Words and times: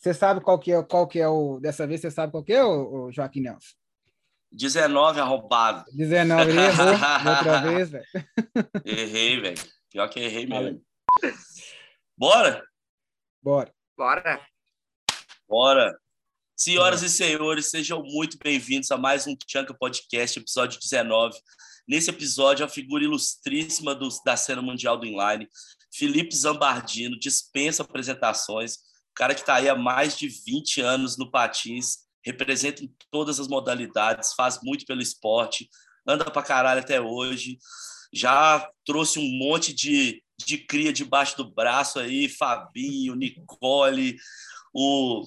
Você 0.00 0.14
sabe 0.14 0.40
qual 0.40 0.58
que 0.58 0.72
é, 0.72 0.82
qual 0.82 1.06
que 1.06 1.20
é 1.20 1.28
o. 1.28 1.60
Dessa 1.60 1.86
vez 1.86 2.00
você 2.00 2.10
sabe 2.10 2.32
qual 2.32 2.42
que 2.42 2.54
é, 2.54 2.64
o, 2.64 3.08
o 3.08 3.12
Joaquim 3.12 3.40
Nelson? 3.40 3.74
19 4.50 5.20
arrombado. 5.20 5.84
19, 5.92 6.50
ele 6.50 6.58
errou 6.58 6.86
outra 7.36 7.60
vez, 7.60 7.90
velho. 7.90 8.06
Errei, 8.82 9.40
velho. 9.40 9.62
Pior 9.90 10.08
que 10.08 10.18
errei 10.18 10.46
mesmo. 10.46 10.82
Bora? 12.16 12.64
Bora. 13.42 13.72
Bora. 13.94 14.40
Bora. 15.46 16.00
Senhoras 16.56 17.02
e 17.02 17.10
senhores, 17.10 17.68
sejam 17.68 18.02
muito 18.02 18.38
bem-vindos 18.42 18.90
a 18.90 18.96
mais 18.96 19.26
um 19.26 19.36
Tchanka 19.36 19.74
Podcast, 19.74 20.38
episódio 20.38 20.80
19. 20.80 21.38
Nesse 21.86 22.08
episódio, 22.08 22.64
a 22.64 22.68
figura 22.68 23.04
ilustríssima 23.04 23.94
do, 23.94 24.08
da 24.24 24.36
cena 24.36 24.62
mundial 24.62 24.96
do 24.96 25.06
inline, 25.06 25.46
Felipe 25.92 26.34
Zambardino, 26.34 27.18
dispensa 27.18 27.82
apresentações, 27.82 28.78
cara 29.14 29.34
que 29.34 29.40
está 29.40 29.56
aí 29.56 29.68
há 29.68 29.76
mais 29.76 30.16
de 30.16 30.28
20 30.28 30.80
anos 30.80 31.16
no 31.16 31.30
patins, 31.30 31.98
representa 32.24 32.84
em 32.84 32.94
todas 33.10 33.40
as 33.40 33.48
modalidades, 33.48 34.34
faz 34.34 34.60
muito 34.62 34.84
pelo 34.84 35.00
esporte, 35.00 35.68
anda 36.06 36.24
pra 36.24 36.42
caralho 36.42 36.80
até 36.80 37.00
hoje, 37.00 37.58
já 38.12 38.68
trouxe 38.84 39.18
um 39.18 39.38
monte 39.38 39.72
de, 39.72 40.22
de 40.38 40.58
cria 40.58 40.92
debaixo 40.92 41.36
do 41.36 41.50
braço 41.50 41.98
aí, 41.98 42.28
Fabinho, 42.28 43.14
Nicole, 43.14 44.18
o 44.74 45.26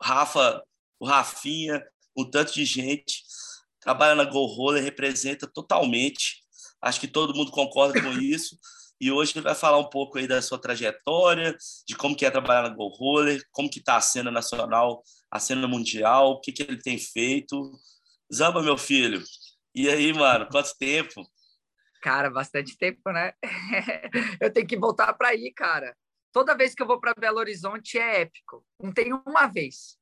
Rafa, 0.00 0.62
o 0.98 1.06
Rafinha, 1.06 1.82
um 2.16 2.28
tanto 2.28 2.52
de 2.52 2.64
gente, 2.64 3.22
trabalha 3.80 4.14
na 4.14 4.24
Go 4.24 4.44
Roller, 4.46 4.82
representa 4.82 5.46
totalmente, 5.46 6.42
acho 6.80 7.00
que 7.00 7.08
todo 7.08 7.34
mundo 7.34 7.50
concorda 7.50 8.00
com 8.00 8.12
isso, 8.12 8.58
e 9.00 9.10
hoje 9.10 9.32
ele 9.34 9.42
vai 9.42 9.54
falar 9.54 9.78
um 9.78 9.88
pouco 9.88 10.18
aí 10.18 10.26
da 10.26 10.42
sua 10.42 10.60
trajetória, 10.60 11.56
de 11.86 11.96
como 11.96 12.14
que 12.14 12.26
é 12.26 12.30
trabalhar 12.30 12.62
na 12.62 12.68
Go 12.68 12.88
Roller, 12.88 13.42
como 13.50 13.70
que 13.70 13.78
está 13.78 13.96
a 13.96 14.00
cena 14.00 14.30
nacional, 14.30 15.02
a 15.30 15.38
cena 15.38 15.66
mundial, 15.66 16.32
o 16.32 16.40
que, 16.40 16.52
que 16.52 16.62
ele 16.62 16.78
tem 16.78 16.98
feito. 16.98 17.72
Zamba, 18.32 18.62
meu 18.62 18.76
filho, 18.76 19.22
e 19.74 19.88
aí, 19.88 20.12
mano, 20.12 20.48
quanto 20.50 20.76
tempo? 20.76 21.22
Cara, 22.02 22.30
bastante 22.30 22.76
tempo, 22.76 23.12
né? 23.12 23.32
eu 24.40 24.52
tenho 24.52 24.66
que 24.66 24.76
voltar 24.76 25.12
para 25.14 25.28
aí, 25.28 25.52
cara. 25.54 25.96
Toda 26.32 26.56
vez 26.56 26.74
que 26.74 26.82
eu 26.82 26.86
vou 26.86 27.00
para 27.00 27.14
Belo 27.14 27.38
Horizonte 27.38 27.98
é 27.98 28.22
épico. 28.22 28.64
Não 28.80 28.92
tem 28.92 29.12
uma 29.12 29.46
vez. 29.46 29.96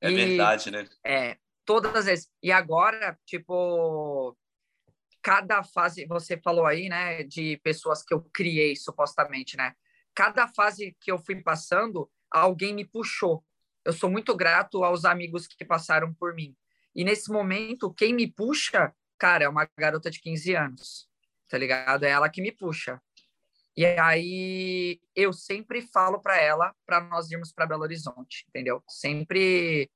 É 0.00 0.10
e, 0.10 0.14
verdade, 0.14 0.70
né? 0.70 0.86
É, 1.04 1.38
todas 1.64 1.94
as 1.94 2.04
vezes. 2.04 2.28
E 2.42 2.52
agora, 2.52 3.18
tipo, 3.24 4.36
cada 5.24 5.62
fase, 5.64 6.04
você 6.04 6.36
falou 6.36 6.66
aí, 6.66 6.86
né, 6.86 7.22
de 7.22 7.56
pessoas 7.64 8.02
que 8.02 8.12
eu 8.12 8.20
criei 8.30 8.76
supostamente, 8.76 9.56
né? 9.56 9.74
Cada 10.14 10.46
fase 10.46 10.94
que 11.00 11.10
eu 11.10 11.18
fui 11.18 11.42
passando, 11.42 12.10
alguém 12.30 12.74
me 12.74 12.84
puxou. 12.84 13.42
Eu 13.86 13.94
sou 13.94 14.10
muito 14.10 14.36
grato 14.36 14.84
aos 14.84 15.06
amigos 15.06 15.46
que 15.46 15.64
passaram 15.64 16.12
por 16.12 16.34
mim. 16.34 16.54
E 16.94 17.02
nesse 17.04 17.32
momento, 17.32 17.92
quem 17.94 18.12
me 18.14 18.30
puxa, 18.30 18.94
cara, 19.18 19.44
é 19.44 19.48
uma 19.48 19.66
garota 19.78 20.10
de 20.10 20.20
15 20.20 20.54
anos, 20.54 21.08
tá 21.48 21.56
ligado? 21.56 22.04
É 22.04 22.10
ela 22.10 22.28
que 22.28 22.42
me 22.42 22.52
puxa. 22.52 23.00
E 23.74 23.86
aí 23.86 25.00
eu 25.16 25.32
sempre 25.32 25.80
falo 25.80 26.20
para 26.20 26.38
ela 26.38 26.74
para 26.84 27.00
nós 27.00 27.30
irmos 27.30 27.50
para 27.50 27.66
Belo 27.66 27.82
Horizonte, 27.82 28.44
entendeu? 28.48 28.84
Sempre 28.86 29.90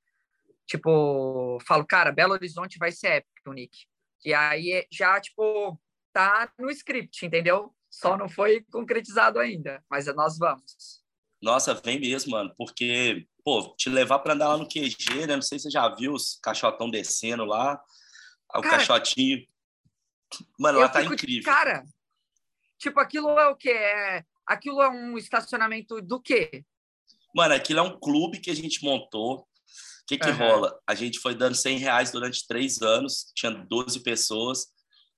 tipo, 0.66 1.58
falo, 1.66 1.86
cara, 1.86 2.12
Belo 2.12 2.32
Horizonte 2.32 2.78
vai 2.78 2.92
ser 2.92 3.08
épico, 3.08 3.52
Nick. 3.52 3.86
E 4.24 4.34
aí 4.34 4.72
é, 4.72 4.86
já, 4.90 5.20
tipo, 5.20 5.78
tá 6.12 6.52
no 6.58 6.70
script, 6.70 7.24
entendeu? 7.24 7.74
Só 7.90 8.16
não 8.16 8.28
foi 8.28 8.64
concretizado 8.70 9.38
ainda, 9.38 9.82
mas 9.88 10.06
nós 10.14 10.38
vamos. 10.38 11.02
Nossa, 11.40 11.74
vem 11.74 12.00
mesmo, 12.00 12.32
mano, 12.32 12.52
porque, 12.56 13.26
pô, 13.44 13.74
te 13.76 13.88
levar 13.88 14.18
para 14.18 14.34
andar 14.34 14.48
lá 14.48 14.56
no 14.56 14.68
QG, 14.68 15.26
né? 15.26 15.36
Não 15.36 15.42
sei 15.42 15.58
se 15.58 15.64
você 15.64 15.70
já 15.70 15.88
viu 15.94 16.12
os 16.12 16.38
caixotão 16.42 16.90
descendo 16.90 17.44
lá, 17.44 17.80
o 18.54 18.60
cara, 18.60 18.76
caixotinho. 18.76 19.46
Mano, 20.58 20.80
lá 20.80 20.88
tá 20.88 21.02
incrível. 21.02 21.40
De 21.40 21.42
cara, 21.42 21.84
tipo, 22.76 22.98
aquilo 23.00 23.38
é 23.38 23.48
o 23.48 23.56
quê? 23.56 23.70
É... 23.70 24.24
Aquilo 24.46 24.82
é 24.82 24.88
um 24.88 25.16
estacionamento 25.16 26.00
do 26.02 26.20
quê? 26.20 26.64
Mano, 27.34 27.54
aquilo 27.54 27.80
é 27.80 27.82
um 27.82 27.98
clube 27.98 28.40
que 28.40 28.50
a 28.50 28.54
gente 28.54 28.82
montou 28.82 29.47
que, 30.08 30.16
que 30.16 30.30
uhum. 30.30 30.36
rola? 30.36 30.80
A 30.86 30.94
gente 30.94 31.18
foi 31.18 31.34
dando 31.34 31.54
100 31.54 31.78
reais 31.78 32.10
durante 32.10 32.46
três 32.46 32.80
anos, 32.80 33.30
tinha 33.34 33.50
12 33.50 34.00
pessoas, 34.00 34.66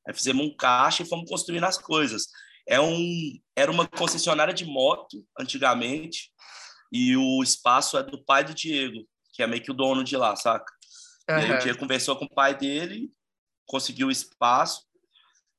aí 0.07 0.13
fizemos 0.13 0.45
um 0.45 0.55
caixa 0.55 1.05
e 1.05 1.07
fomos 1.09 1.31
construindo 1.31 1.65
as 1.65 1.79
coisas. 1.79 2.27
É 2.67 2.81
um, 2.81 3.39
era 3.55 3.71
uma 3.71 3.87
concessionária 3.87 4.53
de 4.53 4.65
moto, 4.65 5.25
antigamente, 5.39 6.33
e 6.93 7.17
o 7.17 7.41
espaço 7.41 7.97
é 7.97 8.03
do 8.03 8.23
pai 8.25 8.43
do 8.43 8.53
Diego, 8.53 9.07
que 9.33 9.45
é 9.45 9.47
meio 9.47 9.63
que 9.63 9.71
o 9.71 9.75
dono 9.75 10.03
de 10.03 10.17
lá, 10.17 10.35
saca? 10.35 10.73
Uhum. 11.31 11.39
E 11.39 11.45
aí 11.45 11.53
o 11.53 11.59
Diego 11.61 11.79
conversou 11.79 12.17
com 12.17 12.25
o 12.25 12.35
pai 12.35 12.57
dele, 12.57 13.09
conseguiu 13.67 14.09
o 14.09 14.13
espaço, 14.13 14.83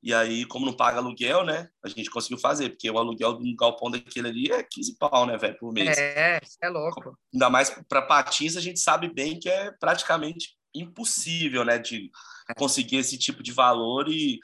e 0.04 0.14
aí, 0.14 0.46
como 0.46 0.66
não 0.66 0.74
paga 0.74 0.98
aluguel, 0.98 1.46
né? 1.46 1.70
A 1.84 1.88
gente 1.88 2.10
conseguiu 2.10 2.40
fazer, 2.40 2.70
porque 2.70 2.90
o 2.90 2.98
aluguel 2.98 3.38
de 3.38 3.48
um 3.48 3.56
galpão 3.56 3.92
daquele 3.92 4.30
ali 4.30 4.52
é 4.52 4.64
15 4.64 4.98
pau, 4.98 5.28
né, 5.28 5.38
velho, 5.38 5.58
por 5.60 5.72
mês. 5.72 5.96
É, 5.98 6.42
é 6.64 6.70
louco. 6.70 7.16
Ainda 7.32 7.50
mais 7.50 7.70
para 7.88 8.02
patins, 8.02 8.58
a 8.58 8.62
gente 8.62 8.80
sabe 8.80 9.14
bem 9.14 9.40
que 9.40 9.48
é 9.48 9.72
praticamente 9.80 10.56
impossível, 10.74 11.64
né, 11.64 11.78
de 11.78 12.10
é. 12.50 12.54
conseguir 12.56 12.98
esse 12.98 13.18
tipo 13.18 13.44
de 13.44 13.52
valor 13.52 14.10
e 14.10 14.40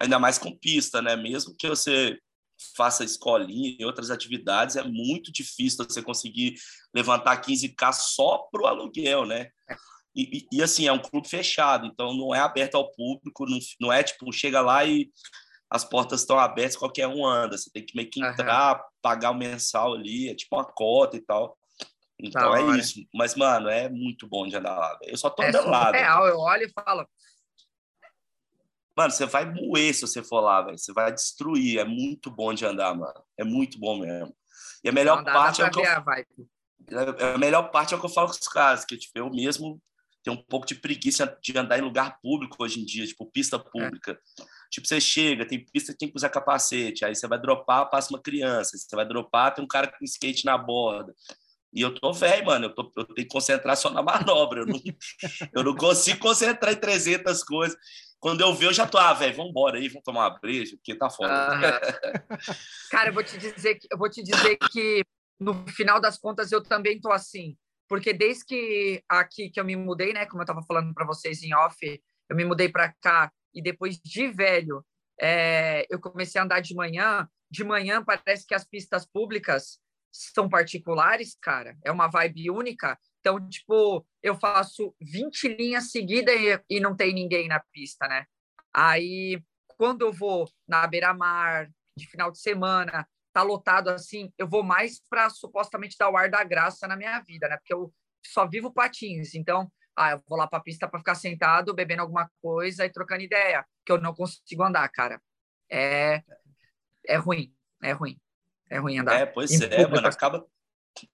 ainda 0.00 0.18
mais 0.18 0.38
com 0.38 0.56
pista, 0.56 1.00
né? 1.00 1.14
Mesmo 1.14 1.54
que 1.56 1.68
você 1.68 2.18
faça 2.76 3.04
escolinha 3.04 3.76
e 3.78 3.84
outras 3.84 4.10
atividades, 4.10 4.76
é 4.76 4.82
muito 4.82 5.30
difícil 5.30 5.84
você 5.84 6.02
conseguir 6.02 6.54
levantar 6.92 7.40
15k 7.40 7.92
só 7.92 8.38
pro 8.50 8.66
aluguel, 8.66 9.24
né? 9.24 9.50
É. 10.16 10.20
E, 10.20 10.46
e, 10.52 10.62
assim, 10.62 10.86
é 10.86 10.92
um 10.92 10.98
clube 10.98 11.28
fechado, 11.28 11.86
então 11.86 12.14
não 12.14 12.34
é 12.34 12.40
aberto 12.40 12.76
ao 12.76 12.90
público, 12.90 13.44
não, 13.46 13.58
não 13.80 13.92
é 13.92 14.02
tipo, 14.02 14.32
chega 14.32 14.60
lá 14.60 14.84
e 14.84 15.10
as 15.70 15.84
portas 15.84 16.20
estão 16.20 16.38
abertas, 16.38 16.76
qualquer 16.76 17.06
um 17.06 17.26
anda. 17.26 17.58
Você 17.58 17.70
tem 17.70 17.84
que 17.84 17.96
meio 17.96 18.08
que 18.08 18.24
entrar, 18.24 18.76
uhum. 18.76 18.82
pagar 19.02 19.30
o 19.30 19.34
mensal 19.34 19.94
ali, 19.94 20.28
é 20.28 20.34
tipo 20.34 20.56
uma 20.56 20.64
cota 20.64 21.16
e 21.16 21.20
tal. 21.20 21.58
Então 22.18 22.54
é 22.54 22.78
isso. 22.78 23.00
Mas, 23.14 23.34
mano, 23.34 23.68
é 23.68 23.88
muito 23.88 24.26
bom 24.26 24.46
de 24.46 24.56
andar 24.56 24.76
lá. 24.76 24.98
Eu 25.02 25.16
só 25.16 25.28
tô 25.28 25.42
é 25.42 25.48
andando 25.48 25.68
lá. 25.68 25.90
Real, 25.90 26.26
eu 26.26 26.38
olho 26.38 26.62
e 26.62 26.72
falo. 26.72 27.06
Mano, 28.96 29.10
você 29.10 29.26
vai 29.26 29.44
moer 29.44 29.94
se 29.94 30.00
você 30.02 30.22
for 30.22 30.40
lá, 30.40 30.62
velho. 30.62 30.78
Você 30.78 30.92
vai 30.92 31.12
destruir. 31.12 31.78
É 31.78 31.84
muito 31.84 32.30
bom 32.30 32.54
de 32.54 32.64
andar, 32.64 32.94
mano. 32.94 33.22
É 33.36 33.44
muito 33.44 33.78
bom 33.78 33.98
mesmo. 33.98 34.34
E 34.82 34.88
a 34.88 34.92
melhor 34.92 35.16
não, 35.16 35.24
parte 35.24 35.60
é 35.60 35.66
o 35.66 35.70
que 35.70 35.80
eu... 35.80 35.84
a, 35.84 37.34
a 37.34 37.38
melhor 37.38 37.70
parte 37.70 37.92
é 37.92 37.96
o 37.96 38.00
que 38.00 38.06
eu 38.06 38.10
falo 38.10 38.28
com 38.28 38.34
os 38.34 38.48
caras, 38.48 38.84
que 38.84 38.96
tipo, 38.96 39.18
eu 39.18 39.28
mesmo 39.28 39.78
tem 40.26 40.34
um 40.34 40.42
pouco 40.42 40.66
de 40.66 40.74
preguiça 40.74 41.38
de 41.40 41.56
andar 41.56 41.78
em 41.78 41.82
lugar 41.82 42.18
público 42.20 42.56
hoje 42.58 42.80
em 42.80 42.84
dia, 42.84 43.06
tipo 43.06 43.30
pista 43.30 43.60
pública. 43.60 44.18
É. 44.40 44.44
Tipo, 44.68 44.88
você 44.88 45.00
chega, 45.00 45.46
tem 45.46 45.64
pista 45.64 45.92
que 45.92 45.98
tem 46.00 46.10
que 46.10 46.16
usar 46.16 46.30
capacete, 46.30 47.04
aí 47.04 47.14
você 47.14 47.28
vai 47.28 47.40
dropar, 47.40 47.88
passa 47.88 48.10
uma 48.10 48.20
criança, 48.20 48.76
você 48.76 48.96
vai 48.96 49.06
dropar, 49.06 49.54
tem 49.54 49.64
um 49.64 49.68
cara 49.68 49.86
com 49.86 50.04
skate 50.04 50.44
na 50.44 50.58
borda. 50.58 51.14
E 51.72 51.80
eu 51.80 51.94
tô 51.94 52.12
velho, 52.12 52.44
mano, 52.44 52.64
eu, 52.66 52.74
tô, 52.74 52.92
eu 52.96 53.04
tenho 53.04 53.28
que 53.28 53.32
concentrar 53.32 53.76
só 53.76 53.88
na 53.88 54.02
manobra, 54.02 54.62
eu 54.62 54.66
não, 54.66 54.80
eu 55.54 55.62
não 55.62 55.76
consigo 55.76 56.18
concentrar 56.18 56.72
em 56.72 56.76
300 56.76 57.44
coisas. 57.44 57.78
Quando 58.18 58.40
eu 58.40 58.52
ver, 58.52 58.66
eu 58.66 58.72
já 58.72 58.84
tô, 58.84 58.98
ah, 58.98 59.14
velho, 59.14 59.36
vamos 59.36 59.74
aí, 59.74 59.86
vamos 59.86 60.02
tomar 60.02 60.28
uma 60.28 60.40
breja, 60.40 60.76
porque 60.76 60.96
tá 60.96 61.08
foda. 61.08 61.30
Cara, 62.90 63.10
eu 63.10 63.14
vou 63.14 63.22
te 63.22 63.38
dizer 63.38 63.76
que 63.76 63.86
eu 63.92 63.96
vou 63.96 64.10
te 64.10 64.24
dizer 64.24 64.56
que 64.72 65.04
no 65.38 65.64
final 65.68 66.00
das 66.00 66.18
contas 66.18 66.50
eu 66.50 66.60
também 66.60 67.00
tô 67.00 67.12
assim 67.12 67.56
porque 67.88 68.12
desde 68.12 68.44
que 68.44 69.02
aqui 69.08 69.50
que 69.50 69.60
eu 69.60 69.64
me 69.64 69.76
mudei, 69.76 70.12
né, 70.12 70.26
como 70.26 70.40
eu 70.40 70.44
estava 70.44 70.62
falando 70.62 70.92
para 70.92 71.06
vocês 71.06 71.42
em 71.42 71.54
off, 71.54 71.76
eu 72.28 72.36
me 72.36 72.44
mudei 72.44 72.68
para 72.68 72.92
cá 73.00 73.32
e 73.54 73.62
depois 73.62 73.98
de 73.98 74.28
velho, 74.28 74.84
é, 75.20 75.86
eu 75.88 75.98
comecei 75.98 76.40
a 76.40 76.44
andar 76.44 76.60
de 76.60 76.74
manhã. 76.74 77.28
De 77.50 77.64
manhã 77.64 78.04
parece 78.04 78.46
que 78.46 78.54
as 78.54 78.64
pistas 78.64 79.06
públicas 79.06 79.78
são 80.12 80.48
particulares, 80.48 81.36
cara. 81.40 81.76
É 81.84 81.90
uma 81.90 82.08
vibe 82.08 82.50
única. 82.50 82.98
Então, 83.20 83.48
tipo, 83.48 84.06
eu 84.22 84.34
faço 84.36 84.94
20 85.00 85.48
linhas 85.48 85.90
seguidas 85.90 86.34
e, 86.34 86.76
e 86.76 86.80
não 86.80 86.96
tem 86.96 87.14
ninguém 87.14 87.48
na 87.48 87.60
pista, 87.72 88.06
né? 88.06 88.24
Aí, 88.74 89.42
quando 89.66 90.02
eu 90.02 90.12
vou 90.12 90.48
na 90.66 90.86
beira-mar, 90.86 91.70
de 91.96 92.06
final 92.08 92.30
de 92.30 92.38
semana, 92.38 93.08
tá 93.36 93.42
lotado 93.42 93.90
assim, 93.90 94.32
eu 94.38 94.48
vou 94.48 94.62
mais 94.62 94.98
para 95.10 95.28
supostamente 95.28 95.94
dar 95.98 96.08
o 96.08 96.16
ar 96.16 96.30
da 96.30 96.42
graça 96.42 96.88
na 96.88 96.96
minha 96.96 97.20
vida, 97.20 97.46
né? 97.46 97.58
Porque 97.58 97.74
eu 97.74 97.92
só 98.24 98.48
vivo 98.48 98.72
patins, 98.72 99.34
então, 99.34 99.70
ah, 99.94 100.12
eu 100.12 100.22
vou 100.26 100.38
lá 100.38 100.46
para 100.46 100.58
a 100.58 100.62
pista 100.62 100.88
para 100.88 100.98
ficar 100.98 101.14
sentado, 101.14 101.74
bebendo 101.74 102.00
alguma 102.00 102.30
coisa 102.40 102.86
e 102.86 102.90
trocando 102.90 103.20
ideia, 103.20 103.62
que 103.84 103.92
eu 103.92 104.00
não 104.00 104.14
consigo 104.14 104.62
andar, 104.62 104.88
cara. 104.88 105.20
É 105.70 106.22
é 107.06 107.16
ruim, 107.16 107.54
é 107.82 107.92
ruim. 107.92 108.18
É 108.70 108.78
ruim 108.78 108.98
andar. 108.98 109.20
É, 109.20 109.26
pois 109.26 109.60
é, 109.60 109.86
mano, 109.86 110.08
acaba 110.08 110.46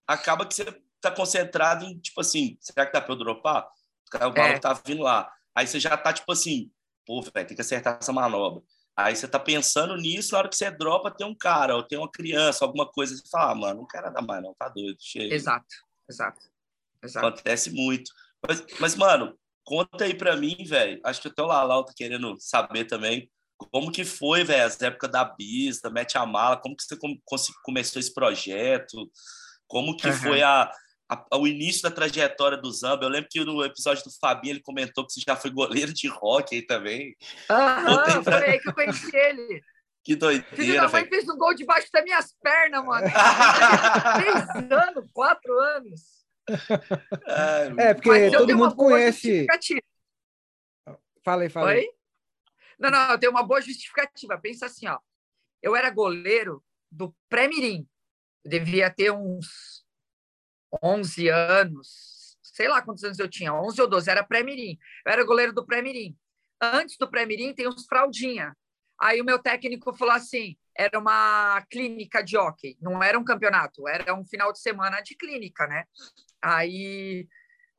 acaba 0.07 0.47
que 0.47 0.55
você 0.55 0.81
tá 1.01 1.11
concentrado 1.11 1.85
em 1.85 1.99
tipo 1.99 2.21
assim, 2.21 2.57
será 2.61 2.87
que 2.87 2.93
dá 2.93 3.01
para 3.01 3.13
eu 3.13 3.19
dropar? 3.19 3.69
O 4.15 4.33
cara 4.33 4.55
é. 4.55 4.59
tá 4.61 4.73
vindo 4.75 5.03
lá. 5.03 5.29
Aí 5.53 5.67
você 5.67 5.81
já 5.81 5.97
tá 5.97 6.13
tipo 6.13 6.31
assim, 6.31 6.71
pô, 7.05 7.21
velho, 7.21 7.49
tem 7.49 7.57
que 7.57 7.61
acertar 7.61 7.99
essa 8.01 8.13
manobra. 8.13 8.63
Aí 8.97 9.17
você 9.17 9.27
tá 9.27 9.39
pensando 9.39 9.97
nisso, 9.97 10.33
na 10.33 10.39
hora 10.39 10.49
que 10.49 10.57
você 10.57 10.71
dropa, 10.71 11.11
tem 11.11 11.27
um 11.27 11.35
cara, 11.35 11.75
ou 11.75 11.83
tem 11.83 11.99
uma 11.99 12.11
criança, 12.11 12.65
alguma 12.65 12.87
coisa, 12.87 13.17
você 13.17 13.23
fala, 13.31 13.53
ah, 13.53 13.55
mano, 13.55 13.81
não 13.81 13.87
quero 13.87 14.13
dar 14.13 14.23
mais, 14.23 14.43
não, 14.43 14.55
tá 14.55 14.69
doido, 14.69 14.99
chega. 15.01 15.35
Exato, 15.35 15.67
exato. 16.09 16.53
Exato. 17.03 17.27
Acontece 17.27 17.71
muito. 17.71 18.13
Mas, 18.47 18.65
mas, 18.79 18.95
mano, 18.95 19.37
conta 19.65 20.05
aí 20.05 20.15
pra 20.15 20.37
mim, 20.37 20.57
velho. 20.65 21.01
Acho 21.05 21.21
que 21.23 21.29
até 21.29 21.43
o 21.43 21.47
Lalau 21.47 21.85
tá 21.85 21.93
querendo 21.97 22.37
saber 22.39 22.85
também. 22.85 23.31
Como 23.57 23.93
que 23.93 24.05
foi, 24.05 24.45
velho, 24.45 24.65
as 24.65 24.81
épocas 24.81 25.11
da 25.11 25.25
Bis, 25.25 25.81
da 25.81 25.91
Mete 25.91 26.19
a 26.19 26.27
Mala? 26.27 26.57
Como 26.57 26.77
que 26.77 26.85
você 26.85 26.97
começou 27.63 28.01
esse 28.01 28.13
projeto? 28.13 29.11
Como 29.67 29.97
que 29.97 30.09
uhum. 30.09 30.15
foi 30.15 30.43
a, 30.43 30.71
a, 31.13 31.37
o 31.37 31.47
início 31.47 31.83
da 31.83 31.91
trajetória 31.91 32.57
do 32.57 32.71
Zamba? 32.73 33.05
Eu 33.05 33.09
lembro 33.09 33.29
que 33.31 33.45
no 33.45 33.65
episódio 33.65 34.05
do 34.05 34.11
Fabinho 34.21 34.53
ele 34.53 34.63
comentou 34.63 35.07
que 35.07 35.13
você 35.13 35.21
já 35.27 35.37
foi 35.37 35.51
goleiro 35.51 35.93
de 35.93 36.09
rock 36.09 36.55
aí 36.55 36.63
também. 36.63 37.15
Aham, 37.51 38.23
pra... 38.23 38.39
foi 38.41 38.51
aí 38.51 38.59
que 38.59 38.69
eu 38.69 38.75
conheci 38.75 39.17
ele. 39.17 39.63
Que 40.05 40.17
doideira, 40.17 40.57
Filho 40.57 40.75
da 40.75 40.89
mãe 40.89 41.07
fez 41.07 41.29
um 41.29 41.37
gol 41.37 41.55
debaixo 41.55 41.89
das 41.93 42.03
minhas 42.03 42.35
pernas, 42.43 42.85
mano. 42.85 43.07
Três 44.19 44.73
anos, 44.73 45.09
quatro 45.13 45.61
anos. 45.61 46.01
É, 47.79 47.95
porque 47.95 48.31
todo 48.31 48.57
mundo 48.57 48.75
conhece. 48.75 49.47
Fala 51.25 51.43
aí, 51.43 51.49
fala 51.49 51.71
aí. 51.71 51.79
Oi? 51.79 51.89
Não, 52.81 52.91
não, 52.91 53.13
eu 53.13 53.19
tenho 53.19 53.31
uma 53.31 53.45
boa 53.45 53.61
justificativa. 53.61 54.37
Pensa 54.39 54.67
assim, 54.67 54.89
ó. 54.89 54.99
Eu 55.63 55.77
era 55.77 55.89
goleiro 55.89 56.65
do 56.91 57.15
pré-mirim. 57.29 57.87
Devia 58.45 58.91
ter 58.91 59.13
uns 59.13 59.82
11 60.83 61.29
anos. 61.29 62.37
Sei 62.43 62.69
lá 62.69 62.83
quantos 62.83 63.05
anos 63.05 63.19
eu 63.19 63.29
tinha. 63.29 63.53
11 63.53 63.81
ou 63.81 63.89
12. 63.89 64.11
Era 64.11 64.25
pré-mirim. 64.25 64.79
Eu 65.07 65.13
era 65.13 65.25
goleiro 65.25 65.53
do 65.53 65.67
pré-mirim. 65.67 66.17
Antes 66.61 66.97
do 66.97 67.11
pré-mirim 67.11 67.55
tem 67.55 67.67
uns 67.67 67.87
fraldinha. 67.87 68.57
Aí 69.01 69.21
o 69.21 69.25
meu 69.25 69.39
técnico 69.39 69.93
falou 69.93 70.15
assim: 70.15 70.57
era 70.77 70.99
uma 70.99 71.61
clínica 71.71 72.23
de 72.23 72.37
hockey, 72.37 72.77
não 72.81 73.03
era 73.03 73.19
um 73.19 73.25
campeonato, 73.25 73.89
era 73.89 74.15
um 74.15 74.25
final 74.25 74.53
de 74.53 74.61
semana 74.61 75.01
de 75.01 75.17
clínica, 75.17 75.67
né? 75.67 75.85
Aí 76.41 77.27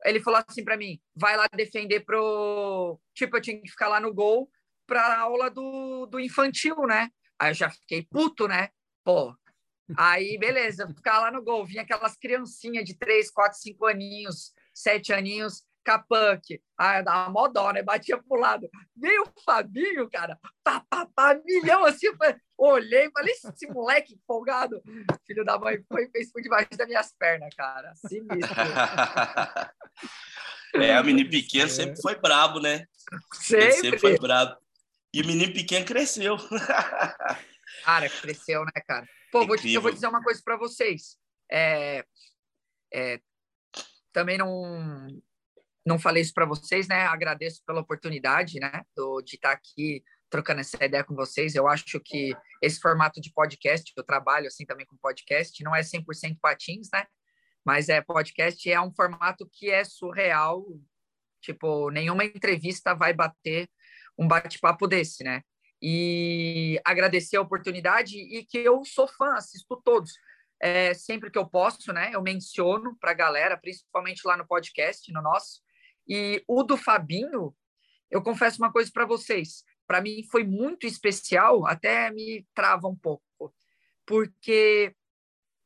ele 0.04 0.20
falou 0.20 0.42
assim 0.46 0.62
para 0.62 0.76
mim: 0.76 1.00
vai 1.16 1.36
lá 1.36 1.46
defender 1.54 2.00
pro. 2.00 3.00
Tipo, 3.14 3.36
eu 3.36 3.40
tinha 3.40 3.60
que 3.60 3.70
ficar 3.70 3.88
lá 3.88 3.98
no 4.00 4.12
gol 4.12 4.50
para 4.86 5.18
aula 5.18 5.50
do, 5.50 6.06
do 6.06 6.20
infantil, 6.20 6.76
né? 6.86 7.08
Aí 7.38 7.50
eu 7.50 7.54
já 7.54 7.70
fiquei 7.70 8.02
puto, 8.02 8.46
né? 8.46 8.68
Pô. 9.02 9.34
Aí, 9.96 10.38
beleza, 10.38 10.88
ficar 10.88 11.20
lá 11.20 11.30
no 11.30 11.42
gol, 11.42 11.64
vinha 11.64 11.82
aquelas 11.82 12.16
criancinhas 12.16 12.84
de 12.84 12.94
3, 12.96 13.30
4, 13.30 13.58
5 13.58 13.86
aninhos, 13.86 14.52
7 14.72 15.12
aninhos, 15.12 15.62
Capunk, 15.84 16.60
a, 16.78 17.24
a 17.26 17.28
mó 17.28 17.46
dó, 17.46 17.70
né? 17.70 17.82
Batia 17.82 18.16
pro 18.16 18.40
lado. 18.40 18.68
Veio 18.96 19.22
o 19.22 19.42
Fabinho, 19.44 20.08
cara, 20.10 20.38
pá, 20.64 20.82
pá, 20.88 21.06
pá, 21.14 21.38
milhão 21.44 21.84
assim. 21.84 22.06
olhei, 22.56 23.10
falei, 23.10 23.34
esse 23.34 23.66
moleque 23.68 24.18
folgado, 24.26 24.82
filho 25.26 25.44
da 25.44 25.58
mãe, 25.58 25.84
foi 25.86 26.08
fez 26.08 26.32
por 26.32 26.40
debaixo 26.40 26.70
das 26.70 26.88
minhas 26.88 27.12
pernas, 27.18 27.54
cara. 27.54 27.92
Sinistro. 27.96 28.54
é, 30.82 30.98
o 30.98 31.04
menino 31.04 31.28
pequeno 31.28 31.68
sempre 31.68 32.00
foi 32.00 32.14
brabo, 32.18 32.58
né? 32.60 32.86
Sempre. 33.34 33.64
Ele 33.64 33.72
sempre 33.72 33.98
foi 33.98 34.18
brabo. 34.18 34.56
E 35.12 35.20
o 35.20 35.26
menino 35.26 35.52
pequeno 35.52 35.84
cresceu. 35.84 36.36
cara, 37.84 38.08
cresceu, 38.08 38.64
né, 38.64 38.82
cara? 38.86 39.06
Pô, 39.34 39.44
vou, 39.44 39.56
eu 39.64 39.82
vou 39.82 39.90
dizer 39.90 40.06
uma 40.06 40.22
coisa 40.22 40.40
para 40.44 40.56
vocês. 40.56 41.16
É, 41.50 42.04
é, 42.94 43.20
também 44.12 44.38
não 44.38 45.08
não 45.84 45.98
falei 45.98 46.22
isso 46.22 46.32
para 46.32 46.46
vocês, 46.46 46.86
né? 46.86 47.04
Agradeço 47.06 47.60
pela 47.66 47.80
oportunidade, 47.80 48.60
né, 48.60 48.82
do, 48.96 49.20
de 49.22 49.34
estar 49.34 49.50
aqui 49.50 50.04
trocando 50.30 50.60
essa 50.60 50.84
ideia 50.84 51.02
com 51.02 51.16
vocês. 51.16 51.56
Eu 51.56 51.66
acho 51.66 51.98
que 51.98 52.32
esse 52.62 52.78
formato 52.78 53.20
de 53.20 53.32
podcast, 53.32 53.92
eu 53.96 54.04
trabalho 54.04 54.46
assim 54.46 54.64
também 54.64 54.86
com 54.86 54.96
podcast, 54.98 55.64
não 55.64 55.74
é 55.74 55.80
100% 55.80 56.38
patins, 56.40 56.88
né? 56.92 57.04
Mas 57.64 57.88
é 57.88 58.00
podcast 58.00 58.70
é 58.70 58.80
um 58.80 58.94
formato 58.94 59.50
que 59.52 59.68
é 59.68 59.82
surreal. 59.82 60.64
Tipo, 61.40 61.90
nenhuma 61.90 62.24
entrevista 62.24 62.94
vai 62.94 63.12
bater 63.12 63.68
um 64.16 64.28
bate-papo 64.28 64.86
desse, 64.86 65.24
né? 65.24 65.42
E 65.86 66.80
agradecer 66.82 67.36
a 67.36 67.42
oportunidade 67.42 68.16
e 68.16 68.42
que 68.42 68.56
eu 68.56 68.82
sou 68.86 69.06
fã, 69.06 69.34
assisto 69.34 69.78
todos. 69.84 70.14
É, 70.58 70.94
sempre 70.94 71.30
que 71.30 71.36
eu 71.36 71.46
posso, 71.46 71.92
né? 71.92 72.10
Eu 72.14 72.22
menciono 72.22 72.96
para 72.98 73.10
a 73.10 73.14
galera, 73.14 73.54
principalmente 73.58 74.22
lá 74.24 74.34
no 74.34 74.46
podcast, 74.46 75.12
no 75.12 75.20
nosso. 75.20 75.60
E 76.08 76.42
o 76.48 76.62
do 76.62 76.78
Fabinho, 76.78 77.54
eu 78.10 78.22
confesso 78.22 78.62
uma 78.62 78.72
coisa 78.72 78.90
para 78.90 79.04
vocês, 79.04 79.62
para 79.86 80.00
mim 80.00 80.26
foi 80.30 80.42
muito 80.42 80.86
especial, 80.86 81.66
até 81.66 82.10
me 82.10 82.46
trava 82.54 82.88
um 82.88 82.96
pouco, 82.96 83.54
porque 84.06 84.94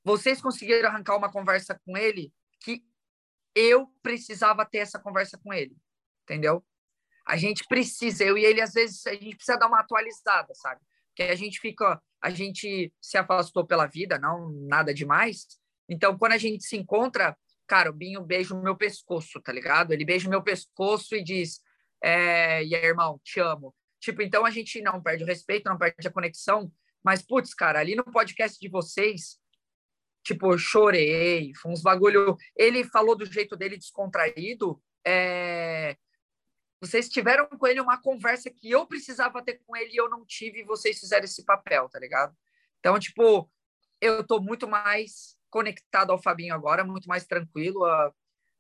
vocês 0.03 0.43
conseguiram 0.43 0.89
arrancar 0.89 1.17
uma 1.17 1.31
conversa 1.31 1.81
com 1.85 1.97
ele 1.97 2.33
que 2.61 2.83
eu 3.55 3.87
precisava 4.03 4.67
ter 4.67 4.79
essa 4.79 4.99
conversa 4.99 5.39
com 5.39 5.53
ele, 5.53 5.77
entendeu? 6.25 6.65
A 7.29 7.37
gente 7.37 7.63
precisa, 7.69 8.25
eu 8.25 8.39
e 8.39 8.45
ele 8.45 8.63
às 8.63 8.73
vezes 8.73 9.07
a 9.07 9.13
gente 9.13 9.37
precisa 9.37 9.59
dar 9.59 9.67
uma 9.67 9.81
atualizada, 9.81 10.55
sabe? 10.55 10.81
Porque 11.09 11.31
a 11.31 11.35
gente 11.35 11.61
fica, 11.61 12.01
a 12.23 12.31
gente 12.31 12.91
se 13.03 13.19
afastou 13.19 13.67
pela 13.67 13.87
vida, 13.87 14.19
não 14.19 14.51
nada 14.67 14.95
demais. 14.95 15.47
Então, 15.87 16.17
quando 16.17 16.33
a 16.33 16.39
gente 16.39 16.65
se 16.65 16.77
encontra, 16.77 17.37
cara, 17.67 17.91
o 17.91 17.93
Binho 17.93 18.23
beija 18.23 18.55
o 18.55 18.63
meu 18.63 18.75
pescoço, 18.75 19.41
tá 19.43 19.53
ligado? 19.53 19.93
Ele 19.93 20.07
beija 20.07 20.27
o 20.27 20.31
meu 20.31 20.43
pescoço 20.43 21.15
e 21.15 21.23
diz, 21.23 21.61
é, 22.03 22.65
e 22.65 22.75
aí, 22.75 22.85
irmão, 22.87 23.21
te 23.23 23.41
amo. 23.41 23.75
Tipo, 24.01 24.23
então 24.23 24.47
a 24.47 24.51
gente 24.51 24.81
não 24.81 25.03
perde 25.03 25.25
o 25.25 25.27
respeito, 25.27 25.69
não 25.69 25.77
perde 25.77 26.09
a 26.09 26.13
conexão, 26.13 26.73
mas, 27.05 27.21
putz, 27.21 27.53
cara, 27.53 27.79
ali 27.81 27.95
no 27.95 28.05
podcast 28.05 28.59
de 28.59 28.69
vocês, 28.69 29.39
tipo, 30.25 30.53
eu 30.53 30.59
chorei, 30.59 31.53
foi 31.55 31.73
uns 31.73 31.83
bagulho... 31.83 32.37
Ele 32.57 32.85
falou 32.85 33.15
do 33.17 33.27
jeito 33.27 33.55
dele 33.55 33.77
descontraído, 33.77 34.81
é... 35.07 35.97
Vocês 36.81 37.09
tiveram 37.09 37.47
com 37.47 37.67
ele 37.67 37.81
uma 37.81 38.01
conversa 38.01 38.51
que 38.51 38.71
eu 38.71 38.87
precisava 38.87 39.43
ter 39.43 39.61
com 39.67 39.77
ele 39.77 39.93
e 39.93 39.97
eu 39.97 40.09
não 40.09 40.25
tive, 40.25 40.61
e 40.61 40.65
vocês 40.65 40.99
fizeram 40.99 41.25
esse 41.25 41.45
papel, 41.45 41.89
tá 41.89 41.99
ligado? 41.99 42.35
Então, 42.79 42.99
tipo, 42.99 43.51
eu 44.01 44.25
tô 44.25 44.41
muito 44.41 44.69
mais 44.69 45.37
conectado 45.51 46.11
ao 46.11 46.23
Fabinho 46.23 46.55
agora, 46.55 46.85
muito 46.85 47.09
mais 47.09 47.27
tranquilo. 47.27 47.85
A, 47.85 48.13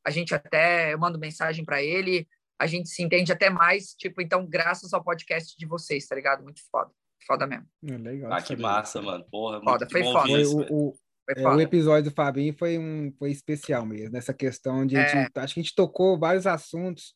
a 0.04 0.10
gente 0.10 0.34
até, 0.34 0.92
eu 0.92 0.98
mando 0.98 1.18
mensagem 1.18 1.64
para 1.64 1.82
ele, 1.82 2.26
a 2.58 2.66
gente 2.66 2.88
se 2.88 3.02
entende 3.02 3.30
até 3.30 3.48
mais, 3.48 3.94
tipo, 3.94 4.20
então, 4.20 4.44
graças 4.44 4.92
ao 4.92 5.04
podcast 5.04 5.56
de 5.56 5.66
vocês, 5.66 6.06
tá 6.06 6.16
ligado? 6.16 6.42
Muito 6.42 6.60
foda. 6.70 6.90
Foda 7.24 7.46
mesmo. 7.46 7.66
É 7.86 7.96
legal. 7.96 8.32
Ah, 8.32 8.42
que 8.42 8.56
massa, 8.56 9.00
mano. 9.02 9.24
Porra, 9.30 9.60
foda, 9.62 9.86
foi 9.90 10.02
foda. 10.02 10.40
Isso, 10.40 10.58
o, 10.70 10.88
o, 10.88 10.98
é, 11.28 11.46
o, 11.46 11.60
episódio 11.60 12.10
do 12.10 12.14
Fabinho 12.14 12.56
foi, 12.56 12.78
um, 12.78 13.12
foi 13.18 13.30
especial 13.30 13.84
mesmo, 13.84 14.12
nessa 14.12 14.32
questão 14.32 14.86
de. 14.86 14.96
É. 14.96 15.08
Gente, 15.08 15.30
acho 15.34 15.54
que 15.54 15.60
a 15.60 15.62
gente 15.62 15.74
tocou 15.74 16.18
vários 16.18 16.46
assuntos 16.46 17.14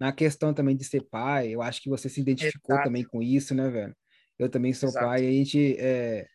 na 0.00 0.12
questão 0.12 0.54
também 0.54 0.74
de 0.74 0.84
ser 0.84 1.02
pai. 1.02 1.54
Eu 1.54 1.60
acho 1.60 1.82
que 1.82 1.90
você 1.90 2.08
se 2.08 2.20
identificou 2.20 2.74
Exato. 2.74 2.88
também 2.88 3.04
com 3.04 3.22
isso, 3.22 3.54
né, 3.54 3.68
velho? 3.68 3.94
Eu 4.38 4.48
também 4.48 4.72
sou 4.72 4.88
Exato. 4.88 5.06
pai, 5.06 5.24
e 5.24 5.28
a 5.28 5.32
gente. 5.32 5.76
É, 5.78 6.26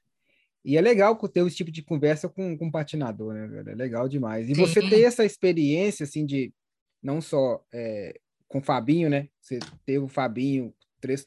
e 0.64 0.78
é 0.78 0.82
legal 0.82 1.16
ter 1.28 1.46
esse 1.46 1.56
tipo 1.56 1.72
de 1.72 1.84
conversa 1.84 2.30
com, 2.30 2.58
com 2.58 2.68
um 2.68 2.72
patinador, 2.72 3.34
né, 3.34 3.48
velho? 3.48 3.70
É 3.70 3.76
legal 3.76 4.08
demais. 4.08 4.48
E 4.48 4.56
Sim. 4.56 4.62
você 4.62 4.82
ter 4.88 5.02
essa 5.02 5.26
experiência, 5.26 6.04
assim, 6.04 6.26
de 6.26 6.54
não 7.02 7.20
só 7.22 7.64
é, 7.74 8.20
com 8.48 8.60
o 8.60 8.64
Fabinho, 8.64 9.10
né? 9.10 9.28
Você 9.42 9.60
teve 9.86 10.06
o 10.06 10.08
Fabinho, 10.08 10.74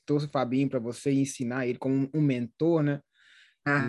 trouxe 0.07 0.27
o 0.27 0.31
Fabinho 0.31 0.69
para 0.69 0.79
você 0.79 1.13
ensinar 1.13 1.67
ele 1.67 1.79
como 1.79 2.09
um 2.15 2.21
mentor, 2.21 2.83
né? 2.83 3.01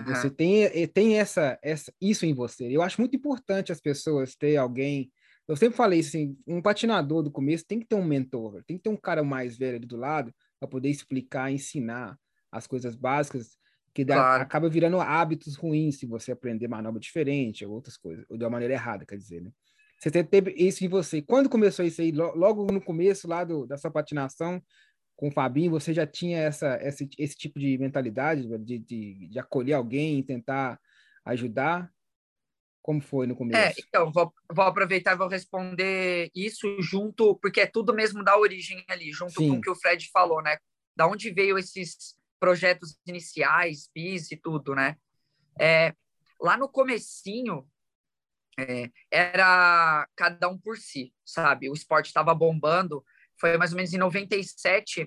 Você 0.05 0.29
tem, 0.29 0.87
tem 0.87 1.19
essa, 1.19 1.57
essa, 1.63 1.93
isso 2.01 2.25
em 2.25 2.33
você. 2.33 2.65
Eu 2.69 2.81
acho 2.81 2.99
muito 2.99 3.15
importante 3.15 3.71
as 3.71 3.79
pessoas 3.79 4.35
ter 4.35 4.57
alguém. 4.57 5.11
Eu 5.49 5.55
sempre 5.55 5.75
falei 5.75 6.01
assim: 6.01 6.37
um 6.45 6.61
patinador 6.61 7.23
do 7.23 7.31
começo 7.31 7.65
tem 7.65 7.79
que 7.79 7.87
ter 7.87 7.95
um 7.95 8.05
mentor, 8.05 8.63
tem 8.65 8.77
que 8.77 8.83
ter 8.83 8.89
um 8.89 8.95
cara 8.95 9.23
mais 9.23 9.57
velho 9.57 9.77
ali 9.77 9.85
do 9.87 9.97
lado 9.97 10.31
para 10.59 10.69
poder 10.69 10.89
explicar, 10.89 11.51
ensinar 11.51 12.15
as 12.51 12.67
coisas 12.67 12.95
básicas 12.95 13.57
que 13.91 14.05
dá, 14.05 14.15
claro. 14.15 14.43
acaba 14.43 14.69
virando 14.69 15.01
hábitos 15.01 15.55
ruins 15.55 15.97
se 15.97 16.05
você 16.05 16.31
aprender 16.31 16.67
manobra 16.67 16.99
diferente 16.99 17.65
ou 17.65 17.73
outras 17.73 17.97
coisas, 17.97 18.23
ou 18.29 18.37
de 18.37 18.43
uma 18.43 18.51
maneira 18.51 18.75
errada, 18.75 19.05
quer 19.07 19.17
dizer, 19.17 19.41
né? 19.41 19.51
Você 19.99 20.23
teve 20.23 20.51
isso 20.51 20.85
em 20.85 20.87
você. 20.87 21.19
Quando 21.21 21.49
começou 21.49 21.83
isso 21.83 21.99
aí? 21.99 22.11
Logo 22.11 22.71
no 22.71 22.79
começo 22.79 23.27
lá 23.27 23.43
do, 23.43 23.65
da 23.65 23.75
sua 23.75 23.91
patinação 23.91 24.61
com 25.15 25.27
o 25.27 25.31
Fabinho, 25.31 25.71
você 25.71 25.93
já 25.93 26.07
tinha 26.07 26.37
essa, 26.37 26.79
esse, 26.81 27.09
esse 27.17 27.35
tipo 27.35 27.59
de 27.59 27.77
mentalidade 27.77 28.47
de, 28.59 28.79
de, 28.79 29.27
de 29.27 29.39
acolher 29.39 29.73
alguém, 29.73 30.23
tentar 30.23 30.79
ajudar? 31.25 31.91
Como 32.81 33.01
foi 33.01 33.27
no 33.27 33.35
começo? 33.35 33.59
É, 33.59 33.73
então, 33.77 34.11
vou, 34.11 34.33
vou 34.51 34.65
aproveitar 34.65 35.13
e 35.13 35.17
vou 35.17 35.27
responder 35.27 36.31
isso 36.33 36.81
junto, 36.81 37.35
porque 37.35 37.61
é 37.61 37.67
tudo 37.67 37.93
mesmo 37.93 38.23
da 38.23 38.37
origem 38.37 38.83
ali, 38.87 39.11
junto 39.11 39.33
Sim. 39.33 39.49
com 39.49 39.55
o 39.57 39.61
que 39.61 39.69
o 39.69 39.75
Fred 39.75 40.09
falou, 40.11 40.41
né? 40.41 40.57
Da 40.95 41.07
onde 41.07 41.29
veio 41.31 41.57
esses, 41.57 42.17
projetos 42.39 42.97
iniciais, 43.05 43.89
PIS 43.93 44.31
e 44.31 44.37
tudo, 44.37 44.73
né? 44.73 44.97
É, 45.59 45.93
lá 46.39 46.57
no 46.57 46.69
comecinho, 46.69 47.69
é, 48.57 48.89
era 49.11 50.07
cada 50.15 50.47
um 50.47 50.57
por 50.57 50.77
si, 50.77 51.13
sabe? 51.25 51.69
O 51.69 51.73
esporte 51.73 52.07
estava 52.07 52.33
bombando, 52.33 53.03
foi 53.37 53.57
mais 53.57 53.71
ou 53.71 53.75
menos 53.75 53.93
em 53.93 53.97
97, 53.97 55.03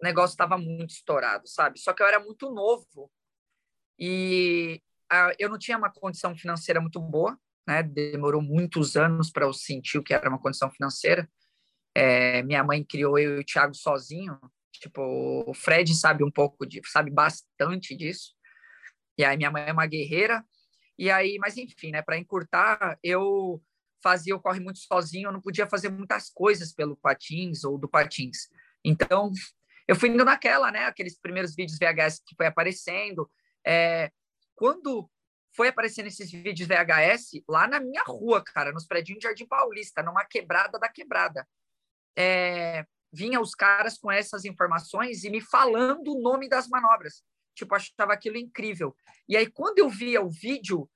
o 0.00 0.04
negócio 0.04 0.34
estava 0.34 0.58
muito 0.58 0.90
estourado, 0.90 1.46
sabe? 1.46 1.78
Só 1.78 1.92
que 1.92 2.02
eu 2.02 2.06
era 2.06 2.18
muito 2.18 2.50
novo 2.50 3.10
e 3.98 4.82
eu 5.38 5.48
não 5.48 5.58
tinha 5.58 5.76
uma 5.76 5.92
condição 5.92 6.36
financeira 6.36 6.80
muito 6.80 7.00
boa, 7.00 7.38
né? 7.66 7.82
Demorou 7.82 8.42
muitos 8.42 8.96
anos 8.96 9.30
para 9.30 9.44
eu 9.44 9.52
sentir 9.52 9.98
o 9.98 10.02
que 10.02 10.14
era 10.14 10.28
uma 10.28 10.38
condição 10.38 10.70
financeira. 10.70 11.28
É, 11.94 12.42
minha 12.42 12.62
mãe 12.62 12.84
criou 12.84 13.18
eu 13.18 13.36
e 13.36 13.40
o 13.40 13.44
Thiago 13.44 13.74
sozinho. 13.74 14.38
Tipo, 14.72 15.44
o 15.46 15.54
Fred 15.54 15.94
sabe 15.94 16.24
um 16.24 16.30
pouco 16.30 16.64
de, 16.64 16.80
sabe 16.86 17.10
bastante 17.10 17.96
disso. 17.96 18.34
E 19.18 19.24
aí 19.24 19.36
minha 19.36 19.50
mãe 19.50 19.64
é 19.66 19.72
uma 19.72 19.86
guerreira. 19.86 20.44
E 20.98 21.10
aí, 21.10 21.38
mas 21.38 21.56
enfim, 21.56 21.90
né? 21.90 22.02
Para 22.02 22.18
encurtar, 22.18 22.98
eu 23.02 23.62
fazia 24.02 24.34
o 24.34 24.40
corre 24.40 24.60
muito 24.60 24.78
sozinho. 24.78 25.28
Eu 25.28 25.32
não 25.32 25.40
podia 25.40 25.66
fazer 25.66 25.90
muitas 25.90 26.30
coisas 26.30 26.72
pelo 26.72 26.96
patins 26.96 27.64
ou 27.64 27.78
do 27.78 27.88
patins. 27.88 28.48
Então, 28.84 29.30
eu 29.86 29.96
fui 29.96 30.08
indo 30.08 30.24
naquela, 30.24 30.70
né? 30.70 30.86
Aqueles 30.86 31.18
primeiros 31.18 31.54
vídeos 31.54 31.78
VHS 31.78 32.22
que 32.26 32.34
foi 32.36 32.46
aparecendo. 32.46 33.30
É, 33.66 34.10
quando 34.60 35.10
foi 35.56 35.68
aparecendo 35.68 36.08
esses 36.08 36.30
vídeos 36.30 36.68
VHS 36.68 37.42
lá 37.48 37.66
na 37.66 37.80
minha 37.80 38.02
rua, 38.06 38.44
cara, 38.44 38.70
nos 38.72 38.86
prédios 38.86 39.18
de 39.18 39.24
Jardim 39.24 39.46
Paulista, 39.46 40.02
numa 40.02 40.22
quebrada 40.22 40.78
da 40.78 40.86
quebrada. 40.86 41.48
É, 42.14 42.84
vinha 43.10 43.40
os 43.40 43.54
caras 43.54 43.96
com 43.96 44.12
essas 44.12 44.44
informações 44.44 45.24
e 45.24 45.30
me 45.30 45.40
falando 45.40 46.08
o 46.08 46.20
nome 46.20 46.46
das 46.46 46.68
manobras. 46.68 47.22
Tipo, 47.54 47.74
achava 47.74 48.12
aquilo 48.12 48.36
incrível. 48.36 48.94
E 49.26 49.34
aí, 49.34 49.50
quando 49.50 49.78
eu 49.78 49.88
via 49.88 50.20
o 50.20 50.28
vídeo, 50.28 50.86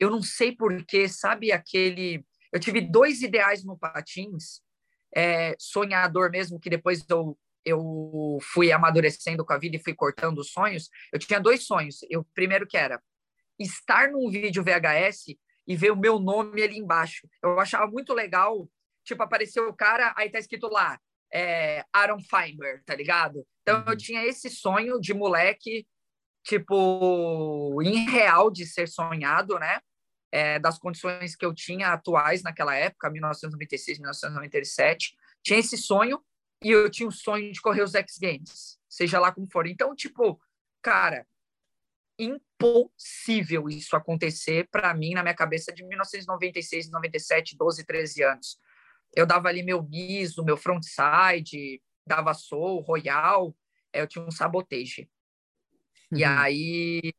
eu 0.00 0.10
não 0.10 0.20
sei 0.20 0.50
porquê, 0.50 1.08
sabe 1.08 1.52
aquele... 1.52 2.26
Eu 2.52 2.58
tive 2.58 2.80
dois 2.80 3.22
ideais 3.22 3.64
no 3.64 3.78
patins, 3.78 4.60
é, 5.14 5.54
sonhador 5.60 6.28
mesmo, 6.28 6.58
que 6.58 6.68
depois 6.68 7.04
eu, 7.08 7.38
eu 7.64 8.38
fui 8.42 8.72
amadurecendo 8.72 9.44
com 9.44 9.52
a 9.52 9.58
vida 9.58 9.76
e 9.76 9.82
fui 9.82 9.94
cortando 9.94 10.38
os 10.38 10.50
sonhos. 10.50 10.90
Eu 11.12 11.20
tinha 11.20 11.38
dois 11.38 11.64
sonhos. 11.64 12.00
Eu 12.10 12.26
primeiro 12.34 12.66
que 12.66 12.76
era 12.76 13.00
estar 13.62 14.10
num 14.10 14.30
vídeo 14.30 14.62
VHS 14.62 15.36
e 15.66 15.76
ver 15.76 15.92
o 15.92 15.96
meu 15.96 16.18
nome 16.18 16.62
ali 16.62 16.78
embaixo. 16.78 17.28
Eu 17.42 17.58
achava 17.58 17.86
muito 17.86 18.12
legal, 18.12 18.68
tipo, 19.04 19.22
apareceu 19.22 19.68
o 19.68 19.74
cara, 19.74 20.12
aí 20.16 20.30
tá 20.30 20.38
escrito 20.38 20.68
lá, 20.68 20.98
é, 21.32 21.84
Aaron 21.92 22.20
Feinberg, 22.20 22.84
tá 22.84 22.94
ligado? 22.94 23.46
Então 23.62 23.80
uhum. 23.80 23.92
eu 23.92 23.96
tinha 23.96 24.24
esse 24.24 24.50
sonho 24.50 25.00
de 25.00 25.14
moleque, 25.14 25.86
tipo, 26.44 27.80
em 27.82 28.08
real 28.08 28.50
de 28.50 28.66
ser 28.66 28.88
sonhado, 28.88 29.58
né? 29.58 29.80
É, 30.30 30.58
das 30.58 30.78
condições 30.78 31.36
que 31.36 31.44
eu 31.44 31.54
tinha 31.54 31.92
atuais 31.92 32.42
naquela 32.42 32.74
época, 32.74 33.10
1996, 33.10 33.98
1997. 33.98 35.14
Tinha 35.42 35.58
esse 35.58 35.76
sonho 35.76 36.22
e 36.62 36.70
eu 36.70 36.90
tinha 36.90 37.08
o 37.08 37.12
sonho 37.12 37.52
de 37.52 37.60
correr 37.60 37.82
os 37.82 37.94
X 37.94 38.16
Games, 38.18 38.78
seja 38.88 39.18
lá 39.18 39.30
como 39.30 39.50
for. 39.50 39.66
Então, 39.66 39.94
tipo, 39.94 40.40
cara, 40.80 41.26
impossível 42.18 43.68
isso 43.68 43.96
acontecer 43.96 44.68
para 44.70 44.94
mim 44.94 45.14
na 45.14 45.22
minha 45.22 45.34
cabeça 45.34 45.72
de 45.72 45.84
1996, 45.84 46.90
97, 46.90 47.56
12, 47.56 47.84
13 47.84 48.22
anos. 48.22 48.58
Eu 49.14 49.26
dava 49.26 49.48
ali 49.48 49.62
meu 49.62 49.82
miso, 49.82 50.44
meu 50.44 50.56
frontside, 50.56 51.82
dava 52.06 52.34
soul, 52.34 52.80
royal, 52.80 53.54
é, 53.92 54.00
eu 54.00 54.06
tinha 54.06 54.24
um 54.24 54.30
sabotage. 54.30 55.08
Uhum. 56.10 56.18
E 56.18 56.24
aí 56.24 57.14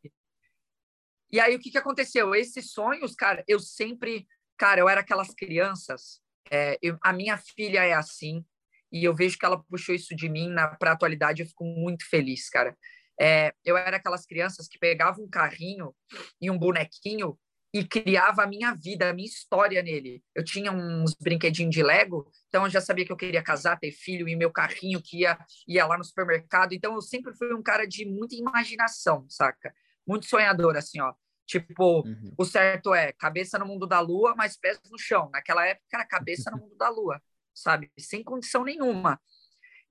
E 1.31 1.39
aí 1.39 1.55
o 1.55 1.59
que 1.59 1.71
que 1.71 1.77
aconteceu? 1.77 2.35
Esses 2.35 2.71
sonhos, 2.71 3.15
cara, 3.15 3.43
eu 3.47 3.59
sempre, 3.59 4.27
cara, 4.57 4.79
eu 4.79 4.89
era 4.89 5.01
aquelas 5.01 5.33
crianças, 5.33 6.21
é, 6.51 6.77
eu, 6.81 6.97
a 7.01 7.11
minha 7.11 7.37
filha 7.37 7.83
é 7.83 7.93
assim, 7.93 8.45
e 8.91 9.03
eu 9.03 9.15
vejo 9.15 9.39
que 9.39 9.45
ela 9.45 9.63
puxou 9.63 9.95
isso 9.95 10.15
de 10.15 10.29
mim 10.29 10.53
para 10.79 10.91
a 10.91 10.93
atualidade, 10.93 11.41
eu 11.41 11.47
fico 11.47 11.65
muito 11.65 12.07
feliz, 12.07 12.47
cara. 12.49 12.77
É, 13.19 13.53
eu 13.63 13.77
era 13.77 13.97
aquelas 13.97 14.25
crianças 14.25 14.67
que 14.67 14.79
pegavam 14.79 15.25
um 15.25 15.29
carrinho 15.29 15.93
e 16.41 16.49
um 16.49 16.57
bonequinho 16.57 17.37
e 17.73 17.83
criava 17.83 18.43
a 18.43 18.47
minha 18.47 18.73
vida, 18.75 19.09
a 19.09 19.13
minha 19.13 19.27
história 19.27 19.81
nele. 19.81 20.23
Eu 20.35 20.43
tinha 20.43 20.71
uns 20.71 21.15
brinquedinhos 21.19 21.73
de 21.73 21.81
Lego, 21.81 22.29
então 22.47 22.65
eu 22.65 22.69
já 22.69 22.79
sabia 22.79 23.03
que 23.03 23.11
eu 23.11 23.17
queria 23.17 23.41
casar, 23.41 23.79
ter 23.79 23.91
filho, 23.91 24.29
e 24.29 24.35
meu 24.35 24.51
carrinho 24.51 25.01
que 25.01 25.21
ia, 25.21 25.37
ia 25.67 25.85
lá 25.87 25.97
no 25.97 26.03
supermercado. 26.03 26.73
Então 26.73 26.93
eu 26.93 27.01
sempre 27.01 27.33
fui 27.35 27.51
um 27.51 27.63
cara 27.63 27.87
de 27.87 28.05
muita 28.05 28.35
imaginação, 28.35 29.25
saca? 29.27 29.73
Muito 30.05 30.27
sonhador, 30.27 30.77
assim, 30.77 31.01
ó. 31.01 31.13
Tipo, 31.47 32.05
uhum. 32.05 32.33
o 32.37 32.45
certo 32.45 32.93
é 32.93 33.11
cabeça 33.11 33.57
no 33.57 33.65
mundo 33.65 33.87
da 33.87 33.99
lua, 33.99 34.35
mas 34.35 34.55
pés 34.55 34.79
no 34.91 34.99
chão. 34.99 35.29
Naquela 35.31 35.65
época 35.65 35.87
era 35.93 36.05
cabeça 36.05 36.51
no 36.51 36.57
mundo 36.61 36.75
da 36.77 36.89
lua, 36.89 37.19
sabe? 37.55 37.91
Sem 37.97 38.23
condição 38.23 38.63
nenhuma. 38.63 39.19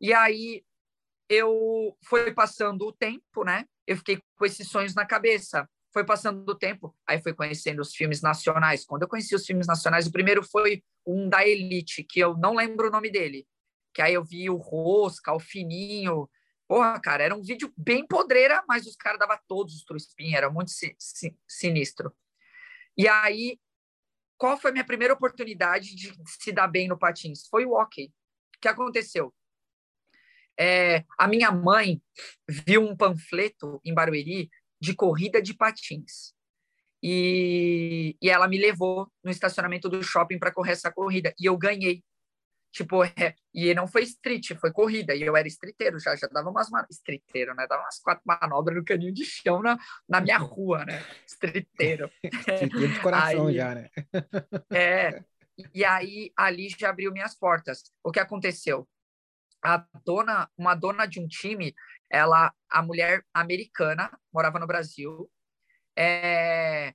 E 0.00 0.12
aí 0.12 0.64
eu 1.32 1.96
foi 2.04 2.32
passando 2.32 2.86
o 2.86 2.92
tempo, 2.92 3.44
né? 3.44 3.64
Eu 3.86 3.96
fiquei 3.96 4.20
com 4.36 4.44
esses 4.44 4.68
sonhos 4.68 4.94
na 4.94 5.06
cabeça. 5.06 5.68
Foi 5.92 6.04
passando 6.04 6.48
o 6.48 6.54
tempo, 6.54 6.94
aí 7.06 7.20
fui 7.20 7.34
conhecendo 7.34 7.80
os 7.80 7.94
filmes 7.94 8.22
nacionais. 8.22 8.84
Quando 8.84 9.02
eu 9.02 9.08
conheci 9.08 9.34
os 9.34 9.44
filmes 9.44 9.66
nacionais, 9.66 10.06
o 10.06 10.12
primeiro 10.12 10.42
foi 10.42 10.82
um 11.06 11.28
da 11.28 11.46
Elite, 11.46 12.02
que 12.04 12.20
eu 12.20 12.36
não 12.36 12.54
lembro 12.54 12.88
o 12.88 12.90
nome 12.90 13.10
dele. 13.10 13.46
Que 13.94 14.00
aí 14.00 14.14
eu 14.14 14.24
vi 14.24 14.48
o 14.48 14.56
Rosca, 14.56 15.34
o 15.34 15.40
Fininho. 15.40 16.28
Porra, 16.66 16.98
cara, 16.98 17.24
era 17.24 17.34
um 17.34 17.42
vídeo 17.42 17.72
bem 17.76 18.06
podreira, 18.06 18.64
mas 18.66 18.86
os 18.86 18.96
caras 18.96 19.18
davam 19.18 19.38
todos 19.46 19.74
os 19.74 19.84
truspin, 19.84 20.34
era 20.34 20.50
muito 20.50 20.70
si, 20.70 20.94
si, 20.98 21.36
sinistro. 21.46 22.14
E 22.96 23.06
aí, 23.06 23.58
qual 24.38 24.58
foi 24.58 24.70
a 24.70 24.72
minha 24.72 24.86
primeira 24.86 25.12
oportunidade 25.12 25.94
de 25.94 26.14
se 26.26 26.52
dar 26.52 26.68
bem 26.68 26.88
no 26.88 26.98
patins? 26.98 27.46
Foi 27.48 27.66
o 27.66 27.72
hockey. 27.72 28.06
O 28.06 28.60
que 28.60 28.68
aconteceu? 28.68 29.34
É, 30.58 31.04
a 31.18 31.26
minha 31.26 31.50
mãe 31.50 32.00
viu 32.48 32.82
um 32.82 32.96
panfleto 32.96 33.80
em 33.84 33.94
Barueri 33.94 34.50
de 34.80 34.94
corrida 34.94 35.40
de 35.40 35.54
patins. 35.54 36.34
E, 37.02 38.16
e 38.22 38.30
ela 38.30 38.46
me 38.46 38.58
levou 38.58 39.10
no 39.24 39.30
estacionamento 39.30 39.88
do 39.88 40.02
shopping 40.02 40.38
para 40.38 40.52
correr 40.52 40.72
essa 40.72 40.92
corrida. 40.92 41.34
E 41.38 41.46
eu 41.46 41.56
ganhei. 41.56 42.02
Tipo, 42.72 43.04
é, 43.04 43.34
e 43.52 43.74
não 43.74 43.86
foi 43.86 44.02
street, 44.02 44.52
foi 44.58 44.72
corrida. 44.72 45.14
E 45.14 45.22
eu 45.22 45.36
era 45.36 45.46
streeteiro 45.48 45.98
já, 45.98 46.16
já 46.16 46.26
dava 46.28 46.48
umas 46.48 46.68
streeteiro, 46.90 47.54
né? 47.54 47.66
Dava 47.68 47.82
umas 47.82 47.98
quatro 47.98 48.22
manobras 48.24 48.76
no 48.76 48.84
caninho 48.84 49.12
de 49.12 49.24
chão 49.24 49.60
na, 49.60 49.78
na 50.08 50.20
minha 50.20 50.38
rua, 50.38 50.84
né? 50.84 51.04
Streeteiro. 51.26 52.10
streeteiro 52.24 52.88
de 52.88 53.00
coração 53.00 53.48
aí, 53.48 53.56
já, 53.56 53.74
né? 53.74 53.90
é. 54.72 55.22
E 55.74 55.84
aí 55.84 56.32
ali 56.36 56.68
já 56.70 56.90
abriu 56.90 57.12
minhas 57.12 57.36
portas. 57.36 57.82
O 58.02 58.10
que 58.10 58.20
aconteceu? 58.20 58.88
A 59.62 59.86
dona, 60.04 60.50
uma 60.56 60.74
dona 60.74 61.06
de 61.06 61.20
um 61.20 61.26
time, 61.26 61.74
ela, 62.10 62.52
a 62.68 62.82
mulher 62.82 63.24
americana, 63.32 64.10
morava 64.32 64.58
no 64.58 64.66
Brasil, 64.66 65.30
é 65.96 66.94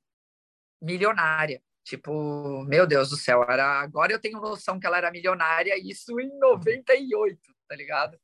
milionária. 0.82 1.62
Tipo, 1.84 2.64
meu 2.66 2.86
Deus 2.86 3.10
do 3.10 3.16
céu, 3.16 3.44
era, 3.44 3.80
agora 3.80 4.12
eu 4.12 4.20
tenho 4.20 4.42
noção 4.42 4.80
que 4.80 4.86
ela 4.86 4.98
era 4.98 5.12
milionária, 5.12 5.78
isso 5.78 6.20
em 6.20 6.38
98, 6.38 7.40
tá 7.68 7.76
ligado? 7.76 8.20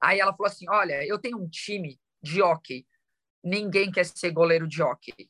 Aí 0.00 0.20
ela 0.20 0.32
falou 0.32 0.46
assim: 0.46 0.66
Olha, 0.68 1.04
eu 1.04 1.18
tenho 1.18 1.36
um 1.36 1.48
time 1.48 1.98
de 2.22 2.40
hockey, 2.40 2.86
ninguém 3.42 3.90
quer 3.90 4.04
ser 4.04 4.30
goleiro 4.30 4.68
de 4.68 4.82
hockey. 4.82 5.28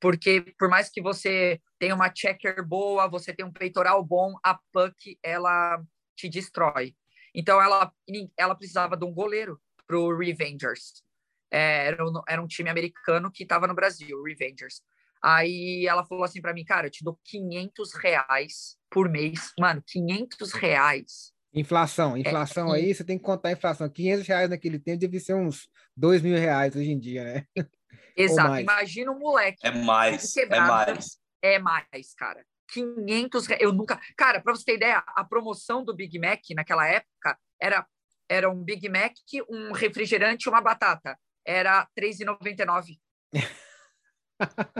Porque 0.00 0.42
por 0.58 0.68
mais 0.68 0.90
que 0.90 1.00
você 1.00 1.60
tenha 1.78 1.94
uma 1.94 2.12
checker 2.14 2.62
boa, 2.66 3.08
você 3.08 3.32
tenha 3.32 3.46
um 3.48 3.52
peitoral 3.52 4.04
bom, 4.04 4.34
a 4.44 4.58
puck 4.72 5.18
ela 5.22 5.82
te 6.16 6.28
destrói. 6.28 6.94
Então 7.34 7.60
ela, 7.60 7.92
ela 8.36 8.54
precisava 8.54 8.96
de 8.96 9.04
um 9.04 9.12
goleiro 9.12 9.60
para 9.86 9.98
o 9.98 10.16
Revengers. 10.16 11.02
É, 11.50 11.88
era, 11.88 12.04
um, 12.04 12.22
era 12.26 12.42
um 12.42 12.46
time 12.46 12.70
americano 12.70 13.30
que 13.30 13.42
estava 13.42 13.66
no 13.66 13.74
Brasil, 13.74 14.18
o 14.18 14.24
Revengers. 14.24 14.82
Aí 15.22 15.86
ela 15.86 16.04
falou 16.04 16.24
assim 16.24 16.40
para 16.40 16.52
mim, 16.52 16.64
cara, 16.64 16.88
eu 16.88 16.90
te 16.90 17.04
dou 17.04 17.18
500 17.24 17.94
reais 17.94 18.76
por 18.90 19.08
mês. 19.08 19.52
Mano, 19.58 19.82
500 19.86 20.52
reais. 20.52 21.32
Inflação, 21.54 22.16
inflação 22.16 22.74
é, 22.74 22.78
aí, 22.78 22.94
você 22.94 23.04
tem 23.04 23.18
que 23.18 23.24
contar 23.24 23.50
a 23.50 23.52
inflação. 23.52 23.88
500 23.88 24.26
reais 24.26 24.50
naquele 24.50 24.78
tempo 24.78 24.98
deve 24.98 25.20
ser 25.20 25.34
uns 25.34 25.68
2 25.94 26.22
mil 26.22 26.36
reais 26.36 26.74
hoje 26.74 26.90
em 26.90 26.98
dia, 26.98 27.24
né? 27.24 27.46
Exato, 28.16 28.58
imagina 28.58 29.12
um 29.12 29.18
moleque. 29.18 29.58
É 29.62 29.70
mais, 29.70 30.36
é 30.36 30.60
mais. 30.60 31.18
É 31.42 31.58
mais, 31.58 32.14
cara. 32.16 32.44
500 32.72 33.46
reais. 33.46 33.62
Eu 33.62 33.72
nunca. 33.72 34.00
Cara, 34.16 34.40
para 34.40 34.54
você 34.54 34.64
ter 34.64 34.76
ideia, 34.76 35.02
a 35.06 35.24
promoção 35.24 35.84
do 35.84 35.94
Big 35.94 36.18
Mac 36.18 36.40
naquela 36.54 36.86
época 36.86 37.38
era, 37.60 37.86
era 38.28 38.50
um 38.50 38.62
Big 38.62 38.88
Mac, 38.88 39.12
um 39.48 39.72
refrigerante 39.72 40.46
e 40.46 40.48
uma 40.48 40.60
batata. 40.60 41.18
Era 41.44 41.88
R$3,99. 41.96 42.98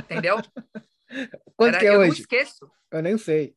Entendeu? 0.04 0.36
Quanto 1.56 1.74
era, 1.74 1.78
que 1.78 1.86
é 1.86 1.90
eu 1.90 2.00
hoje? 2.00 2.08
não 2.08 2.16
esqueço. 2.16 2.70
Eu 2.90 3.02
nem 3.02 3.18
sei. 3.18 3.54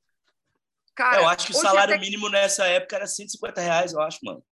Cara, 0.94 1.22
eu 1.22 1.28
acho 1.28 1.48
que 1.48 1.54
o 1.54 1.56
salário 1.56 1.94
até... 1.94 2.04
mínimo 2.04 2.30
nessa 2.30 2.66
época 2.68 2.96
era 2.96 3.08
150 3.08 3.62
reais, 3.62 3.94
eu 3.94 4.02
acho, 4.02 4.20
mano. 4.24 4.44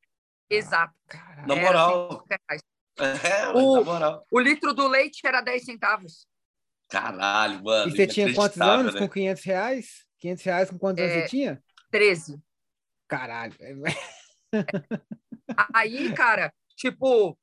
Exato. 0.49 0.93
Ah, 1.09 1.47
na 1.47 1.55
moral. 1.55 2.25
É, 2.95 3.47
o, 3.47 3.77
na 3.77 3.81
moral. 3.81 4.27
O 4.29 4.39
litro 4.39 4.71
do 4.71 4.87
leite 4.87 5.25
era 5.25 5.41
10 5.41 5.65
centavos. 5.65 6.27
Caralho, 6.93 7.63
mano. 7.63 7.91
E 7.91 7.95
você 7.95 8.05
tinha 8.05 8.31
quantos 8.35 8.61
anos 8.61 8.93
né? 8.93 8.99
com 8.99 9.09
500 9.09 9.43
reais? 9.43 10.05
500 10.19 10.43
reais 10.43 10.69
com 10.69 10.77
quantos 10.77 11.03
é, 11.03 11.05
anos 11.05 11.23
você 11.23 11.27
tinha? 11.27 11.63
13. 11.89 12.39
Caralho. 13.07 13.55
Aí, 15.73 16.13
cara, 16.13 16.53
tipo, 16.75 17.35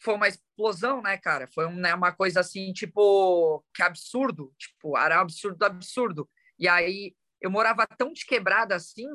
foi 0.00 0.14
uma 0.14 0.28
explosão, 0.28 1.02
né, 1.02 1.18
cara? 1.18 1.48
Foi 1.52 1.68
né, 1.72 1.92
uma 1.92 2.12
coisa 2.12 2.38
assim, 2.38 2.72
tipo, 2.72 3.64
que 3.74 3.82
absurdo. 3.82 4.54
Tipo, 4.56 4.96
era 4.96 5.20
absurdo, 5.20 5.60
absurdo. 5.64 6.30
E 6.56 6.68
aí 6.68 7.16
eu 7.40 7.50
morava 7.50 7.84
tão 7.98 8.12
de 8.12 8.24
quebrada 8.24 8.76
assim 8.76 9.08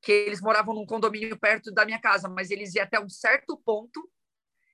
que 0.00 0.12
eles 0.12 0.40
moravam 0.40 0.74
num 0.74 0.86
condomínio 0.86 1.38
perto 1.38 1.70
da 1.70 1.84
minha 1.84 2.00
casa, 2.00 2.26
mas 2.26 2.50
eles 2.50 2.74
iam 2.74 2.84
até 2.84 2.98
um 2.98 3.08
certo 3.10 3.60
ponto 3.62 4.10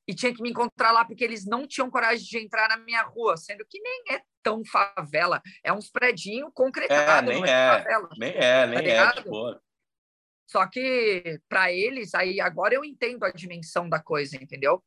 e 0.06 0.14
tinha 0.14 0.34
que 0.34 0.42
me 0.42 0.50
encontrar 0.50 0.92
lá 0.92 1.04
porque 1.04 1.24
eles 1.24 1.46
não 1.46 1.66
tinham 1.66 1.90
coragem 1.90 2.24
de 2.24 2.38
entrar 2.38 2.68
na 2.68 2.76
minha 2.76 3.02
rua, 3.02 3.36
sendo 3.36 3.64
que 3.68 3.80
nem 3.80 4.04
é 4.10 4.22
tão 4.42 4.62
favela, 4.64 5.42
é 5.62 5.72
uns 5.72 5.90
predinhos 5.90 6.50
concretados. 6.54 7.30
É, 7.30 7.34
nem 7.34 7.44
é, 7.44 7.78
favela, 7.78 8.08
nem 8.18 8.30
é, 8.30 8.66
nem 8.66 8.78
tá 8.78 8.88
é, 8.88 9.12
tipo... 9.12 9.60
Só 10.46 10.66
que 10.66 11.40
para 11.48 11.72
eles, 11.72 12.14
aí 12.14 12.40
agora 12.40 12.74
eu 12.74 12.84
entendo 12.84 13.24
a 13.24 13.30
dimensão 13.30 13.88
da 13.88 13.98
coisa, 13.98 14.36
entendeu? 14.36 14.84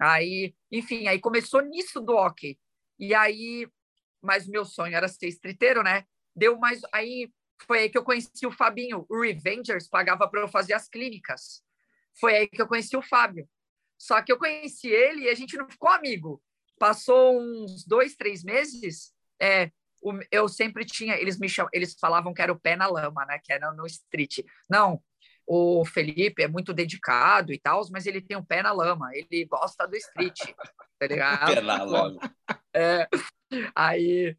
Aí, 0.00 0.54
enfim, 0.70 1.08
aí 1.08 1.18
começou 1.18 1.60
nisso 1.60 2.00
do 2.00 2.14
hockey. 2.14 2.58
E 2.98 3.12
aí, 3.12 3.68
mas 4.22 4.46
meu 4.46 4.64
sonho 4.64 4.96
era 4.96 5.08
ser 5.08 5.26
estriteiro, 5.26 5.82
né? 5.82 6.04
Deu 6.34 6.56
mais, 6.58 6.80
aí 6.92 7.30
foi 7.66 7.80
aí 7.80 7.90
que 7.90 7.98
eu 7.98 8.04
conheci 8.04 8.46
o 8.46 8.52
Fabinho, 8.52 9.04
o 9.08 9.20
Revengers 9.20 9.88
pagava 9.88 10.28
para 10.28 10.40
eu 10.40 10.48
fazer 10.48 10.74
as 10.74 10.88
clínicas. 10.88 11.62
Foi 12.18 12.36
aí 12.36 12.48
que 12.48 12.62
eu 12.62 12.68
conheci 12.68 12.96
o 12.96 13.02
Fábio. 13.02 13.48
Só 14.04 14.20
que 14.20 14.30
eu 14.30 14.36
conheci 14.36 14.88
ele 14.88 15.22
e 15.22 15.28
a 15.30 15.34
gente 15.34 15.56
não 15.56 15.66
ficou 15.66 15.88
amigo. 15.88 16.42
Passou 16.78 17.40
uns 17.40 17.86
dois, 17.86 18.14
três 18.14 18.44
meses, 18.44 19.14
é, 19.40 19.70
eu 20.30 20.46
sempre 20.46 20.84
tinha, 20.84 21.16
eles 21.16 21.38
me 21.38 21.48
chamam, 21.48 21.70
eles 21.72 21.96
falavam 21.98 22.34
que 22.34 22.42
era 22.42 22.52
o 22.52 22.60
pé 22.60 22.76
na 22.76 22.86
lama, 22.86 23.24
né? 23.24 23.40
Que 23.42 23.50
era 23.50 23.72
no 23.72 23.86
street. 23.86 24.40
Não, 24.68 25.02
o 25.46 25.86
Felipe 25.86 26.42
é 26.42 26.48
muito 26.48 26.74
dedicado 26.74 27.50
e 27.50 27.58
tal, 27.58 27.80
mas 27.90 28.04
ele 28.04 28.20
tem 28.20 28.36
um 28.36 28.44
pé 28.44 28.62
na 28.62 28.72
lama, 28.72 29.10
ele 29.14 29.46
gosta 29.46 29.86
do 29.88 29.96
street, 29.96 30.38
tá 31.00 31.06
ligado? 31.06 31.54
pé 31.54 31.60
na 31.62 31.82
lama. 31.82 32.20
É, 32.76 33.08
aí, 33.72 34.36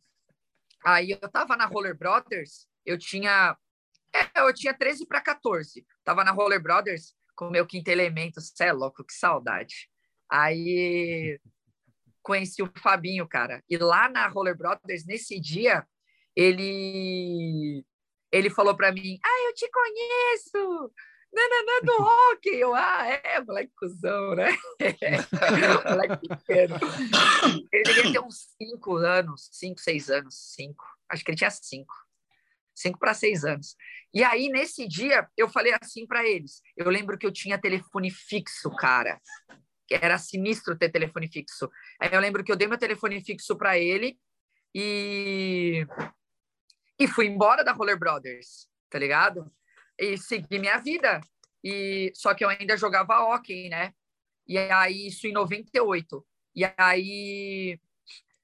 aí 0.84 1.12
eu 1.12 1.30
tava 1.30 1.56
na 1.56 1.66
Roller 1.66 1.98
Brothers, 1.98 2.68
eu 2.86 2.98
tinha, 2.98 3.58
é, 4.14 4.42
eu 4.42 4.54
tinha 4.54 4.74
13 4.74 5.08
para 5.08 5.22
14, 5.22 5.88
tava 6.04 6.22
na 6.22 6.32
Roller 6.32 6.62
Brothers, 6.62 7.16
com 7.36 7.48
o 7.48 7.52
meu 7.52 7.66
quinto 7.66 7.90
elemento. 7.90 8.42
Você 8.42 8.66
é 8.66 8.74
louco, 8.74 9.04
que 9.04 9.14
saudade. 9.14 9.90
Aí 10.30 11.40
conheci 12.24 12.64
o 12.64 12.72
Fabinho, 12.80 13.28
cara. 13.28 13.64
E 13.70 13.78
lá 13.78 14.10
na 14.10 14.28
Roller 14.28 14.58
Brothers, 14.58 15.06
nesse 15.06 15.40
dia, 15.40 15.86
ele 16.36 17.86
ele 18.32 18.50
falou 18.50 18.76
para 18.76 18.92
mim: 18.92 19.20
Ah, 19.24 19.48
eu 19.48 19.54
te 19.54 19.70
conheço! 19.70 20.94
Nananã 21.34 21.82
do 21.84 21.98
rock! 22.02 22.48
Eu, 22.48 22.74
ah, 22.74 23.06
é, 23.08 23.42
moleque 23.42 23.72
cuzão, 23.78 24.36
né? 24.36 24.58
moleque 25.90 26.28
pequeno. 26.28 26.76
Ele 27.72 27.84
devia 27.84 28.12
ter 28.14 28.20
uns 28.20 28.56
cinco 28.58 28.96
anos, 28.96 29.50
cinco, 29.52 29.82
seis 29.82 30.10
anos, 30.10 30.36
cinco. 30.54 30.86
Acho 31.10 31.24
que 31.24 31.32
ele 31.32 31.38
tinha 31.38 31.52
cinco 31.52 31.94
cinco 32.76 33.00
para 33.00 33.14
seis 33.14 33.46
anos. 33.46 33.76
E 34.14 34.24
aí, 34.24 34.50
nesse 34.50 34.88
dia, 34.88 35.28
eu 35.38 35.50
falei 35.50 35.74
assim 35.82 36.06
para 36.06 36.28
eles. 36.28 36.62
Eu 36.76 36.90
lembro 36.90 37.18
que 37.18 37.26
eu 37.26 37.32
tinha 37.32 37.58
telefone 37.58 38.12
fixo, 38.12 38.70
cara. 38.76 39.20
Era 39.90 40.18
sinistro 40.18 40.78
ter 40.78 40.90
telefone 40.90 41.32
fixo. 41.32 41.70
Aí 42.00 42.10
eu 42.12 42.20
lembro 42.20 42.44
que 42.44 42.52
eu 42.52 42.56
dei 42.56 42.68
meu 42.68 42.78
telefone 42.78 43.24
fixo 43.24 43.56
para 43.56 43.78
ele 43.78 44.20
e 44.74 45.88
e 47.00 47.08
fui 47.08 47.26
embora 47.26 47.64
da 47.64 47.74
Roller 47.74 48.00
Brothers, 48.00 48.70
tá 48.90 48.98
ligado? 48.98 49.52
E 50.00 50.18
segui 50.18 50.60
minha 50.60 50.78
vida. 50.78 51.22
E 51.64 52.12
só 52.16 52.34
que 52.34 52.44
eu 52.44 52.50
ainda 52.50 52.78
jogava 52.78 53.20
hockey, 53.20 53.70
né? 53.70 53.94
E 54.48 54.58
aí 54.58 55.08
isso 55.08 55.28
em 55.28 55.34
98. 55.34 56.26
E 56.56 56.64
aí 56.78 57.80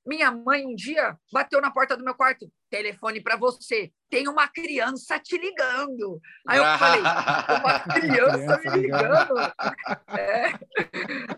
minha 0.06 0.32
mãe 0.32 0.66
um 0.66 0.76
dia 0.76 1.18
bateu 1.32 1.62
na 1.62 1.72
porta 1.72 1.96
do 1.96 2.04
meu 2.04 2.16
quarto 2.16 2.52
telefone 2.72 3.22
para 3.22 3.36
você. 3.36 3.92
Tem 4.10 4.28
uma 4.28 4.48
criança 4.48 5.20
te 5.20 5.38
ligando. 5.38 6.20
Aí 6.48 6.58
eu 6.58 6.64
falei, 6.80 7.02
uma 7.60 7.80
criança 7.82 8.58
me 8.58 8.82
ligando? 8.82 9.38
É. 10.18 10.54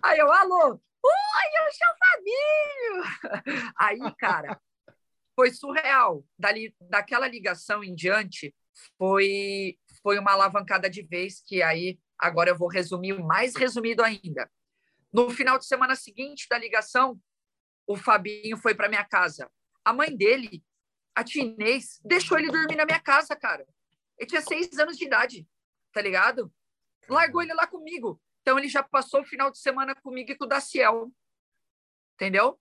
Aí 0.01 0.19
eu, 0.19 0.31
alô, 0.31 0.79
oi, 1.03 1.47
eu 1.57 1.71
sou 1.73 1.87
o 1.89 1.97
Fabinho. 2.05 3.73
Aí, 3.77 4.15
cara, 4.17 4.61
foi 5.35 5.51
surreal. 5.51 6.23
Dali, 6.37 6.73
daquela 6.79 7.27
ligação 7.27 7.83
em 7.83 7.95
diante, 7.95 8.55
foi, 8.97 9.77
foi 10.03 10.19
uma 10.19 10.31
alavancada 10.31 10.87
de 10.89 11.01
vez 11.01 11.41
que 11.41 11.63
aí, 11.63 11.99
agora 12.17 12.51
eu 12.51 12.57
vou 12.57 12.69
resumir, 12.69 13.19
mais 13.19 13.55
resumido 13.55 14.03
ainda. 14.03 14.49
No 15.11 15.29
final 15.31 15.57
de 15.57 15.65
semana 15.65 15.95
seguinte 15.95 16.47
da 16.47 16.57
ligação, 16.59 17.19
o 17.87 17.95
Fabinho 17.95 18.57
foi 18.57 18.75
para 18.75 18.89
minha 18.89 19.03
casa. 19.03 19.49
A 19.83 19.91
mãe 19.91 20.15
dele 20.15 20.63
a 21.15 21.23
Tinês 21.23 21.99
deixou 22.03 22.37
ele 22.37 22.51
dormir 22.51 22.75
na 22.75 22.85
minha 22.85 22.99
casa, 22.99 23.35
cara. 23.35 23.67
Ele 24.17 24.27
tinha 24.27 24.41
seis 24.41 24.77
anos 24.79 24.97
de 24.97 25.05
idade, 25.05 25.47
tá 25.91 26.01
ligado? 26.01 26.51
Largou 27.07 27.41
ele 27.41 27.53
lá 27.53 27.67
comigo. 27.67 28.21
Então 28.41 28.57
ele 28.57 28.67
já 28.67 28.81
passou 28.81 29.21
o 29.21 29.25
final 29.25 29.51
de 29.51 29.59
semana 29.59 29.95
comigo 29.95 30.31
e 30.31 30.35
com 30.35 30.45
o 30.45 30.47
Daciel. 30.47 31.11
Entendeu? 32.15 32.59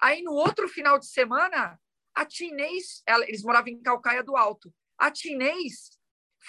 Aí 0.00 0.22
no 0.22 0.32
outro 0.32 0.68
final 0.68 0.98
de 0.98 1.06
semana, 1.06 1.80
a 2.14 2.24
Tinês, 2.24 3.02
ela, 3.06 3.24
eles 3.26 3.42
moravam 3.42 3.68
em 3.68 3.80
Calcaia 3.80 4.22
do 4.22 4.36
Alto. 4.36 4.72
A 4.98 5.10
Tinês 5.10 5.98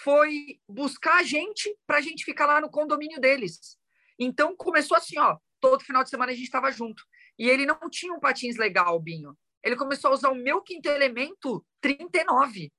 foi 0.03 0.59
buscar 0.67 1.19
a 1.19 1.23
gente 1.23 1.77
para 1.87 1.97
a 1.97 2.01
gente 2.01 2.25
ficar 2.25 2.45
lá 2.45 2.59
no 2.59 2.69
condomínio 2.69 3.19
deles. 3.21 3.77
Então 4.19 4.55
começou 4.55 4.97
assim, 4.97 5.17
ó, 5.17 5.37
todo 5.61 5.83
final 5.83 6.03
de 6.03 6.09
semana 6.09 6.31
a 6.31 6.35
gente 6.35 6.45
estava 6.45 6.71
junto. 6.71 7.03
E 7.39 7.49
ele 7.49 7.65
não 7.65 7.79
tinha 7.89 8.13
um 8.13 8.19
patins 8.19 8.57
legal, 8.57 8.99
Binho 8.99 9.37
ele 9.65 9.75
começou 9.75 10.11
a 10.11 10.13
usar 10.13 10.29
o 10.29 10.35
meu 10.35 10.61
quinto 10.61 10.87
elemento 10.87 11.65
39, 11.81 12.71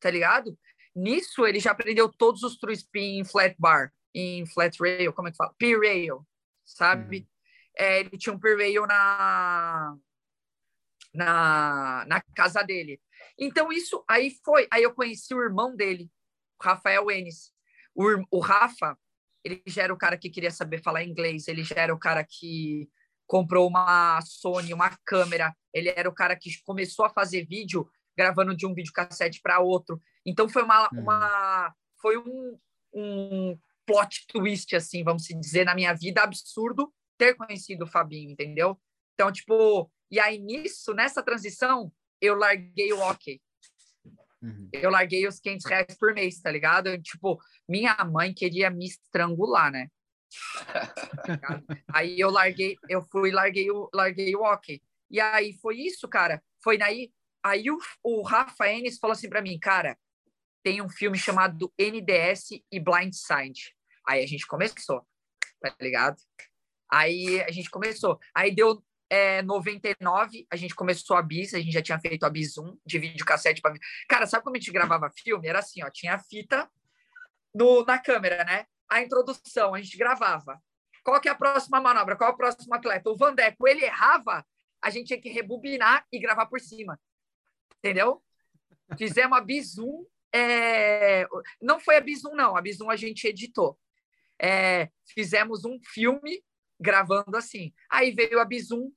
tá 0.00 0.10
ligado? 0.10 0.58
Nisso, 0.94 1.46
ele 1.46 1.60
já 1.60 1.70
aprendeu 1.70 2.08
todos 2.08 2.42
os 2.42 2.56
true 2.56 2.74
spin 2.74 3.20
em 3.20 3.24
flat 3.24 3.54
bar, 3.56 3.92
em 4.12 4.44
flat 4.44 4.76
rail, 4.80 5.12
como 5.12 5.28
é 5.28 5.30
que 5.30 5.36
fala? 5.36 5.54
P-rail, 5.56 6.26
sabe? 6.64 7.18
Uhum. 7.18 7.26
É, 7.78 8.00
ele 8.00 8.18
tinha 8.18 8.34
um 8.34 8.38
P-rail 8.38 8.84
na, 8.84 9.96
na, 11.14 12.04
na 12.06 12.20
casa 12.34 12.62
dele. 12.62 13.00
Então, 13.38 13.72
isso 13.72 14.04
aí 14.08 14.36
foi. 14.44 14.66
Aí 14.72 14.82
eu 14.82 14.92
conheci 14.92 15.34
o 15.34 15.42
irmão 15.42 15.74
dele, 15.74 16.10
o 16.60 16.64
Rafael 16.64 17.10
Enes. 17.10 17.52
O, 17.94 18.04
o 18.30 18.40
Rafa, 18.40 18.98
ele 19.44 19.62
já 19.66 19.84
era 19.84 19.94
o 19.94 19.98
cara 19.98 20.18
que 20.18 20.30
queria 20.30 20.50
saber 20.50 20.82
falar 20.82 21.04
inglês, 21.04 21.46
ele 21.46 21.62
já 21.62 21.76
era 21.76 21.94
o 21.94 21.98
cara 21.98 22.24
que 22.24 22.88
comprou 23.26 23.68
uma 23.68 24.20
Sony, 24.22 24.72
uma 24.72 24.96
câmera. 25.04 25.54
Ele 25.72 25.92
era 25.94 26.08
o 26.08 26.14
cara 26.14 26.36
que 26.36 26.50
começou 26.64 27.04
a 27.04 27.10
fazer 27.10 27.46
vídeo 27.46 27.88
gravando 28.16 28.54
de 28.54 28.66
um 28.66 28.74
videocassete 28.74 29.40
para 29.40 29.60
outro. 29.60 30.00
Então 30.24 30.48
foi 30.48 30.62
uma, 30.62 30.88
uhum. 30.92 31.00
uma 31.00 31.74
foi 32.00 32.16
um, 32.18 32.58
um 32.92 33.58
plot 33.86 34.26
twist 34.28 34.74
assim, 34.76 35.02
vamos 35.02 35.24
dizer, 35.24 35.64
na 35.64 35.74
minha 35.74 35.92
vida 35.94 36.22
absurdo 36.22 36.92
ter 37.18 37.34
conhecido 37.34 37.84
o 37.84 37.88
Fabinho, 37.88 38.30
entendeu? 38.30 38.80
Então, 39.14 39.30
tipo, 39.30 39.90
e 40.10 40.18
aí 40.18 40.38
nisso, 40.38 40.92
nessa 40.92 41.22
transição, 41.22 41.92
eu 42.20 42.34
larguei 42.34 42.92
o 42.92 43.00
hockey. 43.00 43.40
Uhum. 44.42 44.68
Eu 44.72 44.90
larguei 44.90 45.26
os 45.26 45.40
500 45.40 45.66
reais 45.66 45.98
por 45.98 46.12
mês, 46.12 46.40
tá 46.40 46.50
ligado? 46.50 46.88
Eu, 46.88 47.00
tipo, 47.00 47.38
minha 47.68 47.96
mãe 48.04 48.34
queria 48.34 48.70
me 48.70 48.86
estrangular, 48.86 49.70
né? 49.70 49.88
aí 51.92 52.18
eu 52.18 52.30
larguei, 52.30 52.76
eu 52.88 53.02
fui 53.02 53.30
larguei 53.30 53.70
o 53.70 53.88
larguei 53.92 54.34
o 54.34 54.42
hockey. 54.42 54.82
E 55.10 55.20
aí 55.20 55.52
foi 55.60 55.76
isso, 55.78 56.08
cara. 56.08 56.42
Foi 56.62 56.78
daí 56.78 57.12
aí 57.42 57.70
o, 57.70 57.78
o 58.02 58.22
Rafa 58.22 58.68
Enes 58.68 58.98
falou 58.98 59.12
assim 59.12 59.28
para 59.28 59.42
mim, 59.42 59.58
cara, 59.58 59.96
tem 60.62 60.80
um 60.80 60.88
filme 60.88 61.18
chamado 61.18 61.72
NDS 61.78 62.62
e 62.72 62.80
Blindside. 62.80 63.74
Aí 64.06 64.24
a 64.24 64.26
gente 64.26 64.46
começou, 64.46 65.06
tá 65.60 65.74
ligado? 65.80 66.16
Aí 66.90 67.42
a 67.42 67.50
gente 67.50 67.70
começou. 67.70 68.18
Aí 68.34 68.54
deu 68.54 68.82
é, 69.10 69.42
99, 69.42 70.46
a 70.50 70.56
gente 70.56 70.74
começou 70.74 71.16
a 71.16 71.22
Bis, 71.22 71.54
a 71.54 71.58
gente 71.58 71.72
já 71.72 71.82
tinha 71.82 71.98
feito 72.00 72.24
a 72.24 72.30
Bis 72.30 72.56
1 72.56 72.78
de 72.84 72.98
videocassete 72.98 73.60
para 73.60 73.74
Cara, 74.08 74.26
sabe 74.26 74.42
como 74.42 74.56
a 74.56 74.58
gente 74.58 74.72
gravava 74.72 75.10
filme? 75.10 75.46
Era 75.46 75.58
assim, 75.58 75.82
ó, 75.84 75.90
tinha 75.90 76.14
a 76.14 76.18
fita 76.18 76.68
no, 77.54 77.84
na 77.84 77.98
câmera, 77.98 78.44
né? 78.44 78.66
A 78.94 79.02
introdução, 79.02 79.74
a 79.74 79.80
gente 79.80 79.96
gravava. 79.96 80.62
Qual 81.02 81.20
que 81.20 81.28
é 81.28 81.32
a 81.32 81.34
próxima 81.34 81.80
manobra? 81.80 82.16
Qual 82.16 82.30
é 82.30 82.32
o 82.32 82.36
próximo 82.36 82.72
atleta? 82.74 83.10
O 83.10 83.16
Vandeco, 83.16 83.66
ele 83.66 83.84
errava, 83.84 84.46
a 84.80 84.88
gente 84.88 85.08
tinha 85.08 85.20
que 85.20 85.28
rebobinar 85.28 86.06
e 86.12 86.18
gravar 86.18 86.46
por 86.46 86.60
cima. 86.60 86.98
Entendeu? 87.78 88.22
Fizemos 88.96 89.36
a 89.36 89.40
Bizum. 89.40 90.06
É... 90.32 91.26
Não 91.60 91.80
foi 91.80 91.96
a 91.96 92.00
Bizum, 92.00 92.34
não. 92.34 92.56
A 92.56 92.62
Bizum 92.62 92.88
a 92.88 92.96
gente 92.96 93.26
editou. 93.26 93.76
É... 94.40 94.88
Fizemos 95.06 95.64
um 95.64 95.78
filme 95.82 96.44
gravando 96.78 97.36
assim. 97.36 97.74
Aí 97.90 98.12
veio 98.12 98.38
a 98.38 98.44
Bizum, 98.44 98.92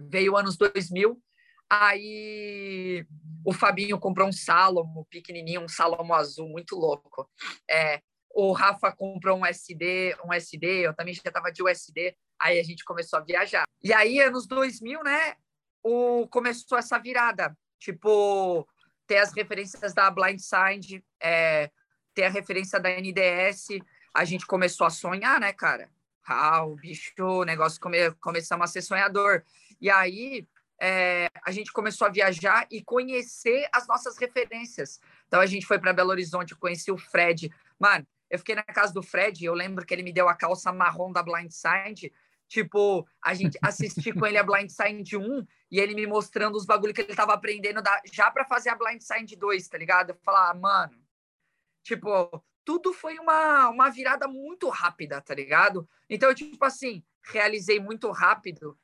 veio 0.00 0.36
anos 0.36 0.56
2000. 0.56 1.22
Aí 1.70 3.06
o 3.44 3.52
Fabinho 3.52 3.98
comprou 3.98 4.26
um 4.26 4.32
Salomo 4.32 5.06
pequenininho, 5.10 5.60
um 5.60 5.68
Salomo 5.68 6.14
azul, 6.14 6.48
muito 6.48 6.76
louco. 6.76 7.30
É, 7.70 8.00
o 8.30 8.52
Rafa 8.52 8.92
comprou 8.92 9.38
um 9.38 9.46
SD, 9.46 10.16
um 10.24 10.32
SD, 10.32 10.86
eu 10.86 10.94
também 10.94 11.14
já 11.14 11.22
estava 11.24 11.50
de 11.50 11.62
USD, 11.62 12.16
aí 12.38 12.58
a 12.58 12.62
gente 12.62 12.84
começou 12.84 13.18
a 13.18 13.22
viajar. 13.22 13.64
E 13.82 13.92
aí, 13.92 14.20
anos 14.20 14.46
2000, 14.46 15.02
né, 15.02 15.34
o, 15.82 16.26
começou 16.28 16.78
essa 16.78 16.98
virada, 16.98 17.56
tipo, 17.78 18.66
ter 19.06 19.18
as 19.18 19.32
referências 19.32 19.94
da 19.94 20.10
Blindside, 20.10 21.04
é, 21.20 21.70
ter 22.14 22.24
a 22.24 22.30
referência 22.30 22.78
da 22.78 22.90
NDS, 22.90 23.68
a 24.14 24.24
gente 24.24 24.46
começou 24.46 24.86
a 24.86 24.90
sonhar, 24.90 25.40
né, 25.40 25.52
cara? 25.52 25.88
Ah, 26.26 26.64
o 26.64 26.76
bicho, 26.76 27.12
o 27.18 27.44
negócio 27.44 27.80
come, 27.80 28.10
começamos 28.20 28.64
a 28.64 28.72
ser 28.72 28.82
sonhador. 28.82 29.42
E 29.80 29.90
aí 29.90 30.46
é, 30.80 31.28
a 31.44 31.50
gente 31.50 31.72
começou 31.72 32.06
a 32.06 32.10
viajar 32.10 32.66
e 32.70 32.82
conhecer 32.82 33.66
as 33.72 33.86
nossas 33.86 34.18
referências. 34.18 35.00
Então 35.26 35.40
a 35.40 35.46
gente 35.46 35.66
foi 35.66 35.78
para 35.78 35.92
Belo 35.92 36.10
Horizonte, 36.10 36.54
conheci 36.54 36.92
o 36.92 36.98
Fred. 36.98 37.50
Mano, 37.78 38.06
eu 38.30 38.38
fiquei 38.38 38.54
na 38.54 38.62
casa 38.62 38.92
do 38.92 39.02
Fred, 39.02 39.44
eu 39.44 39.54
lembro 39.54 39.84
que 39.84 39.94
ele 39.94 40.02
me 40.02 40.12
deu 40.12 40.28
a 40.28 40.34
calça 40.34 40.72
marrom 40.72 41.12
da 41.12 41.22
Blindside. 41.22 42.12
Tipo, 42.46 43.06
a 43.22 43.34
gente 43.34 43.58
assisti 43.62 44.12
com 44.12 44.26
ele 44.26 44.38
a 44.38 44.42
Blindside 44.42 45.16
1 45.16 45.46
e 45.70 45.78
ele 45.78 45.94
me 45.94 46.06
mostrando 46.06 46.56
os 46.56 46.64
bagulho 46.64 46.94
que 46.94 47.02
ele 47.02 47.14
tava 47.14 47.34
aprendendo 47.34 47.82
da, 47.82 48.00
já 48.12 48.30
para 48.30 48.44
fazer 48.44 48.70
a 48.70 48.74
Blindside 48.74 49.36
2, 49.36 49.68
tá 49.68 49.78
ligado? 49.78 50.10
Eu 50.10 50.16
falar, 50.16 50.50
ah, 50.50 50.54
mano, 50.54 50.98
tipo, 51.82 52.42
tudo 52.64 52.92
foi 52.92 53.18
uma, 53.18 53.68
uma 53.68 53.90
virada 53.90 54.28
muito 54.28 54.68
rápida, 54.68 55.20
tá 55.20 55.34
ligado? 55.34 55.88
Então, 56.08 56.34
tipo 56.34 56.64
assim, 56.64 57.02
realizei 57.22 57.80
muito 57.80 58.10
rápido 58.10 58.78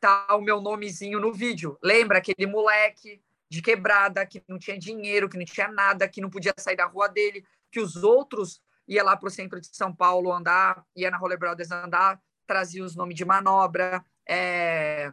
tá 0.00 0.26
o 0.34 0.40
meu 0.40 0.60
nomezinho 0.60 1.20
no 1.20 1.32
vídeo. 1.32 1.78
Lembra 1.82 2.18
aquele 2.18 2.46
moleque 2.46 3.22
de 3.48 3.60
quebrada 3.60 4.24
que 4.24 4.42
não 4.48 4.58
tinha 4.58 4.78
dinheiro, 4.78 5.28
que 5.28 5.36
não 5.36 5.44
tinha 5.44 5.68
nada, 5.68 6.08
que 6.08 6.20
não 6.20 6.30
podia 6.30 6.54
sair 6.58 6.76
da 6.76 6.86
rua 6.86 7.08
dele, 7.08 7.44
que 7.70 7.78
os 7.78 7.96
outros 7.96 8.62
ia 8.86 9.02
lá 9.02 9.16
para 9.16 9.28
o 9.28 9.30
centro 9.30 9.60
de 9.60 9.68
São 9.68 9.94
Paulo 9.94 10.32
andar, 10.32 10.84
ia 10.96 11.10
na 11.10 11.16
Roller 11.16 11.38
Brothers 11.38 11.70
andar, 11.70 12.20
trazia 12.46 12.84
os 12.84 12.96
nomes 12.96 13.16
de 13.16 13.24
manobra, 13.24 14.04
é, 14.28 15.12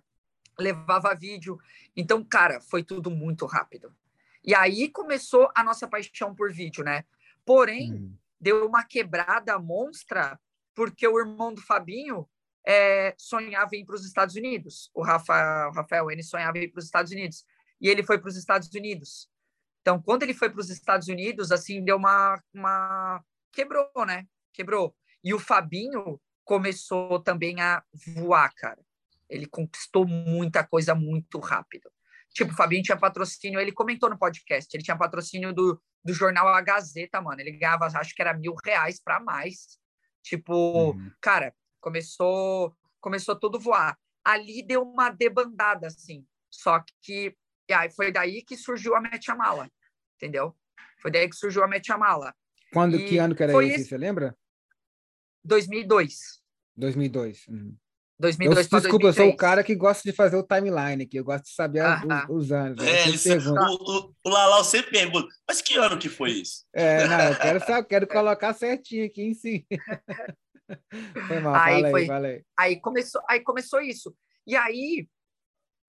levava 0.57 1.13
vídeo. 1.13 1.59
Então, 1.95 2.23
cara, 2.23 2.59
foi 2.59 2.83
tudo 2.83 3.09
muito 3.11 3.45
rápido. 3.45 3.95
E 4.43 4.55
aí 4.55 4.89
começou 4.89 5.51
a 5.55 5.63
nossa 5.63 5.87
paixão 5.87 6.33
por 6.33 6.51
vídeo, 6.51 6.83
né? 6.83 7.03
Porém, 7.45 7.93
hum. 7.93 8.15
deu 8.39 8.65
uma 8.65 8.83
quebrada 8.83 9.59
monstra, 9.59 10.39
porque 10.73 11.07
o 11.07 11.19
irmão 11.19 11.53
do 11.53 11.61
Fabinho 11.61 12.27
é, 12.65 13.15
sonhava 13.17 13.75
em 13.75 13.81
ir 13.81 13.85
para 13.85 13.95
os 13.95 14.05
Estados 14.05 14.35
Unidos. 14.35 14.91
O 14.93 15.01
Rafael, 15.01 15.69
o 15.69 15.71
Rafael 15.71 16.11
ele 16.11 16.21
sonhava 16.21 16.57
em 16.57 16.63
ir 16.63 16.67
para 16.67 16.79
os 16.79 16.85
Estados 16.85 17.11
Unidos. 17.11 17.45
E 17.79 17.87
ele 17.87 18.03
foi 18.03 18.19
para 18.19 18.27
os 18.27 18.35
Estados 18.35 18.69
Unidos. 18.73 19.29
Então, 19.81 20.01
quando 20.01 20.23
ele 20.23 20.33
foi 20.33 20.49
para 20.49 20.59
os 20.59 20.69
Estados 20.69 21.07
Unidos, 21.07 21.51
assim, 21.51 21.81
deu 21.81 21.95
uma, 21.95 22.41
uma... 22.53 23.23
Quebrou, 23.51 23.89
né? 24.05 24.25
Quebrou. 24.53 24.95
E 25.23 25.33
o 25.33 25.39
Fabinho 25.39 26.19
começou 26.43 27.19
também 27.19 27.59
a 27.59 27.83
voar, 28.15 28.53
cara. 28.55 28.79
Ele 29.29 29.45
conquistou 29.45 30.05
muita 30.05 30.65
coisa 30.65 30.95
muito 30.95 31.39
rápido. 31.39 31.91
Tipo, 32.33 32.51
o 32.51 32.55
Fabinho 32.55 32.83
tinha 32.83 32.97
patrocínio, 32.97 33.59
ele 33.59 33.71
comentou 33.71 34.09
no 34.09 34.17
podcast, 34.17 34.73
ele 34.73 34.83
tinha 34.83 34.97
patrocínio 34.97 35.53
do, 35.53 35.81
do 36.03 36.13
jornal 36.13 36.47
A 36.47 36.61
Gazeta, 36.61 37.21
mano. 37.21 37.41
Ele 37.41 37.51
ganhava, 37.51 37.85
acho 37.85 38.13
que 38.13 38.21
era 38.21 38.33
mil 38.33 38.55
reais 38.63 39.01
para 39.01 39.19
mais. 39.19 39.79
Tipo, 40.21 40.91
uhum. 40.91 41.11
cara, 41.21 41.53
começou 41.79 42.75
começou 42.99 43.39
tudo 43.39 43.59
voar. 43.59 43.97
Ali 44.23 44.61
deu 44.65 44.83
uma 44.83 45.09
debandada, 45.09 45.87
assim. 45.87 46.25
Só 46.49 46.83
que 47.01 47.35
e 47.69 47.73
aí 47.73 47.89
foi 47.91 48.11
daí 48.11 48.41
que 48.43 48.55
surgiu 48.55 48.95
a 48.95 49.01
Mete 49.01 49.33
Mala, 49.33 49.69
entendeu? 50.15 50.55
Foi 51.01 51.11
daí 51.11 51.29
que 51.29 51.35
surgiu 51.35 51.63
a 51.63 51.67
Mete 51.67 51.89
Mala. 51.97 52.33
Quando, 52.71 52.97
e 52.97 53.05
que 53.05 53.17
ano 53.17 53.35
que 53.35 53.43
era 53.43 53.53
esse, 53.63 53.81
esse, 53.81 53.89
você 53.89 53.97
lembra? 53.97 54.37
2002. 55.43 56.41
2002. 56.75 57.47
Uhum. 57.47 57.75
2002 58.19 58.57
eu, 58.57 58.79
desculpa, 58.79 59.03
2003. 59.03 59.17
eu 59.17 59.23
sou 59.23 59.33
o 59.33 59.37
cara 59.37 59.63
que 59.63 59.75
gosta 59.75 60.09
de 60.09 60.15
fazer 60.15 60.37
o 60.37 60.43
timeline 60.43 61.03
aqui, 61.03 61.17
eu 61.17 61.23
gosto 61.23 61.45
de 61.45 61.51
saber 61.53 61.83
uh 61.83 62.01
-huh. 62.01 62.25
os, 62.29 62.45
os, 62.45 62.51
anos. 62.51 62.83
Né? 62.83 62.91
É, 62.91 63.09
isso, 63.09 63.29
o, 63.29 63.53
o, 63.53 64.15
o 64.23 64.29
Lalau 64.29 64.63
sempre 64.63 64.91
pergunta, 64.91 65.27
mas 65.47 65.61
que 65.61 65.77
ano 65.77 65.99
que 65.99 66.09
foi 66.09 66.31
isso? 66.31 66.65
É, 66.73 67.07
não, 67.07 67.19
eu 67.19 67.35
quero, 67.35 67.59
saber, 67.59 67.85
quero 67.87 68.07
colocar 68.07 68.53
certinho 68.53 69.05
aqui 69.05 69.21
em 69.21 69.33
si. 69.33 69.65
Foi 71.29 71.39
mal, 71.39 71.55
aí, 71.55 72.05
fala 72.05 72.27
aí 72.57 72.81
começou, 72.81 73.21
aí 73.29 73.39
começou 73.39 73.79
isso. 73.79 74.13
E 74.45 74.53
aí, 74.53 75.07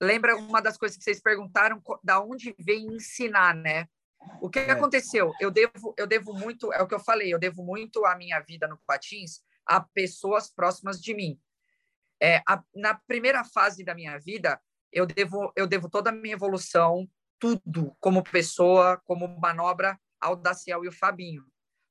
lembra 0.00 0.36
uma 0.36 0.60
das 0.60 0.76
coisas 0.76 0.96
que 0.96 1.02
vocês 1.02 1.20
perguntaram, 1.20 1.82
da 2.04 2.20
onde 2.22 2.54
vem 2.56 2.86
ensinar, 2.86 3.56
né? 3.56 3.88
O 4.40 4.50
que, 4.50 4.58
é. 4.58 4.70
aconteceu? 4.70 5.32
Eu 5.40 5.50
devo, 5.50 5.94
eu 5.96 6.06
devo 6.06 6.32
muito, 6.32 6.72
é 6.72 6.82
o 6.82 6.86
que 6.86 6.94
eu 6.94 7.00
falei, 7.00 7.32
eu 7.32 7.38
devo 7.38 7.64
muito 7.64 8.04
a 8.04 8.16
minha 8.16 8.40
vida 8.40 8.66
no 8.66 8.78
patins 8.86 9.42
a 9.64 9.80
pessoas 9.80 10.50
próximas 10.50 11.00
de 11.00 11.14
mim. 11.14 11.38
É, 12.20 12.42
a, 12.48 12.62
na 12.74 12.94
primeira 12.94 13.44
fase 13.44 13.84
da 13.84 13.94
minha 13.94 14.18
vida, 14.18 14.60
eu 14.92 15.06
devo, 15.06 15.52
eu 15.54 15.66
devo 15.66 15.88
toda 15.88 16.10
a 16.10 16.12
minha 16.12 16.34
evolução, 16.34 17.08
tudo, 17.38 17.94
como 18.00 18.22
pessoa, 18.22 19.00
como 19.04 19.28
manobra, 19.38 19.98
ao 20.20 20.34
Daciel 20.34 20.84
e 20.84 20.88
o 20.88 20.92
Fabinho. 20.92 21.44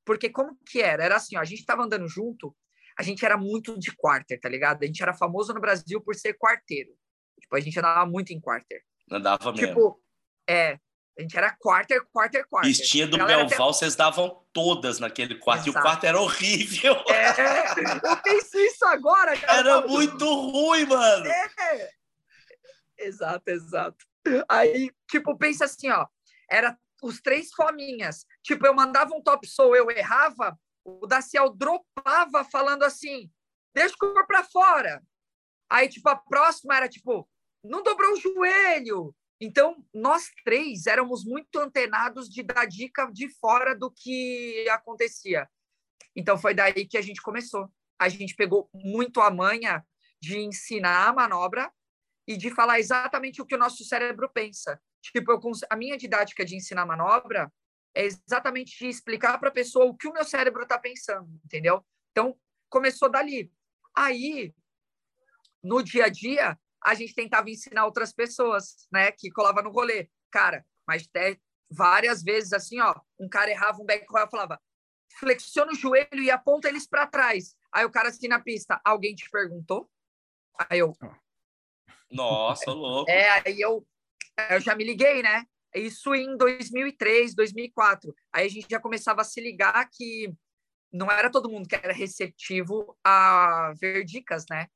Porque 0.06 0.30
como 0.30 0.58
que 0.66 0.82
era? 0.82 1.04
Era 1.04 1.16
assim, 1.18 1.38
ó, 1.38 1.42
a 1.42 1.46
gente 1.46 1.60
estava 1.60 1.84
andando 1.84 2.08
junto, 2.08 2.56
a 2.98 3.04
gente 3.04 3.24
era 3.24 3.38
muito 3.38 3.78
de 3.78 3.96
quarter, 3.96 4.40
tá 4.40 4.50
ligado? 4.50 4.84
A 4.84 4.86
gente 4.86 5.02
era 5.02 5.14
famoso 5.14 5.54
no 5.54 5.62
Brasil 5.62 6.02
por 6.02 6.16
ser 6.16 6.34
quarteiro. 6.34 6.92
Tipo, 7.40 7.56
a 7.56 7.60
gente 7.60 7.78
andava 7.78 8.10
muito 8.10 8.34
em 8.34 8.40
quarter. 8.40 8.82
Andava 9.10 9.52
mesmo. 9.52 9.68
Tipo, 9.68 10.02
é, 10.50 10.80
a 11.18 11.22
gente 11.22 11.36
era 11.36 11.56
quarter, 11.60 12.06
quarter, 12.12 12.48
quarter. 12.48 12.70
Vestia 12.70 13.08
do 13.08 13.18
Belval, 13.18 13.48
até... 13.48 13.58
vocês 13.58 13.96
davam 13.96 14.46
todas 14.54 15.00
naquele 15.00 15.36
quarto. 15.36 15.68
Exato. 15.68 15.78
E 15.78 15.80
o 15.80 15.82
quarto 15.82 16.04
era 16.06 16.20
horrível. 16.20 16.96
É, 17.10 18.12
eu 18.12 18.18
penso 18.18 18.58
isso 18.58 18.86
agora, 18.86 19.38
cara. 19.38 19.60
Era 19.60 19.88
muito 19.88 20.26
ruim, 20.26 20.86
mano. 20.86 21.26
É. 21.26 21.90
Exato, 23.00 23.50
exato. 23.50 24.06
Aí, 24.48 24.92
tipo, 25.10 25.36
pensa 25.38 25.66
assim, 25.66 25.90
ó. 25.90 26.06
Era 26.50 26.78
os 27.02 27.20
três 27.20 27.50
fominhas. 27.52 28.26
Tipo, 28.44 28.66
eu 28.68 28.74
mandava 28.74 29.14
um 29.16 29.22
top 29.22 29.48
soul, 29.48 29.76
eu 29.76 29.90
errava, 29.92 30.58
o 30.84 31.06
Daciel 31.06 31.50
dropava 31.50 32.44
falando 32.46 32.84
assim: 32.84 33.30
deixa 33.74 33.96
o 33.96 33.98
corpo 33.98 34.26
para 34.28 34.44
fora. 34.44 35.04
Aí, 35.70 35.90
tipo, 35.90 36.08
a 36.10 36.16
próxima 36.16 36.78
era 36.78 36.88
tipo: 36.88 37.28
não 37.64 37.84
dobrou 37.84 38.14
o 38.14 38.20
joelho. 38.20 39.16
Então, 39.40 39.86
nós 39.94 40.32
três 40.44 40.88
éramos 40.88 41.24
muito 41.24 41.60
antenados 41.60 42.28
de 42.28 42.42
dar 42.42 42.66
dica 42.66 43.06
de 43.12 43.30
fora 43.40 43.76
do 43.76 43.92
que 43.92 44.68
acontecia. 44.70 45.48
Então, 46.16 46.38
foi 46.38 46.56
daí 46.56 46.88
que 46.88 46.98
a 46.98 47.02
gente 47.02 47.22
começou. 47.22 47.72
A 48.00 48.10
gente 48.10 48.36
pegou 48.36 48.70
muito 48.74 49.22
a 49.22 49.30
manha 49.30 49.86
de 50.20 50.40
ensinar 50.40 51.08
a 51.08 51.14
manobra 51.14 51.72
e 52.28 52.36
de 52.36 52.50
falar 52.50 52.80
exatamente 52.80 53.42
o 53.42 53.46
que 53.46 53.56
o 53.56 53.60
nosso 53.60 53.84
cérebro 53.86 54.30
pensa. 54.34 54.82
Tipo, 55.02 55.32
eu, 55.32 55.40
a 55.70 55.76
minha 55.76 55.98
didática 55.98 56.44
de 56.44 56.56
ensinar 56.56 56.86
manobra 56.86 57.52
é 57.96 58.06
exatamente 58.06 58.78
de 58.78 58.88
explicar 58.88 59.40
para 59.40 59.50
a 59.50 59.54
pessoa 59.54 59.86
o 59.86 59.96
que 59.96 60.08
o 60.08 60.14
meu 60.14 60.26
cérebro 60.26 60.64
está 60.64 60.78
pensando, 60.78 61.30
entendeu? 61.46 61.86
Então, 62.12 62.38
começou 62.70 63.10
dali. 63.10 63.52
Aí, 63.96 64.54
no 65.64 65.82
dia 65.82 66.06
a 66.06 66.10
dia, 66.10 66.60
a 66.88 66.94
gente 66.94 67.14
tentava 67.14 67.50
ensinar 67.50 67.86
outras 67.86 68.14
pessoas, 68.14 68.88
né, 68.90 69.12
que 69.12 69.30
colava 69.30 69.62
no 69.62 69.72
rolê. 69.72 70.10
Cara, 70.32 70.66
mas 70.88 71.06
até 71.06 71.38
várias 71.70 72.24
vezes 72.24 72.54
assim, 72.54 72.80
ó, 72.80 72.96
um 73.20 73.28
cara 73.28 73.52
errava 73.52 73.82
um 73.82 73.86
back 73.86 74.06
roll, 74.10 74.30
falava, 74.30 74.58
flexiona 75.20 75.74
o 75.74 75.76
joelho 75.76 76.24
e 76.24 76.32
aponta 76.32 76.70
eles 76.70 76.88
para 76.88 77.06
trás. 77.06 77.58
Aí 77.74 77.84
o 77.84 77.92
cara 77.92 78.08
assim 78.08 78.30
na 78.30 78.40
pista, 78.40 78.80
alguém 78.86 79.14
te 79.14 79.30
perguntou? 79.30 79.90
Aí 80.70 80.80
eu, 80.80 80.96
nossa, 82.10 82.72
louco. 82.72 83.12
É, 83.12 83.42
aí 83.46 83.60
eu, 83.60 83.86
eu 84.50 84.62
já 84.62 84.74
me 84.74 84.86
liguei, 84.86 85.22
né? 85.22 85.46
Isso 85.76 86.16
em 86.16 86.38
2003, 86.38 87.36
2004. 87.36 88.16
Aí 88.32 88.46
a 88.46 88.50
gente 88.50 88.68
já 88.72 88.80
começava 88.80 89.22
a 89.22 89.26
se 89.26 89.42
ligar 89.42 89.90
que 89.92 90.34
não 90.90 91.12
era 91.12 91.30
todo 91.30 91.50
mundo 91.50 91.68
que 91.68 91.76
era 91.76 91.92
receptivo 91.92 92.98
a 93.04 93.74
ver 93.78 94.06
dicas, 94.06 94.46
né? 94.50 94.70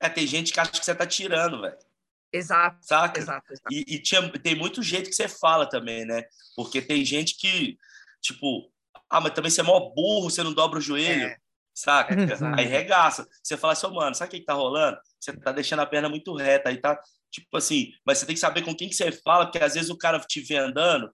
É, 0.00 0.08
tem 0.08 0.26
gente 0.26 0.52
que 0.52 0.60
acha 0.60 0.72
que 0.72 0.84
você 0.84 0.94
tá 0.94 1.06
tirando, 1.06 1.60
velho. 1.60 1.76
Exato. 2.32 2.78
Saca? 2.82 3.18
Exato, 3.18 3.52
exato. 3.52 3.68
E, 3.72 3.84
e 3.94 4.02
tinha, 4.02 4.30
tem 4.40 4.54
muito 4.54 4.82
jeito 4.82 5.08
que 5.08 5.16
você 5.16 5.28
fala 5.28 5.68
também, 5.68 6.04
né? 6.04 6.24
Porque 6.54 6.82
tem 6.82 7.04
gente 7.04 7.36
que, 7.36 7.78
tipo, 8.20 8.70
ah, 9.08 9.20
mas 9.20 9.32
também 9.32 9.50
você 9.50 9.60
é 9.60 9.64
mó 9.64 9.78
burro, 9.94 10.30
você 10.30 10.42
não 10.42 10.52
dobra 10.52 10.78
o 10.78 10.82
joelho. 10.82 11.26
É. 11.26 11.36
Saca? 11.74 12.14
Aí 12.56 12.64
regaça. 12.64 13.26
Você 13.42 13.56
fala 13.56 13.74
assim, 13.74 13.86
oh, 13.86 13.90
mano, 13.90 14.14
sabe 14.14 14.28
o 14.28 14.30
que, 14.32 14.40
que 14.40 14.46
tá 14.46 14.54
rolando? 14.54 14.98
Você 15.20 15.32
tá 15.36 15.52
deixando 15.52 15.80
a 15.80 15.86
perna 15.86 16.08
muito 16.08 16.34
reta, 16.34 16.68
aí 16.70 16.78
tá 16.78 16.98
Tipo 17.36 17.56
assim, 17.56 17.92
mas 18.04 18.18
você 18.18 18.26
tem 18.26 18.34
que 18.34 18.40
saber 18.40 18.62
com 18.62 18.74
quem 18.74 18.88
que 18.88 18.94
você 18.94 19.12
fala, 19.12 19.44
porque 19.44 19.62
às 19.62 19.74
vezes 19.74 19.90
o 19.90 19.98
cara 19.98 20.18
te 20.20 20.40
vê 20.40 20.56
andando, 20.56 21.10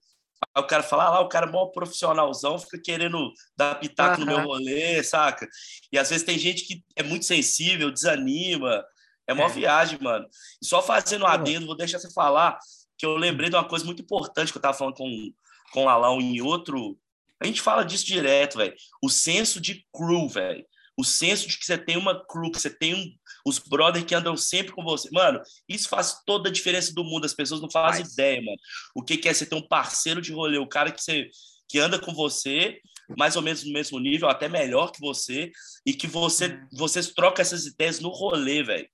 aí 0.53 0.63
o 0.63 0.67
cara 0.67 0.83
fala, 0.83 1.05
ah 1.05 1.09
lá, 1.09 1.19
o 1.21 1.29
cara 1.29 1.47
é 1.47 1.51
mó 1.51 1.67
profissionalzão, 1.67 2.59
fica 2.59 2.79
querendo 2.81 3.31
dar 3.55 3.75
pitaco 3.75 4.21
uhum. 4.21 4.25
no 4.25 4.31
meu 4.31 4.45
rolê, 4.45 5.03
saca? 5.03 5.47
E 5.91 5.97
às 5.97 6.09
vezes 6.09 6.25
tem 6.25 6.37
gente 6.37 6.65
que 6.65 6.83
é 6.95 7.03
muito 7.03 7.25
sensível, 7.25 7.91
desanima, 7.91 8.83
é 9.27 9.33
uma 9.33 9.45
é. 9.45 9.49
viagem, 9.49 9.99
mano. 10.01 10.27
E 10.61 10.65
só 10.65 10.81
fazendo 10.81 11.23
um 11.23 11.27
adendo, 11.27 11.65
vou 11.65 11.77
deixar 11.77 11.99
você 11.99 12.11
falar, 12.11 12.57
que 12.97 13.05
eu 13.05 13.15
lembrei 13.15 13.49
de 13.49 13.55
uma 13.55 13.67
coisa 13.67 13.85
muito 13.85 14.01
importante 14.01 14.51
que 14.51 14.57
eu 14.57 14.61
tava 14.61 14.77
falando 14.77 14.95
com, 14.95 15.31
com 15.71 15.85
o 15.85 15.89
Alão 15.89 16.19
em 16.19 16.41
outro. 16.41 16.97
A 17.41 17.45
gente 17.45 17.61
fala 17.61 17.83
disso 17.83 18.05
direto, 18.05 18.57
velho. 18.57 18.73
O 19.01 19.09
senso 19.09 19.59
de 19.59 19.85
crew, 19.93 20.27
velho. 20.27 20.65
o 20.97 21.03
senso 21.03 21.47
de 21.47 21.57
que 21.57 21.65
você 21.65 21.77
tem 21.77 21.97
uma 21.97 22.25
crew, 22.25 22.51
que 22.51 22.59
você 22.59 22.69
tem 22.69 22.93
um, 22.93 23.05
os 23.45 23.59
brothers 23.59 24.05
que 24.05 24.15
andam 24.15 24.37
sempre 24.37 24.73
com 24.73 24.83
você. 24.83 25.09
Mano, 25.11 25.41
isso 25.67 25.89
faz 25.89 26.21
toda 26.25 26.49
a 26.49 26.51
diferença 26.51 26.93
do 26.93 27.03
mundo. 27.03 27.25
As 27.25 27.33
pessoas 27.33 27.61
não 27.61 27.69
fazem 27.69 28.03
faz. 28.03 28.13
ideia, 28.13 28.41
mano. 28.41 28.57
O 28.95 29.03
que, 29.03 29.17
que 29.17 29.27
é 29.27 29.33
você 29.33 29.45
ter 29.45 29.55
um 29.55 29.67
parceiro 29.67 30.21
de 30.21 30.31
rolê, 30.31 30.57
o 30.57 30.67
cara 30.67 30.91
que, 30.91 31.01
você, 31.01 31.29
que 31.67 31.79
anda 31.79 31.99
com 31.99 32.13
você, 32.13 32.79
mais 33.17 33.35
ou 33.35 33.41
menos 33.41 33.63
no 33.63 33.73
mesmo 33.73 33.99
nível, 33.99 34.29
até 34.29 34.47
melhor 34.47 34.91
que 34.91 34.99
você, 34.99 35.51
e 35.85 35.93
que 35.93 36.07
você, 36.07 36.47
uhum. 36.47 36.67
vocês 36.73 37.07
trocam 37.13 37.41
essas 37.41 37.65
ideias 37.65 37.99
no 37.99 38.09
rolê, 38.09 38.63
velho. 38.63 38.87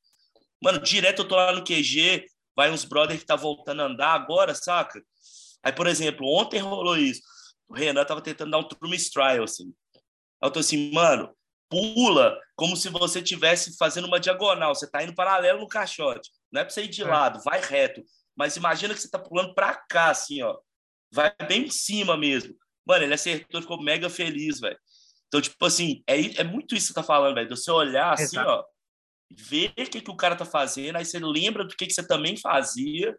Mano, 0.61 0.79
direto 0.79 1.21
eu 1.21 1.27
tô 1.27 1.35
lá 1.35 1.53
no 1.53 1.63
QG, 1.63 2.25
vai 2.55 2.71
uns 2.71 2.83
brothers 2.83 3.19
que 3.19 3.25
tá 3.25 3.35
voltando 3.35 3.81
a 3.81 3.85
andar 3.85 4.13
agora, 4.13 4.53
saca? 4.53 5.01
Aí, 5.63 5.71
por 5.71 5.87
exemplo, 5.87 6.27
ontem 6.27 6.59
rolou 6.59 6.97
isso. 6.97 7.21
O 7.67 7.73
Renan 7.73 8.03
tava 8.03 8.21
tentando 8.21 8.51
dar 8.51 8.57
um 8.57 8.67
true 8.67 8.97
trial, 9.11 9.43
assim. 9.43 9.73
Aí 10.41 10.47
eu 10.47 10.51
tô 10.51 10.59
assim, 10.59 10.91
mano, 10.91 11.29
pula 11.69 12.37
como 12.55 12.75
se 12.75 12.89
você 12.89 13.19
estivesse 13.19 13.77
fazendo 13.77 14.05
uma 14.07 14.19
diagonal. 14.19 14.73
Você 14.73 14.85
está 14.85 15.03
indo 15.03 15.15
paralelo 15.15 15.59
no 15.59 15.67
caixote. 15.67 16.29
Não 16.51 16.61
é 16.61 16.63
para 16.63 16.73
você 16.73 16.83
ir 16.83 16.87
de 16.89 17.03
é. 17.03 17.05
lado, 17.05 17.41
vai 17.43 17.61
reto. 17.61 18.03
Mas 18.35 18.57
imagina 18.57 18.93
que 18.93 18.99
você 18.99 19.07
está 19.07 19.19
pulando 19.19 19.53
para 19.53 19.75
cá, 19.75 20.09
assim, 20.09 20.41
ó. 20.41 20.57
Vai 21.11 21.33
bem 21.47 21.65
em 21.65 21.69
cima 21.69 22.17
mesmo. 22.17 22.55
Mano, 22.85 23.03
ele 23.03 23.13
acertou, 23.13 23.61
ficou 23.61 23.81
mega 23.81 24.09
feliz, 24.09 24.59
velho. 24.59 24.77
Então, 25.27 25.39
tipo 25.39 25.63
assim, 25.63 26.03
é, 26.07 26.41
é 26.41 26.43
muito 26.43 26.75
isso 26.75 26.87
que 26.87 26.93
você 26.93 27.01
tá 27.01 27.03
falando, 27.03 27.35
velho. 27.35 27.49
Você 27.49 27.69
olhar 27.69 28.13
assim, 28.13 28.37
Exato. 28.37 28.49
ó, 28.49 28.63
ver 29.31 29.71
o 29.77 29.85
que, 29.85 30.01
que 30.01 30.11
o 30.11 30.15
cara 30.15 30.35
tá 30.35 30.45
fazendo, 30.45 30.95
aí 30.95 31.05
você 31.05 31.19
lembra 31.19 31.63
do 31.63 31.75
que, 31.75 31.85
que 31.85 31.93
você 31.93 32.05
também 32.05 32.35
fazia, 32.35 33.15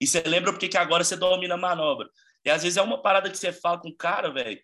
e 0.00 0.06
você 0.06 0.20
lembra 0.20 0.52
porque 0.52 0.68
que 0.68 0.76
agora 0.76 1.02
você 1.02 1.16
domina 1.16 1.54
a 1.54 1.58
manobra. 1.58 2.08
E 2.44 2.50
às 2.50 2.62
vezes 2.62 2.76
é 2.76 2.82
uma 2.82 3.00
parada 3.00 3.30
que 3.30 3.38
você 3.38 3.52
fala 3.52 3.78
com 3.78 3.88
o 3.88 3.96
cara, 3.96 4.30
velho, 4.30 4.60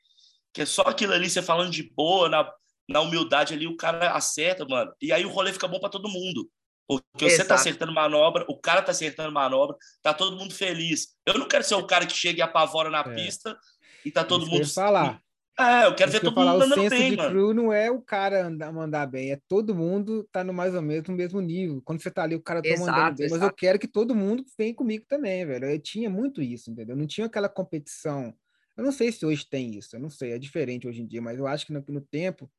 que 0.53 0.63
é 0.63 0.67
só 0.67 0.83
aquilo 0.83 1.15
ali, 1.15 1.31
você 1.31 1.41
falando 1.41 1.71
de 1.71 1.83
boa, 1.95 2.29
na, 2.29 2.53
na 2.93 3.01
humildade 3.01 3.55
ali, 3.55 3.67
o 3.67 3.77
cara 3.77 4.13
acerta, 4.13 4.65
mano. 4.65 4.93
E 5.01 5.13
aí 5.13 5.25
o 5.25 5.31
rolê 5.31 5.53
fica 5.53 5.67
bom 5.67 5.81
para 5.81 5.91
todo 5.91 6.09
mundo. 6.09 6.49
Porque 6.87 7.25
Exato. 7.25 7.43
você 7.43 7.49
tá 7.49 7.55
acertando 7.55 7.93
manobra, 7.93 8.45
o 8.49 8.59
cara 8.59 8.83
tá 8.83 8.91
acertando 8.93 9.33
manobra, 9.33 9.77
tá 10.03 10.13
todo 10.13 10.37
mundo 10.37 10.53
feliz. 10.53 11.09
Eu 11.25 11.39
não 11.39 11.49
quero 11.49 11.65
ser 11.65 11.75
o 11.75 11.87
cara 11.87 12.07
que 12.07 12.13
chega 12.13 12.41
e 12.41 12.43
apavora 12.43 12.91
na 12.91 13.01
é. 13.01 13.15
pista 13.15 13.57
e 14.05 14.11
tá 14.11 14.25
todo 14.25 14.43
Isso 14.43 14.51
mundo. 14.51 14.67
falar. 14.69 15.21
É, 15.59 15.87
eu 15.87 15.95
quero 15.95 16.11
Isso 16.11 16.19
ver 16.19 16.25
todo 16.25 16.35
falar, 16.35 16.53
mundo 16.53 16.65
andando 16.65 16.91
bem, 16.91 17.11
de 17.11 17.17
mano. 17.17 17.31
crew 17.31 17.55
não 17.55 17.73
é 17.73 17.91
o 17.91 18.01
cara 18.01 18.47
andar, 18.47 18.73
mandar 18.73 19.07
bem, 19.07 19.33
é 19.33 19.39
todo 19.47 19.75
mundo 19.75 20.27
tá 20.33 20.43
no 20.43 20.53
mais 20.53 20.75
ou 20.75 20.81
menos 20.81 21.07
no 21.09 21.15
mesmo 21.15 21.41
nível. 21.41 21.81
Quando 21.85 22.03
você 22.03 22.11
tá 22.11 22.23
ali, 22.23 22.35
o 22.35 22.43
cara 22.43 22.63
tá 22.63 22.69
exato, 22.69 22.91
mandando 22.91 23.17
bem, 23.17 23.27
exato. 23.27 23.41
mas 23.41 23.49
eu 23.49 23.55
quero 23.55 23.79
que 23.79 23.87
todo 23.87 24.15
mundo 24.15 24.45
venha 24.59 24.75
comigo 24.75 25.05
também, 25.07 25.47
velho. 25.47 25.67
Eu 25.67 25.79
tinha 25.79 26.09
muito 26.09 26.41
isso, 26.41 26.71
entendeu? 26.71 26.97
Não 26.97 27.07
tinha 27.07 27.27
aquela 27.27 27.49
competição. 27.49 28.35
Eu 28.77 28.83
não 28.83 28.93
sei 28.93 29.13
se 29.13 29.25
hoje 29.27 29.47
tem 29.49 29.77
isso, 29.77 29.95
eu 29.95 30.01
não 30.01 30.09
sei, 30.09 30.33
é 30.33 30.39
diferente 30.39 30.89
hoje 30.89 31.03
em 31.03 31.07
dia, 31.07 31.21
mas 31.21 31.39
eu 31.39 31.47
acho 31.47 31.67
que 31.67 31.73
no, 31.73 31.85
no 31.87 32.01
tempo 32.01 32.51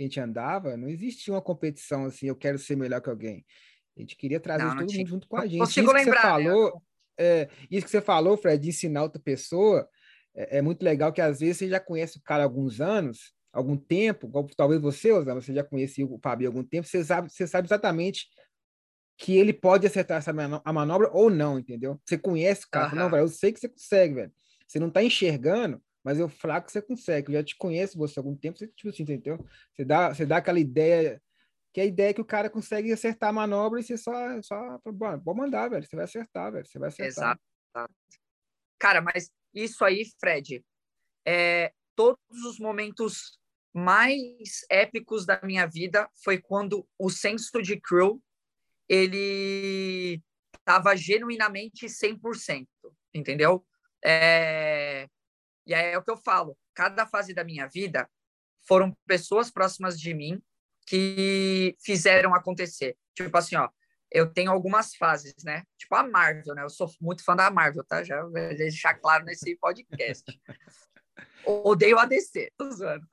que 0.00 0.04
a 0.04 0.06
gente 0.06 0.20
andava, 0.20 0.76
não 0.78 0.88
existia 0.88 1.34
uma 1.34 1.42
competição 1.42 2.06
assim, 2.06 2.26
eu 2.26 2.36
quero 2.36 2.58
ser 2.58 2.74
melhor 2.74 3.02
que 3.02 3.10
alguém. 3.10 3.44
A 3.96 4.00
gente 4.00 4.16
queria 4.16 4.40
trazer 4.40 4.64
não, 4.64 4.70
não 4.70 4.78
todo 4.78 4.88
tinha. 4.88 5.00
mundo 5.00 5.10
junto 5.10 5.28
com 5.28 5.36
a 5.36 5.46
gente. 5.46 5.58
Consigo 5.58 5.86
isso 5.88 5.94
lembrar, 5.94 6.20
que 6.20 6.42
você 6.42 6.48
né? 6.48 6.50
falou, 6.50 6.82
é, 7.18 7.48
isso 7.70 7.84
que 7.84 7.90
você 7.90 8.00
falou, 8.00 8.36
Fred, 8.36 8.62
de 8.62 8.70
ensinar 8.70 9.02
outra 9.02 9.20
pessoa, 9.20 9.86
é, 10.34 10.58
é, 10.58 10.62
muito 10.62 10.82
legal 10.82 11.12
que 11.12 11.20
às 11.20 11.40
vezes 11.40 11.58
você 11.58 11.68
já 11.68 11.78
conhece 11.78 12.16
o 12.16 12.22
cara 12.22 12.42
há 12.42 12.46
alguns 12.46 12.80
anos, 12.80 13.34
algum 13.52 13.76
tempo, 13.76 14.30
talvez 14.56 14.80
você, 14.80 15.12
Osama, 15.12 15.42
você 15.42 15.52
já 15.52 15.62
conhecia 15.62 16.06
o 16.06 16.18
Fabio 16.22 16.48
há 16.48 16.50
algum 16.50 16.64
tempo, 16.64 16.88
você 16.88 17.04
sabe, 17.04 17.30
você 17.30 17.46
sabe 17.46 17.66
exatamente 17.66 18.26
que 19.18 19.36
ele 19.36 19.52
pode 19.52 19.86
acertar 19.86 20.16
essa 20.16 20.30
a 20.64 20.72
manobra 20.72 21.10
ou 21.12 21.28
não, 21.28 21.58
entendeu? 21.58 22.00
Você 22.06 22.16
conhece 22.16 22.64
o 22.64 22.70
cara, 22.70 22.94
não, 22.94 23.10
velho, 23.10 23.24
eu 23.24 23.28
sei 23.28 23.52
que 23.52 23.60
você 23.60 23.68
consegue, 23.68 24.14
velho. 24.14 24.32
Você 24.66 24.78
não 24.80 24.88
tá 24.88 25.02
enxergando, 25.02 25.82
mas 26.04 26.18
eu 26.18 26.28
fraco 26.28 26.70
você 26.70 26.80
consegue. 26.80 27.28
Eu 27.28 27.40
já 27.40 27.44
te 27.44 27.56
conheço 27.56 27.98
você 27.98 28.18
há 28.18 28.20
algum 28.20 28.36
tempo, 28.36 28.58
você, 28.58 28.68
tipo 28.68 28.88
assim, 28.88 29.02
entendeu? 29.02 29.44
Você 29.72 29.84
dá, 29.84 30.12
você 30.12 30.26
dá 30.26 30.38
aquela 30.38 30.58
ideia, 30.58 31.22
que 31.72 31.80
é 31.80 31.84
a 31.84 31.86
ideia 31.86 32.10
é 32.10 32.14
que 32.14 32.20
o 32.20 32.24
cara 32.24 32.50
consegue 32.50 32.92
acertar 32.92 33.30
a 33.30 33.32
manobra 33.32 33.80
e 33.80 33.82
você 33.82 33.96
só, 33.96 34.12
só 34.42 34.78
pode 34.78 35.38
mandar, 35.38 35.68
velho. 35.68 35.84
Você 35.84 35.96
vai 35.96 36.04
acertar, 36.04 36.52
velho. 36.52 36.66
Você 36.66 36.78
vai 36.78 36.88
acertar. 36.88 37.38
Exato. 37.76 37.92
Cara, 38.78 39.00
mas 39.00 39.30
isso 39.54 39.84
aí, 39.84 40.04
Fred, 40.18 40.64
é, 41.26 41.72
todos 41.94 42.44
os 42.44 42.58
momentos 42.58 43.38
mais 43.72 44.64
épicos 44.68 45.24
da 45.24 45.40
minha 45.44 45.66
vida 45.66 46.08
foi 46.24 46.38
quando 46.38 46.86
o 46.98 47.08
senso 47.08 47.62
de 47.62 47.80
crew 47.80 48.20
ele 48.88 50.20
estava 50.58 50.96
genuinamente 50.96 51.88
100%, 51.88 52.66
entendeu? 53.14 53.64
É, 54.04 54.89
e 55.66 55.74
aí 55.74 55.92
é 55.92 55.98
o 55.98 56.02
que 56.02 56.10
eu 56.10 56.16
falo. 56.16 56.56
Cada 56.74 57.06
fase 57.06 57.34
da 57.34 57.44
minha 57.44 57.66
vida 57.66 58.08
foram 58.66 58.96
pessoas 59.06 59.50
próximas 59.50 59.98
de 59.98 60.14
mim 60.14 60.40
que 60.86 61.76
fizeram 61.80 62.34
acontecer. 62.34 62.96
Tipo 63.14 63.36
assim, 63.36 63.56
ó, 63.56 63.68
eu 64.10 64.32
tenho 64.32 64.50
algumas 64.50 64.94
fases, 64.94 65.34
né? 65.44 65.62
Tipo 65.78 65.94
a 65.94 66.02
Marvel, 66.02 66.54
né? 66.54 66.62
Eu 66.62 66.70
sou 66.70 66.90
muito 67.00 67.24
fã 67.24 67.36
da 67.36 67.50
Marvel, 67.50 67.84
tá? 67.84 68.02
Já 68.02 68.22
vou 68.22 68.32
deixar 68.32 68.94
claro 68.94 69.24
nesse 69.24 69.56
podcast. 69.56 70.24
Odeio 71.44 71.98
a 71.98 72.06
DC, 72.06 72.52
tô 72.56 72.70
zoando. 72.70 73.06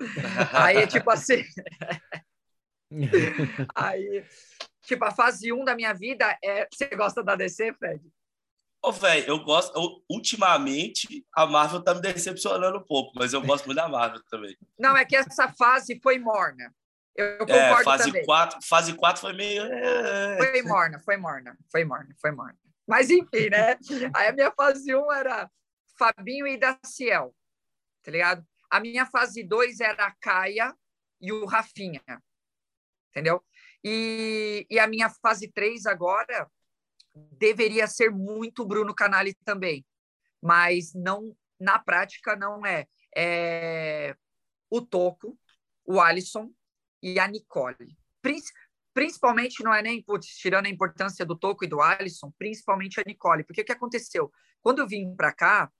Aí, 0.53 0.85
tipo 0.87 1.09
assim... 1.09 1.43
Aí, 3.75 4.23
tipo, 4.81 5.03
a 5.03 5.11
fase 5.11 5.51
1 5.51 5.63
da 5.65 5.75
minha 5.75 5.93
vida 5.93 6.37
é... 6.43 6.67
Você 6.71 6.87
gosta 6.87 7.23
da 7.23 7.35
DC, 7.35 7.73
Fred? 7.73 8.01
Ô, 8.87 8.91
velho, 8.91 9.27
eu 9.27 9.43
gosto. 9.43 9.77
Eu, 9.77 10.01
ultimamente, 10.09 11.25
a 11.35 11.45
Marvel 11.45 11.83
tá 11.83 11.93
me 11.93 11.99
decepcionando 11.99 12.77
um 12.77 12.83
pouco, 12.83 13.11
mas 13.15 13.33
eu 13.33 13.41
gosto 13.41 13.65
muito 13.65 13.75
da 13.75 13.89
Marvel 13.89 14.23
também. 14.29 14.57
Não, 14.79 14.95
é 14.95 15.03
que 15.03 15.13
essa 15.13 15.51
fase 15.51 15.99
foi 16.01 16.17
morna. 16.17 16.73
Eu, 17.13 17.25
eu 17.25 17.39
concordo 17.39 17.81
é, 17.81 17.83
fase 17.83 18.05
também. 18.05 18.25
Quatro, 18.25 18.59
fase 18.63 18.93
4 18.93 19.19
foi 19.21 19.33
meio. 19.33 19.63
É. 19.63 20.37
Foi 20.37 20.61
morna, 20.61 20.99
foi 20.99 21.17
morna, 21.17 21.57
foi 21.69 21.83
morna, 21.83 22.15
foi 22.21 22.31
morna. 22.31 22.57
Mas 22.87 23.09
enfim, 23.09 23.49
né? 23.49 23.77
Aí 24.15 24.29
a 24.29 24.31
minha 24.31 24.51
fase 24.51 24.95
1 24.95 25.11
era 25.11 25.51
Fabinho 25.99 26.47
e 26.47 26.57
Daciel, 26.57 27.35
tá 28.01 28.11
ligado? 28.11 28.47
A 28.69 28.79
minha 28.79 29.05
fase 29.05 29.43
2 29.43 29.81
era 29.81 30.05
a 30.05 30.15
Caia 30.21 30.73
e 31.19 31.33
o 31.33 31.45
Rafinha, 31.45 32.01
entendeu? 33.09 33.43
E, 33.83 34.65
e 34.69 34.79
a 34.79 34.87
minha 34.87 35.09
fase 35.09 35.51
3 35.51 35.85
agora 35.87 36.49
deveria 37.37 37.87
ser 37.87 38.11
muito 38.11 38.65
Bruno 38.65 38.93
Canali 38.93 39.33
também, 39.45 39.85
mas 40.41 40.93
não 40.93 41.35
na 41.59 41.79
prática 41.79 42.35
não 42.35 42.65
é. 42.65 42.87
é 43.15 44.15
o 44.69 44.81
Toco, 44.81 45.37
o 45.85 45.99
Alisson 45.99 46.51
e 47.01 47.19
a 47.19 47.27
Nicole. 47.27 47.97
Principalmente 48.93 49.63
não 49.63 49.73
é 49.73 49.81
nem 49.81 50.01
putz, 50.01 50.27
tirando 50.37 50.65
a 50.65 50.69
importância 50.69 51.25
do 51.25 51.37
Toco 51.37 51.63
e 51.63 51.67
do 51.67 51.81
Alisson, 51.81 52.33
principalmente 52.37 52.99
a 52.99 53.03
Nicole, 53.05 53.43
porque 53.43 53.61
o 53.61 53.65
que 53.65 53.71
aconteceu? 53.71 54.31
Quando 54.61 54.79
eu 54.79 54.87
vim 54.87 55.15
para 55.15 55.31
cá, 55.31 55.71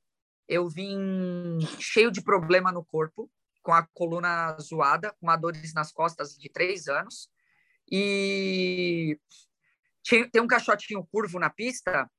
eu 0.48 0.70
vim 0.70 1.60
cheio 1.80 2.10
de 2.12 2.22
problema 2.22 2.72
no 2.72 2.86
corpo, 2.86 3.30
com 3.62 3.74
a 3.74 3.86
coluna 3.94 4.58
zoada, 4.62 5.14
com 5.20 5.38
dores 5.38 5.74
nas 5.74 5.92
costas 5.92 6.38
de 6.38 6.50
três 6.50 6.88
anos, 6.88 7.30
e 7.92 9.20
tinha, 10.08 10.30
tem 10.30 10.42
um 10.42 10.48
caixotinho 10.48 11.06
curvo 11.12 11.38
na 11.38 11.50
pista, 11.50 12.10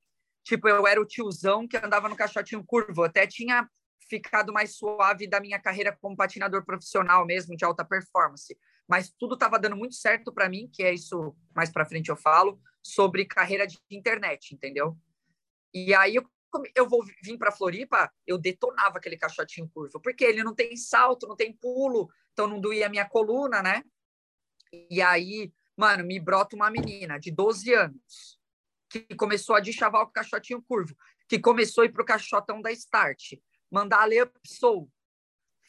tipo, 0.45 0.69
eu 0.69 0.87
era 0.87 1.01
o 1.01 1.07
tiozão 1.07 1.67
que 1.67 1.77
andava 1.77 2.09
no 2.09 2.17
caixotinho 2.17 2.63
curvo. 2.65 3.03
até 3.03 3.27
tinha 3.27 3.67
ficado 4.11 4.53
mais 4.53 4.77
suave 4.77 5.27
da 5.27 5.41
minha 5.41 5.59
carreira 5.59 5.97
como 6.01 6.17
patinador 6.17 6.65
profissional 6.65 7.25
mesmo, 7.25 7.57
de 7.57 7.65
alta 7.65 7.85
performance. 7.85 8.57
Mas 8.87 9.11
tudo 9.19 9.35
estava 9.35 9.59
dando 9.59 9.77
muito 9.77 9.95
certo 9.95 10.33
para 10.33 10.49
mim, 10.49 10.69
que 10.73 10.83
é 10.83 10.93
isso, 10.93 11.35
mais 11.55 11.71
para 11.71 11.87
frente 11.87 12.09
eu 12.09 12.17
falo, 12.17 12.61
sobre 12.83 13.25
carreira 13.25 13.67
de 13.67 13.79
internet, 13.91 14.55
entendeu? 14.55 14.97
E 15.75 15.95
aí 15.95 16.15
eu, 16.15 16.25
eu 16.75 16.89
vou 16.89 17.05
vir 17.23 17.39
para 17.39 17.53
Floripa, 17.53 18.11
eu 18.27 18.39
detonava 18.39 18.99
aquele 18.99 19.17
caixotinho 19.17 19.69
curvo, 19.69 20.01
porque 20.01 20.25
ele 20.25 20.43
não 20.43 20.55
tem 20.55 20.77
salto, 20.77 21.27
não 21.27 21.37
tem 21.37 21.55
pulo, 21.55 22.09
então 22.33 22.47
não 22.47 22.61
doía 22.61 22.87
a 22.87 22.91
minha 22.91 23.07
coluna, 23.07 23.63
né? 23.63 23.83
E 24.91 25.01
aí 25.01 25.53
Mano, 25.79 26.03
me 26.05 26.19
brota 26.19 26.57
uma 26.57 26.69
menina 26.73 27.21
de 27.21 27.31
12 27.31 27.73
anos 27.73 28.37
que 28.91 29.15
começou 29.15 29.55
a 29.55 29.61
deschavar 29.61 30.03
o 30.03 30.11
caixotinho 30.11 30.61
curvo, 30.61 30.93
que 31.29 31.39
começou 31.39 31.83
a 31.83 31.85
ir 31.85 31.93
pro 31.93 32.05
caixotão 32.05 32.61
da 32.61 32.73
Start, 32.73 33.35
mandar 33.71 34.05
ler 34.07 34.29
Soul. 34.45 34.91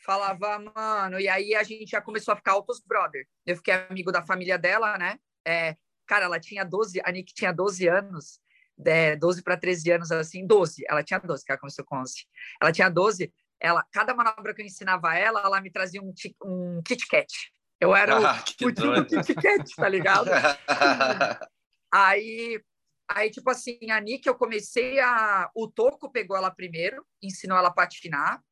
Falava, 0.03 0.57
mano, 0.57 1.19
e 1.19 1.27
aí 1.27 1.53
a 1.53 1.61
gente 1.61 1.91
já 1.91 2.01
começou 2.01 2.33
a 2.33 2.37
ficar 2.37 2.53
altos 2.53 2.79
brother. 2.79 3.27
Eu 3.45 3.55
fiquei 3.57 3.75
amigo 3.75 4.11
da 4.11 4.25
família 4.25 4.57
dela, 4.57 4.97
né? 4.97 5.19
É, 5.45 5.77
cara, 6.07 6.25
ela 6.25 6.39
tinha 6.39 6.63
12, 6.63 6.99
a 7.05 7.11
Nick 7.11 7.31
tinha 7.31 7.51
12 7.51 7.87
anos, 7.87 8.39
é, 8.83 9.15
12 9.15 9.43
para 9.43 9.57
13 9.57 9.91
anos, 9.91 10.11
assim, 10.11 10.47
12. 10.47 10.85
Ela 10.89 11.03
tinha 11.03 11.19
12, 11.19 11.45
que 11.45 11.51
ela 11.51 11.59
começou 11.59 11.85
com 11.85 11.97
11. 11.97 12.25
Ela 12.59 12.71
tinha 12.71 12.89
12, 12.89 13.31
ela, 13.59 13.85
cada 13.91 14.15
manobra 14.15 14.55
que 14.55 14.61
eu 14.63 14.65
ensinava 14.65 15.15
ela, 15.15 15.41
ela 15.41 15.61
me 15.61 15.69
trazia 15.69 16.01
um, 16.01 16.11
um 16.43 16.81
Kit 16.81 17.05
Kat. 17.07 17.31
Eu 17.79 17.95
era 17.95 18.15
ah, 18.17 18.35
o, 18.35 18.39
o 18.39 18.43
tipo 18.43 19.23
Kit 19.23 19.35
Kat, 19.35 19.75
tá 19.75 19.87
ligado? 19.87 20.29
aí, 21.91 22.61
aí, 23.07 23.29
tipo 23.31 23.49
assim, 23.49 23.89
a 23.89 23.99
Nick, 23.99 24.27
eu 24.27 24.35
comecei 24.35 24.99
a... 24.99 25.49
O 25.55 25.67
Toco 25.67 26.11
pegou 26.11 26.35
ela 26.35 26.51
primeiro, 26.51 27.05
ensinou 27.21 27.57
ela 27.57 27.69
a 27.69 27.73
patinar. 27.73 28.43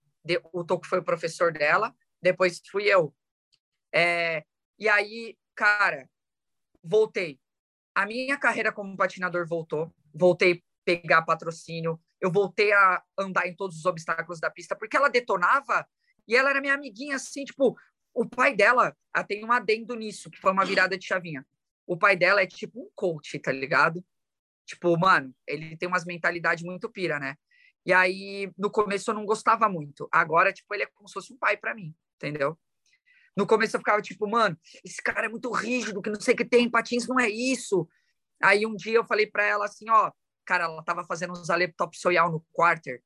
O 0.53 0.63
Toco 0.63 0.87
foi 0.87 0.99
o 0.99 1.03
professor 1.03 1.51
dela. 1.51 1.93
Depois 2.21 2.61
fui 2.71 2.85
eu. 2.85 3.13
É, 3.93 4.43
E 4.79 4.87
aí, 4.87 5.37
cara, 5.55 6.09
voltei. 6.83 7.39
A 7.95 8.05
minha 8.05 8.37
carreira 8.37 8.71
como 8.71 8.95
patinador 8.95 9.47
voltou. 9.47 9.93
Voltei 10.13 10.53
a 10.53 10.57
pegar 10.85 11.21
patrocínio. 11.23 11.99
Eu 12.19 12.31
voltei 12.31 12.71
a 12.73 13.03
andar 13.17 13.47
em 13.47 13.55
todos 13.55 13.77
os 13.77 13.85
obstáculos 13.85 14.39
da 14.39 14.49
pista, 14.49 14.75
porque 14.75 14.97
ela 14.97 15.09
detonava 15.09 15.87
e 16.27 16.35
ela 16.35 16.49
era 16.49 16.61
minha 16.61 16.73
amiguinha, 16.73 17.15
assim, 17.15 17.45
tipo, 17.45 17.77
o 18.17 18.27
pai 18.27 18.56
dela 18.56 18.97
ah, 19.13 19.23
tem 19.23 19.45
um 19.45 19.51
adendo 19.51 19.95
nisso, 19.95 20.32
que 20.32 20.39
foi 20.39 20.51
uma 20.51 20.65
virada 20.65 20.97
de 20.97 21.06
chavinha. 21.06 21.45
O 21.86 21.95
pai 21.95 22.15
dela 22.15 22.41
é 22.41 22.47
tipo 22.47 22.82
um 22.82 22.89
coach, 22.95 23.38
tá 23.38 23.51
ligado? 23.51 24.03
Tipo, 24.65 24.97
mano, 24.97 25.34
ele 25.45 25.77
tem 25.77 25.88
umas 25.88 26.03
mentalidades 26.03 26.63
muito 26.63 26.89
pira, 26.89 27.19
né? 27.19 27.36
E 27.86 27.93
aí, 27.93 28.51
no 28.58 28.71
começo 28.71 29.12
eu 29.12 29.15
não 29.15 29.23
gostava 29.23 29.69
muito. 29.69 30.10
Agora, 30.12 30.51
tipo, 30.51 30.73
ele 30.73 30.84
é 30.84 30.88
como 30.88 31.08
se 31.08 31.13
fosse 31.13 31.32
um 31.32 31.38
pai 31.38 31.56
para 31.56 31.75
mim, 31.75 31.95
entendeu? 32.15 32.58
No 33.36 33.45
começo 33.45 33.75
eu 33.75 33.80
ficava 33.80 34.01
tipo, 34.01 34.27
mano, 34.27 34.58
esse 34.84 35.01
cara 35.01 35.27
é 35.27 35.30
muito 35.30 35.51
rígido, 35.51 36.01
que 36.01 36.10
não 36.10 36.19
sei 36.19 36.34
o 36.34 36.38
que 36.38 36.43
tem, 36.43 36.69
patins 36.69 37.08
não 37.08 37.19
é 37.19 37.30
isso. 37.30 37.88
Aí 38.41 38.65
um 38.65 38.75
dia 38.75 38.95
eu 38.95 39.06
falei 39.06 39.27
para 39.27 39.45
ela 39.45 39.65
assim, 39.65 39.88
ó, 39.91 40.12
cara, 40.43 40.63
ela 40.63 40.84
tava 40.84 41.06
fazendo 41.06 41.34
uns 41.34 41.51
alep 41.51 41.75
top 41.77 41.95
soyal 41.95 42.32
no 42.32 42.43
quarter. 42.51 43.03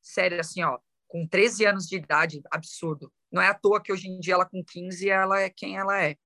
Sério, 0.00 0.38
assim, 0.38 0.62
ó, 0.62 0.78
com 1.08 1.26
13 1.26 1.66
anos 1.66 1.86
de 1.88 1.96
idade, 1.96 2.40
absurdo. 2.48 3.12
Não 3.32 3.40
é 3.40 3.48
à 3.48 3.54
toa 3.54 3.82
que 3.82 3.92
hoje 3.92 4.08
em 4.08 4.20
dia 4.20 4.34
ela 4.34 4.44
com 4.44 4.62
15 4.62 5.08
ela 5.08 5.40
é 5.40 5.48
quem 5.48 5.76
ela 5.76 6.02
é. 6.02 6.16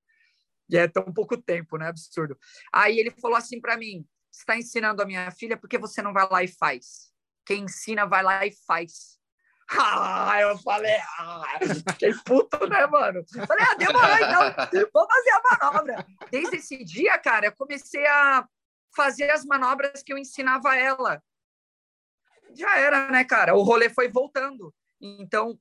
E 0.68 0.76
é 0.76 0.88
tão 0.88 1.12
pouco 1.12 1.40
tempo, 1.40 1.78
né? 1.78 1.88
Absurdo. 1.88 2.36
Aí 2.72 2.98
ele 2.98 3.10
falou 3.10 3.36
assim 3.36 3.60
para 3.60 3.76
mim: 3.76 4.04
está 4.32 4.56
ensinando 4.56 5.00
a 5.00 5.06
minha 5.06 5.30
filha, 5.30 5.56
por 5.56 5.68
que 5.68 5.78
você 5.78 6.02
não 6.02 6.12
vai 6.12 6.26
lá 6.28 6.42
e 6.42 6.48
faz? 6.48 7.12
Quem 7.44 7.64
ensina 7.64 8.04
vai 8.06 8.22
lá 8.22 8.44
e 8.44 8.52
faz. 8.66 9.16
Ah, 9.68 10.40
eu 10.40 10.56
falei, 10.58 10.96
ah, 11.18 11.58
fiquei 11.90 12.14
puto, 12.24 12.68
né, 12.68 12.86
mano? 12.86 13.24
Falei, 13.48 13.66
ah, 13.68 13.74
demorou 13.74 14.16
então, 14.16 14.88
vou 14.94 15.08
fazer 15.08 15.30
a 15.30 15.42
manobra. 15.42 16.06
Desde 16.30 16.56
esse 16.58 16.84
dia, 16.84 17.18
cara, 17.18 17.46
eu 17.46 17.52
comecei 17.52 18.06
a 18.06 18.46
fazer 18.94 19.28
as 19.28 19.44
manobras 19.44 20.04
que 20.04 20.12
eu 20.12 20.18
ensinava 20.18 20.76
ela. 20.76 21.20
Já 22.54 22.78
era, 22.78 23.10
né, 23.10 23.24
cara? 23.24 23.56
O 23.56 23.64
rolê 23.64 23.90
foi 23.90 24.08
voltando. 24.08 24.72
Então, 25.00 25.58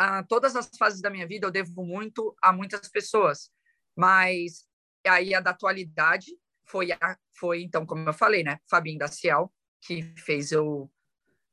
a 0.00 0.22
todas 0.22 0.56
as 0.56 0.70
fases 0.78 1.02
da 1.02 1.10
minha 1.10 1.26
vida 1.26 1.46
eu 1.46 1.50
devo 1.50 1.84
muito 1.84 2.34
a 2.42 2.54
muitas 2.54 2.88
pessoas, 2.88 3.50
mas 3.94 4.66
aí 5.06 5.34
a 5.34 5.40
da 5.40 5.50
atualidade 5.50 6.32
foi, 6.64 6.90
a, 6.90 7.18
foi 7.38 7.62
então, 7.62 7.84
como 7.84 8.08
eu 8.08 8.12
falei, 8.14 8.42
né, 8.42 8.58
Fabinho 8.68 8.98
da 8.98 9.08
Ciel, 9.08 9.52
que 9.82 10.02
fez 10.16 10.52
eu 10.52 10.90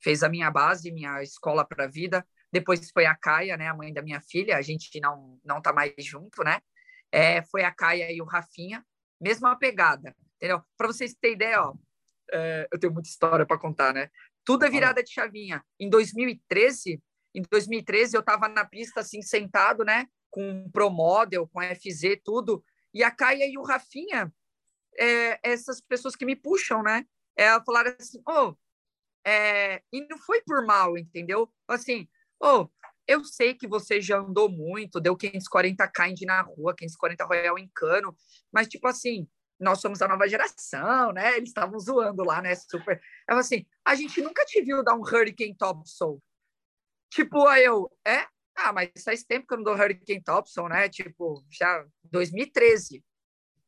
fez 0.01 0.23
a 0.23 0.29
minha 0.29 0.49
base, 0.49 0.91
minha 0.91 1.21
escola 1.21 1.65
para 1.65 1.85
a 1.85 1.89
vida. 1.89 2.25
Depois 2.49 2.89
foi 2.91 3.05
a 3.05 3.15
Caia, 3.15 3.57
né, 3.57 3.67
a 3.67 3.73
mãe 3.73 3.91
da 3.91 4.01
minha 4.01 4.21
filha. 4.21 4.55
A 4.55 4.61
gente 4.61 4.97
não 5.01 5.37
não 5.43 5.61
tá 5.61 5.73
mais 5.73 5.93
junto, 5.99 6.41
né? 6.41 6.61
É, 7.11 7.41
foi 7.47 7.63
a 7.63 7.71
Caia 7.71 8.09
e 8.13 8.21
o 8.21 8.25
Rafinha, 8.25 8.85
mesma 9.19 9.57
pegada, 9.57 10.15
entendeu? 10.37 10.61
Para 10.77 10.87
vocês 10.87 11.13
terem 11.19 11.35
ideia, 11.35 11.63
ó, 11.63 11.73
é, 12.31 12.67
eu 12.71 12.79
tenho 12.79 12.93
muita 12.93 13.09
história 13.09 13.45
para 13.45 13.59
contar, 13.59 13.93
né? 13.93 14.09
Tudo 14.45 14.65
é 14.65 14.69
virada 14.69 15.03
de 15.03 15.11
chavinha. 15.11 15.61
Em 15.77 15.89
2013, 15.89 17.01
em 17.37 17.43
2013 17.51 18.15
eu 18.15 18.21
estava 18.21 18.47
na 18.47 18.65
pista 18.65 19.01
assim 19.01 19.21
sentado, 19.21 19.85
né, 19.85 20.07
com 20.29 20.69
Pro 20.71 20.89
Model, 20.89 21.47
com 21.47 21.61
FZ, 21.61 22.19
tudo. 22.23 22.63
E 22.93 23.03
a 23.03 23.11
Caia 23.11 23.45
e 23.45 23.57
o 23.57 23.63
Rafinha, 23.63 24.33
é, 24.97 25.39
essas 25.43 25.79
pessoas 25.79 26.15
que 26.15 26.25
me 26.25 26.35
puxam, 26.35 26.81
né? 26.81 27.05
É, 27.35 27.49
falaram 27.63 27.95
assim, 27.99 28.19
oh, 28.27 28.55
é, 29.23 29.83
e 29.93 30.01
não 30.07 30.17
foi 30.17 30.41
por 30.41 30.65
mal, 30.65 30.97
entendeu? 30.97 31.51
Assim, 31.67 32.07
oh, 32.41 32.67
eu 33.07 33.23
sei 33.23 33.53
que 33.53 33.67
você 33.67 34.01
já 34.01 34.17
andou 34.17 34.49
muito, 34.49 34.99
deu 34.99 35.15
540 35.15 35.87
kind 35.89 36.21
na 36.21 36.41
rua, 36.41 36.75
540 36.75 37.25
Royal 37.25 37.59
em 37.59 37.69
cano, 37.73 38.15
mas 38.51 38.67
tipo 38.67 38.87
assim, 38.87 39.27
nós 39.59 39.79
somos 39.79 40.01
a 40.01 40.07
nova 40.07 40.27
geração, 40.27 41.11
né? 41.13 41.37
Eles 41.37 41.49
estavam 41.49 41.79
zoando 41.79 42.23
lá, 42.23 42.41
né? 42.41 42.55
Super. 42.55 43.01
Eu 43.29 43.37
assim, 43.37 43.65
a 43.85 43.95
gente 43.95 44.21
nunca 44.21 44.43
te 44.45 44.61
viu 44.61 44.83
dar 44.83 44.95
um 44.95 45.01
Hurricane 45.01 45.55
Topson. 45.55 46.19
Tipo, 47.09 47.47
aí 47.47 47.63
eu, 47.63 47.89
é? 48.05 48.25
Ah, 48.55 48.73
mas 48.73 48.89
faz 49.03 49.23
tempo 49.23 49.47
que 49.47 49.53
eu 49.53 49.57
não 49.57 49.63
dou 49.63 49.75
Hurricane 49.75 50.23
Topson, 50.23 50.67
né? 50.67 50.89
Tipo, 50.89 51.45
já 51.49 51.85
2013. 52.05 53.03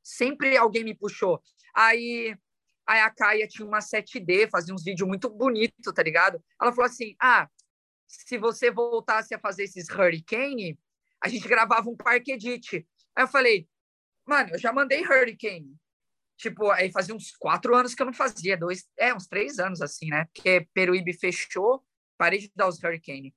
Sempre 0.04 0.58
alguém 0.58 0.84
me 0.84 0.95
puxou. 0.95 1.41
Aí 1.75 2.36
Aí 2.89 3.02
a 3.02 3.12
Caia 3.12 3.47
tinha 3.47 3.67
uma 3.67 3.78
7D, 3.78 4.49
fazia 4.49 4.73
uns 4.73 4.84
vídeos 4.84 5.08
muito 5.08 5.30
bonitos, 5.30 5.93
tá 5.93 6.02
ligado? 6.02 6.43
Ela 6.60 6.71
falou 6.71 6.89
assim: 6.89 7.15
ah, 7.21 7.47
se 8.08 8.39
você 8.39 8.71
voltasse 8.71 9.36
a 9.36 9.39
fazer 9.39 9.65
esses 9.65 9.88
Hurricane, 9.88 10.75
a 11.23 11.30
gente 11.30 11.47
gravava 11.47 11.88
um 11.88 11.95
Parque 11.95 12.32
Edit. 12.32 12.88
Aí 13.15 13.23
eu 13.23 13.28
falei, 13.28 13.67
mano, 14.25 14.49
eu 14.54 14.58
já 14.58 14.73
mandei 14.73 15.04
Hurricane. 15.04 15.75
Tipo, 16.36 16.71
aí 16.71 16.91
fazia 16.91 17.13
uns 17.13 17.32
quatro 17.38 17.75
anos 17.75 17.93
que 17.93 18.02
eu 18.02 18.08
não 18.08 18.13
fazia, 18.13 18.58
dois, 18.58 18.89
é, 18.97 19.13
uns 19.13 19.28
três 19.28 19.60
anos 19.60 19.82
assim, 19.84 20.08
né? 20.08 20.25
Porque 20.34 20.67
Peruíbe 20.73 21.13
fechou, 21.13 21.86
parei 22.19 22.39
de 22.39 22.51
dar 22.55 22.67
os 22.67 22.77
Hurricane. 22.84 23.34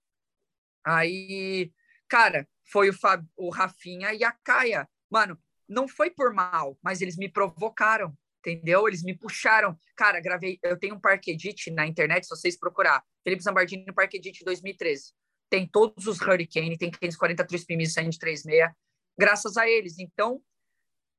Aí, 0.84 1.72
cara, 2.08 2.46
foi 2.70 2.90
o, 2.90 2.92
Fab, 2.92 3.24
o 3.36 3.48
Rafinha 3.48 4.12
e 4.12 4.24
a 4.24 4.32
Caia. 4.44 4.86
Mano, 5.08 5.40
não 5.68 5.88
foi 5.88 6.10
por 6.10 6.34
mal, 6.34 6.76
mas 6.82 7.00
eles 7.00 7.16
me 7.16 7.30
provocaram 7.30 8.14
entendeu? 8.44 8.88
Eles 8.88 9.02
me 9.02 9.16
puxaram. 9.16 9.78
Cara, 9.96 10.20
gravei. 10.20 10.58
Eu 10.62 10.76
tenho 10.76 10.96
um 10.96 11.00
Park 11.00 11.28
Edit 11.28 11.70
na 11.70 11.86
internet, 11.86 12.24
se 12.24 12.30
vocês 12.30 12.58
procurar. 12.58 13.02
Felipe 13.22 13.42
Zambardini 13.42 13.92
Park 13.94 14.14
Edit 14.14 14.44
2013. 14.44 15.12
Tem 15.48 15.66
todos 15.66 16.06
os 16.06 16.20
Hurricane, 16.20 16.76
tem 16.76 16.90
540 16.90 17.46
Trispin 17.46 17.84
136, 17.84 18.72
graças 19.18 19.56
a 19.56 19.68
eles. 19.68 19.98
Então, 19.98 20.42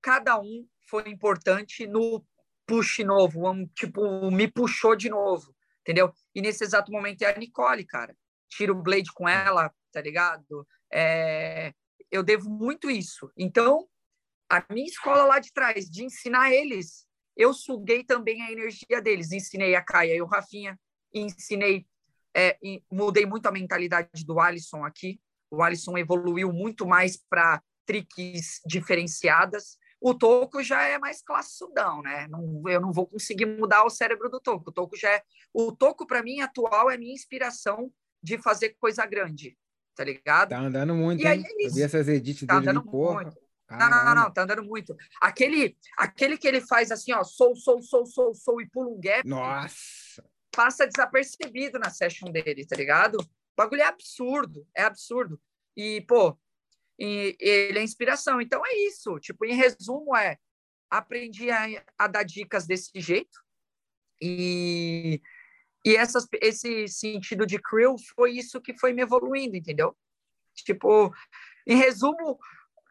cada 0.02 0.40
um 0.40 0.68
foi 0.90 1.08
importante 1.10 1.88
no 1.88 2.26
push 2.66 3.00
novo, 3.00 3.50
um, 3.50 3.68
tipo, 3.68 4.32
me 4.32 4.48
puxou 4.48 4.96
de 4.96 5.10
novo, 5.10 5.54
entendeu? 5.84 6.12
E 6.34 6.42
nesse 6.42 6.64
exato 6.64 6.92
momento 6.92 7.22
é 7.22 7.34
a 7.34 7.38
Nicole, 7.38 7.86
cara. 7.86 8.16
Tiro 8.50 8.74
o 8.74 8.82
Blade 8.82 9.12
com 9.14 9.28
ela, 9.28 9.72
tá 9.92 10.02
ligado? 10.02 10.68
É, 10.92 11.74
eu 12.12 12.24
devo 12.24 12.50
muito 12.50 12.90
isso. 12.90 13.32
Então, 13.38 13.88
a 14.50 14.64
minha 14.72 14.88
escola 14.88 15.26
lá 15.26 15.40
de 15.40 15.54
trás, 15.54 15.90
de 15.90 16.04
ensinar 16.04 16.52
eles 16.52 17.08
eu 17.36 17.54
suguei 17.54 18.04
também 18.04 18.42
a 18.42 18.52
energia 18.52 19.02
deles. 19.02 19.32
Ensinei 19.32 19.76
a 19.76 19.82
Caia 19.82 20.16
e 20.16 20.22
o 20.22 20.26
Rafinha, 20.26 20.80
ensinei, 21.14 21.86
é, 22.36 22.58
mudei 22.92 23.26
muito 23.26 23.48
a 23.48 23.52
mentalidade 23.52 24.26
do 24.26 24.40
Alisson 24.40 24.86
aqui. 24.86 25.20
O 25.50 25.62
Alisson 25.62 25.98
evoluiu 25.98 26.52
muito 26.52 26.86
mais 26.86 27.18
para 27.18 27.62
triques 27.86 28.62
diferenciadas. 28.66 29.78
O 30.04 30.14
Toco 30.14 30.62
já 30.62 30.84
é 30.84 31.00
mais 31.00 31.22
classudão, 31.22 32.02
né? 32.02 32.28
Não, 32.28 32.62
eu 32.68 32.82
não 32.82 32.92
vou 32.92 33.08
conseguir 33.08 33.46
mudar 33.46 33.86
o 33.86 33.90
cérebro 33.90 34.30
do 34.30 34.38
Toco. 34.38 34.70
O 34.70 34.74
Toco 34.74 34.98
já 34.98 35.10
é. 35.10 35.24
O 35.54 35.72
Toco, 35.72 36.06
para 36.06 36.22
mim, 36.22 36.42
atual, 36.42 36.92
é 36.92 36.98
minha 36.98 37.14
inspiração 37.14 37.90
de 38.22 38.38
fazer 38.38 38.76
coisa 38.78 39.06
grande, 39.06 39.58
tá 39.96 40.04
ligado? 40.04 40.50
Tá 40.50 40.60
andando 40.60 40.94
muito, 40.94 41.24
e 41.24 41.26
hein? 41.26 41.32
Aí, 41.32 41.66
é 41.66 41.68
eu 41.68 41.74
vi 41.74 41.82
essas 41.84 42.10
edits 42.10 42.46
tá 42.46 42.60
dele 42.60 42.72
andando 42.72 42.92
porra. 42.92 43.22
Muito. 43.24 43.38
Não, 43.72 43.90
não, 43.90 44.04
não, 44.04 44.16
não, 44.16 44.34
tá 44.34 44.44
andando 44.44 44.64
muito. 44.66 44.94
Aquele, 45.22 45.78
aquele 45.98 46.38
que 46.38 46.50
ele 46.50 46.60
faz 46.60 46.92
assim, 46.92 47.14
ó, 47.14 47.24
sou, 47.24 47.56
sou, 47.56 47.82
sou, 47.82 48.06
sou, 48.06 48.36
sou 48.36 48.62
e 48.62 48.70
pula 48.70 48.90
um 48.90 49.00
gap. 49.00 49.26
Nossa! 49.26 50.22
Passa 50.52 50.86
desapercebido 50.86 51.80
na 51.80 51.90
session 51.90 52.30
dele, 52.30 52.66
tá 52.66 52.76
ligado? 52.76 53.16
O 53.22 53.26
bagulho 53.56 53.82
é 53.82 53.88
absurdo, 53.88 54.68
é 54.76 54.84
absurdo. 54.84 55.40
E, 55.78 56.02
pô, 56.02 56.38
e, 57.00 57.36
ele 57.40 57.80
é 57.80 57.84
inspiração. 57.84 58.42
Então 58.42 58.66
é 58.66 58.74
isso. 58.88 59.20
Tipo, 59.20 59.46
em 59.46 59.56
resumo, 59.56 60.16
é 60.16 60.38
aprendi 60.90 61.50
a, 61.50 61.66
a 61.98 62.08
dar 62.08 62.24
dicas 62.24 62.68
desse 62.68 62.92
jeito. 62.96 63.40
E, 64.22 65.20
e 65.84 65.96
essas, 65.96 66.28
esse 66.40 66.88
sentido 66.88 67.46
de 67.46 67.60
crew 67.60 67.96
foi 68.16 68.34
isso 68.34 68.62
que 68.62 68.78
foi 68.78 68.94
me 68.94 69.02
evoluindo, 69.02 69.56
entendeu? 69.56 69.98
Tipo, 70.54 71.12
em 71.68 71.76
resumo, 71.76 72.40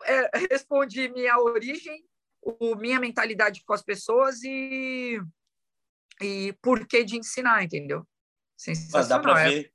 é, 0.04 0.30
respondi 0.50 1.08
minha 1.08 1.38
origem, 1.38 2.04
o, 2.42 2.74
minha 2.74 2.98
mentalidade 2.98 3.62
com 3.64 3.72
as 3.72 3.82
pessoas 3.82 4.42
e, 4.42 5.20
e 6.20 6.52
porquê 6.60 7.04
de 7.04 7.16
ensinar, 7.16 7.62
entendeu? 7.62 8.06
Mas 8.92 9.08
dá 9.08 9.18
para 9.18 9.40
é. 9.40 9.48
ver, 9.48 9.72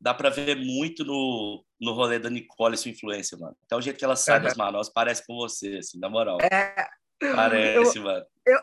dá 0.00 0.14
para 0.14 0.30
ver 0.30 0.56
muito 0.56 1.04
no, 1.04 1.64
no 1.80 1.92
rolê 1.92 2.18
da 2.18 2.28
Nicole 2.28 2.76
sua 2.76 2.90
influência, 2.90 3.38
mano. 3.38 3.56
Até 3.64 3.76
o 3.76 3.80
jeito 3.80 3.98
que 3.98 4.04
ela 4.04 4.16
sai 4.16 4.40
das 4.40 4.56
manobras 4.56 4.88
parece 4.88 5.26
com 5.26 5.34
você, 5.36 5.78
assim, 5.78 5.98
na 5.98 6.08
moral. 6.08 6.38
É. 6.40 6.88
Parece, 7.18 7.98
eu, 7.98 8.04
mano. 8.04 8.26
Eu, 8.46 8.60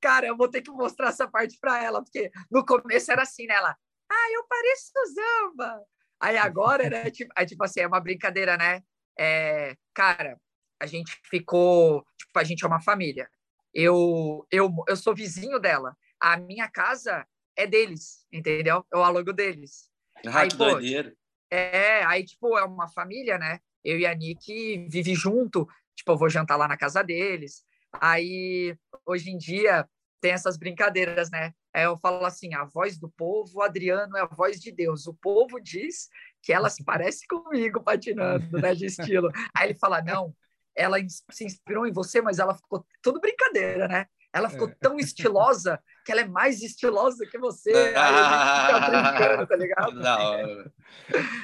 cara, 0.00 0.26
eu 0.26 0.36
vou 0.36 0.48
ter 0.48 0.62
que 0.62 0.70
mostrar 0.70 1.08
essa 1.08 1.28
parte 1.28 1.58
para 1.60 1.82
ela, 1.82 2.02
porque 2.02 2.30
no 2.50 2.64
começo 2.64 3.10
era 3.10 3.22
assim, 3.22 3.46
né? 3.46 3.54
Ela, 3.54 3.76
ah, 4.10 4.32
eu 4.32 4.44
pareço 4.46 4.92
Zamba. 5.14 5.82
Aí 6.20 6.36
agora, 6.36 6.88
né? 6.88 7.04
Tipo, 7.10 7.32
é, 7.36 7.44
tipo 7.44 7.62
assim, 7.64 7.80
é 7.80 7.86
uma 7.86 8.00
brincadeira, 8.00 8.56
né? 8.56 8.82
é, 9.18 9.76
cara, 9.92 10.40
a 10.80 10.86
gente 10.86 11.18
ficou, 11.24 12.04
tipo, 12.18 12.38
a 12.38 12.44
gente 12.44 12.64
é 12.64 12.66
uma 12.66 12.80
família. 12.80 13.28
Eu, 13.72 14.46
eu, 14.50 14.70
eu 14.88 14.96
sou 14.96 15.14
vizinho 15.14 15.58
dela. 15.58 15.96
A 16.20 16.36
minha 16.36 16.68
casa 16.68 17.26
é 17.56 17.66
deles, 17.66 18.26
entendeu? 18.32 18.84
Eu 18.92 19.02
alugo 19.02 19.32
deles. 19.32 19.90
Ah, 20.26 20.40
aí, 20.40 20.48
que 20.48 20.56
pô, 20.56 20.70
doideira. 20.70 21.14
É, 21.54 22.04
aí, 22.04 22.24
tipo, 22.24 22.58
é 22.58 22.64
uma 22.64 22.88
família, 22.88 23.38
né? 23.38 23.60
Eu 23.84 23.98
e 23.98 24.06
a 24.06 24.14
Nick 24.14 24.88
vive 24.88 25.14
junto. 25.14 25.68
Tipo, 25.94 26.12
eu 26.12 26.16
vou 26.16 26.28
jantar 26.28 26.56
lá 26.56 26.66
na 26.66 26.76
casa 26.76 27.02
deles. 27.02 27.64
Aí, 27.92 28.76
hoje 29.06 29.30
em 29.30 29.38
dia, 29.38 29.88
tem 30.20 30.32
essas 30.32 30.56
brincadeiras, 30.56 31.30
né? 31.30 31.54
Aí 31.72 31.84
eu 31.84 31.96
falo 31.98 32.24
assim: 32.24 32.54
a 32.54 32.64
voz 32.64 32.98
do 32.98 33.08
povo, 33.08 33.62
Adriano 33.62 34.16
é 34.16 34.22
a 34.22 34.26
voz 34.26 34.60
de 34.60 34.72
Deus. 34.72 35.06
O 35.06 35.14
povo 35.14 35.60
diz 35.60 36.08
que 36.42 36.52
ela 36.52 36.68
se 36.68 36.82
parece 36.82 37.26
comigo 37.28 37.82
patinando, 37.82 38.58
né? 38.58 38.74
De 38.74 38.86
estilo. 38.86 39.30
Aí 39.54 39.68
ele 39.68 39.78
fala: 39.78 40.02
não, 40.02 40.34
ela 40.74 40.96
se 41.30 41.44
inspirou 41.44 41.86
em 41.86 41.92
você, 41.92 42.20
mas 42.20 42.38
ela 42.40 42.54
ficou 42.54 42.84
tudo 43.00 43.20
brincadeira, 43.20 43.86
né? 43.86 44.06
Ela 44.34 44.50
ficou 44.50 44.68
é. 44.68 44.74
tão 44.80 44.98
estilosa 44.98 45.80
que 46.04 46.10
ela 46.10 46.22
é 46.22 46.26
mais 46.26 46.60
estilosa 46.60 47.24
que 47.24 47.38
você. 47.38 47.70
Aí 47.70 47.94
a 47.94 48.20
gente 48.24 48.66
fica 48.66 48.90
brincando, 48.90 49.46
tá 49.46 49.56
ligado? 49.56 49.94
Não. 50.02 50.72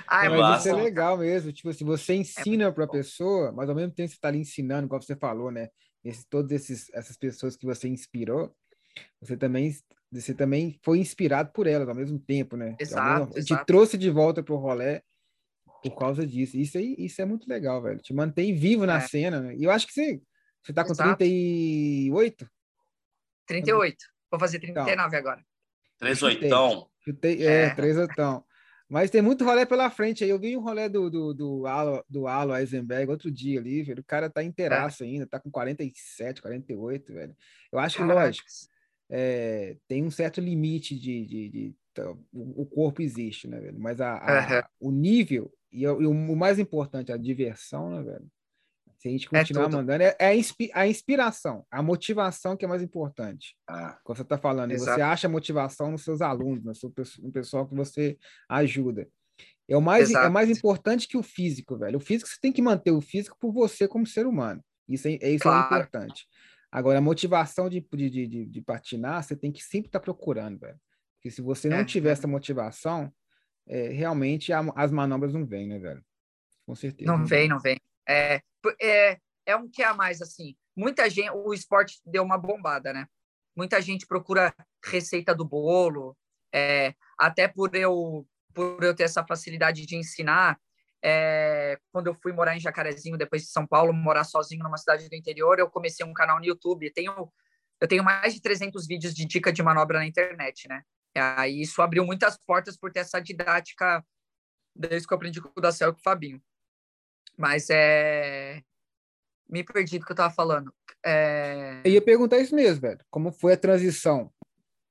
Ai, 0.08 0.28
mas 0.28 0.58
isso 0.58 0.68
é 0.70 0.72
legal 0.72 1.16
mesmo. 1.16 1.52
Tipo 1.52 1.68
assim, 1.68 1.84
você 1.84 2.14
ensina 2.14 2.64
é 2.64 2.70
para 2.72 2.84
a 2.84 2.88
pessoa, 2.88 3.52
mas 3.52 3.68
ao 3.68 3.76
mesmo 3.76 3.92
tempo 3.92 4.08
você 4.08 4.16
está 4.16 4.26
ali 4.26 4.40
ensinando, 4.40 4.88
como 4.88 5.00
você 5.00 5.14
falou, 5.14 5.52
né? 5.52 5.68
Esse, 6.04 6.26
todas 6.28 6.50
esses, 6.50 6.90
essas 6.92 7.16
pessoas 7.16 7.56
que 7.56 7.64
você 7.64 7.86
inspirou, 7.86 8.52
você 9.20 9.36
também, 9.36 9.72
você 10.10 10.34
também 10.34 10.76
foi 10.82 10.98
inspirado 10.98 11.52
por 11.52 11.68
elas 11.68 11.88
ao 11.88 11.94
mesmo 11.94 12.18
tempo, 12.18 12.56
né? 12.56 12.74
Exato. 12.80 13.40
Te 13.40 13.56
trouxe 13.66 13.96
de 13.96 14.10
volta 14.10 14.42
para 14.42 14.54
o 14.54 14.58
rolê 14.58 15.00
por 15.80 15.96
causa 15.96 16.26
disso. 16.26 16.56
Isso 16.56 16.76
aí, 16.76 16.96
isso 16.98 17.22
é 17.22 17.24
muito 17.24 17.48
legal, 17.48 17.80
velho. 17.80 18.00
Te 18.00 18.12
mantém 18.12 18.52
vivo 18.52 18.84
na 18.84 18.96
é. 18.96 19.00
cena, 19.00 19.40
né? 19.40 19.54
E 19.54 19.62
eu 19.62 19.70
acho 19.70 19.86
que 19.86 19.92
você, 19.92 20.20
você 20.60 20.72
tá 20.72 20.82
com 20.84 20.90
Exato. 20.90 21.16
38? 21.18 22.50
38. 23.50 23.96
Vou 24.30 24.38
fazer 24.38 24.60
39 24.60 24.92
então, 24.92 25.04
agora. 25.18 25.44
Três 25.98 26.22
oitão. 26.22 26.88
Chutei, 27.04 27.46
é, 27.46 27.62
é, 27.64 27.70
três 27.74 27.96
oitão. 27.96 28.44
Mas 28.88 29.10
tem 29.10 29.22
muito 29.22 29.44
rolê 29.44 29.64
pela 29.64 29.90
frente 29.90 30.24
aí. 30.24 30.30
Eu 30.30 30.38
vi 30.38 30.56
um 30.56 30.60
rolê 30.60 30.88
do, 30.88 31.10
do, 31.10 31.34
do, 31.34 31.66
Alo, 31.66 32.04
do 32.08 32.26
Alo 32.26 32.56
Eisenberg 32.56 33.10
outro 33.10 33.30
dia 33.30 33.60
ali, 33.60 33.82
velho. 33.82 34.00
O 34.00 34.04
cara 34.04 34.28
tá 34.28 34.42
inteiraço 34.42 35.04
é. 35.04 35.06
ainda, 35.06 35.26
tá 35.26 35.38
com 35.38 35.50
47, 35.50 36.42
48, 36.42 37.12
velho. 37.12 37.36
Eu 37.72 37.78
acho 37.78 37.98
que, 37.98 38.02
lógico, 38.02 38.48
é, 39.08 39.76
tem 39.86 40.04
um 40.04 40.10
certo 40.10 40.40
limite 40.40 40.98
de, 40.98 41.24
de, 41.24 41.48
de, 41.48 41.74
de, 41.98 42.14
o 42.32 42.66
corpo 42.66 43.02
existe, 43.02 43.46
né, 43.46 43.60
velho? 43.60 43.78
Mas 43.78 44.00
a, 44.00 44.14
a 44.14 44.68
o 44.80 44.90
nível 44.90 45.52
e, 45.72 45.82
e, 45.82 45.86
o 45.86 46.36
mais 46.36 46.58
importante, 46.58 47.12
a 47.12 47.16
diversão, 47.16 47.90
né, 47.90 48.02
velho? 48.02 48.30
Se 49.00 49.08
a 49.08 49.10
gente 49.10 49.26
é 49.32 49.38
continuar 49.38 49.64
é 49.64 49.68
mandando, 49.70 50.02
é, 50.02 50.16
é, 50.20 50.40
a 50.74 50.86
inspiração, 50.86 51.64
a 51.70 51.82
motivação 51.82 52.54
que 52.54 52.66
é 52.66 52.68
mais 52.68 52.82
importante. 52.82 53.56
Ah, 53.66 53.98
quando 54.04 54.18
você 54.18 54.22
está 54.22 54.36
falando, 54.36 54.72
exato. 54.72 54.94
você 54.94 55.00
acha 55.00 55.26
motivação 55.26 55.90
nos 55.90 56.04
seus 56.04 56.20
alunos, 56.20 56.62
no, 56.62 56.74
seu, 56.74 56.92
no 57.20 57.32
pessoal 57.32 57.66
que 57.66 57.74
você 57.74 58.18
ajuda. 58.46 59.08
É 59.66 59.74
o 59.74 59.80
mais, 59.80 60.10
é 60.10 60.28
mais 60.28 60.50
importante 60.50 61.08
que 61.08 61.16
o 61.16 61.22
físico, 61.22 61.78
velho. 61.78 61.96
O 61.96 62.00
físico, 62.00 62.28
você 62.28 62.36
tem 62.42 62.52
que 62.52 62.60
manter 62.60 62.90
o 62.90 63.00
físico 63.00 63.38
por 63.40 63.52
você 63.52 63.88
como 63.88 64.06
ser 64.06 64.26
humano. 64.26 64.62
Isso 64.86 65.08
é, 65.08 65.12
é 65.12 65.30
isso 65.30 65.48
é 65.48 65.50
claro. 65.50 65.74
é 65.76 65.78
importante. 65.78 66.26
Agora, 66.70 66.98
a 66.98 67.02
motivação 67.02 67.70
de, 67.70 67.80
de, 67.80 68.10
de, 68.10 68.46
de, 68.46 68.60
patinar, 68.60 69.22
você 69.22 69.34
tem 69.34 69.50
que 69.50 69.64
sempre 69.64 69.88
estar 69.88 69.98
tá 69.98 70.04
procurando, 70.04 70.58
velho. 70.58 70.78
Porque 71.14 71.30
se 71.30 71.40
você 71.40 71.70
não 71.70 71.78
é, 71.78 71.84
tiver 71.86 72.10
essa 72.10 72.28
motivação, 72.28 73.10
é, 73.66 73.88
realmente 73.88 74.52
a, 74.52 74.60
as 74.76 74.92
manobras 74.92 75.32
não 75.32 75.46
vêm, 75.46 75.66
né, 75.66 75.78
velho? 75.78 76.04
Com 76.66 76.74
certeza. 76.74 77.10
Não 77.10 77.24
vem, 77.24 77.48
não 77.48 77.58
vem. 77.58 77.80
É, 78.10 78.42
é, 78.80 79.18
é 79.46 79.56
um 79.56 79.68
que 79.70 79.82
a 79.82 79.94
mais, 79.94 80.20
assim. 80.20 80.56
Muita 80.76 81.08
gente, 81.08 81.30
o 81.30 81.54
esporte 81.54 82.00
deu 82.04 82.24
uma 82.24 82.36
bombada, 82.36 82.92
né? 82.92 83.06
Muita 83.56 83.80
gente 83.80 84.06
procura 84.06 84.54
receita 84.84 85.34
do 85.34 85.44
bolo, 85.44 86.16
é, 86.52 86.94
até 87.18 87.46
por 87.46 87.74
eu, 87.74 88.26
por 88.52 88.82
eu 88.82 88.94
ter 88.94 89.04
essa 89.04 89.24
facilidade 89.24 89.86
de 89.86 89.96
ensinar. 89.96 90.58
É, 91.02 91.78
quando 91.92 92.08
eu 92.08 92.14
fui 92.14 92.32
morar 92.32 92.56
em 92.56 92.60
Jacarezinho, 92.60 93.16
depois 93.16 93.42
de 93.42 93.48
São 93.48 93.66
Paulo, 93.66 93.92
morar 93.92 94.24
sozinho 94.24 94.62
numa 94.62 94.76
cidade 94.76 95.08
do 95.08 95.14
interior, 95.14 95.58
eu 95.58 95.70
comecei 95.70 96.04
um 96.04 96.12
canal 96.12 96.38
no 96.38 96.44
YouTube. 96.44 96.92
Tenho, 96.92 97.32
eu 97.80 97.88
tenho 97.88 98.04
mais 98.04 98.34
de 98.34 98.40
300 98.40 98.86
vídeos 98.86 99.14
de 99.14 99.24
dica 99.24 99.52
de 99.52 99.62
manobra 99.62 99.98
na 99.98 100.06
internet, 100.06 100.68
né? 100.68 100.82
Aí 101.14 101.60
isso 101.60 101.80
abriu 101.82 102.04
muitas 102.04 102.36
portas 102.38 102.76
por 102.76 102.92
ter 102.92 103.00
essa 103.00 103.20
didática 103.20 104.04
desde 104.74 105.06
que 105.06 105.12
eu 105.12 105.16
aprendi 105.16 105.40
com 105.40 105.50
o 105.54 105.60
Dacel 105.60 105.90
e 105.90 105.92
com 105.92 105.98
o 105.98 106.02
Fabinho. 106.02 106.40
Mas 107.40 107.70
é. 107.70 108.62
Me 109.48 109.64
perdi 109.64 109.98
do 109.98 110.04
que 110.04 110.12
eu 110.12 110.16
tava 110.16 110.32
falando. 110.32 110.72
É... 111.04 111.80
Eu 111.82 111.92
ia 111.92 112.02
perguntar 112.02 112.38
isso 112.38 112.54
mesmo, 112.54 112.82
velho. 112.82 113.00
Como 113.10 113.32
foi 113.32 113.54
a 113.54 113.56
transição 113.56 114.30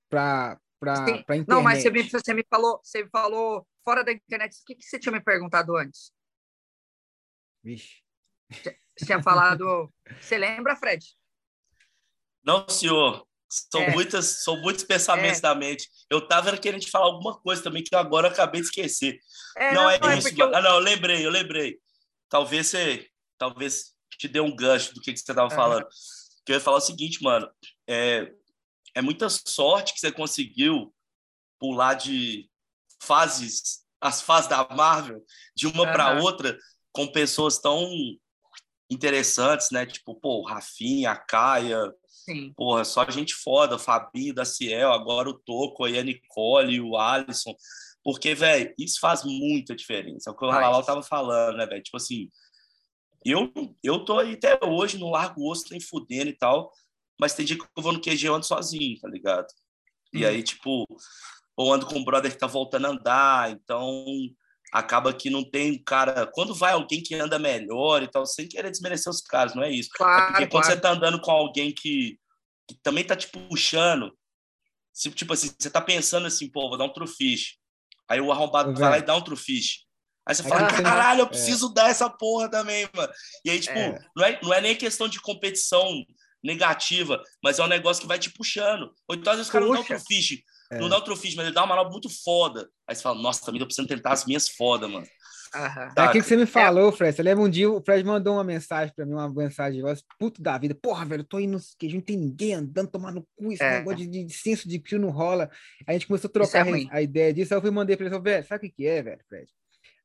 para 0.09 0.59
para 0.79 1.03
internet? 1.11 1.47
Não, 1.47 1.61
mas 1.61 1.83
você 1.83 1.91
me, 1.91 2.09
você 2.09 2.33
me 2.33 2.43
falou, 2.49 2.81
você 2.83 3.03
me 3.03 3.09
falou 3.11 3.67
fora 3.85 4.03
da 4.03 4.11
internet. 4.11 4.55
O 4.55 4.65
que, 4.65 4.75
que 4.75 4.83
você 4.83 4.97
tinha 4.97 5.11
me 5.11 5.21
perguntado 5.21 5.77
antes? 5.77 6.11
Vixe. 7.63 8.01
Você 8.51 9.05
tinha 9.05 9.21
falado. 9.21 9.93
você 10.19 10.35
lembra, 10.35 10.75
Fred? 10.75 11.05
Não, 12.43 12.67
senhor. 12.67 13.27
São, 13.47 13.81
é. 13.81 13.91
muitas, 13.91 14.43
são 14.43 14.59
muitos 14.61 14.83
pensamentos 14.83 15.37
é. 15.37 15.41
da 15.41 15.53
mente. 15.53 15.87
Eu 16.09 16.27
tava 16.27 16.57
querendo 16.57 16.81
te 16.81 16.89
falar 16.89 17.05
alguma 17.05 17.39
coisa 17.39 17.61
também 17.61 17.83
que 17.83 17.95
agora 17.95 18.27
eu 18.27 18.31
acabei 18.31 18.61
de 18.61 18.67
esquecer. 18.67 19.19
É, 19.55 19.71
não, 19.73 19.83
não, 19.83 20.09
é, 20.09 20.17
isso. 20.17 20.29
Eu... 20.35 20.55
Ah, 20.55 20.61
não, 20.61 20.75
eu 20.75 20.79
lembrei, 20.79 21.23
eu 21.23 21.29
lembrei 21.29 21.79
talvez 22.29 22.67
você 22.67 23.09
talvez 23.37 23.93
te 24.17 24.27
dê 24.27 24.39
um 24.39 24.55
gancho 24.55 24.93
do 24.93 25.01
que, 25.01 25.11
que 25.11 25.19
você 25.19 25.31
estava 25.31 25.49
falando. 25.49 25.87
Que 26.45 26.51
eu 26.51 26.55
ia 26.55 26.61
falar 26.61 26.77
o 26.77 26.81
seguinte, 26.81 27.23
mano, 27.23 27.49
é, 27.87 28.31
é 28.95 29.01
muita 29.01 29.29
sorte 29.29 29.93
que 29.93 29.99
você 29.99 30.11
conseguiu 30.11 30.93
pular 31.59 31.93
de 31.93 32.49
fases, 33.01 33.83
as 34.01 34.21
fases 34.21 34.49
da 34.49 34.67
Marvel, 34.69 35.23
de 35.55 35.67
uma 35.67 35.85
uhum. 35.85 35.91
para 35.91 36.21
outra, 36.21 36.57
com 36.91 37.07
pessoas 37.07 37.59
tão 37.59 37.89
interessantes, 38.89 39.69
né? 39.71 39.85
Tipo, 39.85 40.15
pô, 40.15 40.43
Rafinha, 40.43 41.11
a 41.11 41.15
Caia, 41.15 41.93
Sim. 42.07 42.51
porra, 42.53 42.83
só 42.83 43.09
gente 43.09 43.35
foda, 43.35 43.75
o 43.75 43.79
Fabinho, 43.79 44.33
da 44.33 44.43
Ciel, 44.45 44.91
agora 44.91 45.29
o 45.29 45.37
Toco, 45.37 45.85
aí 45.85 45.97
a 45.97 46.03
Nicole, 46.03 46.81
o 46.81 46.97
Alisson. 46.97 47.55
Porque, 48.03 48.33
velho, 48.33 48.73
isso 48.77 48.99
faz 48.99 49.23
muita 49.23 49.75
diferença. 49.75 50.29
É 50.29 50.33
o 50.33 50.35
que 50.35 50.45
o 50.45 50.49
Halal 50.49 50.83
tava 50.83 51.03
falando, 51.03 51.57
né, 51.57 51.65
velho? 51.65 51.83
Tipo 51.83 51.97
assim, 51.97 52.29
eu, 53.25 53.51
eu 53.83 54.03
tô 54.05 54.19
aí 54.19 54.33
até 54.33 54.57
hoje 54.63 54.97
no 54.97 55.11
Largo 55.11 55.49
Osso, 55.49 55.65
nem 55.71 55.79
fudendo 55.79 56.29
e 56.29 56.37
tal, 56.37 56.71
mas 57.19 57.33
tem 57.33 57.45
dia 57.45 57.57
que 57.57 57.63
eu 57.63 57.83
vou 57.83 57.91
no 57.91 58.01
QG 58.01 58.25
e 58.25 58.27
ando 58.27 58.45
sozinho, 58.45 58.99
tá 58.99 59.09
ligado? 59.09 59.47
E 60.13 60.25
hum. 60.25 60.27
aí, 60.27 60.41
tipo, 60.41 60.85
ou 61.55 61.73
ando 61.73 61.85
com 61.85 61.99
um 61.99 62.03
brother 62.03 62.31
que 62.31 62.37
tá 62.37 62.47
voltando 62.47 62.87
a 62.87 62.89
andar, 62.89 63.51
então 63.51 64.05
acaba 64.71 65.13
que 65.13 65.29
não 65.29 65.43
tem 65.43 65.73
um 65.73 65.83
cara. 65.83 66.25
Quando 66.33 66.55
vai 66.55 66.71
alguém 66.71 67.03
que 67.03 67.15
anda 67.15 67.37
melhor 67.37 68.01
e 68.01 68.07
tal, 68.07 68.25
sem 68.25 68.47
querer 68.47 68.71
desmerecer 68.71 69.11
os 69.11 69.21
caras, 69.21 69.53
não 69.53 69.63
é 69.63 69.71
isso. 69.71 69.89
Claro, 69.93 70.23
é 70.23 70.27
porque 70.27 70.47
quando 70.47 70.65
você 70.65 70.79
tá 70.79 70.91
andando 70.91 71.19
com 71.19 71.31
alguém 71.31 71.73
que, 71.73 72.17
que 72.67 72.75
também 72.81 73.03
tá 73.03 73.15
te 73.15 73.27
puxando, 73.27 74.17
se, 74.93 75.11
tipo 75.11 75.33
assim, 75.33 75.51
você 75.57 75.69
tá 75.69 75.81
pensando 75.81 76.27
assim, 76.27 76.49
pô, 76.49 76.69
vou 76.69 76.77
dar 76.77 76.85
um 76.85 76.93
trufish. 76.93 77.58
Aí 78.09 78.19
o 78.19 78.31
arrombado 78.31 78.73
vai 78.73 78.89
lá 78.89 78.97
e 78.97 79.01
dá 79.03 79.15
um 79.15 79.21
trufish. 79.21 79.85
Aí 80.25 80.35
você 80.35 80.43
fala, 80.43 80.67
caralho, 80.67 81.21
eu 81.21 81.25
é. 81.25 81.29
preciso 81.29 81.69
é. 81.69 81.73
dar 81.73 81.89
essa 81.89 82.09
porra 82.09 82.49
também, 82.49 82.87
mano. 82.95 83.11
E 83.43 83.49
aí, 83.49 83.59
tipo, 83.59 83.77
é. 83.77 83.99
Não, 84.15 84.25
é, 84.25 84.39
não 84.43 84.53
é 84.53 84.61
nem 84.61 84.75
questão 84.75 85.07
de 85.07 85.19
competição 85.21 86.03
negativa, 86.43 87.21
mas 87.43 87.59
é 87.59 87.63
um 87.63 87.67
negócio 87.67 88.01
que 88.01 88.07
vai 88.07 88.19
te 88.19 88.29
puxando. 88.29 88.91
Ou 89.07 89.15
então, 89.15 89.31
às 89.31 89.37
vezes, 89.37 89.49
o 89.49 89.51
cara 89.51 89.65
não 89.65 89.73
dá 89.73 89.79
outro 89.79 89.99
fish. 89.99 90.43
É. 90.71 90.77
Não 90.77 90.87
dá 90.87 90.95
outro 90.97 91.15
fish, 91.15 91.35
mas 91.35 91.45
ele 91.45 91.55
dá 91.55 91.61
uma 91.61 91.75
manobra 91.75 91.91
muito 91.91 92.09
foda. 92.09 92.69
Aí 92.87 92.95
você 92.95 93.01
fala, 93.01 93.19
nossa, 93.19 93.43
também 93.43 93.59
tô 93.59 93.65
precisando 93.65 93.87
tentar 93.87 94.11
as 94.11 94.25
minhas 94.25 94.47
foda, 94.47 94.87
mano. 94.87 95.07
Uhum. 95.55 95.91
É 95.95 96.01
aquilo 96.01 96.23
que 96.23 96.29
você 96.29 96.37
me 96.37 96.45
falou, 96.45 96.91
Fred. 96.91 97.15
Você 97.15 97.23
lembra 97.23 97.43
um 97.43 97.49
dia, 97.49 97.69
o 97.69 97.81
Fred 97.81 98.03
mandou 98.03 98.35
uma 98.35 98.43
mensagem 98.43 98.93
pra 98.95 99.05
mim, 99.05 99.13
uma 99.13 99.29
mensagem 99.29 99.77
de 99.77 99.81
voz, 99.81 100.03
puto 100.19 100.41
da 100.41 100.57
vida. 100.57 100.75
Porra, 100.75 101.05
velho, 101.05 101.21
eu 101.21 101.25
tô 101.25 101.39
indo 101.39 101.57
que 101.77 101.91
não 101.93 102.01
tem 102.01 102.17
ninguém 102.17 102.53
andando, 102.53 102.89
tomando 102.89 103.27
cu, 103.35 103.51
esse 103.51 103.63
é. 103.63 103.79
negócio 103.79 104.07
de, 104.07 104.23
de, 104.23 104.33
senso 104.33 104.67
de 104.67 104.79
que 104.79 104.97
não 104.97 105.09
rola. 105.09 105.49
A 105.87 105.93
gente 105.93 106.07
começou 106.07 106.27
a 106.27 106.31
trocar 106.31 106.67
é 106.67 106.71
a, 106.71 106.97
a, 106.97 107.01
ideia 107.01 107.33
disso, 107.33 107.53
aí 107.53 107.57
eu 107.57 107.61
fui 107.61 107.71
mandei 107.71 107.97
pra 107.97 108.05
ele, 108.05 108.19
velho, 108.19 108.45
sabe 108.45 108.67
o 108.67 108.69
que 108.69 108.75
que 108.75 108.87
é, 108.87 109.01
velho, 109.01 109.21
Fred? 109.27 109.49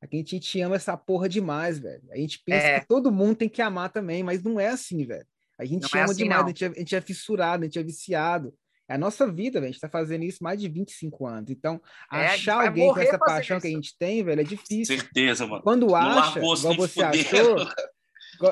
Aqui 0.01 0.17
a 0.17 0.23
gente 0.23 0.61
ama 0.61 0.75
essa 0.75 0.97
porra 0.97 1.29
demais, 1.29 1.79
velho. 1.79 2.03
A 2.11 2.17
gente 2.17 2.41
pensa 2.43 2.67
é. 2.67 2.79
que 2.79 2.87
todo 2.87 3.11
mundo 3.11 3.35
tem 3.35 3.49
que 3.49 3.61
amar 3.61 3.89
também, 3.91 4.23
mas 4.23 4.43
não 4.43 4.59
é 4.59 4.67
assim, 4.67 5.05
velho. 5.05 5.25
A 5.57 5.65
gente 5.65 5.83
não 5.83 5.99
é 5.99 6.03
ama 6.03 6.11
assim, 6.11 6.23
demais, 6.23 6.43
a 6.43 6.47
gente, 6.47 6.65
é, 6.65 6.67
a 6.67 6.73
gente 6.73 6.95
é 6.95 7.01
fissurado, 7.01 7.63
a 7.63 7.65
gente 7.65 7.79
é 7.79 7.83
viciado. 7.83 8.53
É 8.87 8.95
a 8.95 8.97
nossa 8.97 9.31
vida, 9.31 9.59
velho. 9.59 9.69
A 9.69 9.71
gente 9.71 9.81
tá 9.81 9.89
fazendo 9.89 10.23
isso 10.23 10.43
mais 10.43 10.61
de 10.61 10.69
25 10.69 11.25
anos. 11.25 11.49
Então, 11.49 11.81
é, 12.11 12.27
achar 12.27 12.67
alguém 12.67 12.93
com 12.93 12.99
essa 12.99 13.17
paixão 13.17 13.57
isso. 13.57 13.65
que 13.65 13.73
a 13.73 13.75
gente 13.75 13.97
tem, 13.97 14.23
velho, 14.23 14.41
é 14.41 14.43
difícil. 14.43 14.97
Certeza, 14.97 15.47
mano. 15.47 15.63
Quando 15.63 15.95
acha, 15.95 16.39
igual 16.39 16.75
você 16.75 17.03
achou. 17.03 17.55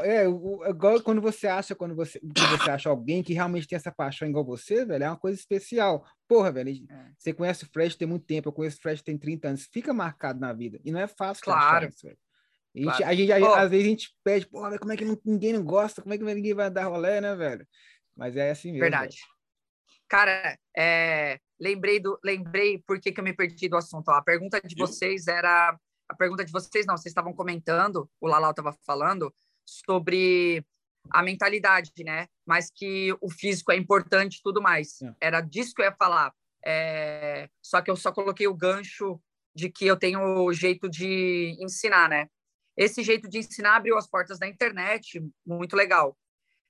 É, 0.01 0.23
igual 0.69 1.01
quando 1.01 1.21
você 1.21 1.45
acha, 1.45 1.75
quando 1.75 1.93
você, 1.93 2.17
que 2.17 2.41
você 2.57 2.71
acha 2.71 2.89
alguém 2.89 3.21
que 3.21 3.34
realmente 3.34 3.67
tem 3.67 3.75
essa 3.75 3.91
paixão 3.91 4.25
igual 4.27 4.45
você, 4.45 4.86
velho, 4.86 5.03
é 5.03 5.09
uma 5.09 5.17
coisa 5.17 5.38
especial. 5.38 6.05
Porra, 6.25 6.53
velho, 6.53 6.69
é. 6.69 7.11
você 7.17 7.34
conhece 7.34 7.65
o 7.65 7.69
Fred 7.69 7.97
tem 7.97 8.07
muito 8.07 8.25
tempo, 8.25 8.47
eu 8.47 8.53
conheço 8.53 8.77
o 8.77 8.81
Fred 8.81 9.03
tem 9.03 9.17
30 9.17 9.49
anos, 9.49 9.67
fica 9.71 9.93
marcado 9.93 10.39
na 10.39 10.53
vida. 10.53 10.79
E 10.86 10.91
não 10.91 11.01
é 11.01 11.07
fácil 11.07 11.43
claro. 11.43 11.89
isso, 11.89 12.05
velho. 12.07 12.17
A 12.75 12.79
gente, 12.79 12.86
claro. 12.86 13.05
a 13.05 13.13
gente, 13.13 13.31
a, 13.31 13.61
às 13.61 13.69
vezes 13.69 13.86
a 13.86 13.89
gente 13.89 14.15
pede, 14.23 14.47
porra, 14.47 14.79
como 14.79 14.93
é 14.93 14.95
que 14.95 15.05
ninguém 15.25 15.53
não 15.53 15.63
gosta, 15.63 16.01
como 16.01 16.13
é 16.13 16.17
que 16.17 16.23
ninguém 16.23 16.53
vai 16.53 16.71
dar 16.71 16.86
rolé, 16.86 17.19
né, 17.19 17.36
velho? 17.36 17.67
Mas 18.15 18.38
é 18.38 18.51
assim 18.51 18.69
mesmo. 18.69 18.84
Verdade. 18.84 19.17
Velho. 19.17 19.32
Cara, 20.14 20.59
é, 20.78 21.39
lembrei 21.59 21.99
do, 21.99 22.20
lembrei 22.24 22.78
por 22.86 22.99
que, 22.99 23.11
que 23.11 23.20
eu 23.20 23.24
me 23.24 23.34
perdi 23.34 23.68
do 23.68 23.76
assunto. 23.76 24.09
Ó, 24.09 24.11
a 24.11 24.22
pergunta 24.22 24.61
de 24.61 24.76
vocês 24.76 25.26
era, 25.28 25.76
a 26.07 26.16
pergunta 26.16 26.45
de 26.45 26.51
vocês 26.51 26.86
não, 26.86 26.95
vocês 26.95 27.09
estavam 27.09 27.34
comentando, 27.34 28.07
o 28.22 28.28
Lalau 28.28 28.51
estava 28.51 28.78
falando 28.86 29.34
sobre 29.66 30.64
a 31.09 31.24
mentalidade, 31.24 31.91
né? 32.05 32.28
Mas 32.45 32.70
que 32.70 33.11
o 33.20 33.28
físico 33.28 33.72
é 33.72 33.76
importante 33.76 34.36
e 34.36 34.41
tudo 34.43 34.61
mais. 34.61 35.01
É. 35.01 35.16
Era 35.20 35.41
disso 35.41 35.74
que 35.74 35.82
eu 35.82 35.86
ia 35.86 35.95
falar. 35.95 36.32
É... 36.64 37.49
Só 37.59 37.82
que 37.82 37.89
eu 37.89 37.95
só 37.95 38.11
coloquei 38.11 38.45
o 38.45 38.53
gancho 38.53 39.20
de 39.55 39.68
que 39.68 39.88
eu 39.88 39.97
tenho 39.97 40.22
o 40.45 40.53
jeito 40.53 40.88
de 40.88 41.57
ensinar, 41.59 42.07
né? 42.07 42.28
Esse 42.78 43.01
jeito 43.01 43.28
de 43.28 43.39
ensinar 43.39 43.78
abriu 43.78 43.97
as 43.97 44.07
portas 44.07 44.38
da 44.38 44.47
internet, 44.47 45.20
muito 45.43 45.76
legal. 45.76 46.16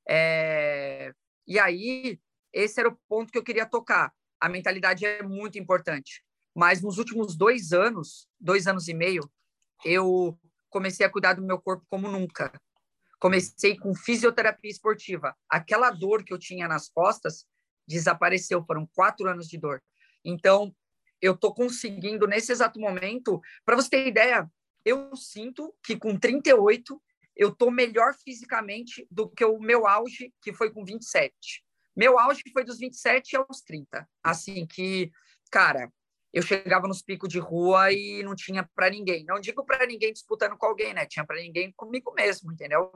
É... 0.07 1.11
E 1.45 1.59
aí, 1.59 2.17
esse 2.53 2.79
era 2.79 2.89
o 2.89 2.97
ponto 3.09 3.31
que 3.31 3.37
eu 3.37 3.43
queria 3.43 3.65
tocar. 3.65 4.13
A 4.39 4.47
mentalidade 4.47 5.05
é 5.05 5.23
muito 5.23 5.57
importante. 5.57 6.23
Mas 6.55 6.81
nos 6.81 6.97
últimos 6.97 7.35
dois 7.35 7.73
anos, 7.73 8.27
dois 8.39 8.67
anos 8.67 8.87
e 8.87 8.93
meio, 8.93 9.29
eu 9.83 10.37
comecei 10.69 11.05
a 11.05 11.09
cuidar 11.09 11.33
do 11.33 11.41
meu 11.41 11.59
corpo 11.59 11.85
como 11.89 12.07
nunca. 12.07 12.51
Comecei 13.19 13.77
com 13.77 13.95
fisioterapia 13.95 14.69
esportiva. 14.69 15.35
Aquela 15.49 15.89
dor 15.89 16.23
que 16.23 16.33
eu 16.33 16.37
tinha 16.37 16.67
nas 16.67 16.89
costas 16.89 17.45
desapareceu. 17.87 18.63
Foram 18.65 18.87
quatro 18.93 19.27
anos 19.27 19.47
de 19.47 19.57
dor. 19.57 19.81
Então, 20.23 20.75
eu 21.21 21.33
estou 21.33 21.53
conseguindo, 21.53 22.27
nesse 22.27 22.51
exato 22.51 22.79
momento, 22.79 23.41
para 23.65 23.75
você 23.75 23.89
ter 23.89 24.07
ideia, 24.07 24.49
eu 24.85 25.15
sinto 25.15 25.73
que 25.83 25.95
com 25.95 26.19
38 26.19 27.01
eu 27.35 27.49
estou 27.49 27.71
melhor 27.71 28.13
fisicamente 28.13 29.07
do 29.09 29.29
que 29.29 29.43
o 29.43 29.59
meu 29.59 29.87
auge, 29.87 30.33
que 30.41 30.53
foi 30.53 30.71
com 30.71 30.83
27. 30.83 31.63
Meu 31.95 32.19
auge 32.19 32.41
foi 32.51 32.63
dos 32.63 32.79
27 32.79 33.35
aos 33.37 33.61
30. 33.61 34.07
Assim 34.23 34.65
que, 34.65 35.11
cara, 35.51 35.91
eu 36.33 36.41
chegava 36.41 36.87
nos 36.87 37.01
picos 37.01 37.29
de 37.29 37.39
rua 37.39 37.91
e 37.91 38.23
não 38.23 38.35
tinha 38.35 38.67
para 38.75 38.89
ninguém. 38.89 39.23
Não 39.23 39.39
digo 39.39 39.63
para 39.63 39.85
ninguém 39.85 40.11
disputando 40.11 40.57
com 40.57 40.65
alguém, 40.65 40.93
né? 40.93 41.05
Tinha 41.05 41.25
para 41.25 41.37
ninguém 41.37 41.71
comigo 41.73 42.11
mesmo, 42.13 42.51
entendeu? 42.51 42.91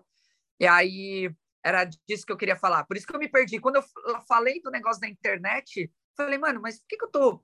E 0.60 0.66
aí 0.66 1.32
era 1.64 1.84
disso 1.84 2.26
que 2.26 2.32
eu 2.32 2.38
queria 2.38 2.56
falar. 2.56 2.86
Por 2.86 2.98
isso 2.98 3.06
que 3.06 3.16
eu 3.16 3.20
me 3.20 3.30
perdi. 3.30 3.60
Quando 3.60 3.76
eu 3.76 3.84
falei 4.28 4.60
do 4.62 4.72
negócio 4.72 5.02
da 5.02 5.08
internet, 5.08 5.91
falei, 6.16 6.39
mano, 6.39 6.60
mas 6.62 6.80
por 6.80 6.88
que, 6.88 6.98
que 6.98 7.06
eu 7.06 7.12
tô. 7.12 7.43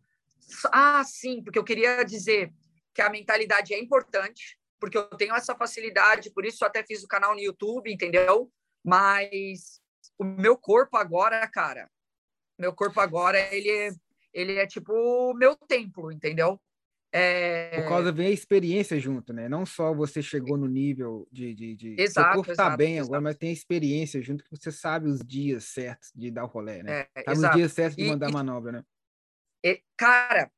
Ah, 0.71 1.03
sim, 1.03 1.43
porque 1.43 1.59
eu 1.59 1.63
queria 1.63 2.03
dizer 2.03 2.51
que 2.93 3.01
a 3.01 3.09
mentalidade 3.09 3.73
é 3.73 3.79
importante, 3.79 4.57
porque 4.79 4.97
eu 4.97 5.05
tenho 5.09 5.35
essa 5.35 5.55
facilidade, 5.55 6.31
por 6.31 6.45
isso 6.45 6.63
eu 6.63 6.67
até 6.67 6.83
fiz 6.83 7.03
o 7.03 7.07
canal 7.07 7.33
no 7.33 7.39
YouTube, 7.39 7.91
entendeu? 7.91 8.51
Mas 8.83 9.81
o 10.17 10.23
meu 10.23 10.57
corpo 10.57 10.97
agora, 10.97 11.47
cara, 11.47 11.89
meu 12.57 12.73
corpo 12.73 12.99
agora, 12.99 13.39
ele 13.53 13.69
é 13.69 13.91
ele 14.33 14.53
é 14.53 14.65
tipo 14.65 14.91
o 14.91 15.33
meu 15.33 15.55
templo, 15.55 16.11
entendeu? 16.11 16.59
É... 17.11 17.79
Por 17.81 17.89
causa 17.89 18.11
vem 18.11 18.27
a 18.27 18.31
experiência 18.31 18.99
junto, 18.99 19.31
né? 19.31 19.47
Não 19.47 19.67
só 19.67 19.93
você 19.93 20.19
chegou 20.19 20.57
no 20.57 20.67
nível 20.67 21.27
de. 21.31 21.53
de, 21.53 21.75
de... 21.75 21.95
Exato, 22.01 22.27
Seu 22.27 22.35
corpo 22.35 22.51
está 22.51 22.75
bem 22.75 22.95
exato. 22.95 23.09
agora, 23.09 23.21
mas 23.21 23.35
tem 23.35 23.51
a 23.51 23.53
experiência 23.53 24.19
junto 24.19 24.43
que 24.43 24.49
você 24.49 24.71
sabe 24.71 25.07
os 25.07 25.19
dias 25.19 25.65
certos 25.65 26.11
de 26.15 26.31
dar 26.31 26.45
o 26.45 26.47
rolê, 26.47 26.81
né? 26.81 27.05
É, 27.13 27.23
sabe 27.23 27.37
exato. 27.37 27.53
os 27.53 27.59
dias 27.59 27.71
certos 27.71 27.95
de 27.95 28.09
mandar 28.09 28.29
e, 28.29 28.33
manobra, 28.33 28.71
né? 28.71 28.83
E, 29.63 29.79
cara, 29.95 30.51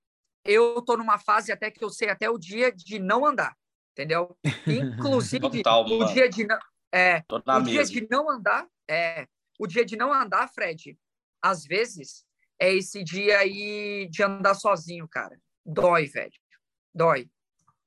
eu 0.46 0.82
tô 0.82 0.96
numa 0.96 1.20
fase 1.20 1.52
até 1.52 1.70
que 1.70 1.84
eu 1.84 1.90
sei 1.90 2.10
até 2.10 2.30
o 2.30 2.38
dia 2.38 2.72
de 2.72 3.00
não 3.00 3.26
andar, 3.26 3.54
entendeu? 3.92 4.38
Inclusive, 4.66 5.42
Total, 5.42 5.86
o 5.86 6.06
dia 6.06 6.30
de 6.30 6.48
não. 6.48 6.60
É, 6.94 7.22
o 7.30 7.62
dia 7.64 7.84
de 7.84 8.08
não 8.10 8.30
andar, 8.32 8.66
é. 8.90 9.28
O 9.60 9.68
dia 9.68 9.86
de 9.86 9.96
não 9.96 10.14
andar, 10.14 10.48
Fred, 10.50 10.98
às 11.42 11.64
vezes 11.64 12.26
é 12.60 12.74
esse 12.74 13.04
dia 13.04 13.40
aí 13.40 14.08
de 14.10 14.24
andar 14.24 14.54
sozinho, 14.54 15.08
cara. 15.08 15.40
Dói, 15.66 16.06
velho. 16.08 16.34
Dói. 16.94 17.30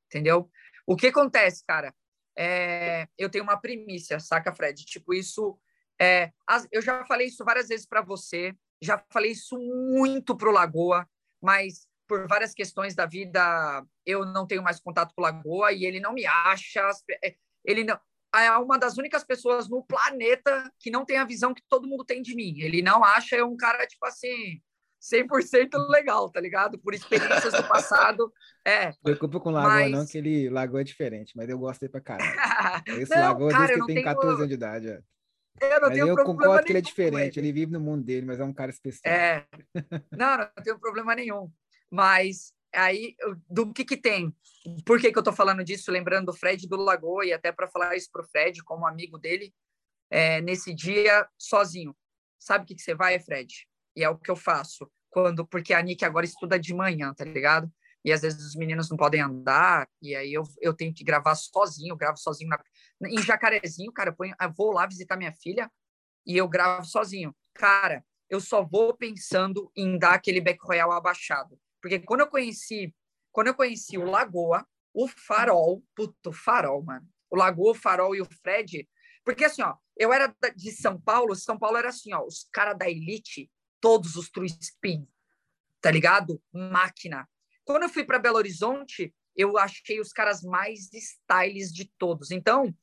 Entendeu? 0.07 0.51
O 0.87 0.97
que 0.97 1.09
acontece, 1.09 1.65
cara? 1.67 1.95
É, 2.37 3.09
eu 3.19 3.29
tenho 3.29 3.45
uma 3.45 3.61
primícia, 3.61 4.21
saca, 4.21 4.55
Fred? 4.55 4.85
Tipo, 4.85 5.13
isso. 5.13 5.59
É, 6.01 6.33
eu 6.71 6.81
já 6.81 7.05
falei 7.07 7.27
isso 7.27 7.45
várias 7.45 7.69
vezes 7.69 7.85
para 7.85 8.01
você, 8.01 8.55
já 8.81 9.05
falei 9.11 9.33
isso 9.33 9.59
muito 9.59 10.37
pro 10.37 10.53
Lagoa, 10.53 11.09
mas 11.43 11.89
por 12.07 12.27
várias 12.29 12.55
questões 12.55 12.95
da 12.95 13.05
vida 13.05 13.85
eu 14.07 14.25
não 14.25 14.47
tenho 14.47 14.63
mais 14.63 14.81
contato 14.81 15.13
com 15.15 15.21
o 15.21 15.25
Lagoa 15.25 15.73
e 15.73 15.85
ele 15.85 16.01
não 16.01 16.13
me 16.13 16.25
acha. 16.25 16.89
É, 17.23 17.35
ele 17.65 17.85
não. 17.85 17.99
É 18.35 18.51
uma 18.53 18.79
das 18.79 18.99
únicas 18.99 19.25
pessoas 19.25 19.69
no 19.69 19.83
planeta 19.83 20.71
que 20.79 20.91
não 20.91 21.05
tem 21.05 21.17
a 21.17 21.25
visão 21.25 21.55
que 21.55 21.63
todo 21.69 21.89
mundo 21.89 22.05
tem 22.05 22.21
de 22.21 22.35
mim. 22.35 22.61
Ele 22.61 22.83
não 22.83 23.03
acha 23.03 23.37
é 23.37 23.45
um 23.45 23.57
cara, 23.57 23.87
tipo 23.87 24.05
assim, 24.05 24.61
100% 25.01 25.71
legal, 25.89 26.31
tá 26.31 26.41
ligado? 26.41 26.79
Por 26.79 26.95
experiências 26.95 27.55
do 27.55 27.67
passado. 27.67 28.33
É. 28.65 28.93
Preocupa 29.03 29.41
com 29.41 29.49
o 29.49 29.53
Lagoa, 29.53 29.73
mas... 29.73 29.91
não, 29.91 30.07
que 30.07 30.19
ele 30.19 30.51
Lagoa 30.51 30.81
é 30.81 30.85
diferente, 30.85 31.33
mas 31.37 31.49
eu 31.49 31.59
gosto 31.59 31.81
dele 31.81 31.93
pra 31.93 32.01
caralho. 32.01 32.37
Esse 33.01 33.15
não, 33.15 33.23
Lagoa 33.23 33.51
cara, 33.51 33.67
desde 33.67 33.81
que 33.81 33.87
tem 33.87 33.95
tenho... 33.97 34.07
14 34.07 34.35
anos 34.37 34.49
de 34.49 34.55
idade. 34.55 34.89
É. 34.89 35.03
Eu 35.61 35.81
não 35.81 35.89
mas 35.89 35.99
tenho 35.99 36.09
eu 36.09 36.25
concordo 36.25 36.65
que 36.65 36.71
ele 36.71 36.79
é 36.79 36.83
diferente, 36.83 37.39
ele. 37.39 37.49
ele 37.49 37.53
vive 37.53 37.73
no 37.73 37.81
mundo 37.81 38.05
dele, 38.05 38.25
mas 38.25 38.39
é 38.39 38.45
um 38.45 38.53
cara 38.53 38.71
especial. 38.71 39.13
É. 39.13 39.45
Não, 40.13 40.39
não 40.39 40.49
tenho 40.63 40.79
problema 40.79 41.15
nenhum. 41.17 41.51
Mas 41.91 42.53
aí, 42.75 43.17
do 43.49 43.73
que 43.73 43.85
que 43.85 43.97
tem? 43.97 44.35
Por 44.85 45.01
que 45.01 45.13
que 45.13 45.19
eu 45.19 45.23
tô 45.23 45.33
falando 45.33 45.65
disso? 45.65 45.91
Lembrando 45.91 46.27
do 46.27 46.35
Fred 46.35 46.67
do 46.69 46.77
Lagoa, 46.77 47.25
e 47.25 47.33
até 47.33 47.53
para 47.53 47.69
falar 47.69 47.97
isso 47.97 48.11
pro 48.13 48.27
Fred, 48.29 48.63
como 48.63 48.87
amigo 48.87 49.19
dele, 49.19 49.55
é, 50.11 50.41
nesse 50.41 50.75
dia, 50.75 51.27
sozinho. 51.39 51.97
Sabe 52.39 52.65
o 52.65 52.67
que 52.67 52.75
que 52.75 52.83
você 52.83 52.95
vai, 52.95 53.19
Fred? 53.19 53.67
E 53.97 54.05
é 54.05 54.09
o 54.09 54.19
que 54.19 54.31
eu 54.31 54.37
faço 54.37 54.91
quando 55.11 55.47
porque 55.47 55.75
a 55.75 55.83
Nick 55.83 56.05
agora 56.05 56.27
estuda 56.27 56.59
de 56.59 56.75
manhã, 56.75 57.13
tá 57.15 57.25
ligado? 57.25 57.71
E 58.05 58.13
às 58.13 58.23
vezes 58.23 58.45
os 58.45 58.55
meninos 58.55 58.89
não 58.89 58.97
podem 58.97 59.21
andar, 59.21 59.89
e 60.01 60.15
aí 60.15 60.33
eu, 60.33 60.45
eu 60.61 60.73
tenho 60.73 60.95
que 60.95 61.03
gravar 61.03 61.35
sozinho, 61.35 61.93
eu 61.93 61.97
gravo 61.97 62.17
sozinho 62.17 62.49
na, 62.49 62.63
em 63.09 63.21
Jacarezinho, 63.21 63.93
cara, 63.93 64.11
eu, 64.11 64.15
ponho, 64.15 64.35
eu 64.41 64.53
vou 64.53 64.73
lá 64.73 64.87
visitar 64.87 65.17
minha 65.17 65.33
filha 65.33 65.71
e 66.25 66.37
eu 66.37 66.49
gravo 66.49 66.85
sozinho. 66.85 67.35
Cara, 67.55 68.05
eu 68.31 68.41
só 68.41 68.63
vou 68.63 68.97
pensando 68.97 69.71
em 69.75 69.99
dar 69.99 70.15
aquele 70.15 70.41
back 70.41 70.59
royal 70.63 70.93
abaixado. 70.93 71.59
Porque 71.89 72.01
quando 72.01 72.21
eu 72.21 72.27
conheci, 72.27 72.95
quando 73.33 73.47
eu 73.47 73.55
conheci 73.55 73.97
o 73.97 74.05
Lagoa, 74.05 74.67
o 74.93 75.09
Farol, 75.09 75.83
puto, 75.97 76.31
Farol, 76.31 76.83
mano. 76.83 77.09
O 77.31 77.37
Lagoa, 77.37 77.73
o 77.73 77.75
Farol 77.75 78.15
e 78.15 78.21
o 78.21 78.27
Fred, 78.27 78.87
porque 79.25 79.45
assim, 79.45 79.63
ó, 79.63 79.75
eu 79.97 80.13
era 80.13 80.35
de 80.55 80.71
São 80.71 81.01
Paulo, 81.01 81.35
São 81.35 81.59
Paulo 81.59 81.79
era 81.79 81.89
assim, 81.89 82.13
ó, 82.13 82.23
os 82.25 82.47
caras 82.53 82.77
da 82.77 82.89
elite 82.89 83.51
todos 83.81 84.17
os 84.17 84.29
true 84.29 84.47
spin, 84.61 85.09
tá 85.81 85.91
ligado? 85.91 86.43
Máquina. 86.53 87.27
Quando 87.65 87.85
eu 87.85 87.89
fui 87.89 88.05
para 88.05 88.19
Belo 88.19 88.37
Horizonte, 88.37 89.15
eu 89.35 89.57
achei 89.57 89.99
os 89.99 90.13
caras 90.13 90.43
mais 90.43 90.93
styles 90.93 91.73
de 91.73 91.91
todos. 91.97 92.31
Então, 92.31 92.75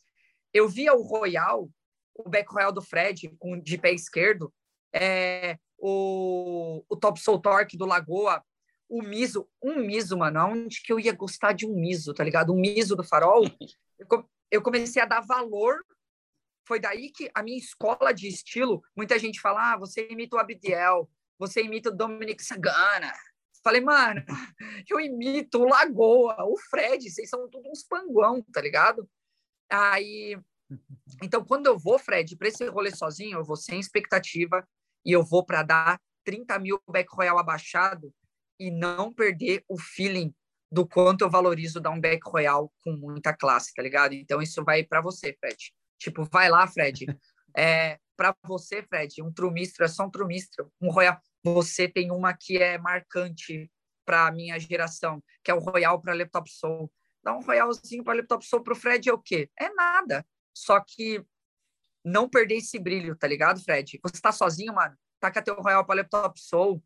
eu 0.52 0.68
via 0.68 0.96
o 0.96 1.04
Royal, 1.04 1.70
o 2.16 2.28
back 2.28 2.52
Royal 2.52 2.72
do 2.72 2.82
Fred, 2.82 3.36
com, 3.38 3.60
de 3.60 3.78
pé 3.78 3.92
esquerdo, 3.92 4.52
é, 4.92 5.60
o, 5.78 6.84
o 6.90 6.96
Top 6.96 7.20
Soul 7.20 7.40
Torque 7.40 7.78
do 7.78 7.86
Lagoa, 7.86 8.44
o 8.90 9.02
Miso, 9.02 9.48
um 9.62 9.76
Miso, 9.76 10.18
mano, 10.18 10.46
onde 10.48 10.82
que 10.82 10.94
eu 10.94 11.00
ia 11.00 11.14
gostar 11.14 11.54
de 11.54 11.66
um 11.66 11.74
Miso, 11.74 12.14
tá 12.14 12.24
ligado? 12.24 12.54
Um 12.54 12.60
Miso 12.60 12.96
do 12.96 13.04
Farol. 13.04 13.44
Eu, 13.98 14.30
eu 14.52 14.62
comecei 14.62 15.02
a 15.02 15.06
dar 15.06 15.22
valor 15.22 15.80
foi 16.68 16.80
daí 16.80 17.12
que 17.12 17.30
a 17.34 17.44
minha 17.44 17.58
escola 17.58 18.12
de 18.12 18.28
estilo, 18.28 18.84
muita 18.96 19.18
gente 19.20 19.40
fala, 19.40 19.74
ah, 19.74 19.78
você 19.78 20.08
imita 20.10 20.36
o 20.36 20.40
Abdiel, 20.40 21.10
você 21.38 21.62
imita 21.62 21.90
o 21.90 21.96
Dominic 21.96 22.44
Sagana. 22.44 23.14
Falei, 23.64 23.82
mano, 23.82 24.24
eu 24.90 25.00
imito 25.00 25.60
o 25.60 25.68
Lagoa, 25.68 26.36
o 26.46 26.58
Fred, 26.70 27.10
vocês 27.10 27.30
são 27.30 27.48
todos 27.50 27.70
uns 27.70 27.84
panguão, 27.84 28.44
tá 28.52 28.62
ligado? 28.62 29.08
Aí, 29.70 30.38
então, 31.22 31.46
quando 31.46 31.68
eu 31.68 31.78
vou, 31.78 32.00
Fred, 32.00 32.36
para 32.36 32.48
esse 32.48 32.68
rolê 32.68 32.92
sozinho, 32.92 33.40
eu 33.40 33.44
vou 33.44 33.56
sem 33.56 33.80
expectativa 33.80 34.68
e 35.06 35.12
eu 35.12 35.24
vou 35.24 35.46
para 35.46 35.62
dar 35.62 36.02
30 36.24 36.58
mil 36.60 36.82
back 36.90 37.10
royal 37.16 37.38
abaixado 37.38 38.14
e 38.60 38.72
não 38.72 39.14
perder 39.14 39.64
o 39.68 39.78
feeling 39.78 40.34
do 40.72 40.88
quanto 40.88 41.22
eu 41.22 41.30
valorizo 41.30 41.80
dar 41.80 41.92
um 41.92 42.00
back 42.00 42.22
royal 42.30 42.72
com 42.82 42.92
muita 42.92 43.34
classe, 43.34 43.74
tá 43.74 43.82
ligado? 43.82 44.14
Então, 44.14 44.42
isso 44.42 44.64
vai 44.64 44.84
para 44.84 45.02
você, 45.02 45.36
Fred. 45.40 45.74
Tipo, 45.98 46.26
vai 46.26 46.50
lá, 46.50 46.68
Fred. 46.68 47.06
É, 47.58 47.98
para 48.18 48.36
você, 48.44 48.84
Fred, 48.84 49.24
um 49.24 49.32
trumistro 49.32 49.86
é 49.86 49.88
só 49.88 50.04
um 50.04 50.10
trumistro. 50.12 50.70
Um 50.82 50.92
royal. 50.92 51.18
Você 51.42 51.88
tem 51.88 52.12
uma 52.12 52.34
que 52.34 52.58
é 52.58 52.78
marcante 52.78 53.72
para 54.06 54.28
a 54.28 54.32
minha 54.32 54.60
geração, 54.60 55.24
que 55.42 55.50
é 55.50 55.54
o 55.54 55.60
Royal 55.60 56.02
para 56.02 56.14
Laptop 56.14 56.50
Soul. 56.50 56.92
Dá 57.24 57.34
um 57.34 57.42
Royalzinho 57.42 58.04
para 58.04 58.18
Laptop 58.18 58.46
Soul 58.46 58.62
para 58.62 58.74
o 58.74 58.76
Fred 58.76 59.10
é 59.10 59.14
o 59.14 59.18
quê? 59.18 59.50
É 59.60 59.70
nada. 59.74 60.26
Só 60.54 60.80
que 60.80 61.26
não 62.04 62.30
perder 62.30 62.58
esse 62.58 62.78
brilho, 62.78 63.16
tá 63.16 63.28
ligado, 63.28 63.64
Fred? 63.64 64.00
Você 64.04 64.22
tá 64.22 64.32
sozinho, 64.32 64.74
mano? 64.74 64.96
Taca 65.20 65.42
teu 65.42 65.56
Royal 65.56 65.84
para 65.84 66.02
Laptop 66.02 66.40
Soul, 66.40 66.84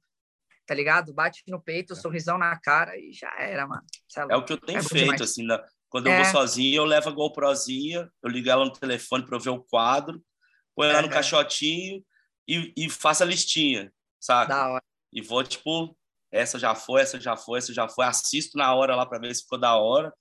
tá 0.70 0.76
ligado? 0.76 1.11
Bate 1.11 1.41
no 1.47 1.59
peito, 1.59 1.93
é. 1.93 1.95
sorrisão 1.95 2.38
na 2.38 2.55
cara 2.59 2.95
e 2.95 3.11
já 3.11 3.34
era, 3.39 3.65
mano. 3.65 3.82
É, 4.15 4.34
é 4.34 4.38
o 4.38 4.45
que 4.45 4.53
eu 4.53 4.57
tenho 4.57 4.78
é 4.78 4.84
feito, 4.84 5.24
assim, 5.24 5.43
na, 5.43 5.59
quando 5.89 6.05
eu 6.05 6.13
é. 6.13 6.22
vou 6.22 6.32
sozinho, 6.32 6.76
eu 6.76 6.86
levo 6.86 7.09
a 7.09 7.11
GoProzinha, 7.11 8.07
eu 8.22 8.30
ligo 8.30 8.47
ela 8.47 8.63
no 8.63 8.72
telefone 8.72 9.26
para 9.26 9.36
eu 9.36 9.39
ver 9.39 9.49
o 9.49 9.63
quadro, 9.63 10.24
põe 10.76 10.88
ela 10.88 11.01
no 11.01 11.09
caixotinho 11.09 12.05
e, 12.47 12.72
e 12.78 12.88
faço 12.88 13.24
a 13.24 13.26
listinha, 13.26 13.91
sabe? 14.20 14.49
Da 14.49 14.70
hora. 14.70 14.84
E 15.11 15.24
vou, 15.24 15.43
tipo, 15.43 15.97
essa 16.32 16.59
já 16.59 16.76
foi, 16.76 17.01
essa 17.01 17.20
já 17.20 17.36
foi, 17.36 17.57
essa 17.57 17.74
já 17.74 17.89
foi. 17.89 18.05
Assisto 18.05 18.55
na 18.55 18.72
hora 18.76 18.95
lá 18.95 19.07
para 19.07 19.17
ver 19.17 19.34
se 19.34 19.41
ficou 19.41 19.57
da 19.57 19.76
hora. 19.76 20.13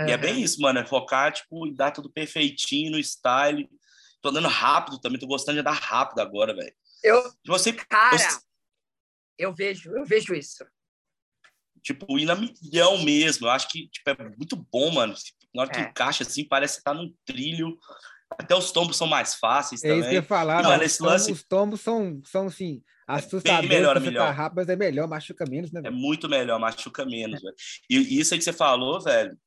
Uhum. 0.00 0.08
E 0.08 0.10
é 0.10 0.16
bem 0.16 0.42
isso, 0.42 0.60
mano. 0.60 0.80
É 0.80 0.84
focar, 0.84 1.32
tipo, 1.32 1.64
e 1.64 1.72
dar 1.72 1.92
tudo 1.92 2.10
perfeitinho 2.10 2.90
no 2.90 2.98
style. 2.98 3.70
tô 4.20 4.30
andando 4.30 4.48
rápido 4.48 4.98
também, 4.98 5.20
tô 5.20 5.28
gostando 5.28 5.54
de 5.54 5.60
andar 5.60 5.78
rápido 5.78 6.18
agora, 6.18 6.52
velho. 6.52 6.74
Eu, 7.04 7.22
você, 7.46 7.72
cara, 7.72 8.16
eu, 8.16 8.45
eu 9.38 9.54
vejo, 9.54 9.90
eu 9.96 10.04
vejo 10.04 10.34
isso. 10.34 10.64
Tipo, 11.82 12.18
ir 12.18 12.24
na 12.24 12.34
milhão 12.34 13.02
mesmo. 13.04 13.46
Eu 13.46 13.50
acho 13.50 13.68
que 13.68 13.88
tipo, 13.88 14.10
é 14.10 14.16
muito 14.36 14.56
bom, 14.72 14.90
mano. 14.90 15.14
Na 15.54 15.62
hora 15.62 15.70
que 15.70 15.78
é. 15.78 15.82
encaixa 15.82 16.24
assim, 16.24 16.44
parece 16.44 16.78
que 16.78 16.84
tá 16.84 16.92
num 16.92 17.14
trilho. 17.24 17.78
Até 18.30 18.56
os 18.56 18.72
tombos 18.72 18.96
são 18.96 19.06
mais 19.06 19.36
fáceis 19.36 19.84
é 19.84 19.88
também. 19.88 20.00
isso 20.00 20.10
que 20.10 20.16
eu 20.16 20.22
falar. 20.22 20.62
Mano, 20.62 20.84
os, 20.84 20.96
tombos, 20.96 21.12
lance... 21.12 21.32
os 21.32 21.42
tombos 21.44 21.80
são, 21.80 22.20
são 22.24 22.46
assim, 22.46 22.82
assustadores. 23.06 23.70
É 23.70 23.74
melhor, 23.74 24.00
melhor. 24.00 24.26
Tá 24.26 24.32
rápido, 24.32 24.56
mas 24.56 24.68
é 24.68 24.76
melhor, 24.76 25.08
machuca 25.08 25.44
menos, 25.48 25.70
né? 25.70 25.80
Velho? 25.80 25.94
É 25.94 25.96
muito 25.96 26.28
melhor, 26.28 26.58
machuca 26.58 27.04
menos, 27.04 27.40
velho. 27.40 27.54
E 27.88 28.18
isso 28.18 28.34
aí 28.34 28.38
que 28.38 28.44
você 28.44 28.52
falou, 28.52 29.00
velho, 29.00 29.38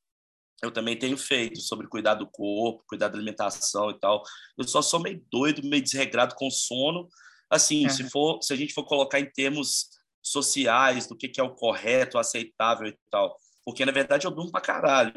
eu 0.62 0.70
também 0.70 0.96
tenho 0.96 1.16
feito 1.16 1.60
sobre 1.60 1.86
cuidar 1.86 2.14
do 2.14 2.26
corpo, 2.26 2.84
cuidar 2.86 3.08
da 3.08 3.16
alimentação 3.16 3.90
e 3.90 3.98
tal. 3.98 4.22
Eu 4.58 4.64
só 4.64 4.82
sou 4.82 5.00
meio 5.00 5.22
doido, 5.30 5.66
meio 5.66 5.82
desregrado 5.82 6.34
com 6.34 6.50
sono. 6.50 7.08
Assim, 7.50 7.88
se 7.88 8.08
for, 8.08 8.40
se 8.42 8.52
a 8.52 8.56
gente 8.56 8.72
for 8.72 8.84
colocar 8.84 9.18
em 9.18 9.30
termos 9.30 9.88
sociais 10.22 11.06
do 11.06 11.16
que, 11.16 11.28
que 11.28 11.40
é 11.40 11.44
o 11.44 11.54
correto, 11.54 12.18
aceitável 12.18 12.86
e 12.86 12.96
tal. 13.10 13.36
Porque, 13.64 13.84
na 13.84 13.92
verdade, 13.92 14.26
eu 14.26 14.30
durmo 14.30 14.52
pra 14.52 14.60
caralho. 14.60 15.12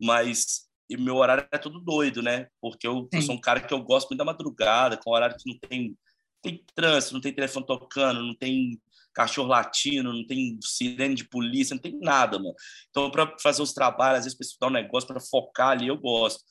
Mas 0.00 0.68
meu 0.90 1.16
horário 1.16 1.46
é 1.52 1.58
tudo 1.58 1.80
doido, 1.80 2.22
né? 2.22 2.48
Porque 2.60 2.86
eu, 2.86 3.08
eu, 3.12 3.22
sou 3.22 3.34
um 3.34 3.40
cara 3.40 3.60
que 3.60 3.74
eu 3.74 3.82
gosto 3.82 4.08
muito 4.08 4.18
da 4.18 4.24
madrugada, 4.24 4.96
com 4.96 5.10
horário 5.10 5.36
que 5.36 5.50
não 5.50 5.58
tem, 5.58 5.96
tem 6.42 6.64
trânsito, 6.74 7.14
não 7.14 7.20
tem 7.20 7.32
telefone 7.32 7.66
tocando, 7.66 8.22
não 8.22 8.34
tem 8.34 8.80
cachorro 9.12 9.48
latindo, 9.48 10.12
não 10.12 10.26
tem 10.26 10.58
sirene 10.62 11.14
de 11.14 11.24
polícia, 11.24 11.74
não 11.74 11.82
tem 11.82 11.98
nada, 12.00 12.38
mano. 12.38 12.54
Então, 12.88 13.10
para 13.10 13.36
fazer 13.38 13.62
os 13.62 13.72
trabalhos, 13.72 14.20
às 14.20 14.24
vezes, 14.24 14.38
para 14.38 14.46
estudar 14.46 14.66
um 14.68 14.70
negócio, 14.70 15.08
para 15.08 15.20
focar 15.20 15.70
ali, 15.70 15.88
eu 15.88 15.98
gosto. 15.98 16.42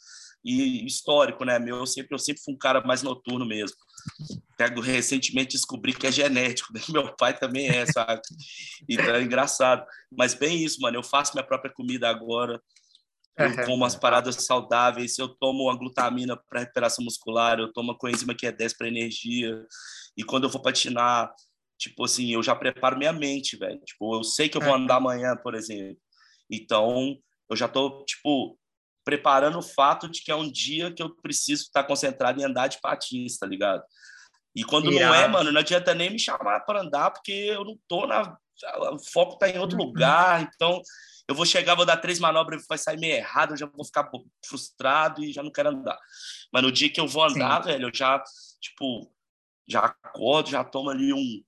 E 0.48 0.86
histórico, 0.86 1.44
né? 1.44 1.60
Meu, 1.60 1.76
eu 1.76 1.86
sempre, 1.86 2.16
eu 2.16 2.20
sempre 2.20 2.42
fui 2.42 2.54
um 2.54 2.58
cara 2.58 2.80
mais 2.80 3.04
noturno 3.04 3.46
mesmo. 3.46 3.76
Pego 4.58 4.80
recentemente 4.80 5.58
descobri 5.58 5.94
que 5.94 6.08
é 6.08 6.12
genético, 6.12 6.72
né? 6.74 6.80
meu 6.90 7.14
pai 7.18 7.38
também 7.38 7.68
é, 7.68 7.86
sabe? 7.86 8.22
Então 8.88 9.14
é 9.14 9.22
engraçado. 9.22 9.86
Mas 10.10 10.34
bem 10.34 10.64
isso, 10.64 10.80
mano. 10.80 10.96
Eu 10.96 11.04
faço 11.04 11.34
minha 11.34 11.46
própria 11.46 11.74
comida 11.74 12.08
agora. 12.08 12.62
Eu 13.38 13.66
como 13.66 13.84
as 13.84 13.94
paradas 13.94 14.36
saudáveis, 14.46 15.20
eu 15.20 15.28
tomo 15.28 15.66
uma 15.66 15.78
glutamina 15.78 16.42
para 16.50 16.62
recuperação 16.62 17.04
muscular, 17.04 17.60
eu 17.60 17.72
tomo 17.72 17.92
a 17.92 17.98
coenzima 17.98 18.34
que 18.34 18.48
é 18.48 18.52
10 18.52 18.78
para 18.78 18.88
energia. 18.88 19.64
E 20.16 20.24
quando 20.24 20.46
eu 20.46 20.50
vou 20.50 20.62
patinar, 20.62 21.30
tipo 21.78 22.06
assim, 22.06 22.34
eu 22.34 22.42
já 22.42 22.56
preparo 22.56 22.98
minha 22.98 23.12
mente, 23.12 23.58
velho. 23.58 23.80
Tipo, 23.82 24.16
eu 24.16 24.24
sei 24.24 24.48
que 24.48 24.58
eu 24.58 24.62
vou 24.62 24.74
andar 24.74 24.96
amanhã, 24.96 25.36
por 25.36 25.54
exemplo. 25.56 26.02
Então, 26.50 27.18
eu 27.50 27.56
já 27.56 27.68
tô, 27.68 28.06
tipo, 28.06 28.58
preparando 29.08 29.58
o 29.58 29.62
fato 29.62 30.10
de 30.10 30.22
que 30.22 30.30
é 30.30 30.36
um 30.36 30.52
dia 30.52 30.92
que 30.92 31.02
eu 31.02 31.16
preciso 31.16 31.64
estar 31.64 31.86
concentrado 31.86 32.42
em 32.42 32.44
andar 32.44 32.68
de 32.68 32.78
patins, 32.82 33.38
tá 33.38 33.48
ligado? 33.48 33.82
E 34.54 34.66
quando 34.66 34.92
Irado. 34.92 35.06
não 35.06 35.16
é, 35.16 35.28
mano, 35.30 35.50
não 35.50 35.62
adianta 35.62 35.96
nem 35.96 36.10
me 36.10 36.20
chamar 36.20 36.60
para 36.66 36.82
andar, 36.82 37.12
porque 37.12 37.32
eu 37.32 37.64
não 37.64 37.80
tô 37.88 38.06
na. 38.06 38.38
O 38.92 39.00
foco 39.00 39.38
tá 39.38 39.48
em 39.48 39.58
outro 39.60 39.80
uhum. 39.80 39.86
lugar, 39.86 40.42
então 40.42 40.82
eu 41.26 41.34
vou 41.34 41.46
chegar, 41.46 41.74
vou 41.74 41.86
dar 41.86 41.96
três 41.96 42.20
manobras, 42.20 42.66
vai 42.68 42.78
sair 42.78 43.00
meio 43.00 43.16
errado, 43.16 43.52
eu 43.52 43.58
já 43.58 43.66
vou 43.66 43.86
ficar 43.86 44.12
frustrado 44.46 45.24
e 45.24 45.32
já 45.32 45.42
não 45.42 45.54
quero 45.54 45.70
andar. 45.70 45.98
Mas 46.52 46.64
no 46.64 46.70
dia 46.70 46.90
que 46.90 47.00
eu 47.00 47.08
vou 47.08 47.24
andar, 47.24 47.64
Sim. 47.64 47.70
velho, 47.70 47.88
eu 47.88 47.92
já, 47.94 48.22
tipo, 48.60 49.10
já 49.70 49.86
acordo, 49.86 50.50
já 50.50 50.66
tomo 50.66 50.90
ali 50.90 51.14
um, 51.14 51.42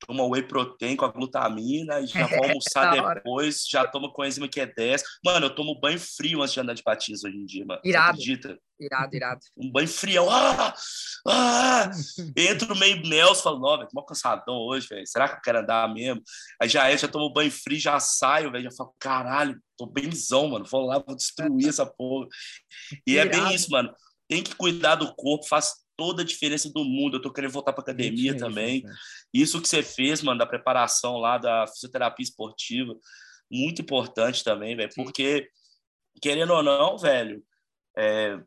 toma 0.00 0.24
whey 0.26 0.42
protein 0.42 0.96
com 0.96 1.04
a 1.04 1.12
glutamina 1.12 2.00
e 2.00 2.06
já 2.06 2.26
vou 2.28 2.44
almoçar 2.44 3.14
depois, 3.14 3.66
já 3.68 3.86
toma 3.86 4.12
coenzima 4.12 4.48
que 4.48 4.60
é 4.60 4.66
10. 4.66 5.02
Mano, 5.24 5.46
eu 5.46 5.54
tomo 5.54 5.78
banho 5.80 5.98
frio 5.98 6.42
antes 6.42 6.54
de 6.54 6.60
andar 6.60 6.74
de 6.74 6.82
patins 6.82 7.24
hoje 7.24 7.36
em 7.36 7.44
dia, 7.44 7.64
mano. 7.64 7.80
Irado. 7.84 8.10
acredita? 8.10 8.58
Irado, 8.78 9.14
irado. 9.14 9.40
Um 9.56 9.70
banho 9.70 9.88
frio. 9.88 10.28
Ah! 10.28 10.74
Ah! 11.26 11.90
Entro 12.36 12.76
meio 12.76 13.00
Nelson, 13.02 13.42
falo, 13.42 13.60
não, 13.60 13.78
velho, 13.78 13.88
tô 13.88 14.00
mó 14.00 14.02
cansadão 14.02 14.56
hoje, 14.56 14.86
velho. 14.88 15.06
Será 15.06 15.28
que 15.28 15.36
eu 15.36 15.42
quero 15.42 15.60
andar 15.60 15.92
mesmo? 15.92 16.22
Aí 16.60 16.68
já 16.68 16.88
é, 16.88 16.96
já 16.96 17.08
tomo 17.08 17.32
banho 17.32 17.50
frio, 17.50 17.78
já 17.78 17.98
saio, 18.00 18.50
velho, 18.50 18.64
já 18.64 18.70
falo, 18.76 18.94
caralho, 18.98 19.58
tô 19.76 19.86
bemzão, 19.86 20.48
mano. 20.48 20.64
Vou 20.64 20.86
lá, 20.86 20.98
vou 20.98 21.16
destruir 21.16 21.68
essa 21.68 21.86
porra. 21.86 22.26
E 23.06 23.12
irado. 23.12 23.28
é 23.28 23.32
bem 23.32 23.54
isso, 23.54 23.70
mano. 23.70 23.94
Tem 24.28 24.42
que 24.42 24.54
cuidar 24.54 24.96
do 24.96 25.14
corpo, 25.14 25.46
faz 25.46 25.83
toda 25.96 26.22
a 26.22 26.24
diferença 26.24 26.70
do 26.72 26.84
mundo. 26.84 27.16
Eu 27.16 27.22
tô 27.22 27.32
querendo 27.32 27.52
voltar 27.52 27.72
para 27.72 27.82
academia 27.82 28.32
isso, 28.32 28.38
também. 28.38 28.78
Isso, 28.78 28.88
isso 29.32 29.62
que 29.62 29.68
você 29.68 29.82
fez, 29.82 30.22
mano, 30.22 30.38
da 30.38 30.46
preparação 30.46 31.18
lá 31.18 31.38
da 31.38 31.66
fisioterapia 31.66 32.24
esportiva, 32.24 32.94
muito 33.50 33.82
importante 33.82 34.42
também, 34.42 34.76
velho, 34.76 34.90
porque 34.94 35.48
querendo 36.20 36.52
ou 36.52 36.62
não, 36.62 36.96
velho, 36.98 37.44
é, 37.96 38.38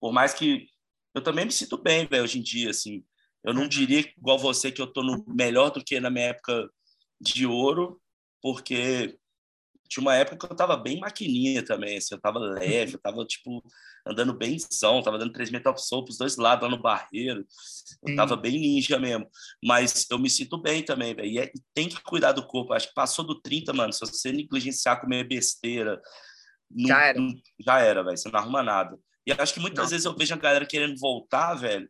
por 0.00 0.12
mais 0.12 0.34
que 0.34 0.66
eu 1.14 1.22
também 1.22 1.46
me 1.46 1.52
sinto 1.52 1.78
bem, 1.78 2.06
velho, 2.06 2.24
hoje 2.24 2.38
em 2.38 2.42
dia, 2.42 2.70
assim. 2.70 3.04
Eu 3.42 3.54
não 3.54 3.68
diria 3.68 4.00
igual 4.00 4.38
você 4.38 4.72
que 4.72 4.82
eu 4.82 4.86
tô 4.86 5.02
no 5.02 5.24
melhor 5.28 5.70
do 5.70 5.82
que 5.82 6.00
na 6.00 6.10
minha 6.10 6.26
época 6.26 6.68
de 7.20 7.46
ouro, 7.46 8.00
porque 8.42 9.16
tinha 9.88 10.02
uma 10.02 10.14
época 10.14 10.36
que 10.46 10.52
eu 10.52 10.56
tava 10.56 10.76
bem 10.76 11.00
maquininha 11.00 11.64
também, 11.64 11.96
assim, 11.98 12.14
eu 12.14 12.20
tava 12.20 12.38
leve, 12.38 12.94
eu 12.94 12.98
tava, 12.98 13.24
tipo, 13.24 13.62
andando 14.06 14.32
bem 14.32 14.56
zão, 14.72 15.02
tava 15.02 15.18
dando 15.18 15.32
3 15.32 15.50
metros 15.50 15.88
soul 15.88 16.04
pros 16.04 16.18
dois 16.18 16.36
lados 16.36 16.68
lá 16.68 16.76
no 16.76 16.82
barreiro, 16.82 17.40
eu 18.02 18.08
Sim. 18.10 18.16
tava 18.16 18.36
bem 18.36 18.58
ninja 18.58 18.98
mesmo, 18.98 19.28
mas 19.62 20.06
eu 20.10 20.18
me 20.18 20.30
sinto 20.30 20.58
bem 20.58 20.82
também, 20.82 21.14
velho, 21.14 21.28
e, 21.28 21.38
é, 21.38 21.44
e, 21.46 21.60
tem 21.74 21.88
que 21.88 22.00
cuidar 22.02 22.32
do 22.32 22.46
corpo, 22.46 22.72
acho 22.72 22.88
que 22.88 22.94
passou 22.94 23.24
do 23.24 23.40
30, 23.40 23.72
mano, 23.72 23.92
se 23.92 24.00
você 24.00 24.32
negligenciar 24.32 25.00
comer 25.00 25.24
besteira, 25.24 26.00
não, 26.70 26.88
já 26.88 27.04
era, 27.04 27.20
não, 27.20 27.34
já 27.60 27.80
era 27.80 28.02
velho, 28.02 28.16
você 28.16 28.28
não 28.28 28.40
arruma 28.40 28.62
nada. 28.62 28.98
E 29.26 29.32
acho 29.32 29.54
que 29.54 29.60
muitas 29.60 29.84
não. 29.84 29.90
vezes 29.90 30.04
eu 30.04 30.16
vejo 30.16 30.34
a 30.34 30.38
galera 30.38 30.66
querendo 30.66 30.98
voltar, 30.98 31.54
velho, 31.54 31.88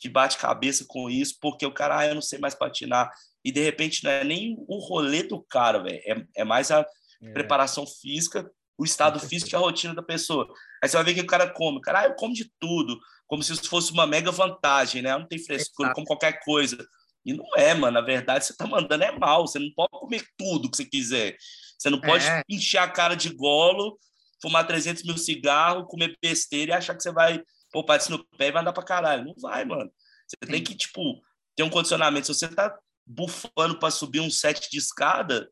que 0.00 0.08
bate 0.08 0.38
cabeça 0.38 0.84
com 0.86 1.08
isso, 1.08 1.38
porque 1.40 1.64
o 1.64 1.72
cara, 1.72 1.98
ah, 1.98 2.06
eu 2.06 2.14
não 2.14 2.22
sei 2.22 2.38
mais 2.38 2.54
patinar, 2.54 3.10
e 3.44 3.52
de 3.52 3.60
repente 3.60 4.02
não 4.02 4.10
é 4.10 4.24
nem 4.24 4.56
o 4.66 4.78
rolê 4.78 5.22
do 5.22 5.40
cara, 5.42 5.82
velho, 5.82 6.00
é, 6.04 6.26
é 6.36 6.44
mais 6.44 6.70
a 6.70 6.84
é. 7.24 7.32
preparação 7.32 7.86
física, 7.86 8.50
o 8.76 8.84
estado 8.84 9.20
físico 9.20 9.54
e 9.54 9.56
a 9.56 9.60
rotina 9.60 9.94
da 9.94 10.02
pessoa. 10.02 10.46
Aí 10.82 10.88
você 10.88 10.96
vai 10.96 11.04
ver 11.04 11.14
que 11.14 11.20
o 11.20 11.26
cara 11.26 11.48
come. 11.48 11.80
Cara, 11.80 12.00
ah, 12.00 12.04
eu 12.06 12.14
como 12.14 12.34
de 12.34 12.50
tudo, 12.58 12.98
como 13.26 13.42
se 13.42 13.52
isso 13.52 13.68
fosse 13.68 13.92
uma 13.92 14.06
mega 14.06 14.30
vantagem, 14.30 15.02
né? 15.02 15.16
Não 15.16 15.26
tem 15.26 15.38
frescura, 15.38 15.92
como 15.94 16.06
qualquer 16.06 16.40
coisa. 16.44 16.76
E 17.24 17.32
não 17.32 17.46
é, 17.56 17.72
mano. 17.72 17.94
Na 17.94 18.00
verdade, 18.00 18.44
você 18.44 18.56
tá 18.56 18.66
mandando 18.66 19.04
é 19.04 19.16
mal. 19.18 19.46
Você 19.46 19.58
não 19.58 19.70
pode 19.74 19.90
comer 19.92 20.24
tudo 20.36 20.70
que 20.70 20.76
você 20.76 20.84
quiser. 20.84 21.36
Você 21.78 21.88
não 21.88 22.00
pode 22.00 22.26
é. 22.26 22.42
encher 22.48 22.78
a 22.78 22.88
cara 22.88 23.14
de 23.14 23.30
golo, 23.30 23.98
fumar 24.42 24.66
300 24.66 25.04
mil 25.04 25.16
cigarros, 25.16 25.86
comer 25.88 26.16
besteira 26.20 26.72
e 26.72 26.74
achar 26.74 26.94
que 26.94 27.02
você 27.02 27.12
vai 27.12 27.42
pôr 27.72 27.84
o 27.84 28.10
no 28.10 28.24
pé 28.36 28.48
e 28.48 28.52
vai 28.52 28.62
andar 28.62 28.72
pra 28.72 28.84
caralho. 28.84 29.24
Não 29.24 29.34
vai, 29.40 29.64
mano. 29.64 29.90
Você 30.26 30.36
Sim. 30.44 30.50
tem 30.52 30.62
que, 30.62 30.74
tipo, 30.74 31.20
ter 31.56 31.62
um 31.62 31.70
condicionamento. 31.70 32.26
Se 32.26 32.34
você 32.34 32.48
tá 32.48 32.76
bufando 33.06 33.78
para 33.78 33.90
subir 33.90 34.20
um 34.20 34.30
set 34.30 34.70
de 34.70 34.78
escada, 34.78 35.48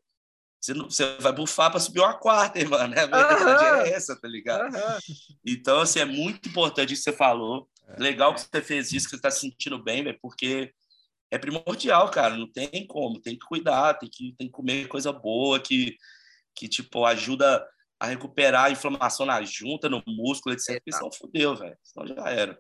você, 0.62 0.74
não, 0.74 0.84
você 0.88 1.16
vai 1.18 1.32
bufar 1.32 1.72
para 1.72 1.80
subir 1.80 1.98
uma 1.98 2.14
quarta, 2.14 2.58
irmã, 2.60 2.86
né? 2.86 3.00
A 3.00 3.06
verdade 3.06 3.64
uhum. 3.64 3.80
é 3.80 3.90
essa, 3.90 4.14
tá 4.18 4.28
ligado? 4.28 4.72
Uhum. 4.72 4.98
Então, 5.44 5.80
assim, 5.80 5.98
é 5.98 6.04
muito 6.04 6.48
importante 6.48 6.92
isso 6.92 7.02
que 7.02 7.10
você 7.10 7.16
falou. 7.16 7.68
É. 7.88 8.00
Legal 8.00 8.32
que 8.32 8.40
você 8.40 8.62
fez 8.62 8.92
isso, 8.92 9.06
que 9.06 9.10
você 9.10 9.16
está 9.16 9.30
se 9.30 9.40
sentindo 9.40 9.82
bem, 9.82 10.04
velho, 10.04 10.18
porque 10.22 10.72
é 11.32 11.36
primordial, 11.36 12.08
cara. 12.10 12.36
Não 12.36 12.50
tem 12.50 12.86
como, 12.86 13.20
tem 13.20 13.36
que 13.36 13.44
cuidar, 13.44 13.94
tem 13.94 14.08
que, 14.08 14.34
tem 14.38 14.46
que 14.46 14.52
comer 14.52 14.86
coisa 14.86 15.12
boa 15.12 15.58
que, 15.58 15.96
que 16.54 16.68
tipo, 16.68 17.04
ajuda 17.04 17.66
a 17.98 18.06
recuperar 18.06 18.66
a 18.66 18.70
inflamação 18.70 19.26
na 19.26 19.42
junta, 19.42 19.88
no 19.88 20.00
músculo, 20.06 20.54
etc. 20.54 20.76
Porque 20.76 20.92
senão 20.92 21.10
fudeu, 21.12 21.56
velho. 21.56 21.76
Senão 21.82 22.06
já 22.06 22.30
era. 22.30 22.58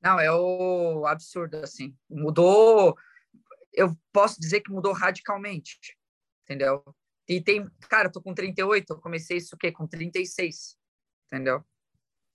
Não, 0.00 0.20
é 0.20 0.30
o 0.30 1.06
absurdo, 1.06 1.56
assim. 1.56 1.92
Mudou. 2.08 2.94
Eu 3.72 3.96
posso 4.12 4.38
dizer 4.40 4.60
que 4.60 4.70
mudou 4.70 4.92
radicalmente 4.92 5.96
entendeu? 6.44 6.84
E 7.28 7.40
tem, 7.40 7.68
cara, 7.88 8.10
tô 8.10 8.20
com 8.20 8.34
38, 8.34 8.92
eu 8.92 9.00
comecei 9.00 9.38
isso 9.38 9.54
o 9.54 9.58
quê? 9.58 9.72
Com 9.72 9.86
36, 9.86 10.76
entendeu? 11.26 11.64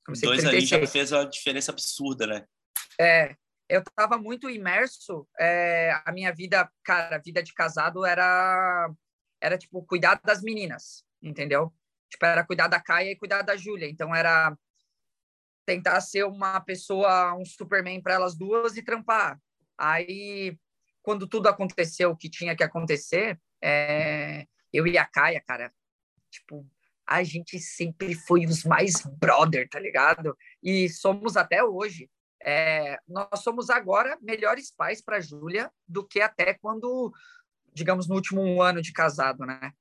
Comecei 0.06 0.28
Dois 0.28 0.46
ali 0.46 0.62
já 0.62 0.86
fez 0.88 1.12
uma 1.12 1.26
diferença 1.26 1.72
absurda, 1.72 2.26
né? 2.26 2.46
É, 3.00 3.36
eu 3.70 3.84
tava 3.96 4.18
muito 4.18 4.50
imerso, 4.50 5.28
é, 5.40 5.92
a 6.04 6.12
minha 6.12 6.34
vida, 6.34 6.70
cara, 6.84 7.18
a 7.18 7.20
vida 7.20 7.44
de 7.44 7.54
casado 7.54 8.04
era, 8.04 8.92
era 9.40 9.58
tipo, 9.58 9.86
cuidar 9.86 10.20
das 10.24 10.42
meninas, 10.42 11.06
entendeu? 11.22 11.72
Tipo, 12.10 12.26
era 12.26 12.44
cuidar 12.44 12.68
da 12.68 12.82
Caia 12.82 13.12
e 13.12 13.16
cuidar 13.16 13.44
da 13.44 13.56
Júlia, 13.56 13.88
então 13.88 14.14
era 14.14 14.58
tentar 15.68 16.02
ser 16.02 16.26
uma 16.26 16.60
pessoa, 16.62 17.36
um 17.36 17.46
Superman 17.46 18.02
para 18.02 18.16
elas 18.16 18.36
duas 18.36 18.76
e 18.76 18.82
trampar. 18.82 19.40
Aí, 19.78 20.58
quando 21.04 21.28
tudo 21.28 21.48
aconteceu 21.48 22.10
o 22.10 22.18
que 22.18 22.28
tinha 22.28 22.56
que 22.56 22.64
acontecer, 22.64 23.40
é, 23.62 24.46
eu 24.72 24.88
e 24.88 24.98
a 24.98 25.06
Caia, 25.06 25.42
cara, 25.42 25.72
tipo, 26.30 26.66
a 27.06 27.24
gente 27.24 27.60
sempre 27.60 28.14
foi 28.14 28.46
os 28.46 28.64
mais 28.64 29.02
brother, 29.20 29.68
tá 29.68 29.80
ligado? 29.80 30.38
E 30.62 30.88
somos 30.90 31.36
até 31.36 31.64
hoje. 31.64 32.10
É, 32.42 32.98
nós 33.08 33.42
somos 33.42 33.70
agora 33.70 34.18
melhores 34.22 34.72
pais 34.72 35.02
para 35.02 35.20
Júlia 35.20 35.72
do 35.88 36.08
que 36.08 36.22
até 36.22 36.54
quando, 36.54 37.12
digamos, 37.74 38.08
no 38.08 38.16
último 38.16 38.62
ano 38.62 38.82
de 38.82 38.94
casado, 38.94 39.46
né? 39.46 39.74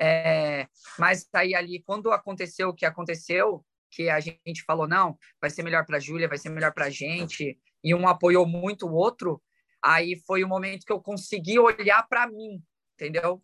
É, 0.00 0.68
mas 0.98 1.28
aí 1.32 1.54
ali, 1.54 1.82
quando 1.84 2.12
aconteceu 2.12 2.68
o 2.68 2.74
que 2.74 2.86
aconteceu, 2.86 3.64
que 3.90 4.08
a 4.08 4.20
gente 4.20 4.62
falou, 4.64 4.86
não, 4.86 5.18
vai 5.40 5.50
ser 5.50 5.62
melhor 5.62 5.84
para 5.84 5.98
Júlia, 5.98 6.28
vai 6.28 6.38
ser 6.38 6.50
melhor 6.50 6.72
para 6.72 6.84
a 6.86 6.90
gente, 6.90 7.58
e 7.82 7.94
um 7.94 8.06
apoiou 8.06 8.46
muito 8.46 8.86
o 8.86 8.94
outro, 8.94 9.42
aí 9.82 10.20
foi 10.26 10.44
o 10.44 10.48
momento 10.48 10.84
que 10.84 10.92
eu 10.92 11.00
consegui 11.00 11.58
olhar 11.58 12.06
para 12.06 12.28
mim, 12.28 12.62
entendeu? 12.98 13.42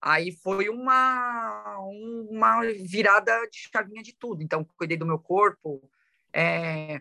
Aí 0.00 0.32
foi 0.32 0.68
uma, 0.68 1.78
uma 2.28 2.60
virada 2.82 3.32
de 3.50 3.68
chavinha 3.72 4.02
de 4.02 4.14
tudo. 4.14 4.42
Então, 4.42 4.64
cuidei 4.76 4.96
do 4.96 5.06
meu 5.06 5.18
corpo. 5.18 5.90
É, 6.32 7.00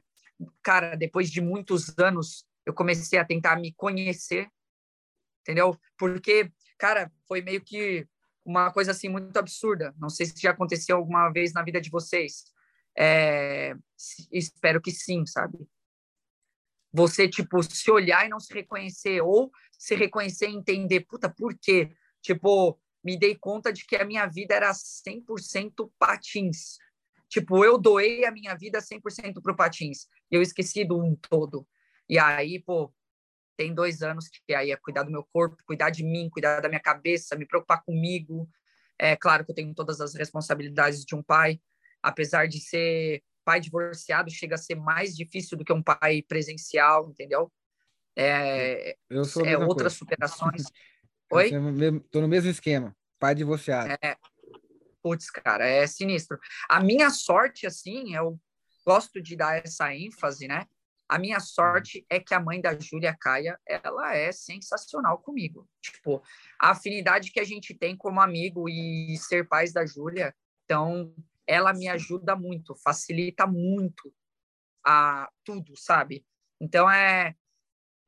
cara, 0.62 0.96
depois 0.96 1.30
de 1.30 1.42
muitos 1.42 1.98
anos, 1.98 2.46
eu 2.66 2.74
comecei 2.74 3.18
a 3.18 3.26
tentar 3.26 3.58
me 3.58 3.74
conhecer, 3.74 4.48
entendeu? 5.42 5.78
Porque, 5.98 6.52
cara, 6.78 7.12
foi 7.28 7.42
meio 7.42 7.62
que 7.62 8.08
uma 8.46 8.72
coisa 8.72 8.92
assim 8.92 9.10
muito 9.10 9.36
absurda. 9.38 9.94
Não 9.98 10.10
sei 10.10 10.26
se 10.26 10.42
já 10.42 10.52
aconteceu 10.52 10.98
alguma 10.98 11.30
vez 11.30 11.54
na 11.54 11.64
vida 11.64 11.80
de 11.82 11.90
vocês. 11.90 12.46
É, 12.98 13.76
espero 14.32 14.82
que 14.82 14.92
sim, 14.92 15.26
sabe? 15.26 15.58
Você, 16.94 17.28
tipo, 17.28 17.62
se 17.64 17.90
olhar 17.90 18.26
e 18.26 18.30
não 18.30 18.40
se 18.40 18.54
reconhecer, 18.54 19.20
ou 19.22 19.52
se 19.84 19.96
reconhecer 19.96 20.48
e 20.48 20.56
entender, 20.56 21.02
puta, 21.02 21.30
por 21.30 21.54
quê? 21.62 21.92
Tipo, 22.22 22.80
me 23.04 23.20
dei 23.20 23.36
conta 23.36 23.74
de 23.74 23.86
que 23.86 23.98
a 23.98 24.06
minha 24.06 24.26
vida 24.26 24.56
era 24.56 24.72
100% 24.74 25.92
patins. 26.00 26.78
Tipo, 27.28 27.66
eu 27.66 27.78
doei 27.78 28.24
a 28.24 28.32
minha 28.32 28.56
vida 28.56 28.80
100% 28.80 29.42
pro 29.42 29.54
patins. 29.54 30.08
E 30.32 30.36
eu 30.36 30.42
esqueci 30.42 30.86
do 30.86 30.98
um 30.98 31.18
todo. 31.18 31.68
E 32.08 32.18
aí, 32.18 32.62
pô, 32.62 32.94
tem 33.58 33.74
dois 33.74 34.02
anos 34.02 34.30
que 34.30 34.54
aí 34.54 34.72
é 34.72 34.78
cuidar 34.78 35.04
do 35.04 35.12
meu 35.12 35.26
corpo, 35.34 35.58
cuidar 35.66 35.90
de 35.90 36.02
mim, 36.02 36.30
cuidar 36.30 36.62
da 36.62 36.70
minha 36.70 36.80
cabeça, 36.80 37.36
me 37.36 37.46
preocupar 37.46 37.84
comigo. 37.84 38.50
É 38.98 39.18
claro 39.18 39.44
que 39.44 39.52
eu 39.52 39.56
tenho 39.56 39.76
todas 39.76 40.00
as 40.00 40.16
responsabilidades 40.16 41.04
de 41.04 41.14
um 41.14 41.22
pai, 41.22 41.60
apesar 42.02 42.48
de 42.48 42.62
ser 42.62 43.22
pai 43.44 43.60
divorciado, 43.60 44.32
chega 44.32 44.56
a 44.56 44.58
ser 44.58 44.76
mais 44.76 45.14
difícil 45.14 45.58
do 45.58 45.66
que 45.66 45.74
um 45.74 45.84
pai 45.84 46.22
presencial, 46.22 47.10
entendeu? 47.10 47.52
É, 48.16 48.92
é 48.92 49.58
outras 49.58 49.68
coisa. 49.68 49.90
superações. 49.90 50.64
Oi? 51.32 51.50
Tô 52.12 52.22
no 52.22 52.28
mesmo 52.28 52.50
esquema, 52.50 52.96
pai 53.20 53.34
divorciado. 53.34 53.92
É, 54.04 54.16
putz, 55.02 55.30
cara, 55.32 55.66
é 55.66 55.88
sinistro. 55.88 56.40
A 56.70 56.80
minha 56.80 57.10
sorte, 57.10 57.66
assim, 57.66 58.16
eu 58.16 58.40
gosto 58.86 59.22
de 59.22 59.36
dar 59.36 59.64
essa 59.66 59.94
ênfase, 59.94 60.48
né? 60.48 60.68
A 61.10 61.20
minha 61.20 61.40
sorte 61.40 62.06
é 62.10 62.20
que 62.20 62.34
a 62.34 62.40
mãe 62.40 62.62
da 62.62 62.78
Júlia 62.80 63.16
Caia, 63.20 63.60
ela 63.68 64.16
é 64.16 64.32
sensacional 64.32 65.20
comigo. 65.20 65.68
Tipo, 65.82 66.24
a 66.60 66.72
afinidade 66.72 67.32
que 67.32 67.40
a 67.40 67.44
gente 67.44 67.74
tem 67.74 67.96
como 67.96 68.22
amigo 68.22 68.70
e 68.70 69.16
ser 69.18 69.48
pais 69.48 69.74
da 69.74 69.86
Júlia, 69.86 70.34
então 70.64 71.14
ela 71.46 71.74
me 71.74 71.88
ajuda 71.88 72.36
muito, 72.36 72.76
facilita 72.76 73.46
muito 73.46 74.14
a 74.86 75.30
tudo, 75.44 75.76
sabe? 75.76 76.26
Então 76.60 76.90
é 76.90 77.36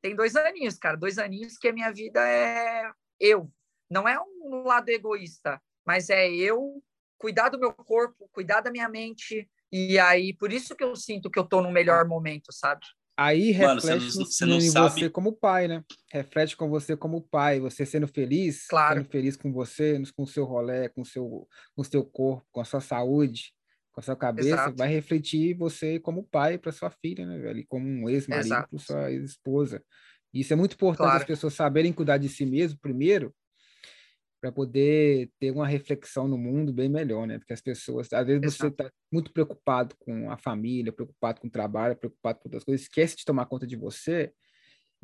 tem 0.06 0.14
dois 0.14 0.36
aninhos, 0.36 0.78
cara, 0.78 0.96
dois 0.96 1.18
aninhos 1.18 1.58
que 1.58 1.66
a 1.66 1.72
minha 1.72 1.92
vida 1.92 2.20
é 2.28 2.88
eu. 3.18 3.50
Não 3.90 4.08
é 4.08 4.16
um 4.20 4.62
lado 4.62 4.88
egoísta, 4.88 5.60
mas 5.84 6.10
é 6.10 6.30
eu 6.30 6.80
cuidar 7.18 7.48
do 7.48 7.58
meu 7.58 7.72
corpo, 7.72 8.28
cuidar 8.30 8.60
da 8.60 8.70
minha 8.70 8.88
mente, 8.88 9.48
e 9.72 9.98
aí, 9.98 10.32
por 10.32 10.52
isso 10.52 10.76
que 10.76 10.84
eu 10.84 10.94
sinto 10.94 11.28
que 11.28 11.38
eu 11.38 11.44
tô 11.44 11.60
no 11.60 11.72
melhor 11.72 12.06
momento, 12.06 12.52
sabe? 12.52 12.86
Aí 13.18 13.50
reflete 13.50 13.66
Mano, 13.66 13.80
você 13.80 13.94
não, 13.94 14.26
você 14.26 14.46
não 14.46 14.56
em 14.58 14.70
sabe... 14.70 14.90
você 14.90 15.10
como 15.10 15.32
pai, 15.32 15.66
né? 15.66 15.82
Reflete 16.12 16.56
com 16.56 16.68
você 16.68 16.96
como 16.96 17.20
pai, 17.22 17.58
você 17.58 17.84
sendo 17.84 18.06
feliz, 18.06 18.66
claro. 18.68 18.98
sendo 18.98 19.10
feliz 19.10 19.36
com 19.36 19.50
você, 19.50 20.00
com 20.14 20.22
o 20.22 20.26
seu 20.26 20.44
rolê, 20.44 20.88
com 20.90 21.00
o 21.00 21.04
seu, 21.04 21.48
com 21.74 21.82
o 21.82 21.84
seu 21.84 22.04
corpo, 22.04 22.46
com 22.52 22.60
a 22.60 22.64
sua 22.64 22.80
saúde, 22.80 23.52
com 23.96 24.00
a 24.00 24.02
sua 24.02 24.14
cabeça, 24.14 24.48
Exato. 24.48 24.76
vai 24.76 24.88
refletir 24.88 25.54
você 25.54 25.98
como 25.98 26.22
pai 26.22 26.58
para 26.58 26.70
sua 26.70 26.90
filha, 26.90 27.24
né, 27.24 27.38
velho? 27.38 27.60
E 27.60 27.66
como 27.66 27.86
um 27.88 28.10
ex-marido 28.10 28.68
para 28.68 28.78
sua 28.78 29.10
ex-esposa. 29.10 29.82
Isso 30.34 30.52
é 30.52 30.56
muito 30.56 30.74
importante 30.74 30.98
claro. 30.98 31.16
as 31.16 31.24
pessoas 31.24 31.54
saberem 31.54 31.94
cuidar 31.94 32.18
de 32.18 32.28
si 32.28 32.44
mesmo 32.44 32.78
primeiro, 32.78 33.34
para 34.38 34.52
poder 34.52 35.30
ter 35.40 35.50
uma 35.50 35.66
reflexão 35.66 36.28
no 36.28 36.36
mundo 36.36 36.74
bem 36.74 36.90
melhor, 36.90 37.26
né? 37.26 37.38
Porque 37.38 37.54
as 37.54 37.62
pessoas, 37.62 38.12
às 38.12 38.26
vezes 38.26 38.42
Exato. 38.44 38.58
você 38.58 38.66
está 38.66 38.92
muito 39.10 39.32
preocupado 39.32 39.96
com 39.98 40.30
a 40.30 40.36
família, 40.36 40.92
preocupado 40.92 41.40
com 41.40 41.46
o 41.46 41.50
trabalho, 41.50 41.96
preocupado 41.96 42.38
com 42.38 42.48
outras 42.48 42.64
coisas, 42.64 42.82
esquece 42.82 43.16
de 43.16 43.24
tomar 43.24 43.46
conta 43.46 43.66
de 43.66 43.76
você. 43.76 44.30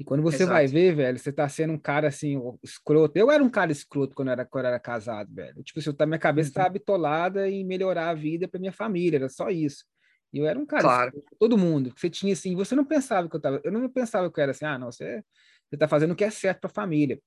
E 0.03 0.05
quando 0.05 0.21
você 0.21 0.43
Exato. 0.43 0.51
vai 0.51 0.67
ver, 0.67 0.97
velho, 0.97 1.17
você 1.17 1.31
tá 1.31 1.49
sendo 1.49 1.75
um 1.75 1.79
cara 1.79 2.09
assim, 2.09 2.37
escroto. 2.61 3.17
Eu 3.17 3.31
era 3.31 3.41
um 3.41 3.49
cara 3.49 3.71
escroto 3.71 4.17
quando 4.17 4.29
eu 4.29 4.33
era, 4.33 4.45
quando 4.45 4.65
eu 4.65 4.71
era 4.71 4.81
casado, 4.81 5.33
velho. 5.33 5.63
Tipo, 5.63 5.79
assim, 5.79 5.91
minha 6.09 6.19
cabeça 6.19 6.61
uhum. 6.61 6.73
bitolada 6.73 7.49
em 7.49 7.65
melhorar 7.65 8.09
a 8.09 8.15
vida 8.15 8.49
para 8.49 8.59
minha 8.59 8.73
família, 8.73 9.19
era 9.19 9.29
só 9.29 9.49
isso. 9.49 9.85
E 10.33 10.41
eu 10.41 10.47
era 10.49 10.59
um 10.59 10.67
cara, 10.67 10.83
claro. 10.83 11.09
escroto, 11.11 11.37
todo 11.39 11.57
mundo. 11.57 11.95
Você 11.97 12.11
tinha 12.11 12.33
assim, 12.33 12.57
você 12.57 12.75
não 12.75 12.85
pensava 12.85 13.29
que 13.29 13.37
eu 13.37 13.41
tava, 13.41 13.61
eu 13.63 13.71
não 13.71 13.89
pensava 13.89 14.29
que 14.29 14.41
eu 14.41 14.43
era 14.43 14.51
assim, 14.51 14.65
ah, 14.65 14.77
não, 14.77 14.91
você, 14.91 15.23
você 15.71 15.77
tá 15.77 15.87
fazendo 15.87 16.11
o 16.11 16.17
que 16.17 16.25
é 16.25 16.31
certo 16.31 16.63
para 16.63 16.71
a 16.71 16.75
família. 16.75 17.21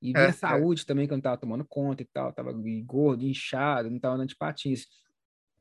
E 0.00 0.14
minha 0.14 0.24
é, 0.24 0.28
é, 0.28 0.32
saúde 0.32 0.84
é. 0.84 0.84
também, 0.86 1.06
que 1.06 1.12
eu 1.12 1.16
não 1.16 1.20
estava 1.20 1.36
tomando 1.36 1.66
conta 1.68 2.02
e 2.02 2.06
tal, 2.06 2.32
tava 2.32 2.50
gordo, 2.86 3.26
inchado, 3.26 3.90
não 3.90 3.96
estava 3.96 4.14
andando 4.14 4.30
de 4.30 4.36
patins. 4.36 4.86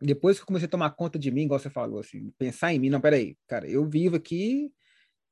Depois 0.01 0.37
que 0.37 0.43
eu 0.43 0.47
comecei 0.47 0.67
a 0.67 0.71
tomar 0.71 0.91
conta 0.91 1.19
de 1.19 1.31
mim, 1.31 1.41
igual 1.41 1.59
você 1.59 1.69
falou, 1.69 1.99
assim, 1.99 2.31
pensar 2.37 2.73
em 2.73 2.79
mim, 2.79 2.89
não, 2.89 3.01
peraí, 3.01 3.37
cara, 3.45 3.67
eu 3.67 3.85
vivo 3.89 4.15
aqui, 4.15 4.71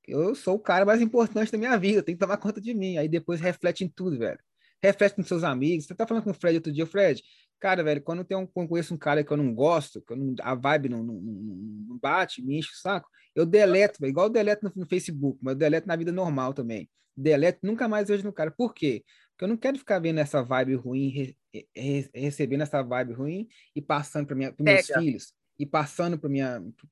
eu 0.08 0.36
sou 0.36 0.56
o 0.56 0.60
cara 0.60 0.86
mais 0.86 1.01
importante 1.01 1.51
da 1.51 1.58
minha 1.58 1.78
vida, 1.78 2.04
tenho 2.04 2.18
que 2.18 2.24
tomar 2.24 2.38
conta 2.38 2.60
de 2.62 2.74
mim. 2.74 2.97
Aí 2.97 3.08
depois 3.08 3.39
reflete 3.39 3.84
em 3.84 3.89
tudo, 3.89 4.18
velho. 4.18 4.39
Reflete 4.82 5.16
com 5.16 5.24
seus 5.24 5.43
amigos. 5.43 5.86
Você 5.86 5.95
tá 5.95 6.06
falando 6.06 6.24
com 6.24 6.32
o 6.32 6.34
Fred 6.34 6.58
outro 6.58 6.72
dia, 6.72 6.86
Fred, 6.86 7.24
cara, 7.60 7.84
velho, 7.84 8.01
quando 8.01 8.20
eu, 8.20 8.26
tenho, 8.26 8.47
quando 8.47 8.68
conheço 8.70 8.93
um 8.93 8.97
cara 8.97 9.24
que 9.24 9.32
eu 9.32 9.38
não 9.38 9.54
gosto, 9.54 10.01
que 10.01 10.16
não, 10.16 10.36
a 10.41 10.56
vibe 10.56 10.89
não, 10.89 11.04
não, 11.04 11.14
não, 11.14 11.97
bate, 11.97 12.41
me 12.41 12.58
enche 12.60 12.70
o 12.70 12.76
saco, 12.76 13.10
eu 13.34 13.45
deleto, 13.45 13.99
velho, 13.99 14.12
igual 14.12 14.28
eu 14.28 14.32
deleto 14.32 14.66
no, 14.66 14.72
no 14.76 14.86
Facebook, 14.86 15.39
mas 15.41 15.54
eu 15.54 15.60
deleto 15.60 15.88
na 15.88 15.95
vida 15.95 16.12
normal 16.12 16.54
também 16.54 16.89
deleto, 17.16 17.60
nunca 17.64 17.88
mais 17.88 18.08
vejo 18.08 18.24
no 18.24 18.34
cara. 18.34 18.51
Por 18.51 18.74
quê? 18.74 19.04
Porque 19.32 19.45
eu 19.45 19.47
não 19.47 19.58
quero 19.58 19.78
ficar 19.78 19.99
vendo 19.99 20.20
essa 20.20 20.43
vibe 20.43 20.76
ruim, 20.76 21.10
re, 21.10 21.38
re, 21.76 22.10
recebendo 22.14 22.62
essa 22.62 22.82
vibe 22.82 23.14
ruim 23.14 23.47
e 23.76 23.82
passando 23.82 24.28
para 24.28 24.36
meus 24.36 24.88
filhos. 24.88 25.34
E 25.60 25.66
passando 25.66 26.18
para 26.18 26.30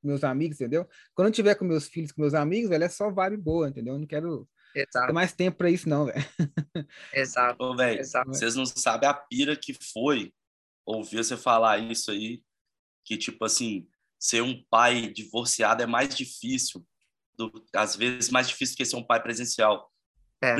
meus 0.03 0.23
amigos, 0.23 0.61
entendeu? 0.61 0.87
Quando 1.15 1.27
eu 1.27 1.33
tiver 1.33 1.55
com 1.55 1.65
meus 1.65 1.87
filhos, 1.87 2.11
com 2.11 2.21
meus 2.21 2.33
amigos, 2.33 2.69
velho, 2.69 2.83
é 2.83 2.89
só 2.89 3.09
vibe 3.09 3.37
boa, 3.37 3.69
entendeu? 3.69 3.95
Eu 3.95 3.99
não 3.99 4.07
quero 4.07 4.47
Exato. 4.75 5.07
ter 5.07 5.13
mais 5.13 5.33
tempo 5.33 5.57
para 5.57 5.69
isso, 5.69 5.89
não, 5.89 6.05
velho. 6.05 6.23
Exato. 7.13 7.63
Ô, 7.63 7.75
velho, 7.75 8.01
vocês 8.27 8.55
não 8.55 8.65
sabem 8.65 9.09
a 9.09 9.13
pira 9.13 9.55
que 9.55 9.73
foi 9.73 10.31
ouvir 10.85 11.17
você 11.17 11.35
falar 11.35 11.79
isso 11.79 12.11
aí, 12.11 12.43
que, 13.03 13.17
tipo 13.17 13.43
assim, 13.45 13.87
ser 14.19 14.41
um 14.41 14.63
pai 14.69 15.07
divorciado 15.07 15.81
é 15.81 15.85
mais 15.87 16.15
difícil, 16.15 16.85
do, 17.35 17.51
às 17.75 17.95
vezes 17.95 18.29
mais 18.29 18.47
difícil 18.47 18.77
que 18.77 18.85
ser 18.85 18.95
um 18.95 19.03
pai 19.03 19.21
presencial. 19.21 19.91
É. 20.43 20.55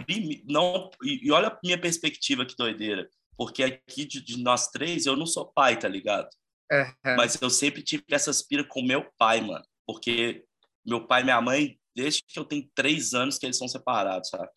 Não, 0.45 0.89
e, 1.04 1.32
olha 1.32 1.49
a 1.49 1.60
minha 1.64 1.80
perspectiva 1.80 2.45
que 2.45 2.56
doideira. 2.56 3.10
Porque 3.38 3.64
aqui 3.64 4.06
de, 4.06 4.22
de 4.22 4.41
nós 4.41 4.68
três, 4.68 5.06
eu 5.06 5.16
não 5.16 5.26
sou 5.26 5.52
pai, 5.52 5.78
tá 5.78 5.88
ligado? 5.88 6.30
É. 6.72 7.16
Mas 7.16 7.40
eu 7.42 7.50
sempre 7.50 7.84
tive 7.84 8.04
essa 8.12 8.32
aspira 8.32 8.64
com 8.64 8.82
meu 8.82 9.10
pai, 9.18 9.42
mano. 9.42 9.66
Porque 9.86 10.46
meu 10.86 11.06
pai 11.06 11.22
e 11.22 11.24
minha 11.26 11.42
mãe, 11.42 11.78
desde 11.96 12.24
que 12.24 12.40
eu 12.40 12.46
tenho 12.46 12.70
três 12.74 13.14
anos 13.14 13.38
que 13.38 13.46
eles 13.46 13.58
são 13.58 13.68
separados, 13.68 14.30
sabe? 14.30 14.50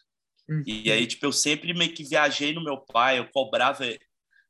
Uhum. 0.48 0.62
E 0.66 0.92
aí, 0.92 1.06
tipo, 1.06 1.24
eu 1.26 1.32
sempre 1.32 1.72
meio 1.74 1.92
que 1.92 2.04
viajei 2.04 2.52
no 2.52 2.62
meu 2.62 2.78
pai, 2.78 3.18
eu 3.18 3.28
cobrava, 3.32 3.84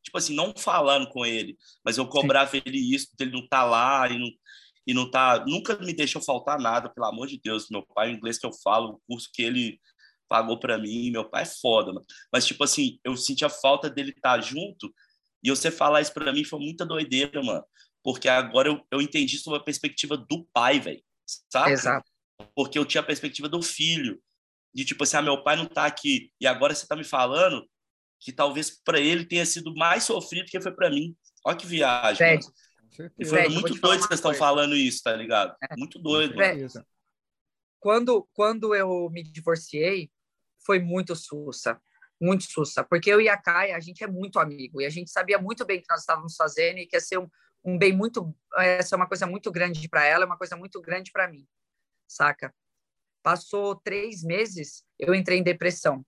tipo 0.03 0.19
assim, 0.19 0.35
não 0.35 0.53
falando 0.57 1.09
com 1.09 1.25
ele, 1.25 1.57
mas 1.85 1.97
eu 1.97 2.07
cobrava 2.07 2.51
Sim. 2.51 2.63
ele 2.65 2.95
isso, 2.95 3.09
ele 3.19 3.31
não 3.31 3.47
tá 3.47 3.65
lá 3.65 4.09
e 4.09 4.19
não, 4.19 4.29
e 4.87 4.93
não 4.93 5.11
tá, 5.11 5.45
nunca 5.47 5.77
me 5.79 5.95
deixou 5.95 6.21
faltar 6.21 6.59
nada, 6.59 6.91
pelo 6.91 7.07
amor 7.07 7.27
de 7.29 7.41
Deus. 7.43 7.71
Meu 7.71 7.83
pai, 7.95 8.11
o 8.11 8.17
inglês 8.17 8.39
que 8.39 8.47
eu 8.47 8.53
falo, 8.53 8.95
o 8.95 9.01
curso 9.09 9.31
que 9.33 9.43
ele 9.43 9.81
pagou 10.29 10.59
para 10.59 10.79
mim, 10.79 11.11
meu 11.11 11.29
pai 11.29 11.43
é 11.43 11.47
foda, 11.47 11.93
mano. 11.93 12.05
Mas, 12.33 12.47
tipo 12.47 12.65
assim, 12.65 12.99
eu 13.05 13.17
senti 13.17 13.45
a 13.45 13.49
falta 13.49 13.89
dele 13.89 14.11
estar 14.11 14.37
tá 14.37 14.41
junto, 14.41 14.93
e 15.45 15.51
você 15.51 15.71
falar 15.71 16.01
isso 16.01 16.15
para 16.15 16.33
mim 16.33 16.43
foi 16.43 16.59
muita 16.59 16.87
doideira, 16.87 17.43
mano. 17.43 17.65
Porque 18.03 18.29
agora 18.29 18.69
eu, 18.69 18.81
eu 18.91 19.03
entendi 19.03 19.39
sobre 19.39 19.61
a 19.61 19.63
perspectiva 19.63 20.17
do 20.17 20.45
pai, 20.53 20.81
velho. 20.81 21.03
Sabe? 21.53 21.73
Exato. 21.73 22.11
Porque 22.55 22.79
eu 22.79 22.85
tinha 22.85 23.03
a 23.03 23.07
perspectiva 23.07 23.49
do 23.49 23.63
filho. 23.63 24.21
De 24.75 24.85
tipo 24.85 25.05
assim, 25.05 25.19
ah, 25.19 25.23
meu 25.23 25.43
pai 25.45 25.57
não 25.57 25.67
tá 25.67 25.85
aqui. 25.85 26.33
E 26.41 26.47
agora 26.47 26.75
você 26.75 26.87
tá 26.87 26.97
me 26.97 27.05
falando 27.05 27.69
que 28.19 28.33
talvez 28.33 28.71
para 28.83 28.99
ele 28.99 29.27
tenha 29.27 29.45
sido 29.45 29.75
mais 29.75 30.05
sofrido 30.05 30.47
que 30.47 30.61
foi 30.61 30.73
para 30.73 30.91
mim. 30.91 31.15
Olha 31.45 31.57
que 31.57 31.67
viagem. 31.67 32.17
Fred, 32.17 32.47
e 33.19 33.25
foi 33.25 33.41
Fred, 33.41 33.55
muito 33.55 33.75
doido 33.75 34.01
que 34.01 34.09
vocês 34.09 34.21
estão 34.21 34.35
falando 34.35 34.75
isso, 34.75 35.03
tá 35.03 35.15
ligado? 35.15 35.55
É. 35.63 35.77
Muito 35.77 35.99
doido. 35.99 36.35
Fred, 36.35 36.67
quando, 37.79 38.27
quando 38.33 38.75
eu 38.75 39.11
me 39.11 39.23
divorciei, 39.23 40.11
foi 40.65 40.81
muito 40.81 41.15
sussa, 41.15 41.79
muito 42.25 42.45
sussa, 42.45 42.83
porque 42.83 43.11
eu 43.11 43.21
e 43.21 43.29
a 43.29 43.37
Caia, 43.37 43.77
a 43.77 43.81
gente 43.81 44.03
é 44.03 44.07
muito 44.07 44.39
amigo, 44.39 44.81
e 44.81 44.87
a 44.87 44.91
gente 44.91 45.11
sabia 45.11 45.39
muito 45.39 45.65
bem 45.65 45.79
o 45.79 45.83
que 45.83 45.91
nós 45.91 46.01
estávamos 46.01 46.35
fazendo 46.37 46.79
e 46.79 46.87
que 46.87 46.97
ia 46.97 47.01
ser 47.01 47.19
um, 47.19 47.29
um 47.65 47.79
bem 47.79 47.93
muito, 47.93 48.35
essa 48.57 48.95
é 48.95 48.97
uma 48.97 49.09
coisa 49.09 49.27
muito 49.27 49.51
grande 49.53 49.89
para 49.89 50.05
ela, 50.05 50.27
uma 50.27 50.39
coisa 50.39 50.57
muito 50.57 50.81
grande 50.81 51.13
para 51.13 51.29
mim, 51.29 51.47
saca? 52.09 52.55
Passou 53.23 53.77
três 53.77 54.23
meses, 54.23 54.85
eu 54.99 55.15
entrei 55.15 55.39
em 55.39 55.43
depressão. 55.43 56.05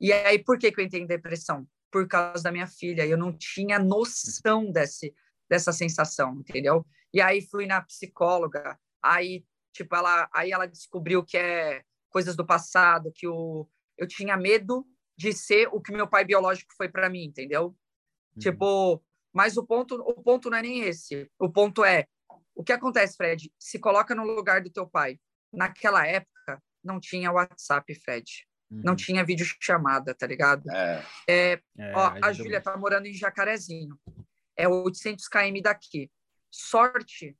E 0.00 0.12
aí, 0.12 0.38
por 0.38 0.58
que, 0.58 0.72
que 0.72 0.80
eu 0.80 0.84
entrei 0.84 1.02
em 1.02 1.06
depressão? 1.06 1.66
Por 1.90 2.08
causa 2.08 2.42
da 2.42 2.50
minha 2.50 2.66
filha. 2.66 3.06
Eu 3.06 3.18
não 3.18 3.36
tinha 3.36 3.78
noção 3.78 4.72
desse, 4.72 5.14
dessa 5.48 5.72
sensação, 5.72 6.40
entendeu? 6.40 6.84
E 7.12 7.20
aí 7.20 7.42
fui 7.42 7.66
na 7.66 7.82
psicóloga, 7.82 8.78
aí 9.02 9.44
tipo 9.72 9.94
ela, 9.94 10.28
aí 10.32 10.52
ela 10.52 10.66
descobriu 10.66 11.24
que 11.24 11.36
é 11.36 11.82
coisas 12.10 12.36
do 12.36 12.46
passado, 12.46 13.12
que 13.14 13.26
o, 13.26 13.68
eu 13.96 14.06
tinha 14.06 14.36
medo 14.36 14.86
de 15.16 15.32
ser 15.32 15.68
o 15.72 15.80
que 15.80 15.92
meu 15.92 16.06
pai 16.06 16.24
biológico 16.24 16.74
foi 16.76 16.88
para 16.88 17.08
mim, 17.08 17.24
entendeu? 17.24 17.66
Uhum. 17.66 18.40
Tipo, 18.40 19.02
mas 19.32 19.56
o 19.56 19.64
ponto, 19.64 19.96
o 19.96 20.22
ponto 20.22 20.50
não 20.50 20.58
é 20.58 20.62
nem 20.62 20.82
esse. 20.82 21.30
O 21.38 21.50
ponto 21.50 21.84
é 21.84 22.06
o 22.54 22.62
que 22.62 22.72
acontece, 22.72 23.16
Fred? 23.16 23.52
Se 23.58 23.78
coloca 23.78 24.14
no 24.14 24.24
lugar 24.24 24.62
do 24.62 24.70
teu 24.70 24.86
pai. 24.86 25.18
Naquela 25.52 26.06
época 26.06 26.62
não 26.82 27.00
tinha 27.00 27.32
WhatsApp, 27.32 27.94
Fred. 27.94 28.46
Uhum. 28.70 28.82
Não 28.84 28.96
tinha 28.96 29.24
vídeo 29.24 29.46
chamada, 29.60 30.14
tá 30.14 30.26
ligado? 30.26 30.70
É. 30.70 31.04
é, 31.28 31.62
é 31.78 31.92
ó, 31.94 32.14
a 32.22 32.32
Júlia 32.32 32.60
tá 32.60 32.76
morando 32.76 33.06
em 33.06 33.14
Jacarezinho. 33.14 33.98
É 34.56 34.68
800 34.68 35.28
km 35.28 35.60
daqui. 35.62 36.10
Sorte 36.50 37.36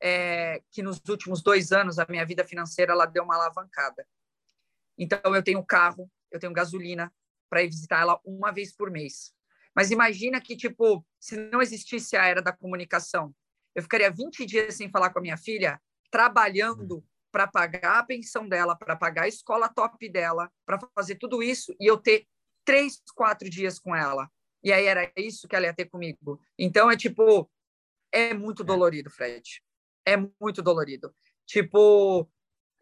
é, 0.00 0.62
que 0.70 0.82
nos 0.82 1.00
últimos 1.08 1.42
dois 1.42 1.72
anos 1.72 1.98
a 1.98 2.06
minha 2.08 2.26
vida 2.26 2.44
financeira 2.44 2.92
ela 2.92 3.06
deu 3.06 3.22
uma 3.22 3.36
alavancada. 3.36 4.06
Então 4.98 5.34
eu 5.34 5.42
tenho 5.42 5.64
carro, 5.64 6.10
eu 6.32 6.40
tenho 6.40 6.52
gasolina 6.52 7.12
para 7.50 7.62
ir 7.62 7.68
visitar 7.68 8.00
ela 8.00 8.20
uma 8.24 8.50
vez 8.50 8.74
por 8.74 8.90
mês. 8.90 9.32
Mas 9.74 9.90
imagina 9.90 10.40
que 10.40 10.56
tipo, 10.56 11.06
se 11.20 11.36
não 11.36 11.62
existisse 11.62 12.16
a 12.16 12.26
era 12.26 12.42
da 12.42 12.52
comunicação, 12.52 13.34
eu 13.74 13.82
ficaria 13.82 14.10
20 14.10 14.44
dias 14.44 14.74
sem 14.74 14.90
falar 14.90 15.10
com 15.10 15.18
a 15.18 15.22
minha 15.22 15.36
filha, 15.36 15.80
trabalhando 16.10 16.96
uhum 16.96 17.12
para 17.32 17.46
pagar 17.46 17.98
a 17.98 18.04
pensão 18.04 18.46
dela, 18.46 18.76
para 18.76 18.94
pagar 18.94 19.22
a 19.22 19.28
escola 19.28 19.68
top 19.68 20.08
dela, 20.08 20.52
para 20.66 20.78
fazer 20.94 21.16
tudo 21.16 21.42
isso 21.42 21.74
e 21.80 21.86
eu 21.86 21.96
ter 21.96 22.26
três, 22.64 23.02
quatro 23.16 23.48
dias 23.48 23.78
com 23.78 23.96
ela. 23.96 24.30
E 24.62 24.70
aí 24.70 24.84
era 24.84 25.10
isso 25.16 25.48
que 25.48 25.56
ela 25.56 25.66
ia 25.66 25.74
ter 25.74 25.86
comigo. 25.86 26.40
Então 26.58 26.90
é 26.90 26.96
tipo, 26.96 27.50
é 28.12 28.34
muito 28.34 28.62
é. 28.62 28.66
dolorido, 28.66 29.10
Fred. 29.10 29.62
É 30.06 30.16
muito 30.16 30.62
dolorido. 30.62 31.12
Tipo, 31.46 32.30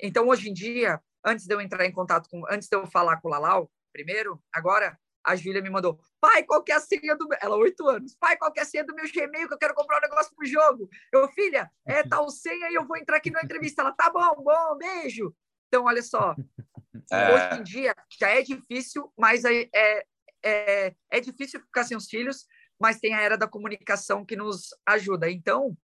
então 0.00 0.28
hoje 0.28 0.50
em 0.50 0.52
dia, 0.52 1.00
antes 1.24 1.46
de 1.46 1.54
eu 1.54 1.60
entrar 1.60 1.84
em 1.84 1.92
contato 1.92 2.28
com, 2.30 2.44
antes 2.50 2.68
de 2.68 2.76
eu 2.76 2.86
falar 2.86 3.20
com 3.20 3.28
o 3.28 3.30
Lalau, 3.30 3.70
primeiro, 3.92 4.42
agora 4.52 4.98
a 5.24 5.36
Júlia 5.36 5.60
me 5.60 5.70
mandou, 5.70 6.00
pai, 6.20 6.42
qual 6.44 6.62
que 6.62 6.72
é 6.72 6.76
a 6.76 6.80
senha 6.80 7.14
do... 7.16 7.28
Ela, 7.40 7.56
oito 7.56 7.86
anos. 7.88 8.16
Pai, 8.18 8.36
qual 8.36 8.50
que 8.52 8.58
é 8.58 8.62
a 8.62 8.66
senha 8.66 8.84
do 8.84 8.94
meu 8.94 9.04
Gmail 9.10 9.48
que 9.48 9.54
eu 9.54 9.58
quero 9.58 9.74
comprar 9.74 9.98
um 9.98 10.08
negócio 10.08 10.34
pro 10.34 10.46
jogo? 10.46 10.88
Eu, 11.12 11.28
filha, 11.28 11.70
é 11.86 12.02
tal 12.08 12.28
senha 12.30 12.70
e 12.70 12.74
eu 12.74 12.86
vou 12.86 12.96
entrar 12.96 13.18
aqui 13.18 13.30
na 13.30 13.42
entrevista. 13.42 13.82
Ela, 13.82 13.92
tá 13.92 14.10
bom, 14.10 14.42
bom, 14.42 14.78
beijo. 14.78 15.34
Então, 15.68 15.84
olha 15.84 16.02
só, 16.02 16.34
é... 17.12 17.34
hoje 17.34 17.60
em 17.60 17.62
dia 17.62 17.94
já 18.18 18.28
é 18.28 18.42
difícil, 18.42 19.12
mas 19.16 19.44
é, 19.44 19.68
é, 19.74 20.06
é, 20.42 20.94
é 21.10 21.20
difícil 21.20 21.60
ficar 21.60 21.84
sem 21.84 21.96
os 21.96 22.08
filhos, 22.08 22.46
mas 22.78 22.98
tem 22.98 23.14
a 23.14 23.20
era 23.20 23.36
da 23.36 23.46
comunicação 23.46 24.24
que 24.24 24.36
nos 24.36 24.70
ajuda. 24.86 25.30
Então, 25.30 25.76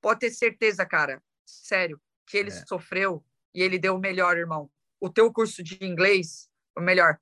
pode 0.00 0.20
ter 0.20 0.30
certeza, 0.30 0.84
cara, 0.84 1.22
sério, 1.46 2.00
que 2.26 2.36
ele 2.36 2.50
é. 2.50 2.64
sofreu 2.66 3.24
e 3.54 3.62
ele 3.62 3.78
deu 3.78 3.96
o 3.96 4.00
melhor, 4.00 4.36
irmão. 4.36 4.70
O 5.00 5.10
teu 5.10 5.32
curso 5.32 5.62
de 5.62 5.78
inglês, 5.84 6.48
o 6.76 6.80
melhor, 6.80 7.18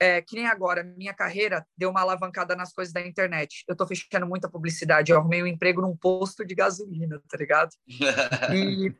é, 0.00 0.20
que 0.20 0.34
nem 0.34 0.46
agora, 0.46 0.82
minha 0.82 1.14
carreira 1.14 1.66
deu 1.76 1.90
uma 1.90 2.00
alavancada 2.00 2.56
nas 2.56 2.72
coisas 2.72 2.92
da 2.92 3.00
internet. 3.00 3.64
Eu 3.68 3.76
tô 3.76 3.86
fechando 3.86 4.26
muita 4.26 4.50
publicidade. 4.50 5.12
Eu 5.12 5.18
arrumei 5.18 5.42
um 5.42 5.46
emprego 5.46 5.80
num 5.80 5.96
posto 5.96 6.44
de 6.44 6.54
gasolina, 6.54 7.22
tá 7.28 7.36
ligado? 7.36 7.70
E, 8.52 8.94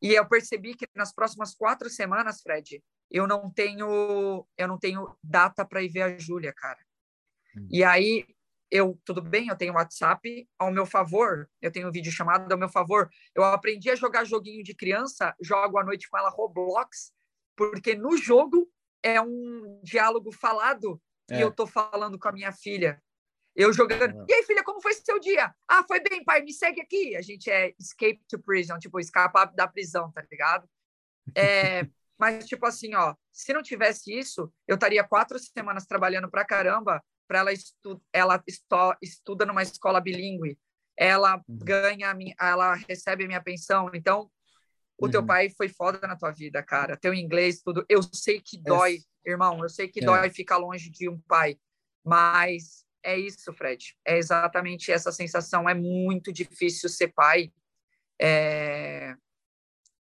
e 0.00 0.14
eu 0.14 0.26
percebi 0.26 0.74
que 0.74 0.86
nas 0.94 1.12
próximas 1.12 1.54
quatro 1.54 1.90
semanas, 1.90 2.40
Fred, 2.40 2.82
eu 3.10 3.26
não 3.26 3.50
tenho, 3.50 4.46
eu 4.56 4.68
não 4.68 4.78
tenho 4.78 5.14
data 5.22 5.64
para 5.64 5.82
ir 5.82 5.88
ver 5.88 6.02
a 6.02 6.18
Júlia, 6.18 6.52
cara. 6.52 6.78
Hum. 7.56 7.68
E 7.70 7.84
aí 7.84 8.26
eu, 8.70 9.00
tudo 9.04 9.22
bem, 9.22 9.48
eu 9.48 9.56
tenho 9.56 9.74
WhatsApp 9.74 10.48
ao 10.58 10.72
meu 10.72 10.84
favor, 10.84 11.48
eu 11.62 11.70
tenho 11.70 11.88
um 11.88 11.92
vídeo 11.92 12.10
chamado 12.10 12.50
ao 12.50 12.58
meu 12.58 12.68
favor. 12.68 13.08
Eu 13.34 13.44
aprendi 13.44 13.90
a 13.90 13.94
jogar 13.94 14.24
joguinho 14.24 14.62
de 14.62 14.74
criança, 14.74 15.34
jogo 15.40 15.78
à 15.78 15.84
noite 15.84 16.08
com 16.08 16.18
ela 16.18 16.30
Roblox, 16.30 17.12
porque 17.56 17.94
no 17.94 18.16
jogo 18.16 18.68
é 19.02 19.20
um 19.20 19.80
diálogo 19.84 20.32
falado 20.32 21.00
é. 21.30 21.38
e 21.38 21.40
eu 21.40 21.52
tô 21.52 21.66
falando 21.66 22.18
com 22.18 22.28
a 22.28 22.32
minha 22.32 22.52
filha. 22.52 23.00
Eu 23.54 23.72
jogando. 23.72 24.24
E 24.28 24.34
aí, 24.34 24.42
filha, 24.42 24.62
como 24.62 24.82
foi 24.82 24.92
seu 24.92 25.18
dia? 25.18 25.54
Ah, 25.66 25.82
foi 25.86 26.00
bem, 26.00 26.22
pai, 26.22 26.42
me 26.42 26.52
segue 26.52 26.80
aqui. 26.80 27.16
A 27.16 27.22
gente 27.22 27.50
é 27.50 27.72
escape 27.78 28.20
to 28.28 28.38
prison, 28.38 28.78
tipo, 28.78 29.00
escapar 29.00 29.46
da 29.46 29.66
prisão, 29.66 30.12
tá 30.12 30.22
ligado? 30.30 30.68
É, 31.34 31.86
mas, 32.18 32.46
tipo 32.46 32.66
assim, 32.66 32.94
ó, 32.94 33.14
se 33.32 33.54
não 33.54 33.62
tivesse 33.62 34.12
isso, 34.12 34.52
eu 34.68 34.74
estaria 34.74 35.02
quatro 35.04 35.38
semanas 35.38 35.86
trabalhando 35.86 36.30
pra 36.30 36.44
caramba 36.44 37.02
para 37.26 37.40
ela, 37.40 37.52
estu 37.52 38.02
ela 38.12 38.42
estu 38.46 38.96
estuda 39.02 39.44
numa 39.44 39.62
escola 39.62 40.00
bilíngue. 40.00 40.58
Ela 40.96 41.36
uhum. 41.36 41.58
ganha, 41.58 42.14
minha, 42.14 42.34
ela 42.40 42.74
recebe 42.74 43.24
a 43.24 43.26
minha 43.26 43.42
pensão. 43.42 43.90
Então, 43.92 44.30
o 44.98 45.04
uhum. 45.04 45.10
teu 45.10 45.26
pai 45.26 45.50
foi 45.50 45.68
foda 45.68 46.06
na 46.06 46.16
tua 46.16 46.30
vida, 46.30 46.62
cara. 46.62 46.96
Teu 46.96 47.12
inglês, 47.12 47.60
tudo. 47.62 47.84
Eu 47.88 48.02
sei 48.02 48.40
que 48.40 48.56
dói, 48.56 48.98
é. 49.24 49.30
irmão. 49.30 49.62
Eu 49.62 49.68
sei 49.68 49.88
que 49.88 50.00
é. 50.00 50.04
dói 50.04 50.30
ficar 50.30 50.56
longe 50.56 50.90
de 50.90 51.08
um 51.08 51.20
pai. 51.20 51.58
Mas 52.02 52.84
é 53.02 53.18
isso, 53.18 53.52
Fred. 53.52 53.96
É 54.04 54.16
exatamente 54.16 54.90
essa 54.90 55.12
sensação. 55.12 55.68
É 55.68 55.74
muito 55.74 56.32
difícil 56.32 56.88
ser 56.88 57.08
pai 57.08 57.52
é... 58.20 59.14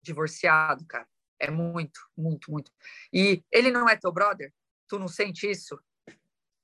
divorciado, 0.02 0.86
cara. 0.86 1.08
É 1.40 1.50
muito, 1.50 2.00
muito, 2.16 2.52
muito. 2.52 2.72
E 3.12 3.44
ele 3.52 3.72
não 3.72 3.90
é 3.90 3.98
teu 3.98 4.12
brother? 4.12 4.54
Tu 4.88 5.00
não 5.00 5.08
sente 5.08 5.50
isso? 5.50 5.78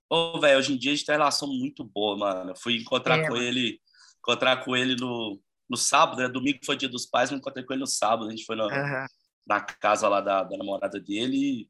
Ô, 0.10 0.40
velho, 0.40 0.58
hoje 0.58 0.74
em 0.74 0.78
dia 0.78 0.92
a 0.92 0.96
gente 0.96 1.06
tem 1.06 1.14
uma 1.14 1.20
relação 1.20 1.48
muito 1.48 1.84
boa, 1.84 2.18
mano. 2.18 2.52
Eu 2.52 2.56
fui 2.56 2.78
encontrar 2.78 3.20
é, 3.20 3.28
com 3.28 3.34
mano. 3.34 3.44
ele, 3.44 3.80
encontrar 4.18 4.66
com 4.66 4.76
ele 4.76 4.96
no, 4.96 5.40
no 5.70 5.78
sábado, 5.78 6.18
né? 6.18 6.28
Domingo 6.28 6.60
foi 6.66 6.76
dia 6.76 6.90
dos 6.90 7.06
pais, 7.06 7.30
me 7.30 7.38
encontrei 7.38 7.64
com 7.64 7.74
ele 7.74 7.82
no 7.82 7.88
sábado. 7.88 8.28
A 8.28 8.32
gente 8.32 8.44
foi 8.44 8.56
na, 8.56 8.66
uhum. 8.66 9.06
na 9.46 9.62
casa 9.62 10.08
lá 10.08 10.20
da, 10.20 10.44
da, 10.44 10.58
namorada 10.58 11.00
dele. 11.00 11.70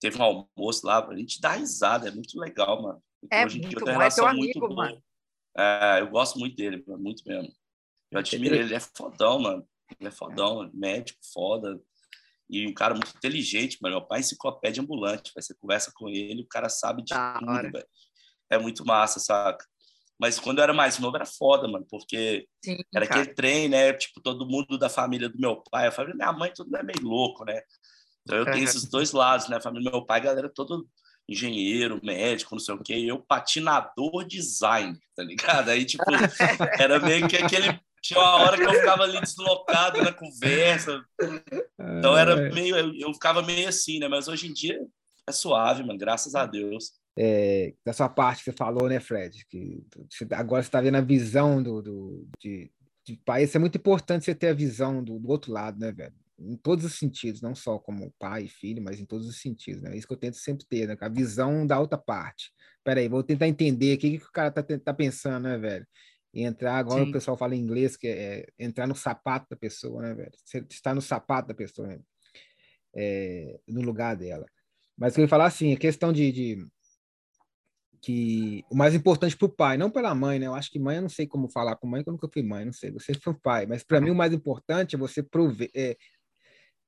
Teve 0.00 0.18
um 0.18 0.22
almoço 0.22 0.86
lá. 0.86 1.04
A 1.04 1.16
gente 1.16 1.40
dá 1.40 1.52
risada, 1.52 2.08
é 2.08 2.12
muito 2.12 2.38
legal, 2.38 2.80
mano. 2.80 3.02
É 3.30 3.44
Hoje 3.44 3.60
muito 3.60 3.84
bom, 3.84 4.02
é 4.02 4.08
teu 4.10 4.26
amigo, 4.26 4.60
muito 4.60 4.74
mano. 4.74 5.02
É, 5.56 6.00
eu 6.00 6.10
gosto 6.10 6.38
muito 6.38 6.54
dele, 6.54 6.84
muito 6.86 7.26
mesmo. 7.26 7.52
Eu 8.10 8.20
admiro 8.20 8.54
ele, 8.54 8.64
ele 8.64 8.74
é 8.74 8.80
fodão, 8.80 9.40
mano. 9.40 9.66
Ele 9.98 10.08
é 10.08 10.12
fodão, 10.12 10.70
médico 10.72 11.18
foda. 11.32 11.80
E 12.54 12.66
um 12.66 12.74
cara 12.74 12.94
muito 12.94 13.16
inteligente, 13.16 13.78
mano. 13.80 13.96
Meu 13.96 14.06
pai 14.06 14.18
é 14.18 14.20
enciclopédia 14.20 14.82
ambulante. 14.82 15.32
Você 15.34 15.54
conversa 15.54 15.92
com 15.94 16.08
ele, 16.08 16.42
o 16.42 16.48
cara 16.48 16.68
sabe 16.68 17.02
de 17.02 17.12
da 17.12 17.38
tudo, 17.38 17.72
velho. 17.72 17.86
É 18.50 18.58
muito 18.58 18.84
massa, 18.84 19.18
saca? 19.18 19.64
Mas 20.18 20.38
quando 20.38 20.58
eu 20.58 20.64
era 20.64 20.72
mais 20.72 20.98
novo 20.98 21.16
era 21.16 21.26
foda, 21.26 21.66
mano, 21.66 21.84
porque 21.90 22.46
Sim, 22.64 22.78
era 22.94 23.06
cara. 23.06 23.20
aquele 23.20 23.34
trem, 23.34 23.68
né? 23.68 23.92
Tipo, 23.92 24.20
todo 24.20 24.46
mundo 24.46 24.78
da 24.78 24.88
família 24.88 25.28
do 25.28 25.38
meu 25.38 25.62
pai, 25.70 25.88
a 25.88 25.92
família 25.92 26.16
da 26.16 26.26
minha 26.26 26.38
mãe, 26.38 26.52
tudo 26.54 26.76
é 26.76 26.82
meio 26.82 27.02
louco, 27.02 27.44
né? 27.44 27.60
Então 28.22 28.38
eu 28.38 28.44
tenho 28.44 28.64
esses 28.64 28.88
dois 28.88 29.12
lados, 29.12 29.48
né? 29.48 29.56
A 29.56 29.60
família 29.60 29.90
do 29.90 29.96
meu 29.96 30.06
pai, 30.06 30.20
galera, 30.20 30.48
todo 30.48 30.88
engenheiro, 31.28 32.00
médico, 32.02 32.54
não 32.54 32.60
sei 32.60 32.74
o 32.74 32.82
quê, 32.82 32.96
e 32.96 33.08
eu 33.08 33.18
patinador 33.20 34.24
design, 34.26 34.98
tá 35.16 35.22
ligado? 35.22 35.70
Aí, 35.70 35.84
tipo, 35.84 36.04
era 36.78 36.98
meio 37.00 37.26
que 37.26 37.36
aquele. 37.36 37.80
Tinha 38.04 38.20
uma 38.20 38.34
hora 38.42 38.56
que 38.58 38.64
eu 38.64 38.74
ficava 38.74 39.04
ali 39.04 39.18
deslocado 39.18 40.02
na 40.02 40.12
conversa. 40.12 41.02
Então 41.98 42.16
era 42.16 42.36
meio. 42.52 42.76
Eu, 42.76 42.94
eu 42.94 43.14
ficava 43.14 43.42
meio 43.42 43.66
assim, 43.66 43.98
né? 43.98 44.08
Mas 44.08 44.28
hoje 44.28 44.46
em 44.46 44.52
dia 44.52 44.78
é 45.26 45.32
suave, 45.32 45.82
mano, 45.82 45.98
graças 45.98 46.34
a 46.34 46.44
Deus 46.44 46.92
é, 47.16 47.74
da 47.84 47.92
sua 47.92 48.08
parte 48.08 48.38
que 48.38 48.50
você 48.50 48.56
falou, 48.56 48.88
né, 48.88 48.98
Fred? 48.98 49.46
Que 49.48 49.82
agora 50.32 50.62
você 50.62 50.68
está 50.68 50.80
vendo 50.80 50.96
a 50.96 51.00
visão 51.00 51.62
do, 51.62 51.80
do 51.80 52.28
de, 52.40 52.70
de 53.06 53.16
país. 53.24 53.54
É 53.54 53.58
muito 53.58 53.78
importante 53.78 54.24
você 54.24 54.34
ter 54.34 54.48
a 54.48 54.54
visão 54.54 55.02
do, 55.02 55.18
do, 55.18 55.30
outro 55.30 55.52
lado, 55.52 55.78
né, 55.78 55.92
velho? 55.92 56.14
Em 56.38 56.56
todos 56.56 56.84
os 56.84 56.98
sentidos, 56.98 57.40
não 57.40 57.54
só 57.54 57.78
como 57.78 58.12
pai 58.18 58.44
e 58.44 58.48
filho, 58.48 58.82
mas 58.82 58.98
em 58.98 59.04
todos 59.04 59.28
os 59.28 59.40
sentidos, 59.40 59.82
né? 59.82 59.94
É 59.94 59.96
isso 59.96 60.06
que 60.06 60.12
eu 60.12 60.18
tento 60.18 60.36
sempre 60.36 60.66
ter, 60.66 60.88
né? 60.88 60.96
A 61.00 61.08
visão 61.08 61.64
da 61.64 61.78
outra 61.78 61.96
parte. 61.96 62.50
Peraí, 62.82 63.08
vou 63.08 63.22
tentar 63.22 63.46
entender 63.46 63.94
o 63.94 63.98
que, 63.98 64.18
que 64.18 64.24
o 64.24 64.32
cara 64.32 64.50
tá, 64.50 64.62
tá 64.62 64.92
pensando, 64.92 65.44
né, 65.44 65.56
velho? 65.56 65.86
E 66.34 66.42
entrar, 66.42 66.76
agora 66.76 67.04
Sim. 67.04 67.10
o 67.10 67.12
pessoal 67.12 67.36
fala 67.36 67.54
em 67.54 67.60
inglês, 67.60 67.96
que 67.96 68.08
é, 68.08 68.40
é 68.40 68.46
entrar 68.58 68.88
no 68.88 68.96
sapato 68.96 69.46
da 69.48 69.56
pessoa, 69.56 70.02
né, 70.02 70.14
velho? 70.14 70.32
Você 70.44 70.58
está 70.68 70.92
no 70.92 71.00
sapato 71.00 71.48
da 71.48 71.54
pessoa, 71.54 71.86
né? 71.86 72.00
é, 72.94 73.58
no 73.66 73.82
lugar 73.82 74.16
dela. 74.16 74.46
Mas 74.96 75.16
eu 75.16 75.22
ia 75.22 75.28
falar 75.28 75.46
assim, 75.46 75.72
a 75.72 75.78
questão 75.78 76.12
de, 76.12 76.30
de 76.30 76.66
que 78.00 78.64
o 78.70 78.76
mais 78.76 78.94
importante 78.94 79.36
para 79.36 79.46
o 79.46 79.52
pai, 79.52 79.76
não 79.76 79.90
pela 79.90 80.14
mãe, 80.14 80.38
né? 80.38 80.46
Eu 80.46 80.54
acho 80.54 80.70
que 80.70 80.78
mãe, 80.78 80.96
eu 80.96 81.02
não 81.02 81.08
sei 81.08 81.26
como 81.26 81.50
falar 81.50 81.76
com 81.76 81.86
mãe, 81.86 82.00
porque 82.00 82.10
eu 82.10 82.12
nunca 82.12 82.28
fui 82.32 82.42
mãe, 82.42 82.64
não 82.64 82.72
sei. 82.72 82.92
Você 82.92 83.14
foi 83.14 83.34
pai, 83.34 83.66
mas 83.66 83.82
para 83.82 84.00
mim 84.00 84.10
o 84.10 84.14
mais 84.14 84.32
importante 84.32 84.94
é 84.94 84.98
você 84.98 85.22
prover, 85.22 85.70
é, 85.74 85.96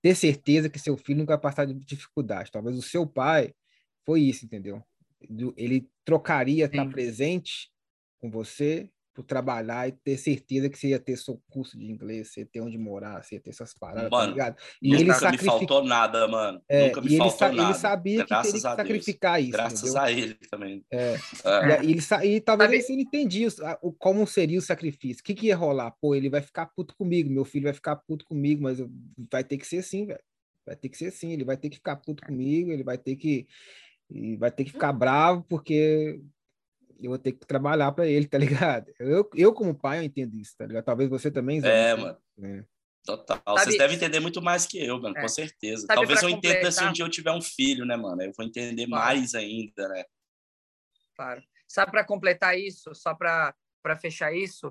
ter 0.00 0.14
certeza 0.14 0.68
que 0.68 0.78
seu 0.78 0.96
filho 0.96 1.18
nunca 1.18 1.34
vai 1.34 1.40
passar 1.40 1.64
de 1.64 1.74
dificuldade. 1.74 2.50
Talvez 2.52 2.76
o 2.76 2.82
seu 2.82 3.06
pai 3.06 3.52
foi 4.04 4.20
isso, 4.20 4.44
entendeu? 4.44 4.82
Ele 5.56 5.88
trocaria 6.04 6.66
estar 6.66 6.86
presente 6.88 7.72
com 8.18 8.30
você 8.30 8.88
trabalhar 9.24 9.88
e 9.88 9.92
ter 9.92 10.16
certeza 10.16 10.68
que 10.68 10.78
você 10.78 10.88
ia 10.88 10.98
ter 10.98 11.16
seu 11.16 11.40
curso 11.48 11.78
de 11.78 11.84
inglês, 11.84 12.28
você 12.28 12.40
ia 12.40 12.46
ter 12.46 12.60
onde 12.60 12.76
morar, 12.78 13.22
você 13.22 13.36
ia 13.36 13.40
ter 13.40 13.50
essas 13.50 13.74
paradas, 13.74 14.10
tá 14.10 14.16
mano, 14.16 14.28
tá 14.28 14.32
ligado? 14.32 14.56
E 14.82 14.94
ele 14.94 15.04
nunca 15.04 15.18
sacrific... 15.18 15.44
me 15.44 15.58
faltou 15.58 15.84
nada, 15.84 16.28
mano. 16.28 16.62
É, 16.68 16.86
nunca 16.86 17.00
me 17.00 17.16
faltou 17.16 17.48
ele 17.48 17.56
nada. 17.56 17.70
Ele 17.70 17.78
sabia 17.78 18.26
Graças 18.26 18.52
que 18.52 18.52
teria 18.52 18.70
que 18.70 18.76
sacrificar 18.76 19.42
isso. 19.42 19.52
Graças 19.52 19.82
entendeu? 19.82 20.02
a 20.02 20.12
ele 20.12 20.34
também. 20.50 20.84
É. 20.90 21.14
é. 21.44 21.84
E, 21.84 21.90
ele, 21.90 22.00
e 22.24 22.40
talvez 22.40 22.90
ele 22.90 23.02
entendia 23.02 23.48
o, 23.82 23.92
como 23.92 24.26
seria 24.26 24.58
o 24.58 24.62
sacrifício. 24.62 25.20
O 25.20 25.24
que, 25.24 25.34
que 25.34 25.46
ia 25.46 25.56
rolar? 25.56 25.92
Pô, 26.00 26.14
ele 26.14 26.28
vai 26.28 26.42
ficar 26.42 26.66
puto 26.66 26.94
comigo, 26.96 27.30
meu 27.30 27.44
filho 27.44 27.64
vai 27.64 27.74
ficar 27.74 27.96
puto 27.96 28.24
comigo, 28.24 28.62
mas 28.62 28.78
vai 29.30 29.44
ter 29.44 29.58
que 29.58 29.66
ser 29.66 29.78
assim, 29.78 30.06
velho. 30.06 30.20
Vai 30.64 30.74
ter 30.74 30.88
que 30.88 30.96
ser 30.98 31.06
assim, 31.06 31.32
ele 31.32 31.44
vai 31.44 31.56
ter 31.56 31.70
que 31.70 31.76
ficar 31.76 31.96
puto 31.96 32.26
comigo, 32.26 32.72
ele 32.72 32.82
vai 32.82 32.98
ter 32.98 33.14
que 33.14 33.46
e 34.10 34.36
vai 34.36 34.50
ter 34.50 34.64
que 34.64 34.72
ficar 34.72 34.92
bravo 34.92 35.44
porque 35.48 36.20
eu 37.00 37.10
vou 37.10 37.18
ter 37.18 37.32
que 37.32 37.46
trabalhar 37.46 37.92
para 37.92 38.06
ele, 38.06 38.26
tá 38.26 38.38
ligado? 38.76 38.92
Eu, 38.98 39.28
eu, 39.34 39.52
como 39.52 39.74
pai, 39.74 39.98
eu 39.98 40.02
entendo 40.02 40.34
isso, 40.36 40.54
tá 40.56 40.66
ligado? 40.66 40.84
Talvez 40.84 41.08
você 41.08 41.30
também. 41.30 41.60
Zé, 41.60 41.90
é, 41.90 41.94
mano. 41.96 42.18
É. 42.42 42.64
Total. 43.04 43.40
Sabe, 43.46 43.60
Vocês 43.60 43.78
devem 43.78 43.96
entender 43.96 44.18
muito 44.18 44.42
mais 44.42 44.66
que 44.66 44.84
eu, 44.84 45.00
mano, 45.00 45.16
é. 45.16 45.20
com 45.20 45.28
certeza. 45.28 45.86
Sabe, 45.86 45.94
Talvez 45.94 46.22
eu 46.22 46.28
entenda 46.28 46.72
se 46.72 46.84
um 46.84 46.92
dia 46.92 47.04
eu 47.04 47.10
tiver 47.10 47.30
um 47.30 47.40
filho, 47.40 47.86
né, 47.86 47.96
mano? 47.96 48.20
Eu 48.20 48.32
vou 48.36 48.44
entender 48.44 48.86
claro. 48.86 49.04
mais 49.04 49.34
ainda, 49.34 49.88
né? 49.88 50.04
Claro. 51.14 51.42
Sabe, 51.68 51.92
para 51.92 52.04
completar 52.04 52.58
isso, 52.58 52.94
só 52.94 53.14
para 53.14 53.54
fechar 54.00 54.34
isso, 54.34 54.70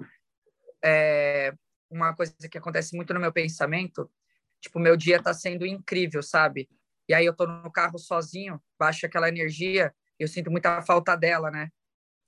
é 0.84 1.54
uma 1.90 2.14
coisa 2.14 2.36
que 2.52 2.58
acontece 2.58 2.96
muito 2.96 3.14
no 3.14 3.20
meu 3.20 3.32
pensamento, 3.32 4.12
tipo, 4.60 4.80
meu 4.80 4.98
dia 4.98 5.22
tá 5.22 5.34
sendo 5.34 5.66
incrível, 5.66 6.22
sabe? 6.22 6.70
E 7.08 7.14
aí 7.14 7.26
eu 7.26 7.36
tô 7.36 7.46
no 7.46 7.72
carro 7.72 7.98
sozinho, 7.98 8.62
baixo 8.78 9.06
aquela 9.06 9.30
energia, 9.30 9.94
eu 10.20 10.28
sinto 10.28 10.52
muita 10.52 10.82
falta 10.82 11.16
dela, 11.16 11.52
né? 11.52 11.70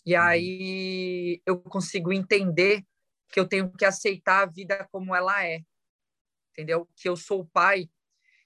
E 0.07 0.15
uhum. 0.15 0.21
aí 0.21 1.41
eu 1.45 1.59
consigo 1.59 2.13
entender 2.13 2.81
que 3.27 3.37
eu 3.37 3.45
tenho 3.45 3.69
que 3.69 3.83
aceitar 3.83 4.43
a 4.43 4.45
vida 4.45 4.87
como 4.89 5.13
ela 5.13 5.45
é, 5.45 5.59
entendeu? 6.53 6.87
Que 6.95 7.09
eu 7.09 7.17
sou 7.17 7.41
o 7.41 7.45
pai 7.45 7.89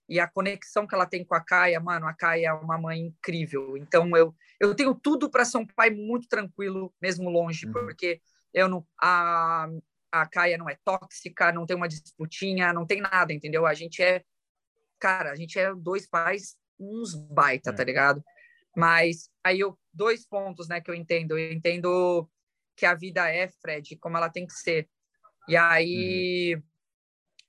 e 0.09 0.19
a 0.19 0.27
conexão 0.27 0.87
que 0.87 0.95
ela 0.95 1.05
tem 1.05 1.23
com 1.23 1.35
a 1.35 1.39
Caia, 1.39 1.79
mano, 1.79 2.07
a 2.07 2.13
Caia 2.15 2.47
é 2.47 2.53
uma 2.53 2.79
mãe 2.79 2.99
incrível. 3.01 3.77
Então 3.77 4.17
eu 4.17 4.33
eu 4.59 4.73
tenho 4.73 4.95
tudo 4.95 5.29
para 5.29 5.45
ser 5.45 5.59
um 5.59 5.65
pai 5.67 5.91
muito 5.91 6.27
tranquilo, 6.27 6.91
mesmo 6.99 7.29
longe, 7.29 7.67
uhum. 7.67 7.73
porque 7.73 8.19
eu 8.51 8.67
não 8.67 8.83
a 8.99 9.69
a 10.11 10.27
Caia 10.27 10.57
não 10.57 10.67
é 10.67 10.75
tóxica, 10.83 11.51
não 11.51 11.67
tem 11.67 11.77
uma 11.77 11.87
disputinha, 11.87 12.73
não 12.73 12.87
tem 12.87 13.01
nada, 13.01 13.31
entendeu? 13.31 13.67
A 13.67 13.75
gente 13.75 14.01
é 14.01 14.23
cara, 14.99 15.31
a 15.31 15.35
gente 15.35 15.59
é 15.59 15.71
dois 15.75 16.07
pais 16.07 16.57
uns 16.79 17.13
baita, 17.13 17.69
é. 17.69 17.73
tá 17.73 17.83
ligado? 17.83 18.23
Mas 18.75 19.29
aí 19.43 19.59
eu 19.59 19.77
dois 19.93 20.25
pontos, 20.25 20.67
né, 20.67 20.81
que 20.81 20.89
eu 20.89 20.95
entendo. 20.95 21.37
Eu 21.37 21.51
entendo 21.51 22.29
que 22.75 22.85
a 22.85 22.93
vida 22.93 23.29
é, 23.29 23.47
Fred, 23.47 23.97
como 23.97 24.17
ela 24.17 24.29
tem 24.29 24.45
que 24.45 24.53
ser. 24.53 24.89
E 25.47 25.57
aí 25.57 26.55
uhum. 26.55 26.63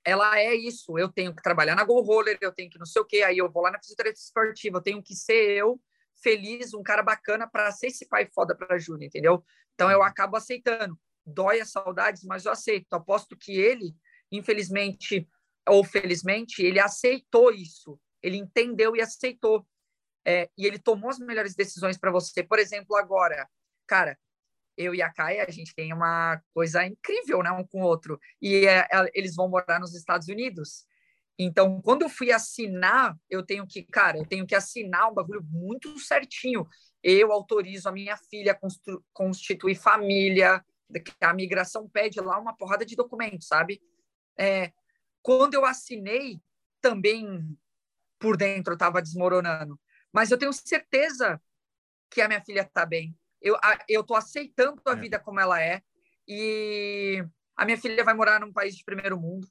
ela 0.03 0.39
é 0.39 0.53
isso. 0.53 0.97
Eu 0.97 1.09
tenho 1.09 1.35
que 1.35 1.41
trabalhar 1.41 1.75
na 1.75 1.83
Go 1.83 2.01
Roller, 2.01 2.37
eu 2.41 2.51
tenho 2.51 2.69
que 2.69 2.79
não 2.79 2.85
sei 2.85 3.01
o 3.01 3.05
quê, 3.05 3.23
aí 3.23 3.37
eu 3.37 3.51
vou 3.51 3.63
lá 3.63 3.71
na 3.71 3.79
fisioterapia 3.79 4.19
esportiva, 4.19 4.77
eu 4.77 4.81
tenho 4.81 5.01
que 5.01 5.15
ser 5.15 5.57
eu 5.57 5.79
feliz, 6.21 6.73
um 6.73 6.83
cara 6.83 7.03
bacana 7.03 7.47
para 7.47 7.71
ser 7.71 7.87
esse 7.87 8.07
pai 8.07 8.29
foda 8.33 8.55
para 8.55 8.77
Júlia, 8.77 9.07
entendeu? 9.07 9.43
Então 9.73 9.89
eu 9.89 9.99
uhum. 9.99 10.05
acabo 10.05 10.37
aceitando. 10.37 10.97
Dói 11.25 11.61
as 11.61 11.71
saudades, 11.71 12.23
mas 12.23 12.45
eu 12.45 12.51
aceito. 12.51 12.93
Aposto 12.93 13.37
que 13.37 13.53
ele, 13.53 13.95
infelizmente 14.31 15.27
ou 15.67 15.83
felizmente, 15.83 16.61
ele 16.61 16.79
aceitou 16.79 17.51
isso. 17.51 17.99
Ele 18.21 18.37
entendeu 18.37 18.95
e 18.95 19.01
aceitou 19.01 19.65
é, 20.25 20.49
e 20.57 20.65
ele 20.65 20.79
tomou 20.79 21.09
as 21.09 21.19
melhores 21.19 21.55
decisões 21.55 21.97
para 21.97 22.11
você. 22.11 22.43
Por 22.43 22.59
exemplo, 22.59 22.95
agora, 22.95 23.47
cara, 23.85 24.17
eu 24.77 24.95
e 24.95 25.01
a 25.01 25.11
Caia, 25.11 25.45
a 25.47 25.51
gente 25.51 25.73
tem 25.75 25.93
uma 25.93 26.41
coisa 26.53 26.85
incrível, 26.85 27.43
né, 27.43 27.51
um 27.51 27.65
com 27.65 27.81
o 27.81 27.85
outro. 27.85 28.19
E 28.41 28.65
é, 28.65 28.87
é, 28.91 29.11
eles 29.13 29.35
vão 29.35 29.49
morar 29.49 29.79
nos 29.79 29.93
Estados 29.93 30.27
Unidos. 30.27 30.85
Então, 31.37 31.81
quando 31.81 32.03
eu 32.03 32.09
fui 32.09 32.31
assinar, 32.31 33.15
eu 33.29 33.43
tenho 33.43 33.65
que, 33.67 33.83
cara, 33.83 34.17
eu 34.17 34.25
tenho 34.25 34.45
que 34.45 34.55
assinar 34.55 35.09
um 35.09 35.13
bagulho 35.13 35.43
muito 35.43 35.97
certinho. 35.99 36.65
Eu 37.01 37.31
autorizo 37.31 37.89
a 37.89 37.91
minha 37.91 38.15
filha 38.29 38.53
a 38.53 38.59
constituir 39.11 39.75
família, 39.75 40.63
a 41.19 41.33
migração 41.33 41.89
pede 41.89 42.19
lá 42.21 42.39
uma 42.39 42.55
porrada 42.55 42.85
de 42.85 42.95
documentos, 42.95 43.47
sabe? 43.47 43.81
É, 44.37 44.71
quando 45.21 45.55
eu 45.55 45.65
assinei, 45.65 46.39
também 46.81 47.57
por 48.19 48.37
dentro 48.37 48.73
estava 48.73 49.01
desmoronando 49.01 49.77
mas 50.13 50.29
eu 50.31 50.37
tenho 50.37 50.53
certeza 50.53 51.41
que 52.09 52.21
a 52.21 52.27
minha 52.27 52.41
filha 52.41 52.61
está 52.61 52.85
bem. 52.85 53.17
Eu 53.89 54.03
tô 54.03 54.15
aceitando 54.15 54.81
a 54.85 54.93
é. 54.93 54.95
vida 54.95 55.19
como 55.19 55.39
ela 55.39 55.61
é 55.61 55.81
e 56.27 57.25
a 57.57 57.65
minha 57.65 57.77
filha 57.77 58.03
vai 58.03 58.13
morar 58.13 58.39
num 58.39 58.53
país 58.53 58.75
de 58.75 58.83
primeiro 58.83 59.19
mundo. 59.19 59.47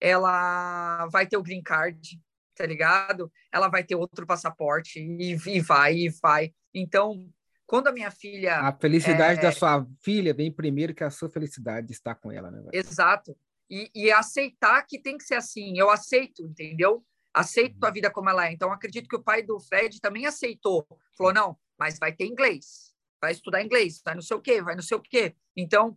Ela 0.00 1.06
vai 1.08 1.26
ter 1.26 1.36
o 1.36 1.42
green 1.42 1.62
card, 1.62 2.20
tá 2.54 2.64
ligado? 2.64 3.30
Ela 3.52 3.68
vai 3.68 3.84
ter 3.84 3.96
outro 3.96 4.26
passaporte 4.26 5.00
e, 5.00 5.32
e 5.46 5.60
vai 5.60 5.94
e 5.94 6.08
vai. 6.08 6.54
Então, 6.72 7.28
quando 7.66 7.88
a 7.88 7.92
minha 7.92 8.10
filha 8.10 8.60
a 8.60 8.72
felicidade 8.72 9.40
é... 9.40 9.42
da 9.42 9.52
sua 9.52 9.86
filha 10.00 10.32
vem 10.32 10.50
primeiro 10.50 10.94
que 10.94 11.04
a 11.04 11.10
sua 11.10 11.28
felicidade 11.28 11.88
de 11.88 11.92
estar 11.92 12.14
com 12.14 12.32
ela, 12.32 12.50
né? 12.50 12.62
Exato. 12.72 13.36
E, 13.68 13.90
e 13.94 14.10
aceitar 14.10 14.86
que 14.86 14.98
tem 14.98 15.18
que 15.18 15.24
ser 15.24 15.34
assim. 15.34 15.78
Eu 15.78 15.90
aceito, 15.90 16.42
entendeu? 16.42 17.04
Aceito 17.38 17.84
a 17.84 17.90
vida 17.90 18.10
como 18.10 18.28
ela 18.28 18.48
é. 18.48 18.52
Então, 18.52 18.72
acredito 18.72 19.08
que 19.08 19.14
o 19.14 19.22
pai 19.22 19.42
do 19.42 19.60
Fred 19.60 20.00
também 20.00 20.26
aceitou. 20.26 20.86
Falou, 21.16 21.32
não, 21.32 21.58
mas 21.78 21.96
vai 21.98 22.12
ter 22.12 22.26
inglês, 22.26 22.92
vai 23.20 23.30
estudar 23.30 23.62
inglês, 23.62 24.02
vai 24.04 24.14
não 24.16 24.22
sei 24.22 24.36
o 24.36 24.40
quê, 24.40 24.60
vai 24.60 24.74
não 24.74 24.82
sei 24.82 24.96
o 24.96 25.00
quê. 25.00 25.36
Então, 25.56 25.96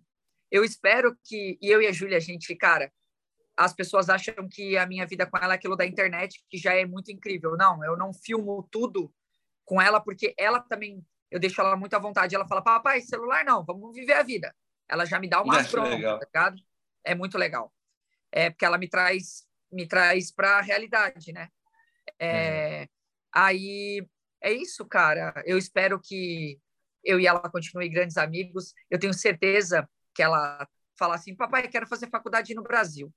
eu 0.51 0.63
espero 0.63 1.17
que, 1.23 1.57
e 1.59 1.67
eu 1.67 1.81
e 1.81 1.87
a 1.87 1.91
Júlia, 1.91 2.17
a 2.17 2.19
gente, 2.19 2.55
cara, 2.55 2.93
as 3.57 3.73
pessoas 3.73 4.07
acham 4.07 4.47
que 4.47 4.77
a 4.77 4.85
minha 4.85 5.05
vida 5.07 5.25
com 5.25 5.37
ela 5.37 5.53
é 5.53 5.55
aquilo 5.55 5.75
da 5.75 5.85
internet, 5.85 6.43
que 6.47 6.57
já 6.57 6.75
é 6.75 6.85
muito 6.85 7.11
incrível. 7.11 7.57
Não, 7.57 7.83
eu 7.83 7.97
não 7.97 8.13
filmo 8.13 8.67
tudo 8.71 9.11
com 9.65 9.81
ela, 9.81 9.99
porque 9.99 10.35
ela 10.37 10.59
também, 10.59 11.03
eu 11.31 11.39
deixo 11.39 11.59
ela 11.59 11.75
muito 11.75 11.95
à 11.95 11.99
vontade. 11.99 12.35
Ela 12.35 12.47
fala, 12.47 12.61
papai, 12.61 13.01
celular 13.01 13.43
não, 13.43 13.65
vamos 13.65 13.95
viver 13.95 14.13
a 14.13 14.23
vida. 14.23 14.55
Ela 14.87 15.05
já 15.05 15.19
me 15.19 15.27
dá 15.27 15.41
uma 15.41 15.63
bronca, 15.63 16.19
tá 16.19 16.25
ligado? 16.25 16.61
É 17.03 17.15
muito 17.15 17.37
legal. 17.37 17.73
É 18.31 18.49
porque 18.51 18.65
ela 18.65 18.77
me 18.77 18.87
traz 18.87 19.49
me 19.71 19.87
traz 19.87 20.31
para 20.31 20.57
a 20.57 20.61
realidade, 20.61 21.31
né? 21.31 21.49
É, 22.19 22.81
uhum. 22.81 22.87
Aí 23.33 24.07
é 24.41 24.51
isso, 24.51 24.85
cara. 24.85 25.33
Eu 25.45 25.57
espero 25.57 25.99
que 25.99 26.59
eu 27.03 27.19
e 27.19 27.27
ela 27.27 27.49
continuem 27.49 27.91
grandes 27.91 28.17
amigos. 28.17 28.73
Eu 28.89 28.99
tenho 28.99 29.13
certeza 29.13 29.89
que 30.13 30.21
ela 30.21 30.67
fala 30.97 31.15
assim, 31.15 31.35
papai, 31.35 31.67
quero 31.67 31.87
fazer 31.87 32.09
faculdade 32.09 32.53
no 32.53 32.63
Brasil. 32.63 33.13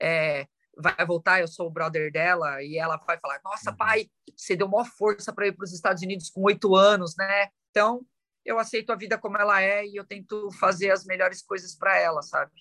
É, 0.00 0.46
vai 0.76 1.06
voltar, 1.06 1.40
eu 1.40 1.48
sou 1.48 1.66
o 1.66 1.70
brother 1.70 2.10
dela, 2.10 2.62
e 2.62 2.78
ela 2.78 2.96
vai 2.96 3.18
falar, 3.18 3.40
nossa, 3.44 3.70
uhum. 3.70 3.76
pai, 3.76 4.10
você 4.36 4.56
deu 4.56 4.68
maior 4.68 4.86
força 4.86 5.32
para 5.32 5.46
ir 5.46 5.52
para 5.52 5.64
os 5.64 5.72
Estados 5.72 6.02
Unidos 6.02 6.30
com 6.30 6.42
oito 6.42 6.74
anos, 6.74 7.14
né? 7.16 7.48
Então, 7.70 8.04
eu 8.44 8.58
aceito 8.58 8.90
a 8.90 8.96
vida 8.96 9.18
como 9.18 9.38
ela 9.38 9.62
é 9.62 9.86
e 9.86 9.96
eu 9.96 10.04
tento 10.04 10.50
fazer 10.58 10.90
as 10.90 11.04
melhores 11.04 11.42
coisas 11.42 11.76
para 11.76 11.96
ela, 11.98 12.22
sabe? 12.22 12.52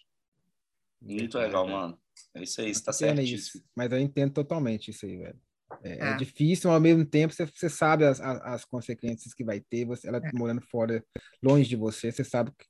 Muito 1.02 1.40
legal, 1.40 1.68
mano. 1.68 2.00
É 2.34 2.44
isso 2.44 2.62
aí, 2.62 2.70
está 2.70 2.94
certíssimo. 2.94 3.64
Mas 3.76 3.92
eu 3.92 4.00
entendo 4.00 4.34
totalmente 4.34 4.92
isso 4.92 5.06
aí, 5.06 5.18
velho. 5.18 5.40
É, 5.84 5.92
é. 5.92 6.12
é 6.12 6.16
difícil, 6.16 6.70
mas 6.70 6.76
ao 6.76 6.82
mesmo 6.82 7.06
tempo 7.06 7.34
você, 7.34 7.46
você 7.46 7.70
sabe 7.70 8.06
as, 8.06 8.20
as, 8.20 8.42
as, 8.42 8.66
consequências 8.66 9.34
que 9.34 9.44
vai 9.44 9.60
ter, 9.60 9.86
você, 9.86 10.08
ela 10.08 10.18
é. 10.18 10.32
morando 10.34 10.62
fora, 10.62 11.04
longe 11.42 11.68
de 11.68 11.76
você, 11.76 12.12
você 12.12 12.24
sabe 12.24 12.52
que 12.52 12.68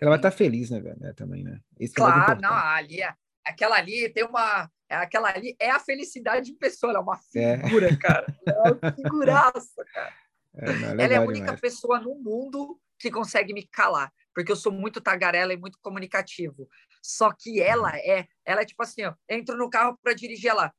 ela 0.00 0.10
vai 0.10 0.18
estar 0.18 0.30
tá 0.30 0.36
feliz, 0.36 0.70
né, 0.70 0.80
velho? 0.80 1.04
É, 1.04 1.12
também, 1.12 1.42
né? 1.42 1.60
Isso 1.80 1.94
é 1.94 1.96
claro, 1.96 2.40
não, 2.40 2.52
ali, 2.52 3.00
é, 3.00 3.14
aquela 3.44 3.76
ali 3.76 4.08
tem 4.10 4.24
uma. 4.24 4.70
Aquela 4.88 5.30
ali 5.30 5.56
é 5.58 5.70
a 5.70 5.80
felicidade 5.80 6.52
em 6.52 6.56
pessoa, 6.56 6.90
ela 6.90 7.00
é 7.00 7.02
uma 7.02 7.16
figura, 7.16 7.96
cara. 7.96 8.26
É 8.46 8.70
uma 8.70 8.92
figuraça, 8.92 9.84
cara. 9.92 10.12
Não, 10.54 11.00
ela 11.00 11.12
é 11.12 11.16
a 11.16 11.20
única 11.22 11.46
demais. 11.46 11.60
pessoa 11.60 12.00
no 12.00 12.14
mundo 12.14 12.78
que 12.98 13.10
consegue 13.10 13.52
me 13.52 13.66
calar 13.66 14.12
porque 14.36 14.52
eu 14.52 14.56
sou 14.56 14.70
muito 14.70 15.00
tagarela 15.00 15.54
e 15.54 15.56
muito 15.56 15.78
comunicativo. 15.80 16.68
Só 17.02 17.32
que 17.32 17.58
ela 17.58 17.88
uhum. 17.88 17.96
é, 17.96 18.28
ela 18.44 18.60
é 18.60 18.64
tipo 18.66 18.82
assim, 18.82 19.02
ó, 19.02 19.14
entro 19.26 19.56
no 19.56 19.70
carro 19.70 19.98
para 20.02 20.12
dirigir 20.12 20.50
ela. 20.50 20.70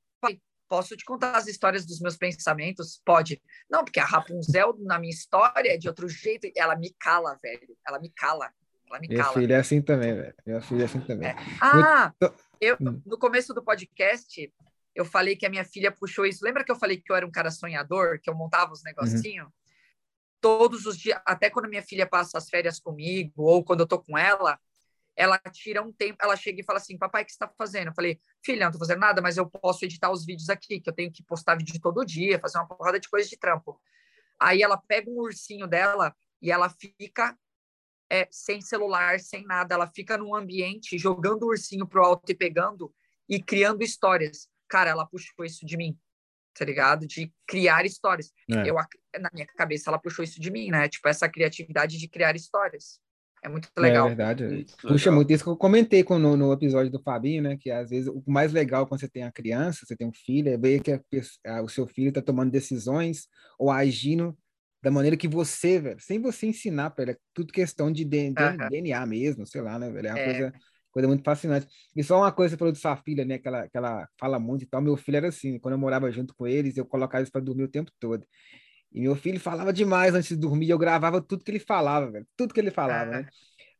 Posso 0.70 0.98
te 0.98 1.06
contar 1.06 1.32
as 1.32 1.48
histórias 1.48 1.86
dos 1.86 2.02
meus 2.02 2.18
pensamentos? 2.18 3.02
Pode. 3.06 3.42
Não, 3.70 3.86
porque 3.86 4.02
a 4.02 4.06
Rapunzel 4.06 4.76
na 4.82 5.00
minha 5.00 5.14
história 5.14 5.74
é 5.74 5.78
de 5.78 5.88
outro 5.88 6.10
jeito, 6.10 6.52
ela 6.58 6.76
me 6.76 6.94
cala, 7.00 7.38
velho. 7.42 7.76
Ela 7.88 7.98
me 8.00 8.10
cala. 8.10 8.52
Ela 8.86 9.00
me 9.00 9.08
Minha 9.08 9.24
cala. 9.24 9.34
filha 9.34 9.54
é 9.56 9.60
assim 9.60 9.82
também, 9.82 10.14
velho. 10.14 10.36
Minha 10.46 10.60
filha 10.60 10.82
é 10.82 10.86
assim 10.86 11.00
também. 11.00 11.30
É. 11.30 11.36
Ah, 11.62 12.14
eu, 12.60 12.76
hum. 12.82 13.02
no 13.06 13.18
começo 13.18 13.54
do 13.54 13.64
podcast, 13.64 14.54
eu 14.94 15.06
falei 15.06 15.38
que 15.38 15.46
a 15.46 15.50
minha 15.50 15.64
filha 15.64 15.90
puxou 15.90 16.26
isso. 16.26 16.44
Lembra 16.44 16.66
que 16.66 16.72
eu 16.72 16.76
falei 16.76 16.98
que 16.98 17.10
eu 17.10 17.16
era 17.16 17.26
um 17.26 17.32
cara 17.32 17.50
sonhador, 17.50 18.20
que 18.22 18.30
eu 18.30 18.36
montava 18.36 18.74
os 18.74 18.84
negocinhos? 18.84 19.48
Uhum 19.48 19.67
todos 20.42 20.86
os 20.86 20.98
dias, 20.98 21.20
até 21.26 21.50
quando 21.50 21.70
minha 21.70 21.82
filha 21.82 22.08
passa 22.08 22.38
as 22.38 22.50
férias 22.50 22.80
comigo, 22.80 23.44
ou 23.44 23.64
quando 23.64 23.82
eu 23.82 23.88
tô 23.88 24.00
com 24.00 24.18
ela, 24.18 24.60
ela 25.16 25.40
tira 25.52 25.82
um 25.82 25.92
tempo, 25.92 26.18
ela 26.22 26.36
chega 26.36 26.62
e 26.62 26.64
fala 26.64 26.78
assim, 26.78 26.98
papai, 26.98 27.24
o 27.24 27.26
que 27.26 27.32
você 27.32 27.40
tá 27.40 27.52
fazendo? 27.58 27.88
Eu 27.88 27.94
falei, 27.94 28.20
filha, 28.44 28.66
não 28.66 28.72
tô 28.72 28.78
fazendo 28.78 29.00
nada, 29.00 29.20
mas 29.22 29.36
eu 29.36 29.50
posso 29.50 29.84
editar 29.84 30.12
os 30.12 30.24
vídeos 30.26 30.50
aqui, 30.50 30.80
que 30.80 30.90
eu 30.90 30.94
tenho 30.94 31.12
que 31.12 31.24
postar 31.24 31.58
vídeo 31.58 31.80
todo 31.82 32.06
dia, 32.06 32.40
fazer 32.40 32.60
uma 32.60 32.68
porrada 32.68 33.00
de 33.00 33.10
coisa 33.10 33.28
de 33.28 33.36
trampo. 33.36 33.82
Aí 34.40 34.62
ela 34.62 34.78
pega 34.78 35.10
um 35.10 35.18
ursinho 35.18 35.68
dela 35.68 36.16
e 36.40 36.52
ela 36.52 36.70
fica 36.70 37.36
é, 38.10 38.28
sem 38.32 38.62
celular, 38.62 39.20
sem 39.20 39.44
nada. 39.44 39.74
Ela 39.74 39.88
fica 39.88 40.18
num 40.18 40.36
ambiente 40.36 40.98
jogando 41.00 41.44
o 41.44 41.48
ursinho 41.48 41.88
pro 41.88 42.04
alto 42.04 42.32
e 42.32 42.36
pegando 42.36 42.94
e 43.28 43.42
criando 43.42 43.82
histórias. 43.82 44.48
Cara, 44.68 44.92
ela 44.92 45.06
puxou 45.06 45.44
isso 45.44 45.66
de 45.66 45.76
mim, 45.76 45.98
tá 46.58 46.66
ligado? 46.66 47.06
De 47.06 47.32
criar 47.48 47.86
histórias. 47.86 48.32
É. 48.52 48.70
Eu, 48.70 48.76
na 49.20 49.30
minha 49.34 49.46
cabeça, 49.46 49.90
ela 49.90 50.00
puxou 50.00 50.24
isso 50.24 50.40
de 50.40 50.50
mim, 50.50 50.70
né? 50.70 50.88
Tipo, 50.88 51.08
essa 51.08 51.30
criatividade 51.30 51.98
de 51.98 52.08
criar 52.08 52.36
histórias. 52.36 53.00
É 53.44 53.50
muito 53.50 53.70
é 53.76 53.80
legal. 53.80 54.06
É 54.06 54.10
verdade. 54.10 54.44
Muito 54.46 54.76
Puxa 54.78 54.94
legal. 54.94 55.16
muito 55.16 55.32
isso 55.32 55.44
que 55.44 55.50
eu 55.50 55.58
comentei 55.58 56.04
com, 56.04 56.18
no, 56.18 56.36
no, 56.36 56.52
episódio 56.52 56.92
do 56.92 57.02
Fabinho, 57.02 57.44
né? 57.44 57.58
Que 57.58 57.70
às 57.70 57.90
vezes 57.90 58.08
o 58.08 58.24
mais 58.26 58.52
legal 58.52 58.88
quando 58.88 59.00
você 59.00 59.08
tem 59.08 59.24
a 59.24 59.32
criança, 59.32 59.86
você 59.86 59.96
tem 59.96 60.08
um 60.08 60.14
filho, 60.14 60.50
é 60.50 60.58
ver 60.58 60.82
que 60.82 60.92
a, 60.92 61.02
a, 61.46 61.62
o 61.62 61.70
seu 61.70 61.88
filho 61.88 62.10
está 62.10 62.22
tomando 62.22 62.52
decisões 62.52 63.28
ou 63.60 63.70
agindo 63.70 64.38
da 64.82 64.92
maneira 64.92 65.18
que 65.18 65.28
você, 65.28 65.80
velho, 65.80 66.00
sem 66.00 66.22
você 66.22 66.48
ensinar 66.48 66.92
para 66.92 67.04
ele, 67.04 67.12
é 67.12 67.18
tudo 67.34 67.52
questão 67.52 67.92
de, 67.92 68.06
de 68.06 68.28
uhum. 68.28 68.70
DNA 68.70 69.06
mesmo, 69.06 69.46
sei 69.46 69.62
lá, 69.62 69.78
né, 69.78 69.90
velho? 69.92 70.08
É 70.08 70.12
uma 70.12 70.20
é. 70.20 70.26
coisa, 70.26 70.54
coisa 70.98 71.08
muito 71.08 71.24
fascinante. 71.24 71.68
E 71.96 72.04
só 72.04 72.18
uma 72.18 72.32
coisa, 72.32 72.58
falou 72.58 72.72
de 72.72 72.80
sua 72.80 72.98
filha, 72.98 73.24
né, 73.24 73.38
que 73.38 73.48
ela, 73.48 73.68
que 73.70 73.78
ela 73.78 74.08
fala 74.20 74.40
muito 74.40 74.64
e 74.64 74.66
tal. 74.66 74.82
Meu 74.82 74.98
filho 74.98 75.18
era 75.18 75.28
assim, 75.28 75.60
quando 75.60 75.74
eu 75.74 75.80
morava 75.80 76.12
junto 76.12 76.34
com 76.36 76.48
eles, 76.48 76.76
eu 76.76 76.86
colocava 76.86 77.22
eles 77.22 77.30
para 77.30 77.42
dormir 77.42 77.64
o 77.64 77.68
tempo 77.68 77.92
todo. 78.00 78.26
E 78.92 79.02
meu 79.02 79.16
filho 79.16 79.40
falava 79.40 79.72
demais 79.72 80.16
antes 80.16 80.30
de 80.30 80.36
dormir, 80.36 80.70
eu 80.70 80.78
gravava 80.78 81.22
tudo 81.22 81.44
que 81.44 81.52
ele 81.52 81.60
falava, 81.60 82.10
velho, 82.10 82.28
tudo 82.36 82.54
que 82.54 82.60
ele 82.60 82.72
falava, 82.72 83.12
né? 83.12 83.30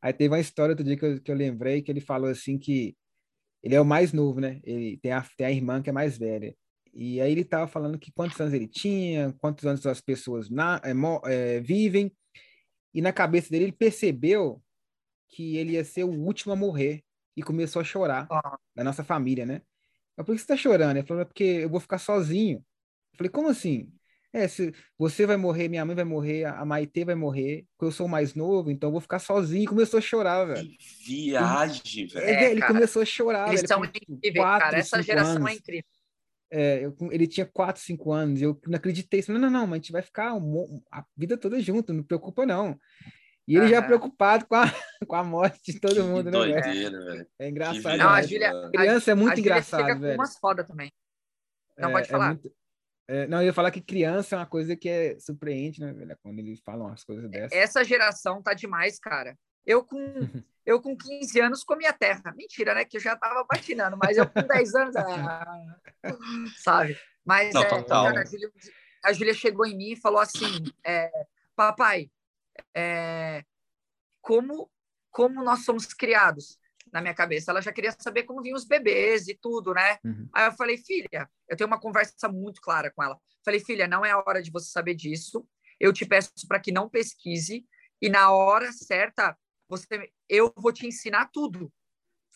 Aí 0.00 0.12
teve 0.12 0.32
uma 0.32 0.38
história 0.40 0.72
outro 0.72 0.84
dia 0.84 0.96
que 0.96 1.04
eu, 1.04 1.20
que 1.20 1.30
eu 1.30 1.34
lembrei 1.34 1.82
que 1.82 1.90
ele 1.90 2.00
falou 2.00 2.30
assim 2.30 2.56
que 2.56 2.96
ele 3.62 3.74
é 3.74 3.80
o 3.80 3.84
mais 3.84 4.12
novo, 4.12 4.40
né? 4.40 4.60
Ele 4.62 4.96
tem 4.98 5.10
a, 5.12 5.22
tem 5.36 5.46
a 5.46 5.50
irmã 5.50 5.82
que 5.82 5.90
é 5.90 5.92
mais 5.92 6.16
velha. 6.16 6.54
E 6.94 7.20
aí 7.20 7.32
ele 7.32 7.40
estava 7.40 7.66
falando 7.66 7.98
que 7.98 8.12
quantos 8.12 8.40
anos 8.40 8.54
ele 8.54 8.68
tinha, 8.68 9.34
quantos 9.40 9.66
anos 9.66 9.84
as 9.86 10.00
pessoas 10.00 10.48
na, 10.48 10.80
é, 10.84 11.56
é, 11.56 11.60
vivem. 11.60 12.12
E 12.94 13.02
na 13.02 13.12
cabeça 13.12 13.50
dele 13.50 13.64
ele 13.64 13.72
percebeu 13.72 14.62
que 15.28 15.56
ele 15.56 15.72
ia 15.72 15.84
ser 15.84 16.04
o 16.04 16.10
último 16.10 16.52
a 16.52 16.56
morrer 16.56 17.02
e 17.38 17.42
começou 17.42 17.80
a 17.80 17.84
chorar 17.84 18.26
ah. 18.28 18.58
da 18.74 18.82
nossa 18.82 19.04
família, 19.04 19.46
né? 19.46 19.62
Eu 20.16 20.24
por 20.24 20.32
que 20.34 20.40
você 20.40 20.44
está 20.44 20.56
chorando? 20.56 20.96
Ele 20.96 21.06
falou, 21.06 21.22
é 21.22 21.24
porque 21.24 21.44
eu 21.44 21.70
vou 21.70 21.78
ficar 21.78 21.98
sozinho. 21.98 22.58
Eu 23.12 23.16
falei, 23.16 23.30
como 23.30 23.48
assim? 23.48 23.92
É, 24.32 24.48
se 24.48 24.74
você 24.98 25.24
vai 25.24 25.36
morrer, 25.36 25.68
minha 25.68 25.84
mãe 25.84 25.94
vai 25.94 26.04
morrer, 26.04 26.44
a 26.44 26.64
Maitê 26.64 27.04
vai 27.04 27.14
morrer, 27.14 27.64
porque 27.70 27.86
eu 27.86 27.92
sou 27.92 28.08
mais 28.08 28.34
novo, 28.34 28.70
então 28.70 28.88
eu 28.88 28.92
vou 28.92 29.00
ficar 29.00 29.20
sozinho. 29.20 29.62
E 29.62 29.66
começou 29.68 29.98
a 29.98 30.00
chorar, 30.00 30.46
velho. 30.46 30.68
Que 30.68 31.06
viagem, 31.06 32.08
velho. 32.08 32.26
É, 32.26 32.50
ele 32.50 32.62
começou 32.62 33.02
a 33.02 33.04
chorar. 33.04 33.48
Eles 33.48 33.60
velho, 33.60 33.68
são 33.68 33.84
incríveis, 33.84 34.34
cara. 34.34 34.78
Essa 34.78 35.00
geração 35.00 35.34
é 35.34 35.36
anos. 35.36 35.50
é 35.50 35.54
incrível. 35.54 35.90
É, 36.50 36.84
eu, 36.84 36.96
ele 37.12 37.28
tinha 37.28 37.46
4, 37.46 37.80
5 37.80 38.12
anos, 38.12 38.42
eu 38.42 38.60
não 38.66 38.76
acreditei. 38.76 39.24
Não, 39.28 39.38
não, 39.38 39.50
não, 39.50 39.66
mas 39.66 39.72
a 39.72 39.76
gente 39.76 39.92
vai 39.92 40.02
ficar 40.02 40.32
a 40.90 41.04
vida 41.16 41.38
toda 41.38 41.60
junto, 41.60 41.92
não 41.92 42.02
preocupa 42.02 42.44
não. 42.44 42.76
E 43.46 43.56
ele 43.56 43.68
já 43.68 43.80
preocupado 43.80 44.46
com 44.46 44.56
a, 44.56 44.64
com 45.06 45.16
a 45.16 45.24
morte 45.24 45.72
de 45.72 45.80
todo 45.80 45.94
que 45.94 46.02
mundo, 46.02 46.30
doideira, 46.30 46.98
né, 46.98 47.04
velho? 47.04 47.26
É 47.38 47.48
engraçado. 47.48 47.96
Não, 47.96 48.08
a, 48.08 48.22
Julia, 48.22 48.66
a 48.66 48.70
criança 48.70 49.10
é 49.10 49.14
muito 49.14 49.40
engraçada, 49.40 49.94
velho. 49.94 50.14
umas 50.14 50.36
foda 50.38 50.64
também. 50.64 50.92
Não 51.76 51.90
é, 51.90 51.92
pode 51.92 52.08
é 52.08 52.10
falar. 52.10 52.26
É 52.26 52.28
muito, 52.28 52.52
é, 53.10 53.26
não, 53.26 53.38
eu 53.38 53.46
ia 53.46 53.54
falar 53.54 53.70
que 53.70 53.80
criança 53.80 54.36
é 54.36 54.38
uma 54.38 54.46
coisa 54.46 54.76
que 54.76 54.86
é 54.86 55.18
surpreende, 55.18 55.80
né, 55.80 55.92
velho? 55.94 56.16
Quando 56.22 56.40
eles 56.40 56.60
falam 56.60 56.88
as 56.88 57.02
coisas 57.02 57.30
dessas. 57.30 57.56
Essa 57.56 57.82
geração 57.82 58.42
tá 58.42 58.52
demais, 58.52 58.98
cara. 58.98 59.34
Eu 59.64 59.82
com, 59.82 59.96
eu 60.66 60.80
com 60.80 60.94
15 60.94 61.40
anos 61.40 61.64
comia 61.64 61.92
terra. 61.92 62.34
Mentira, 62.36 62.74
né? 62.74 62.84
Que 62.84 62.98
eu 62.98 63.00
já 63.00 63.16
tava 63.16 63.46
patinando, 63.46 63.96
mas 63.96 64.18
eu 64.18 64.28
com 64.28 64.42
10 64.42 64.74
anos, 64.74 64.96
ah, 64.96 65.76
sabe? 66.62 66.98
Mas 67.24 67.54
não, 67.54 67.62
é, 67.62 67.84
cara, 67.84 68.20
a, 68.20 68.24
Julia, 68.26 68.50
a 69.02 69.12
Júlia 69.14 69.34
chegou 69.34 69.64
em 69.64 69.76
mim 69.76 69.92
e 69.92 70.00
falou 70.00 70.20
assim: 70.20 70.64
é, 70.84 71.10
Papai, 71.56 72.10
é, 72.74 73.42
como, 74.20 74.70
como 75.18 75.42
nós 75.42 75.64
somos 75.64 75.92
criados? 75.92 76.56
na 76.90 77.02
minha 77.02 77.12
cabeça. 77.12 77.50
Ela 77.50 77.60
já 77.60 77.70
queria 77.70 77.94
saber 77.98 78.22
como 78.22 78.40
vinham 78.40 78.56
os 78.56 78.64
bebês 78.64 79.28
e 79.28 79.34
tudo, 79.34 79.74
né? 79.74 79.98
Uhum. 80.02 80.26
Aí 80.32 80.46
eu 80.46 80.52
falei, 80.52 80.78
filha, 80.78 81.28
eu 81.46 81.54
tenho 81.54 81.68
uma 81.68 81.78
conversa 81.78 82.30
muito 82.30 82.62
clara 82.62 82.90
com 82.90 83.02
ela. 83.02 83.18
Falei, 83.44 83.60
filha, 83.60 83.86
não 83.86 84.06
é 84.06 84.10
a 84.10 84.18
hora 84.18 84.40
de 84.40 84.50
você 84.50 84.70
saber 84.70 84.94
disso. 84.94 85.46
Eu 85.78 85.92
te 85.92 86.06
peço 86.06 86.30
para 86.48 86.58
que 86.58 86.72
não 86.72 86.88
pesquise 86.88 87.66
e 88.00 88.08
na 88.08 88.30
hora 88.30 88.72
certa 88.72 89.36
você, 89.68 90.10
eu 90.30 90.50
vou 90.56 90.72
te 90.72 90.86
ensinar 90.86 91.28
tudo. 91.30 91.70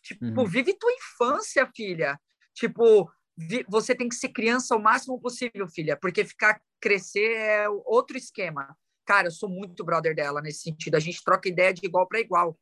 Tipo, 0.03 0.27
uhum. 0.27 0.45
vive 0.45 0.75
tua 0.75 0.93
infância, 0.93 1.67
filha. 1.75 2.21
Tipo, 2.53 3.11
vi, 3.35 3.65
você 3.67 3.95
tem 3.95 4.09
que 4.09 4.17
ser 4.17 4.29
criança 4.29 4.77
o 4.77 4.83
máximo 4.83 5.19
possível, 5.19 5.67
filha, 5.67 5.97
porque 5.97 6.27
ficar 6.27 6.61
crescer 6.79 7.37
é 7.37 7.69
outro 7.87 8.19
esquema. 8.19 8.77
Cara, 9.07 9.29
eu 9.29 9.33
sou 9.33 9.49
muito 9.49 9.85
brother 9.85 10.15
dela 10.15 10.41
nesse 10.41 10.63
sentido. 10.63 10.97
A 10.97 11.01
gente 11.01 11.25
troca 11.25 11.49
ideia 11.49 11.73
de 11.73 11.87
igual 11.87 12.07
para 12.07 12.21
igual. 12.21 12.59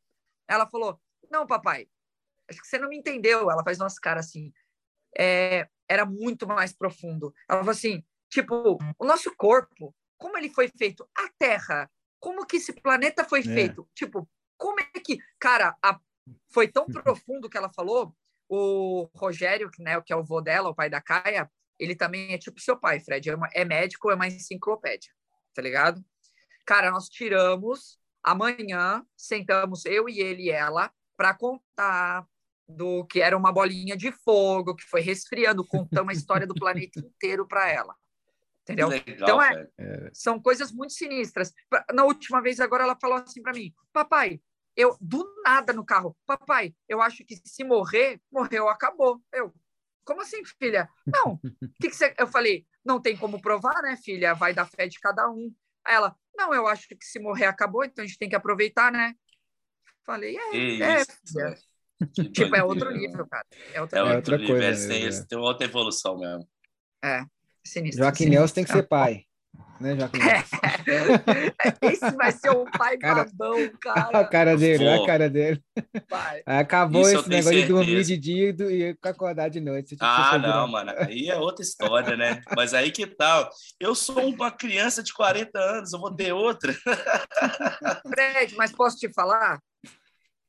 Ela 0.51 0.67
falou: 0.69 1.01
não, 1.31 1.47
papai, 1.47 1.87
acho 2.51 2.61
que 2.61 2.67
você 2.67 2.79
não 2.79 2.89
me 2.89 2.99
entendeu. 2.99 3.51
Ela 3.51 3.63
faz 3.63 3.79
nossa 3.79 4.01
cara 4.01 4.21
assim. 4.21 4.53
É, 5.17 5.69
era 5.89 6.05
muito 6.05 6.47
mais 6.47 6.73
profundo. 6.73 7.33
Ela 7.49 7.61
falou 7.61 7.73
assim, 7.73 8.05
tipo, 8.29 8.79
o 8.99 9.05
nosso 9.05 9.35
corpo, 9.37 9.95
como 10.19 10.37
ele 10.37 10.51
foi 10.51 10.69
feito? 10.69 11.09
A 11.17 11.29
Terra, 11.39 11.91
como 12.19 12.47
que 12.47 12.57
esse 12.57 12.73
planeta 12.73 13.25
foi 13.25 13.41
é. 13.41 13.45
feito? 13.45 13.89
Tipo, 13.95 14.29
como 14.57 14.79
é 14.81 15.01
que... 15.01 15.19
Cara, 15.39 15.77
a, 15.83 15.99
foi 16.53 16.69
tão 16.69 16.87
profundo 16.91 17.49
que 17.49 17.57
ela 17.57 17.71
falou. 17.71 18.15
O 18.53 19.09
Rogério, 19.15 19.71
né, 19.79 20.01
que 20.01 20.13
é 20.13 20.17
o 20.17 20.25
vô 20.25 20.41
dela, 20.41 20.71
o 20.71 20.75
pai 20.75 20.91
da 20.91 21.01
Caia, 21.01 21.49
ele 21.79 21.95
também 21.95 22.33
é 22.33 22.39
tipo 22.39 22.61
seu 22.61 22.77
pai, 22.77 22.99
Fred. 22.99 23.31
É, 23.31 23.37
uma, 23.37 23.49
é 23.55 23.65
médico, 23.65 24.11
é 24.11 24.15
uma 24.17 24.27
enciclopédia, 24.27 25.13
tá 25.55 25.63
ligado? 25.63 26.05
Cara, 26.67 26.91
nós 26.91 27.09
tiramos 27.09 28.00
amanhã, 28.23 29.05
sentamos 29.17 29.85
eu 29.85 30.09
e 30.09 30.21
ele 30.21 30.45
e 30.45 30.51
ela, 30.51 30.93
para 31.17 31.35
contar 31.35 32.27
do 32.69 33.05
que 33.07 33.21
era 33.21 33.37
uma 33.37 33.53
bolinha 33.53 33.97
de 33.97 34.13
fogo 34.13 34.75
que 34.75 34.85
foi 34.85 35.01
resfriando, 35.01 35.67
contando 35.67 36.11
a 36.11 36.13
história 36.13 36.47
do 36.47 36.55
planeta 36.55 37.01
inteiro 37.01 37.47
para 37.47 37.69
ela. 37.69 37.95
Entendeu? 38.63 38.89
Legal, 38.89 39.05
então, 39.09 39.43
é, 39.43 39.69
é, 39.79 40.11
são 40.13 40.41
coisas 40.41 40.71
muito 40.71 40.93
sinistras. 40.93 41.53
Na 41.93 42.05
última 42.05 42.41
vez, 42.41 42.61
agora, 42.61 42.85
ela 42.85 42.97
falou 43.01 43.17
assim 43.17 43.43
para 43.43 43.53
mim: 43.53 43.75
Papai, 43.93 44.41
eu, 44.77 44.97
do 45.01 45.27
nada 45.45 45.73
no 45.73 45.85
carro, 45.85 46.17
Papai, 46.27 46.75
eu 46.89 47.03
acho 47.03 47.25
que 47.25 47.37
se 47.45 47.65
morrer, 47.65 48.21
morreu, 48.31 48.69
acabou. 48.69 49.21
Eu, 49.33 49.53
como 50.05 50.23
assim, 50.23 50.43
filha? 50.59 50.89
Não. 51.07 51.39
que, 51.81 51.89
que 51.89 51.97
você... 51.97 52.15
Eu 52.19 52.27
falei: 52.27 52.67
Não 52.85 53.01
tem 53.01 53.17
como 53.17 53.41
provar, 53.41 53.83
né, 53.83 53.97
filha? 53.97 54.35
Vai 54.35 54.55
da 54.55 54.65
fé 54.65 54.87
de 54.87 55.01
cada 55.01 55.29
um. 55.29 55.53
Aí 55.85 55.95
ela: 55.95 56.15
Não, 56.37 56.55
eu 56.55 56.67
acho 56.67 56.89
que 56.89 56.97
se 57.05 57.19
morrer, 57.19 57.47
acabou, 57.47 57.85
então 57.85 58.05
a 58.05 58.07
gente 58.07 58.19
tem 58.19 58.29
que 58.29 58.37
aproveitar, 58.37 58.93
né? 58.93 59.15
Falei, 60.05 60.37
é, 60.37 60.57
é, 60.83 61.01
é. 61.01 61.05
Tipo, 62.33 62.57
é 62.57 62.65
outro 62.65 62.91
nível, 62.91 63.27
cara. 63.27 63.47
É, 63.75 63.81
outra, 63.81 63.99
é 63.99 64.17
outra 64.17 64.39
nível. 64.39 64.57
coisa. 64.57 64.89
Tem, 64.89 65.11
né? 65.11 65.27
tem 65.29 65.39
outra 65.39 65.67
evolução 65.67 66.19
mesmo. 66.19 66.49
É, 67.05 67.23
sinistro. 67.65 68.03
Joaquim 68.03 68.27
Nelson 68.27 68.55
tem 68.55 68.65
que 68.65 68.73
ser 68.73 68.89
pai. 68.89 69.27
Né, 69.81 69.97
Joaquim 69.97 70.19
Esse 71.83 72.11
vai 72.15 72.31
ser 72.33 72.51
o 72.51 72.67
pai 72.67 72.99
cara, 72.99 73.25
babão, 73.25 73.71
cara. 73.81 74.11
A 74.21 74.25
cara 74.25 74.57
dele, 74.57 74.87
a 74.87 75.07
cara 75.07 75.31
dele. 75.31 75.65
Pai. 76.07 76.43
Acabou 76.45 77.01
Isso 77.01 77.21
esse 77.21 77.29
negócio 77.29 77.51
certeza. 77.51 77.67
de 77.67 77.73
dormir 77.73 78.05
de 78.05 78.17
dia 78.19 78.55
e 78.71 78.97
acordar 79.03 79.49
de 79.49 79.59
noite. 79.59 79.97
Ah, 79.99 80.37
não, 80.37 80.69
mano. 80.69 80.93
Aí 80.99 81.31
é 81.31 81.39
outra 81.39 81.65
história, 81.65 82.15
né? 82.15 82.43
Mas 82.55 82.75
aí 82.75 82.91
que 82.91 83.07
tal? 83.07 83.49
Eu 83.79 83.95
sou 83.95 84.21
uma 84.29 84.51
criança 84.51 85.03
de 85.03 85.15
40 85.15 85.59
anos, 85.59 85.93
eu 85.95 85.99
vou 85.99 86.15
ter 86.15 86.33
outra. 86.33 86.75
Fred, 88.07 88.55
mas 88.57 88.73
posso 88.73 88.99
te 88.99 89.11
falar? 89.13 89.59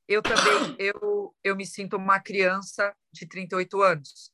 eu 0.07 0.21
também 0.21 0.75
eu, 0.77 1.33
eu 1.41 1.55
me 1.55 1.65
sinto 1.65 1.95
uma 1.95 2.19
criança 2.19 2.93
de 3.13 3.25
38 3.25 3.81
anos. 3.81 4.31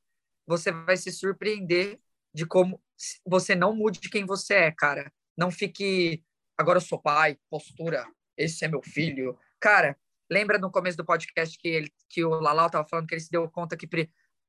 Você 0.47 0.71
vai 0.71 0.97
se 0.97 1.11
surpreender 1.11 1.99
de 2.33 2.47
como 2.47 2.81
você 3.25 3.55
não 3.55 3.75
mude 3.75 4.09
quem 4.09 4.25
você 4.25 4.53
é, 4.55 4.71
cara. 4.71 5.11
Não 5.37 5.51
fique 5.51 6.23
agora 6.57 6.77
eu 6.77 6.81
sou 6.81 6.99
pai, 6.99 7.37
postura, 7.49 8.05
esse 8.35 8.65
é 8.65 8.67
meu 8.67 8.81
filho. 8.81 9.37
Cara, 9.59 9.97
lembra 10.29 10.57
no 10.57 10.71
começo 10.71 10.97
do 10.97 11.05
podcast 11.05 11.57
que 11.57 11.67
ele 11.67 11.91
que 12.09 12.23
o 12.23 12.29
Lalau 12.29 12.67
estava 12.67 12.87
falando 12.87 13.07
que 13.07 13.15
ele 13.15 13.21
se 13.21 13.31
deu 13.31 13.49
conta 13.49 13.77
que 13.77 13.87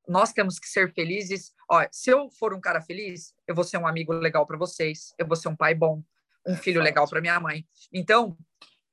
nós 0.07 0.33
temos 0.33 0.59
que 0.59 0.67
ser 0.67 0.91
felizes. 0.93 1.53
Ó, 1.69 1.85
se 1.91 2.09
eu 2.09 2.29
for 2.31 2.53
um 2.53 2.59
cara 2.59 2.81
feliz, 2.81 3.33
eu 3.47 3.53
vou 3.53 3.63
ser 3.63 3.77
um 3.77 3.87
amigo 3.87 4.11
legal 4.11 4.45
para 4.45 4.57
vocês, 4.57 5.13
eu 5.17 5.27
vou 5.27 5.35
ser 5.35 5.49
um 5.49 5.55
pai 5.55 5.75
bom, 5.75 6.03
um 6.45 6.55
filho 6.55 6.81
legal 6.81 7.07
para 7.07 7.21
minha 7.21 7.39
mãe. 7.39 7.65
Então, 7.93 8.35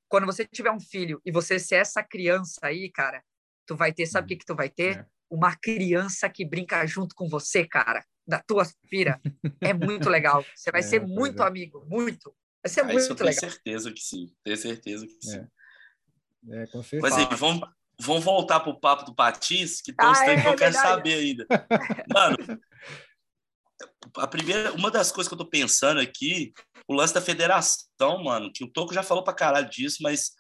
quando 0.08 0.26
você 0.26 0.46
tiver 0.46 0.70
um 0.70 0.80
filho 0.80 1.20
e 1.24 1.32
você 1.32 1.58
ser 1.58 1.76
essa 1.76 2.02
criança 2.02 2.60
aí, 2.62 2.90
cara, 2.90 3.22
tu 3.66 3.74
vai 3.74 3.92
ter, 3.92 4.06
sabe 4.06 4.22
o 4.22 4.24
uhum. 4.24 4.28
que, 4.28 4.36
que 4.36 4.46
tu 4.46 4.54
vai 4.54 4.68
ter? 4.68 4.98
É. 4.98 5.06
Uma 5.30 5.56
criança 5.56 6.28
que 6.28 6.44
brinca 6.44 6.86
junto 6.86 7.14
com 7.14 7.28
você, 7.28 7.66
cara, 7.66 8.04
da 8.26 8.40
tua 8.40 8.64
filha. 8.88 9.20
É 9.60 9.72
muito 9.72 10.08
legal. 10.08 10.44
Você 10.54 10.70
vai 10.70 10.80
é, 10.82 10.84
ser 10.84 11.00
muito 11.00 11.42
é. 11.42 11.46
amigo, 11.46 11.84
muito. 11.88 12.34
Vai 12.62 12.72
ser 12.72 12.80
ah, 12.80 12.84
muito 12.84 13.24
legal. 13.24 13.40
Tenho 13.40 13.52
certeza 13.52 13.92
que 13.92 14.00
sim. 14.00 14.32
Tenho 14.44 14.56
certeza 14.56 15.06
que 15.06 15.18
sim. 15.20 15.46
É, 16.50 16.62
é 16.62 16.66
com 16.66 16.82
certeza. 16.82 17.02
Mas 17.02 17.14
aí, 17.14 17.36
vamos, 17.36 17.68
vamos 18.00 18.24
voltar 18.24 18.60
pro 18.60 18.78
papo 18.78 19.04
do 19.04 19.14
Patins, 19.14 19.80
que 19.80 19.92
tem 19.92 20.08
uns 20.08 20.18
ah, 20.18 20.26
é, 20.26 20.40
que 20.40 20.48
eu 20.48 20.56
quero 20.56 20.74
saber 20.74 21.14
ainda. 21.14 21.46
Mano, 22.12 22.36
a 24.16 24.26
primeira, 24.26 24.72
uma 24.72 24.90
das 24.90 25.12
coisas 25.12 25.28
que 25.28 25.34
eu 25.34 25.38
tô 25.38 25.46
pensando 25.46 26.00
aqui, 26.00 26.52
o 26.88 26.94
lance 26.94 27.12
da 27.12 27.20
federação, 27.20 28.22
mano, 28.22 28.50
que 28.52 28.64
o 28.64 28.70
Toco 28.70 28.94
já 28.94 29.02
falou 29.02 29.24
pra 29.24 29.34
caralho 29.34 29.68
disso, 29.68 29.98
mas 30.00 30.32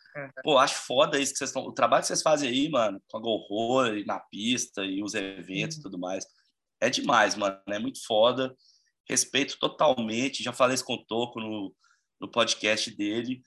Pô, 0.42 0.58
acho 0.58 0.74
foda 0.74 1.18
isso 1.18 1.32
que 1.32 1.38
vocês 1.38 1.50
estão. 1.50 1.62
O 1.62 1.72
trabalho 1.72 2.02
que 2.02 2.08
vocês 2.08 2.22
fazem 2.22 2.48
aí, 2.48 2.68
mano, 2.68 3.00
com 3.08 3.18
a 3.18 3.20
Go 3.20 3.86
e 3.86 4.04
na 4.04 4.18
pista 4.18 4.84
e 4.84 5.02
os 5.02 5.14
eventos 5.14 5.76
e 5.76 5.82
tudo 5.82 5.98
mais. 5.98 6.26
É 6.80 6.88
demais, 6.88 7.34
mano. 7.34 7.58
É 7.68 7.78
muito 7.78 8.04
foda. 8.06 8.54
Respeito 9.08 9.58
totalmente. 9.58 10.42
Já 10.42 10.52
falei 10.52 10.74
isso 10.74 10.84
com 10.84 10.94
o 10.94 11.04
Toco 11.04 11.40
no, 11.40 11.74
no 12.20 12.30
podcast 12.30 12.90
dele. 12.94 13.42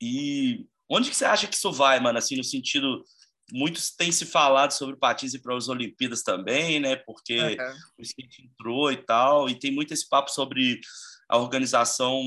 E 0.00 0.66
onde 0.88 1.10
que 1.10 1.16
você 1.16 1.24
acha 1.24 1.46
que 1.46 1.54
isso 1.54 1.72
vai, 1.72 2.00
mano? 2.00 2.18
Assim, 2.18 2.36
no 2.36 2.44
sentido. 2.44 3.04
Muitos 3.52 3.90
têm 3.90 4.10
se 4.10 4.24
falado 4.24 4.70
sobre 4.70 4.96
patins 4.96 5.34
e 5.34 5.42
para 5.42 5.54
as 5.54 5.68
Olimpíadas 5.68 6.22
também, 6.22 6.80
né? 6.80 6.96
Porque 6.96 7.38
uhum. 7.38 7.74
o 7.98 8.02
skate 8.02 8.46
entrou 8.46 8.90
e 8.90 8.96
tal. 8.96 9.48
E 9.48 9.58
tem 9.58 9.70
muito 9.70 9.92
esse 9.92 10.08
papo 10.08 10.30
sobre 10.30 10.80
a 11.28 11.36
organização 11.36 12.22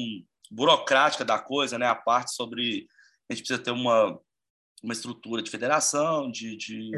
burocrática 0.52 1.26
da 1.26 1.40
coisa, 1.40 1.80
né? 1.80 1.88
A 1.88 1.96
parte 1.96 2.36
sobre 2.36 2.88
a 3.30 3.34
gente 3.34 3.44
precisa 3.44 3.64
ter 3.64 3.72
uma, 3.72 4.20
uma 4.84 4.94
estrutura 4.94 5.42
de 5.42 5.50
federação, 5.50 6.30
de, 6.30 6.56
de 6.56 6.92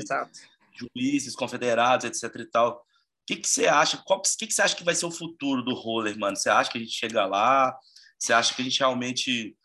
juízes 0.75 1.35
confederados, 1.35 2.05
etc. 2.05 2.41
e 2.41 2.45
tal. 2.45 2.73
O 2.73 2.81
que, 3.25 3.37
que 3.37 3.47
você 3.47 3.67
acha? 3.67 4.01
Qual 4.05 4.21
que, 4.21 4.47
que 4.47 4.53
você 4.53 4.61
acha 4.61 4.75
que 4.75 4.83
vai 4.83 4.95
ser 4.95 5.05
o 5.05 5.11
futuro 5.11 5.63
do 5.63 5.73
roller, 5.73 6.17
mano? 6.17 6.35
Você 6.35 6.49
acha 6.49 6.71
que 6.71 6.77
a 6.77 6.81
gente 6.81 6.93
chega 6.93 7.25
lá? 7.25 7.75
Você 8.17 8.33
acha 8.33 8.53
que 8.53 8.61
a 8.61 8.65
gente 8.65 8.79
realmente 8.79 9.55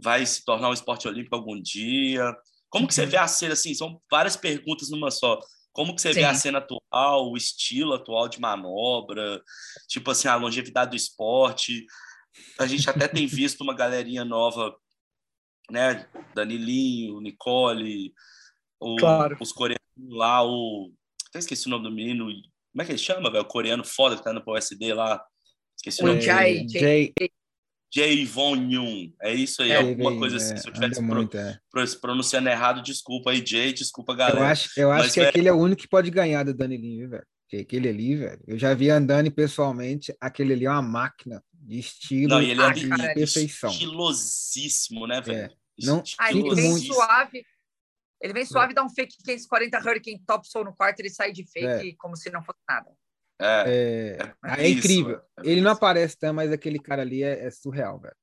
vai 0.00 0.24
se 0.26 0.44
tornar 0.44 0.70
um 0.70 0.74
esporte 0.74 1.06
olímpico 1.06 1.34
algum 1.34 1.60
dia? 1.60 2.34
Como 2.68 2.88
que 2.88 2.94
você 2.94 3.04
uhum. 3.04 3.10
vê 3.10 3.16
a 3.16 3.28
cena 3.28 3.52
assim? 3.52 3.72
São 3.74 4.00
várias 4.10 4.36
perguntas 4.36 4.90
numa 4.90 5.10
só. 5.10 5.38
Como 5.72 5.94
que 5.94 6.02
você 6.02 6.12
Sim. 6.12 6.20
vê 6.20 6.24
a 6.24 6.34
cena 6.34 6.58
atual, 6.58 7.30
o 7.30 7.36
estilo 7.36 7.94
atual 7.94 8.28
de 8.28 8.40
manobra, 8.40 9.42
tipo 9.88 10.10
assim, 10.10 10.28
a 10.28 10.36
longevidade 10.36 10.90
do 10.90 10.96
esporte? 10.96 11.84
A 12.58 12.66
gente 12.66 12.88
até 12.88 13.06
tem 13.08 13.26
visto 13.26 13.60
uma 13.60 13.74
galerinha 13.74 14.24
nova 14.24 14.74
né? 15.70 16.06
Danilinho, 16.34 17.20
Nicole, 17.20 18.12
o, 18.80 18.96
claro. 18.96 19.36
os 19.40 19.52
coreanos 19.52 19.80
lá, 20.10 20.44
o. 20.44 20.92
Até 21.28 21.38
esqueci 21.38 21.66
o 21.66 21.70
nome 21.70 21.84
do 21.84 21.94
menino. 21.94 22.26
Como 22.26 22.82
é 22.82 22.84
que 22.84 22.92
ele 22.92 22.98
chama, 22.98 23.30
velho? 23.30 23.42
O 23.42 23.48
coreano 23.48 23.84
foda 23.84 24.16
que 24.16 24.22
tá 24.22 24.30
indo 24.30 24.42
pro 24.42 24.56
SD 24.56 24.94
lá. 24.94 25.24
Esqueci 25.76 26.02
o, 26.02 26.04
o 26.04 26.08
nome. 26.08 26.20
Jay, 26.20 26.66
Jay. 26.68 27.12
Jay 27.92 28.24
Von 28.24 28.56
Yun. 28.56 29.12
É 29.22 29.32
isso 29.32 29.62
aí, 29.62 29.70
é, 29.70 29.76
alguma 29.76 30.18
coisa 30.18 30.36
assim. 30.36 30.54
É, 30.54 30.56
Se 30.56 30.68
eu 30.68 30.72
tivesse 30.72 31.00
muito, 31.00 31.36
é. 31.36 31.60
pronunciando 32.00 32.48
errado, 32.48 32.82
desculpa 32.82 33.30
aí, 33.30 33.44
Jay, 33.46 33.72
desculpa, 33.72 34.16
galera. 34.16 34.40
Eu 34.40 34.44
acho, 34.44 34.80
eu 34.80 34.90
acho 34.90 35.04
Mas, 35.04 35.12
que 35.12 35.20
velho... 35.20 35.30
aquele 35.30 35.48
é 35.48 35.52
o 35.52 35.58
único 35.58 35.82
que 35.82 35.88
pode 35.88 36.10
ganhar 36.10 36.42
do 36.42 36.52
Danilinho, 36.52 37.08
velho. 37.08 37.26
Aquele 37.52 37.88
ali, 37.88 38.16
velho. 38.16 38.42
Eu 38.48 38.58
já 38.58 38.74
vi 38.74 38.90
andando 38.90 39.30
pessoalmente, 39.30 40.12
aquele 40.20 40.54
ali 40.54 40.66
é 40.66 40.70
uma 40.70 40.82
máquina 40.82 41.40
de 41.64 41.78
estilo 41.78 42.28
não, 42.28 42.42
e 42.42 42.50
ele 42.50 42.62
é 42.62 42.72
de 42.72 42.88
cara, 42.88 43.14
perfeição. 43.14 43.70
Estilosíssimo, 43.70 45.06
né, 45.06 45.20
velho? 45.20 45.50
É. 45.50 45.50
Não, 45.84 46.02
ah, 46.18 46.30
ele 46.30 46.54
vem 46.54 46.70
muito... 46.70 46.94
suave. 46.94 47.44
Ele 48.20 48.32
vem 48.32 48.44
suave, 48.44 48.72
é. 48.72 48.74
dá 48.74 48.84
um 48.84 48.90
fake 48.90 49.16
540 49.24 49.78
Hurricane 49.78 50.22
top 50.26 50.48
soul 50.48 50.64
no 50.66 50.74
quarto, 50.74 51.00
ele 51.00 51.10
sai 51.10 51.32
de 51.32 51.44
fake 51.50 51.90
é. 51.90 51.94
como 51.98 52.16
se 52.16 52.30
não 52.30 52.42
fosse 52.42 52.60
nada. 52.68 52.90
É, 53.40 54.16
é, 54.46 54.62
é 54.62 54.68
incrível. 54.68 55.20
ele 55.42 55.60
não 55.60 55.72
aparece, 55.72 56.16
tá, 56.16 56.32
mas 56.32 56.52
aquele 56.52 56.78
cara 56.78 57.02
ali 57.02 57.22
é, 57.22 57.50
surreal, 57.50 57.98
velho. 57.98 58.14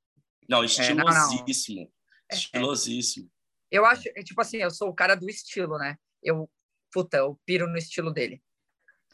Não, 0.47 0.63
estilosíssimo. 0.63 1.81
Não, 1.81 1.83
não. 1.83 1.91
Estilosíssimo. 2.31 3.29
Eu 3.69 3.85
acho, 3.85 4.03
tipo 4.23 4.41
assim, 4.41 4.57
eu 4.57 4.71
sou 4.71 4.89
o 4.89 4.95
cara 4.95 5.15
do 5.15 5.29
estilo, 5.29 5.77
né? 5.77 5.97
Eu, 6.23 6.49
puta, 6.91 7.17
eu 7.17 7.39
piro 7.45 7.67
no 7.67 7.77
estilo 7.77 8.11
dele. 8.11 8.41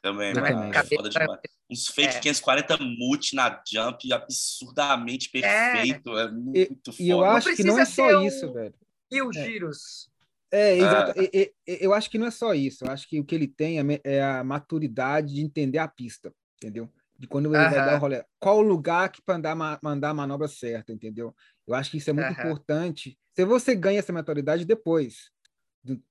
Também, 0.02 0.34
mano. 0.34 0.74
É 0.74 0.84
foda 0.84 1.10
demais. 1.10 1.40
Uns 1.70 1.88
fake 1.88 2.18
é. 2.18 2.20
540 2.20 2.78
multi 2.78 3.36
na 3.36 3.62
jump 3.68 4.12
absurdamente 4.14 5.30
perfeito. 5.30 6.18
É, 6.18 6.24
é 6.24 6.32
muito 6.32 6.92
e, 6.92 6.94
foda. 6.94 7.04
E 7.04 7.10
eu 7.10 7.26
acho 7.26 7.56
que 7.56 7.64
não 7.64 7.80
é 7.80 7.86
só 7.86 8.22
isso, 8.22 8.54
velho. 8.54 8.74
E 9.12 9.22
os 9.22 9.36
é. 9.36 9.46
giros. 9.46 10.10
É, 10.52 10.78
exato. 10.78 11.20
É. 11.20 11.52
Eu 11.66 11.94
acho 11.94 12.10
que 12.10 12.18
não 12.18 12.28
é 12.28 12.32
só 12.32 12.54
isso. 12.54 12.86
Eu 12.86 12.92
acho 12.92 13.08
que 13.08 13.20
o 13.20 13.26
que 13.26 13.36
ele 13.36 13.48
tem 13.48 13.78
é 14.04 14.24
a 14.24 14.44
maturidade 14.44 15.34
de 15.34 15.42
entender 15.42 15.80
a 15.80 15.88
pista, 15.88 16.34
entendeu? 16.56 16.90
De 17.20 17.28
quando 17.28 17.48
ele 17.48 17.58
uh 17.58 17.68
-huh. 17.68 17.72
vai 17.72 17.86
dar 17.86 17.98
o 17.98 18.00
rolê. 18.00 18.24
Qual 18.40 18.60
o 18.60 18.62
lugar 18.62 19.12
que 19.12 19.22
para 19.22 19.56
mandar 19.82 20.10
a 20.10 20.14
manobra 20.14 20.48
certa, 20.48 20.94
entendeu? 20.94 21.36
Eu 21.68 21.74
acho 21.74 21.92
que 21.92 21.98
isso 21.98 22.10
é 22.10 22.14
muito 22.14 22.30
uh 22.30 22.36
-huh. 22.36 22.40
importante. 22.40 23.18
Se 23.36 23.44
você 23.44 23.76
ganha 23.76 24.00
essa 24.00 24.14
maturidade 24.14 24.64
depois, 24.64 25.32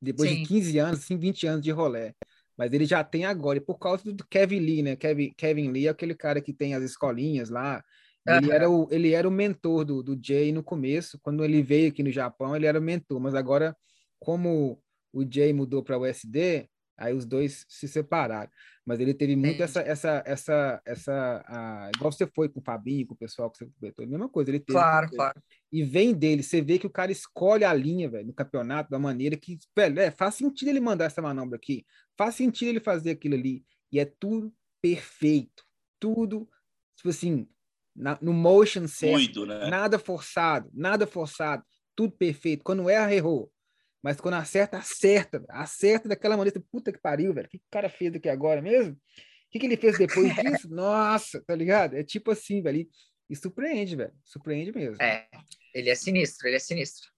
depois 0.00 0.28
Sim. 0.28 0.42
de 0.42 0.48
15 0.48 0.78
anos, 0.78 1.00
assim, 1.00 1.16
20 1.16 1.46
anos 1.46 1.62
de 1.62 1.70
rolê 1.70 2.12
mas 2.56 2.72
ele 2.72 2.86
já 2.86 3.04
tem 3.04 3.24
agora, 3.24 3.58
e 3.58 3.60
por 3.60 3.78
causa 3.78 4.12
do 4.12 4.26
Kevin 4.26 4.60
Lee, 4.60 4.82
né? 4.82 4.96
Kevin, 4.96 5.32
Kevin 5.36 5.70
Lee 5.70 5.86
é 5.86 5.90
aquele 5.90 6.14
cara 6.14 6.40
que 6.40 6.52
tem 6.52 6.74
as 6.74 6.82
escolinhas 6.82 7.50
lá. 7.50 7.82
Ele, 8.26 8.50
era 8.50 8.68
o, 8.68 8.88
ele 8.90 9.12
era 9.12 9.28
o 9.28 9.30
mentor 9.30 9.84
do, 9.84 10.02
do 10.02 10.18
Jay 10.20 10.50
no 10.50 10.62
começo, 10.62 11.18
quando 11.22 11.44
ele 11.44 11.62
veio 11.62 11.90
aqui 11.90 12.02
no 12.02 12.10
Japão, 12.10 12.56
ele 12.56 12.66
era 12.66 12.78
o 12.78 12.82
mentor, 12.82 13.20
mas 13.20 13.34
agora, 13.34 13.76
como 14.18 14.82
o 15.12 15.24
Jay 15.30 15.52
mudou 15.52 15.82
para 15.82 15.96
o 15.96 16.02
USD, 16.02 16.68
aí 16.98 17.14
os 17.14 17.24
dois 17.24 17.64
se 17.68 17.86
separaram. 17.86 18.50
Mas 18.84 19.00
ele 19.00 19.12
teve 19.12 19.34
muito 19.34 19.60
essa, 19.62 19.80
essa, 19.80 20.22
essa, 20.24 20.82
essa, 20.84 21.44
a, 21.46 21.90
igual 21.94 22.12
você 22.12 22.26
foi 22.26 22.48
com 22.48 22.60
o 22.60 22.62
Fabinho, 22.62 23.06
com 23.06 23.14
o 23.14 23.16
pessoal 23.16 23.50
que 23.50 23.58
você 23.58 23.70
comentou, 23.78 24.04
a 24.04 24.08
mesma 24.08 24.28
coisa. 24.28 24.50
Ele 24.50 24.60
teve, 24.60 24.78
claro, 24.78 25.10
claro. 25.10 25.42
E 25.72 25.82
vem 25.82 26.14
dele, 26.14 26.42
você 26.42 26.60
vê 26.60 26.78
que 26.78 26.86
o 26.86 26.90
cara 26.90 27.10
escolhe 27.10 27.64
a 27.64 27.74
linha, 27.74 28.08
velho, 28.08 28.28
no 28.28 28.32
campeonato 28.32 28.88
da 28.88 28.98
maneira 28.98 29.36
que, 29.36 29.58
velho, 29.76 29.98
é, 29.98 30.10
faz 30.10 30.36
sentido 30.36 30.68
ele 30.68 30.80
mandar 30.80 31.06
essa 31.06 31.20
manobra 31.20 31.56
aqui, 31.56 31.84
faz 32.16 32.34
sentido 32.34 32.68
ele 32.68 32.80
fazer 32.80 33.10
aquilo 33.10 33.34
ali, 33.34 33.64
e 33.92 33.98
é 33.98 34.04
tudo 34.04 34.54
perfeito, 34.80 35.64
tudo, 35.98 36.48
tipo 36.96 37.08
assim, 37.08 37.48
na, 37.94 38.18
no 38.20 38.32
motion 38.32 38.86
certo, 38.86 39.46
né? 39.46 39.68
nada 39.68 39.98
forçado, 39.98 40.70
nada 40.72 41.06
forçado, 41.06 41.64
tudo 41.94 42.14
perfeito. 42.14 42.62
Quando 42.62 42.90
erra, 42.90 43.14
errou. 43.14 43.50
Mas 44.02 44.20
quando 44.20 44.34
acerta, 44.34 44.78
acerta. 44.78 45.44
Acerta 45.48 46.08
daquela 46.08 46.36
maneira. 46.36 46.62
Puta 46.70 46.92
que 46.92 46.98
pariu, 47.00 47.32
velho. 47.32 47.46
O 47.46 47.50
que 47.50 47.56
o 47.56 47.70
cara 47.70 47.88
fez 47.88 48.14
aqui 48.14 48.28
agora 48.28 48.60
mesmo? 48.60 48.92
O 48.92 48.98
que, 49.50 49.58
que 49.58 49.66
ele 49.66 49.76
fez 49.76 49.98
depois 49.98 50.32
disso? 50.36 50.68
Nossa, 50.68 51.42
tá 51.44 51.56
ligado? 51.56 51.96
É 51.96 52.04
tipo 52.04 52.30
assim, 52.30 52.62
velho. 52.62 52.86
E 53.28 53.34
surpreende, 53.34 53.96
velho. 53.96 54.12
Surpreende 54.22 54.70
mesmo. 54.72 55.02
É, 55.02 55.26
ele 55.74 55.90
é 55.90 55.94
sinistro, 55.94 56.46
ele 56.46 56.56
é 56.56 56.60
sinistro. 56.60 57.10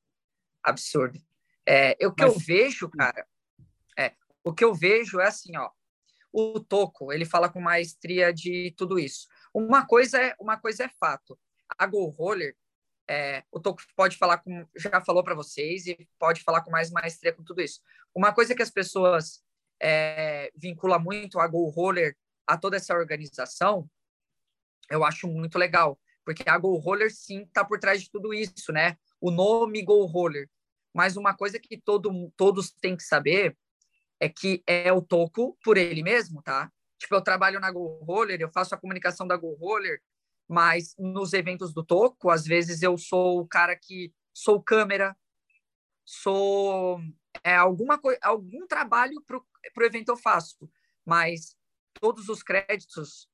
Absurdo. 0.62 1.20
É, 1.66 1.92
o 2.06 2.14
que 2.14 2.24
Mas... 2.24 2.32
eu 2.32 2.40
vejo, 2.40 2.88
cara, 2.88 3.26
é, 3.98 4.14
o 4.44 4.52
que 4.52 4.64
eu 4.64 4.74
vejo 4.74 5.20
é 5.20 5.26
assim, 5.26 5.56
ó. 5.56 5.70
O 6.32 6.60
Toco, 6.60 7.12
ele 7.12 7.24
fala 7.24 7.48
com 7.48 7.60
maestria 7.60 8.32
de 8.32 8.74
tudo 8.76 8.98
isso. 8.98 9.26
Uma 9.52 9.86
coisa 9.86 10.20
é, 10.20 10.36
uma 10.38 10.58
coisa 10.58 10.84
é 10.84 10.90
fato. 11.00 11.38
A 11.78 11.86
Go 11.86 12.06
Roller, 12.06 12.54
é, 13.08 13.42
o 13.50 13.58
Toco 13.58 13.82
pode 13.96 14.16
falar 14.16 14.38
com, 14.38 14.66
já 14.76 15.00
falou 15.00 15.24
para 15.24 15.34
vocês 15.34 15.86
e 15.86 16.08
pode 16.18 16.42
falar 16.42 16.62
com 16.62 16.70
mais 16.70 16.90
maestria 16.90 17.32
com 17.32 17.42
tudo 17.42 17.62
isso. 17.62 17.80
Uma 18.14 18.32
coisa 18.32 18.54
que 18.54 18.62
as 18.62 18.70
pessoas 18.70 19.42
é, 19.80 20.50
vincula 20.54 20.98
muito 20.98 21.40
a 21.40 21.46
Go 21.46 21.68
Roller 21.70 22.14
a 22.46 22.56
toda 22.56 22.76
essa 22.76 22.94
organização 22.94 23.88
eu 24.90 25.04
acho 25.04 25.28
muito 25.28 25.58
legal, 25.58 25.98
porque 26.24 26.48
a 26.48 26.56
Go 26.58 26.76
Roller 26.76 27.14
sim 27.14 27.42
está 27.42 27.64
por 27.64 27.78
trás 27.78 28.02
de 28.02 28.10
tudo 28.10 28.32
isso, 28.32 28.72
né? 28.72 28.96
O 29.20 29.30
nome 29.30 29.82
Go 29.82 30.04
Roller. 30.06 30.48
Mas 30.94 31.16
uma 31.16 31.34
coisa 31.34 31.58
que 31.58 31.78
todo, 31.78 32.32
todos 32.36 32.70
têm 32.70 32.96
que 32.96 33.02
saber 33.02 33.56
é 34.20 34.28
que 34.28 34.62
é 34.66 34.92
o 34.92 35.02
Toco 35.02 35.56
por 35.62 35.76
ele 35.76 36.02
mesmo, 36.02 36.42
tá? 36.42 36.72
Tipo, 36.98 37.14
eu 37.14 37.22
trabalho 37.22 37.60
na 37.60 37.70
Go 37.70 38.02
Roller, 38.04 38.40
eu 38.40 38.50
faço 38.50 38.74
a 38.74 38.78
comunicação 38.78 39.26
da 39.26 39.36
Go 39.36 39.54
Roller, 39.54 40.02
mas 40.48 40.94
nos 40.98 41.32
eventos 41.32 41.72
do 41.72 41.84
Toco, 41.84 42.30
às 42.30 42.44
vezes 42.44 42.82
eu 42.82 42.96
sou 42.98 43.40
o 43.40 43.46
cara 43.46 43.76
que 43.76 44.12
sou 44.34 44.62
câmera, 44.62 45.16
sou 46.04 47.00
é, 47.44 47.54
alguma 47.54 48.00
algum 48.22 48.66
trabalho 48.66 49.22
para 49.22 49.38
o 49.38 49.86
evento 49.86 50.08
eu 50.08 50.16
faço, 50.16 50.68
mas 51.04 51.56
todos 52.00 52.28
os 52.28 52.42
créditos 52.42 53.28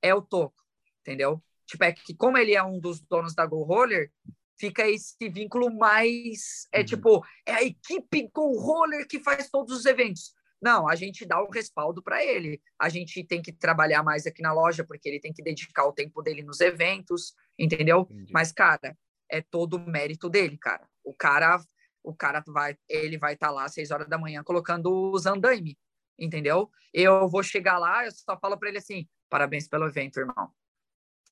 é 0.00 0.14
o 0.14 0.22
Toco 0.22 0.60
entendeu? 1.00 1.42
Tipo, 1.66 1.84
é 1.84 1.92
que 1.92 2.14
como 2.14 2.38
ele 2.38 2.54
é 2.54 2.62
um 2.62 2.78
dos 2.78 3.00
donos 3.00 3.34
da 3.34 3.46
Go 3.46 3.62
Roller, 3.62 4.12
fica 4.60 4.86
esse 4.86 5.28
vínculo 5.30 5.74
mais. 5.74 6.68
É 6.70 6.80
uhum. 6.80 6.84
tipo, 6.84 7.26
é 7.46 7.54
a 7.54 7.62
equipe 7.62 8.30
Go 8.32 8.52
Roller 8.58 9.08
que 9.08 9.18
faz 9.18 9.48
todos 9.48 9.74
os 9.74 9.86
eventos. 9.86 10.34
Não, 10.62 10.86
a 10.86 10.94
gente 10.94 11.24
dá 11.24 11.42
o 11.42 11.50
respaldo 11.50 12.02
para 12.02 12.22
ele. 12.22 12.60
A 12.78 12.90
gente 12.90 13.24
tem 13.24 13.40
que 13.40 13.50
trabalhar 13.50 14.02
mais 14.02 14.26
aqui 14.26 14.42
na 14.42 14.52
loja, 14.52 14.84
porque 14.84 15.08
ele 15.08 15.18
tem 15.18 15.32
que 15.32 15.42
dedicar 15.42 15.86
o 15.86 15.92
tempo 15.92 16.20
dele 16.20 16.42
nos 16.42 16.60
eventos, 16.60 17.32
entendeu? 17.58 18.06
Entendi. 18.10 18.32
Mas, 18.32 18.52
cara, 18.52 18.94
é 19.30 19.40
todo 19.40 19.78
o 19.78 19.90
mérito 19.90 20.28
dele, 20.28 20.58
cara. 20.58 20.86
O 21.02 21.14
cara, 21.14 21.58
o 22.04 22.14
cara 22.14 22.44
vai, 22.46 22.76
ele 22.86 23.16
vai 23.16 23.32
estar 23.32 23.46
tá 23.46 23.52
lá 23.52 23.64
às 23.64 23.72
seis 23.72 23.90
horas 23.90 24.06
da 24.06 24.18
manhã 24.18 24.44
colocando 24.44 25.10
os 25.10 25.24
andaime, 25.24 25.78
entendeu? 26.18 26.70
Eu 26.92 27.26
vou 27.26 27.42
chegar 27.42 27.78
lá, 27.78 28.04
eu 28.04 28.12
só 28.12 28.38
falo 28.38 28.58
para 28.58 28.68
ele 28.68 28.78
assim: 28.78 29.08
parabéns 29.30 29.66
pelo 29.66 29.86
evento, 29.86 30.20
irmão 30.20 30.52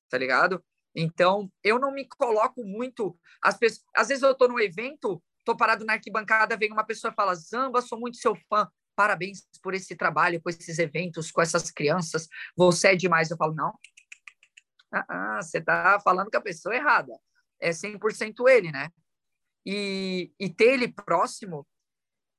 tá 0.09 0.17
ligado? 0.17 0.63
Então, 0.95 1.51
eu 1.63 1.79
não 1.79 1.91
me 1.91 2.07
coloco 2.07 2.63
muito. 2.63 3.17
As 3.41 3.57
pessoas, 3.57 3.85
às 3.95 4.07
vezes 4.07 4.23
eu 4.23 4.35
tô 4.35 4.47
no 4.47 4.59
evento, 4.59 5.21
tô 5.45 5.55
parado 5.55 5.85
na 5.85 5.93
arquibancada, 5.93 6.57
vem 6.57 6.71
uma 6.71 6.85
pessoa 6.85 7.11
e 7.11 7.15
fala: 7.15 7.35
Zamba, 7.35 7.81
sou 7.81 7.99
muito 7.99 8.17
seu 8.17 8.35
fã. 8.49 8.69
Parabéns 8.95 9.47
por 9.63 9.73
esse 9.73 9.95
trabalho, 9.95 10.41
com 10.41 10.49
esses 10.49 10.77
eventos, 10.79 11.31
com 11.31 11.41
essas 11.41 11.71
crianças. 11.71 12.27
Você 12.55 12.89
é 12.89 12.95
demais. 12.95 13.31
Eu 13.31 13.37
falo: 13.37 13.53
Não. 13.53 13.73
Ah, 14.91 15.39
você 15.41 15.61
tá 15.61 15.99
falando 16.03 16.31
com 16.31 16.37
a 16.37 16.41
pessoa 16.41 16.75
errada. 16.75 17.13
É 17.59 17.71
100% 17.71 18.47
ele, 18.47 18.71
né? 18.71 18.89
e, 19.65 20.31
e 20.39 20.49
ter 20.49 20.73
ele 20.73 20.87
próximo, 20.87 21.67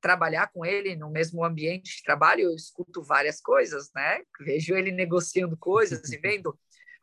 trabalhar 0.01 0.51
com 0.51 0.65
ele 0.65 0.95
no 0.95 1.09
mesmo 1.09 1.45
ambiente 1.45 1.97
de 1.97 2.03
trabalho, 2.03 2.41
eu 2.41 2.55
escuto 2.55 3.03
várias 3.03 3.39
coisas, 3.39 3.91
né? 3.95 4.21
Vejo 4.41 4.75
ele 4.75 4.91
negociando 4.91 5.55
coisas 5.55 6.11
e 6.11 6.17
vendo. 6.17 6.57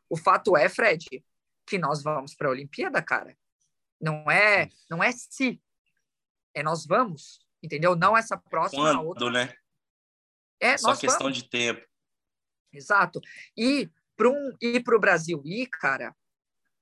O 0.09 0.17
fato 0.17 0.57
é, 0.57 0.67
Fred, 0.67 1.23
que 1.69 1.77
nós 1.77 2.01
vamos 2.01 2.33
para 2.33 2.47
a 2.47 2.51
Olimpíada, 2.51 3.01
cara. 3.01 3.37
Não 4.01 4.29
é, 4.29 4.69
não 4.89 5.03
é 5.03 5.11
se, 5.11 5.61
é 6.53 6.63
nós 6.63 6.85
vamos, 6.85 7.45
entendeu? 7.61 7.95
Não 7.95 8.17
essa 8.17 8.35
próxima 8.37 8.93
Quando, 8.93 9.05
outra. 9.05 9.31
né? 9.31 9.53
É, 10.59 10.77
só 10.77 10.95
questão 10.95 11.27
vamos. 11.27 11.37
de 11.37 11.49
tempo. 11.49 11.85
Exato. 12.73 13.21
E 13.55 13.89
para 14.17 14.29
um 14.29 14.57
ir 14.61 14.83
para 14.83 14.95
o 14.95 14.99
Brasil 14.99 15.41
ir, 15.45 15.67
cara, 15.67 16.15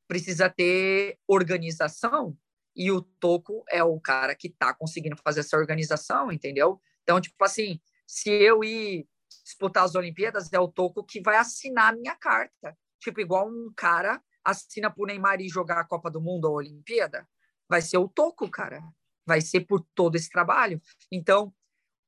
precisa 0.08 0.50
ter 0.50 1.20
organização 1.28 2.38
e 2.76 2.92
o 2.92 3.02
Toco 3.02 3.64
é 3.70 3.84
o 3.84 4.00
cara 4.00 4.36
que 4.36 4.48
está 4.48 4.74
conseguindo 4.74 5.18
fazer 5.18 5.42
essa 5.42 5.58
organização, 5.58 6.32
entendeu? 6.32 6.82
Então, 7.04 7.20
tipo 7.20 7.44
assim, 7.44 7.82
se 8.06 8.30
eu 8.30 8.64
ir 8.64 9.08
disputar 9.44 9.84
as 9.84 9.96
Olimpíadas, 9.96 10.52
é 10.54 10.60
o 10.60 10.68
Toco 10.68 11.04
que 11.04 11.22
vai 11.22 11.38
assinar 11.38 11.94
a 11.94 11.96
minha 11.96 12.16
carta. 12.16 12.78
Tipo, 13.00 13.20
igual 13.20 13.48
um 13.48 13.72
cara 13.76 14.22
assina 14.48 14.90
por 14.90 15.08
Neymar 15.08 15.42
e 15.42 15.50
jogar 15.50 15.80
a 15.80 15.84
Copa 15.86 16.10
do 16.10 16.22
Mundo 16.22 16.46
ou 16.46 16.54
a 16.54 16.58
Olimpíada, 16.58 17.28
vai 17.70 17.82
ser 17.82 17.98
o 17.98 18.08
Toco, 18.08 18.50
cara. 18.50 18.82
Vai 19.26 19.42
ser 19.42 19.62
por 19.62 19.86
todo 19.94 20.16
esse 20.16 20.30
trabalho. 20.30 20.82
Então, 21.12 21.54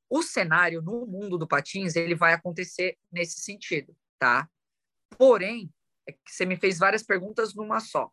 o 0.10 0.24
cenário 0.24 0.82
no 0.82 1.06
mundo 1.06 1.38
do 1.38 1.48
patins, 1.48 1.96
ele 1.96 2.16
vai 2.16 2.34
acontecer 2.34 2.98
nesse 3.12 3.42
sentido, 3.42 3.96
tá? 4.18 4.50
Porém, 5.18 5.70
é 6.08 6.14
que 6.14 6.20
você 6.32 6.46
me 6.46 6.56
fez 6.56 6.80
várias 6.80 7.04
perguntas 7.04 7.54
numa 7.54 7.82
só. 7.82 8.10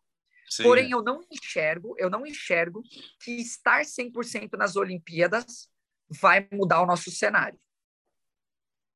Sim. 0.49 0.63
Porém, 0.63 0.91
eu 0.91 1.01
não 1.01 1.25
enxergo, 1.31 1.95
eu 1.97 2.09
não 2.09 2.25
enxergo 2.25 2.83
que 3.21 3.31
estar 3.31 3.83
100% 3.83 4.57
nas 4.57 4.75
Olimpíadas 4.75 5.69
vai 6.09 6.47
mudar 6.51 6.81
o 6.81 6.85
nosso 6.85 7.09
cenário. 7.11 7.59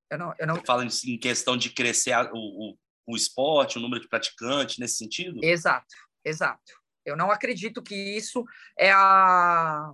Eu 0.09 0.17
não, 0.17 0.33
eu 0.37 0.47
não... 0.47 0.55
Você 0.55 0.65
fala 0.65 0.85
em 0.85 1.17
questão 1.17 1.55
de 1.55 1.69
crescer 1.69 2.15
o, 2.33 2.37
o, 2.71 2.77
o 3.07 3.15
esporte, 3.15 3.77
o 3.77 3.81
número 3.81 4.01
de 4.01 4.07
praticantes, 4.07 4.77
nesse 4.77 4.97
sentido? 4.97 5.39
Exato, 5.43 5.95
exato. 6.23 6.73
Eu 7.05 7.17
não 7.17 7.31
acredito 7.31 7.81
que 7.81 7.95
isso 7.95 8.45
é 8.77 8.91
a 8.91 9.91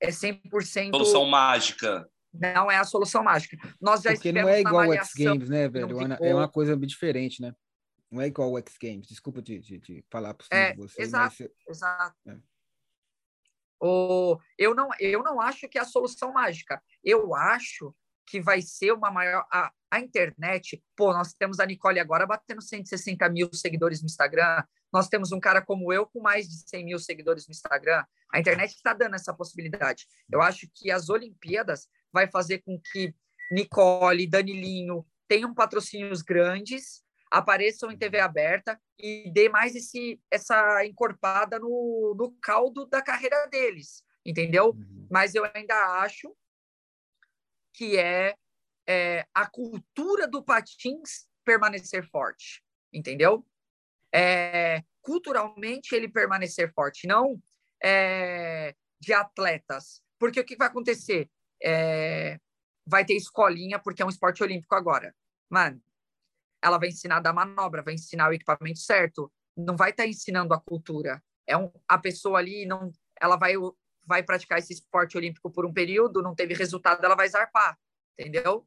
é 0.00 0.08
100% 0.08 0.90
solução 0.90 1.24
mágica. 1.26 2.08
Não 2.32 2.70
é 2.70 2.76
a 2.76 2.84
solução 2.84 3.22
mágica. 3.22 3.56
Nós 3.80 4.02
já 4.02 4.12
Porque 4.12 4.32
não 4.32 4.48
é 4.48 4.60
igual 4.60 4.88
o 4.88 4.92
X 4.92 5.12
Games, 5.16 5.48
né, 5.48 5.68
velho? 5.68 5.98
É 6.20 6.34
uma 6.34 6.48
coisa 6.48 6.76
diferente, 6.76 7.40
né? 7.40 7.54
Não 8.10 8.20
é 8.20 8.26
igual 8.26 8.52
o 8.52 8.58
X 8.58 8.76
Games. 8.80 9.06
Desculpa 9.06 9.40
te, 9.40 9.60
te, 9.60 9.80
te 9.80 10.04
falar 10.10 10.34
por 10.34 10.44
cima 10.44 10.60
é, 10.60 10.72
de 10.72 10.78
você. 10.78 11.02
Exato, 11.02 11.36
mas... 11.40 11.50
exato. 11.68 12.16
É. 12.26 12.36
O, 13.80 14.38
eu, 14.58 14.74
não, 14.74 14.88
eu 14.98 15.22
não 15.22 15.40
acho 15.40 15.68
que 15.68 15.78
é 15.78 15.80
a 15.80 15.86
solução 15.86 16.32
mágica. 16.32 16.82
Eu 17.02 17.34
acho 17.34 17.94
que 18.26 18.40
vai 18.40 18.60
ser 18.60 18.92
uma 18.92 19.10
maior. 19.10 19.46
A, 19.52 19.72
a 19.90 20.00
internet, 20.00 20.82
pô, 20.96 21.12
nós 21.12 21.32
temos 21.32 21.60
a 21.60 21.66
Nicole 21.66 22.00
agora 22.00 22.26
batendo 22.26 22.60
160 22.60 23.28
mil 23.28 23.48
seguidores 23.52 24.00
no 24.02 24.06
Instagram. 24.06 24.62
Nós 24.92 25.08
temos 25.08 25.32
um 25.32 25.40
cara 25.40 25.62
como 25.62 25.92
eu 25.92 26.06
com 26.06 26.20
mais 26.20 26.48
de 26.48 26.68
100 26.68 26.84
mil 26.84 26.98
seguidores 26.98 27.46
no 27.46 27.52
Instagram. 27.52 28.04
A 28.32 28.40
internet 28.40 28.74
está 28.74 28.92
dando 28.92 29.14
essa 29.14 29.32
possibilidade. 29.32 30.06
Eu 30.30 30.42
acho 30.42 30.68
que 30.74 30.90
as 30.90 31.08
Olimpíadas 31.08 31.88
vai 32.12 32.28
fazer 32.28 32.58
com 32.58 32.80
que 32.92 33.14
Nicole, 33.50 34.26
Danilinho 34.26 35.06
tenham 35.28 35.54
patrocínios 35.54 36.22
grandes 36.22 37.04
apareçam 37.30 37.90
em 37.90 37.98
TV 37.98 38.20
aberta 38.20 38.80
e 38.98 39.30
dê 39.32 39.48
mais 39.48 39.74
esse, 39.74 40.20
essa 40.30 40.84
encorpada 40.84 41.58
no, 41.58 42.14
no 42.16 42.32
caldo 42.40 42.86
da 42.86 43.02
carreira 43.02 43.46
deles, 43.46 44.02
entendeu? 44.24 44.70
Uhum. 44.70 45.06
Mas 45.10 45.34
eu 45.34 45.44
ainda 45.54 45.74
acho 46.00 46.34
que 47.72 47.98
é, 47.98 48.34
é, 48.86 49.26
a 49.34 49.46
cultura 49.46 50.28
do 50.28 50.42
patins 50.42 51.26
permanecer 51.44 52.08
forte, 52.08 52.62
entendeu? 52.92 53.44
É, 54.12 54.82
culturalmente 55.00 55.94
ele 55.94 56.08
permanecer 56.08 56.72
forte, 56.72 57.06
não 57.06 57.40
é, 57.82 58.74
de 59.00 59.12
atletas. 59.12 60.02
Porque 60.18 60.40
o 60.40 60.44
que 60.44 60.56
vai 60.56 60.68
acontecer? 60.68 61.30
É, 61.62 62.38
vai 62.86 63.04
ter 63.04 63.14
escolinha, 63.14 63.78
porque 63.78 64.02
é 64.02 64.06
um 64.06 64.10
esporte 64.10 64.42
olímpico 64.42 64.74
agora. 64.74 65.14
Mano, 65.50 65.80
ela 66.62 66.78
vai 66.78 66.88
ensinar 66.88 67.18
a 67.18 67.20
dar 67.20 67.32
manobra, 67.32 67.82
vai 67.82 67.94
ensinar 67.94 68.30
o 68.30 68.32
equipamento 68.32 68.78
certo, 68.78 69.32
não 69.56 69.76
vai 69.76 69.90
estar 69.90 70.04
tá 70.04 70.08
ensinando 70.08 70.54
a 70.54 70.60
cultura. 70.60 71.22
É 71.46 71.56
um, 71.56 71.70
a 71.86 71.98
pessoa 71.98 72.38
ali 72.38 72.66
não, 72.66 72.90
ela 73.20 73.36
vai 73.36 73.54
vai 74.08 74.22
praticar 74.22 74.60
esse 74.60 74.72
esporte 74.72 75.16
olímpico 75.16 75.50
por 75.50 75.66
um 75.66 75.72
período, 75.72 76.22
não 76.22 76.32
teve 76.32 76.54
resultado, 76.54 77.04
ela 77.04 77.16
vai 77.16 77.28
zarpar, 77.28 77.76
entendeu? 78.16 78.64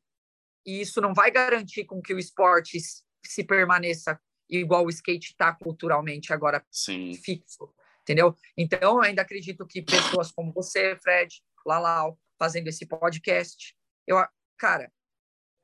E 0.66 0.82
isso 0.82 1.02
não 1.02 1.14
vai 1.14 1.32
garantir 1.32 1.86
com 1.86 2.02
que 2.02 2.14
o 2.14 2.20
esporte 2.20 2.78
se 3.26 3.44
permaneça 3.44 4.20
igual 4.50 4.86
o 4.86 4.90
skate 4.90 5.32
está 5.32 5.54
culturalmente 5.54 6.34
agora 6.34 6.66
Sim. 6.72 7.14
fixo, 7.14 7.72
entendeu? 8.02 8.36
Então, 8.58 8.80
eu 8.96 9.02
ainda 9.02 9.22
acredito 9.22 9.66
que 9.66 9.82
pessoas 9.82 10.32
como 10.32 10.52
você, 10.52 10.96
Fred, 10.98 11.42
Lalau, 11.66 12.20
fazendo 12.38 12.68
esse 12.68 12.86
podcast, 12.86 13.76
eu, 14.08 14.18
cara, 14.58 14.92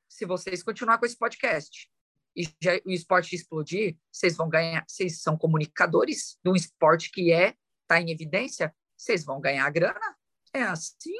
se 0.07 0.26
vocês 0.26 0.61
continuar 0.61 0.97
com 0.99 1.05
esse 1.05 1.17
podcast, 1.17 1.89
e 2.35 2.43
já, 2.61 2.73
o 2.85 2.91
esporte 2.91 3.35
explodir, 3.35 3.97
vocês 4.11 4.35
vão 4.35 4.49
ganhar, 4.49 4.84
vocês 4.88 5.22
são 5.22 5.38
comunicadores 5.38 6.38
de 6.43 6.51
um 6.51 6.55
esporte 6.55 7.09
que 7.09 7.31
é, 7.31 7.55
está 7.81 7.99
em 7.99 8.11
evidência, 8.11 8.76
vocês 8.95 9.23
vão 9.23 9.39
ganhar 9.39 9.69
grana. 9.72 10.15
É 10.53 10.61
assim, 10.63 11.15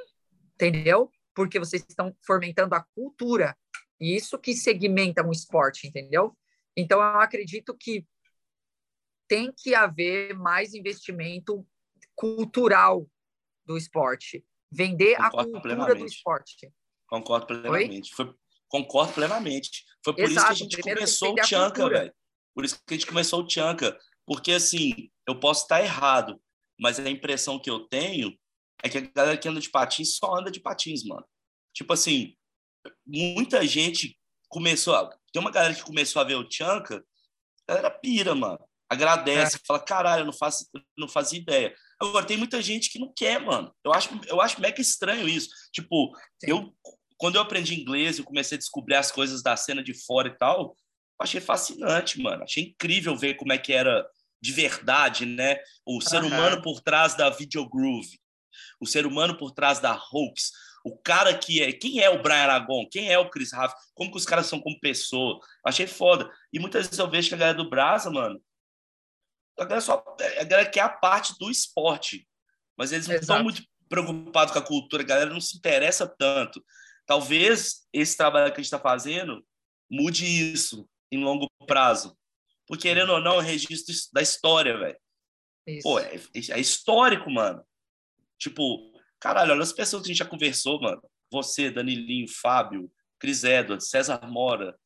entendeu? 0.54 1.10
Porque 1.36 1.60
vocês 1.60 1.86
estão 1.88 2.16
fomentando 2.26 2.74
a 2.74 2.82
cultura. 2.96 3.58
E 4.00 4.16
isso 4.16 4.40
que 4.40 4.56
segmenta 4.56 5.26
um 5.26 5.32
esporte, 5.32 5.88
entendeu? 5.88 6.36
Então, 6.76 7.00
eu 7.00 7.20
acredito 7.20 7.76
que 7.78 8.06
tem 9.28 9.52
que 9.56 9.74
haver 9.74 10.34
mais 10.34 10.74
investimento 10.74 11.66
cultural 12.16 13.10
do 13.66 13.78
esporte. 13.78 14.46
Vender 14.72 15.16
Concordo 15.16 15.40
a 15.40 15.44
cultura 15.44 15.62
plenamente. 15.62 16.00
do 16.00 16.06
esporte. 16.06 16.74
Concordo 17.08 17.48
plenamente. 17.48 18.14
Foi, 18.14 18.34
Concordo 18.68 19.14
plenamente. 19.14 19.86
Foi 20.04 20.14
por 20.14 20.24
Exato, 20.24 20.54
isso 20.54 20.68
que 20.68 20.76
a 20.76 20.82
gente 20.82 20.96
começou 20.96 21.32
o 21.32 21.36
Tchanka, 21.36 21.90
velho. 21.90 22.14
Por 22.54 22.66
isso 22.66 22.76
que 22.86 22.94
a 22.94 22.98
gente 22.98 23.08
começou 23.08 23.42
o 23.42 23.48
Tchanka. 23.48 23.98
Porque, 24.26 24.54
assim, 24.54 25.10
eu 25.28 25.40
posso 25.40 25.64
estar 25.64 25.82
errado, 25.82 26.42
mas 26.80 27.00
a 27.00 27.10
impressão 27.10 27.60
que 27.60 27.70
eu 27.70 27.88
tenho 27.88 28.38
é 28.84 28.90
que 28.90 28.98
a 28.98 29.02
galera 29.02 29.38
que 29.38 29.48
anda 29.48 29.60
de 29.60 29.70
patins 29.70 30.16
só 30.18 30.36
anda 30.36 30.52
de 30.52 30.60
patins, 30.60 31.04
mano. 31.04 31.26
Tipo 31.74 31.94
assim, 31.94 32.36
muita 33.06 33.66
gente 33.66 34.18
começou. 34.50 34.96
A... 34.96 35.10
Tem 35.32 35.42
uma 35.42 35.52
galera 35.52 35.74
que 35.74 35.84
começou 35.84 36.22
a 36.22 36.26
ver 36.26 36.36
o 36.36 36.48
Tchanka, 36.48 37.04
a 37.68 37.74
galera 37.74 37.92
pira, 37.92 38.36
mano. 38.36 38.60
Agradece, 38.90 39.58
é. 39.58 39.60
fala, 39.66 39.80
caralho, 39.80 40.22
eu 40.22 40.26
não 40.26 40.34
faço, 40.34 40.70
não 40.98 41.08
fazia 41.08 41.40
ideia. 41.40 41.76
Agora, 42.00 42.26
tem 42.26 42.38
muita 42.38 42.62
gente 42.62 42.90
que 42.92 43.00
não 43.00 43.12
quer, 43.16 43.42
mano. 43.42 43.74
Eu 43.84 43.92
acho, 43.92 44.10
eu 44.28 44.40
acho 44.40 44.62
mega 44.62 44.80
estranho 44.80 45.28
isso. 45.28 45.50
Tipo, 45.74 46.16
Sim. 46.40 46.52
eu 46.52 46.76
quando 47.18 47.36
eu 47.36 47.42
aprendi 47.42 47.80
inglês, 47.80 48.18
eu 48.18 48.26
comecei 48.26 48.58
a 48.58 48.60
descobrir 48.60 48.96
as 48.96 49.12
coisas 49.12 49.42
da 49.42 49.56
cena 49.56 49.84
de 49.84 49.94
fora 49.94 50.28
e 50.28 50.38
tal, 50.38 50.76
achei 51.20 51.40
fascinante, 51.40 52.22
mano. 52.22 52.44
Achei 52.44 52.64
incrível 52.64 53.16
ver 53.16 53.36
como 53.36 53.54
é 53.54 53.58
que 53.58 53.74
era 53.74 54.06
de 54.42 54.52
verdade, 54.52 55.26
né? 55.26 55.58
O 55.86 56.02
ser 56.02 56.22
uhum. 56.22 56.28
humano 56.28 56.62
por 56.62 56.82
trás 56.82 57.16
da 57.16 57.30
Videogroove, 57.30 58.20
o 58.80 58.86
ser 58.86 59.06
humano 59.06 59.38
por 59.38 59.52
trás 59.52 59.80
da 59.80 59.94
Hoax, 59.94 60.52
o 60.86 60.96
cara 60.98 61.36
que 61.36 61.62
é. 61.62 61.72
Quem 61.72 62.00
é 62.00 62.10
o 62.10 62.22
Brian 62.22 62.44
Aragon? 62.44 62.88
Quem 62.90 63.12
é 63.12 63.18
o 63.18 63.30
Chris 63.30 63.52
Raff? 63.52 63.74
Como 63.94 64.12
que 64.12 64.18
os 64.18 64.26
caras 64.26 64.46
são 64.46 64.60
como 64.60 64.80
pessoa? 64.80 65.40
Achei 65.66 65.88
foda. 65.88 66.32
E 66.54 66.60
muitas 66.60 66.86
vezes 66.86 67.00
eu 67.00 67.10
vejo 67.10 67.30
que 67.30 67.36
a 67.36 67.38
galera 67.38 67.58
do 67.58 67.70
Brasa, 67.70 68.12
mano, 68.12 68.40
a 69.58 69.64
galera, 69.64 69.82
só, 69.82 70.04
a 70.40 70.44
galera 70.44 70.70
quer 70.70 70.82
a 70.82 70.90
parte 70.90 71.38
do 71.40 71.50
esporte, 71.50 72.28
mas 72.78 72.92
eles 72.92 73.08
não 73.08 73.16
estão 73.16 73.44
muito 73.44 73.64
preocupados 73.90 74.54
com 74.54 74.60
a 74.60 74.66
cultura, 74.66 75.02
a 75.02 75.06
galera 75.06 75.30
não 75.30 75.42
se 75.42 75.58
interessa 75.58 76.08
tanto. 76.08 76.64
Talvez 77.06 77.88
esse 77.94 78.18
trabalho 78.18 78.52
que 78.52 78.60
a 78.60 78.64
gente 78.64 78.66
está 78.66 78.80
fazendo 78.80 79.46
mude 79.90 80.26
isso 80.26 80.88
em 81.12 81.24
longo 81.24 81.50
prazo. 81.66 82.18
Porque, 82.68 82.90
querendo 82.90 83.12
ou 83.12 83.22
não, 83.22 83.34
é 83.34 83.38
um 83.38 83.42
registro 83.42 83.94
da 84.12 84.22
história, 84.22 84.78
velho. 84.78 84.98
Pô, 85.82 86.00
é, 86.00 86.16
é, 86.16 86.60
histórico, 86.60 87.30
mano. 87.30 87.64
Tipo, 88.40 88.92
caralho, 89.20 89.52
olha 89.52 89.64
as 89.64 89.74
pessoas 89.74 90.04
que 90.04 90.10
a 90.10 90.14
gente 90.14 90.20
já 90.20 90.30
conversou, 90.30 90.82
mano. 90.82 91.02
Você, 91.32 91.72
Danilinho, 91.72 92.28
Fábio, 92.28 92.92
Chris 93.20 93.44
Edwards, 93.44 93.90
César 93.90 94.20
Mora. 94.28 94.78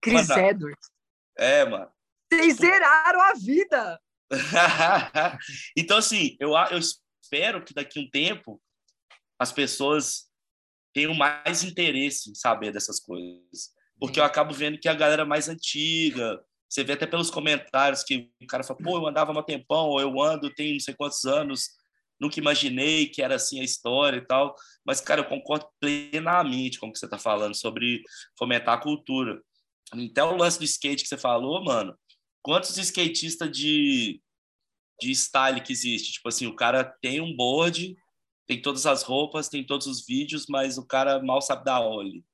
Chris 0.00 0.28
mano, 0.28 0.40
Edwards. 0.42 0.90
É, 1.36 1.64
mano. 1.64 1.90
Vocês 2.32 2.56
tipo... 2.56 2.66
zeraram 2.66 3.20
a 3.20 3.34
vida! 3.34 4.00
então, 5.76 5.98
assim, 5.98 6.36
eu, 6.40 6.52
eu 6.70 6.78
espero 6.78 7.62
que 7.62 7.74
daqui 7.74 7.98
a 7.98 8.02
um 8.02 8.10
tempo 8.10 8.60
as 9.38 9.52
pessoas 9.52 10.30
tenho 10.94 11.14
mais 11.14 11.64
interesse 11.64 12.30
em 12.30 12.34
saber 12.34 12.72
dessas 12.72 13.00
coisas. 13.00 13.72
Porque 13.98 14.20
eu 14.20 14.24
acabo 14.24 14.52
vendo 14.52 14.78
que 14.78 14.88
a 14.88 14.94
galera 14.94 15.24
mais 15.24 15.48
antiga, 15.48 16.42
você 16.68 16.82
vê 16.82 16.94
até 16.94 17.06
pelos 17.06 17.30
comentários 17.30 18.02
que 18.02 18.30
o 18.40 18.46
cara 18.46 18.64
fala, 18.64 18.78
pô, 18.82 18.96
eu 18.96 19.06
andava 19.06 19.32
há 19.32 19.38
um 19.38 19.42
tempão, 19.42 19.88
ou 19.88 20.00
eu 20.00 20.20
ando, 20.20 20.52
tenho 20.54 20.74
não 20.74 20.80
sei 20.80 20.94
quantos 20.94 21.24
anos, 21.24 21.70
nunca 22.22 22.38
imaginei 22.38 23.08
que 23.08 23.20
era 23.20 23.34
assim 23.34 23.60
a 23.60 23.64
história 23.64 24.18
e 24.18 24.24
tal. 24.24 24.54
Mas, 24.86 25.00
cara, 25.00 25.20
eu 25.20 25.28
concordo 25.28 25.66
plenamente 25.80 26.78
com 26.78 26.86
o 26.86 26.92
que 26.92 26.98
você 26.98 27.06
está 27.06 27.18
falando 27.18 27.54
sobre 27.54 28.00
fomentar 28.38 28.78
a 28.78 28.80
cultura. 28.80 29.42
Então, 29.94 30.32
o 30.32 30.36
lance 30.36 30.58
do 30.58 30.64
skate 30.64 31.02
que 31.02 31.08
você 31.08 31.18
falou, 31.18 31.62
mano, 31.64 31.98
quantos 32.40 32.78
skatistas 32.78 33.50
de, 33.50 34.22
de 35.00 35.14
style 35.14 35.60
que 35.60 35.72
existe? 35.72 36.12
Tipo 36.12 36.28
assim, 36.28 36.46
o 36.46 36.54
cara 36.54 36.84
tem 37.02 37.20
um 37.20 37.36
board, 37.36 37.96
tem 38.46 38.62
todas 38.62 38.86
as 38.86 39.02
roupas, 39.02 39.48
tem 39.48 39.66
todos 39.66 39.88
os 39.88 40.06
vídeos, 40.06 40.46
mas 40.48 40.78
o 40.78 40.86
cara 40.86 41.20
mal 41.22 41.42
sabe 41.42 41.64
dar 41.64 41.80
olho, 41.80 42.24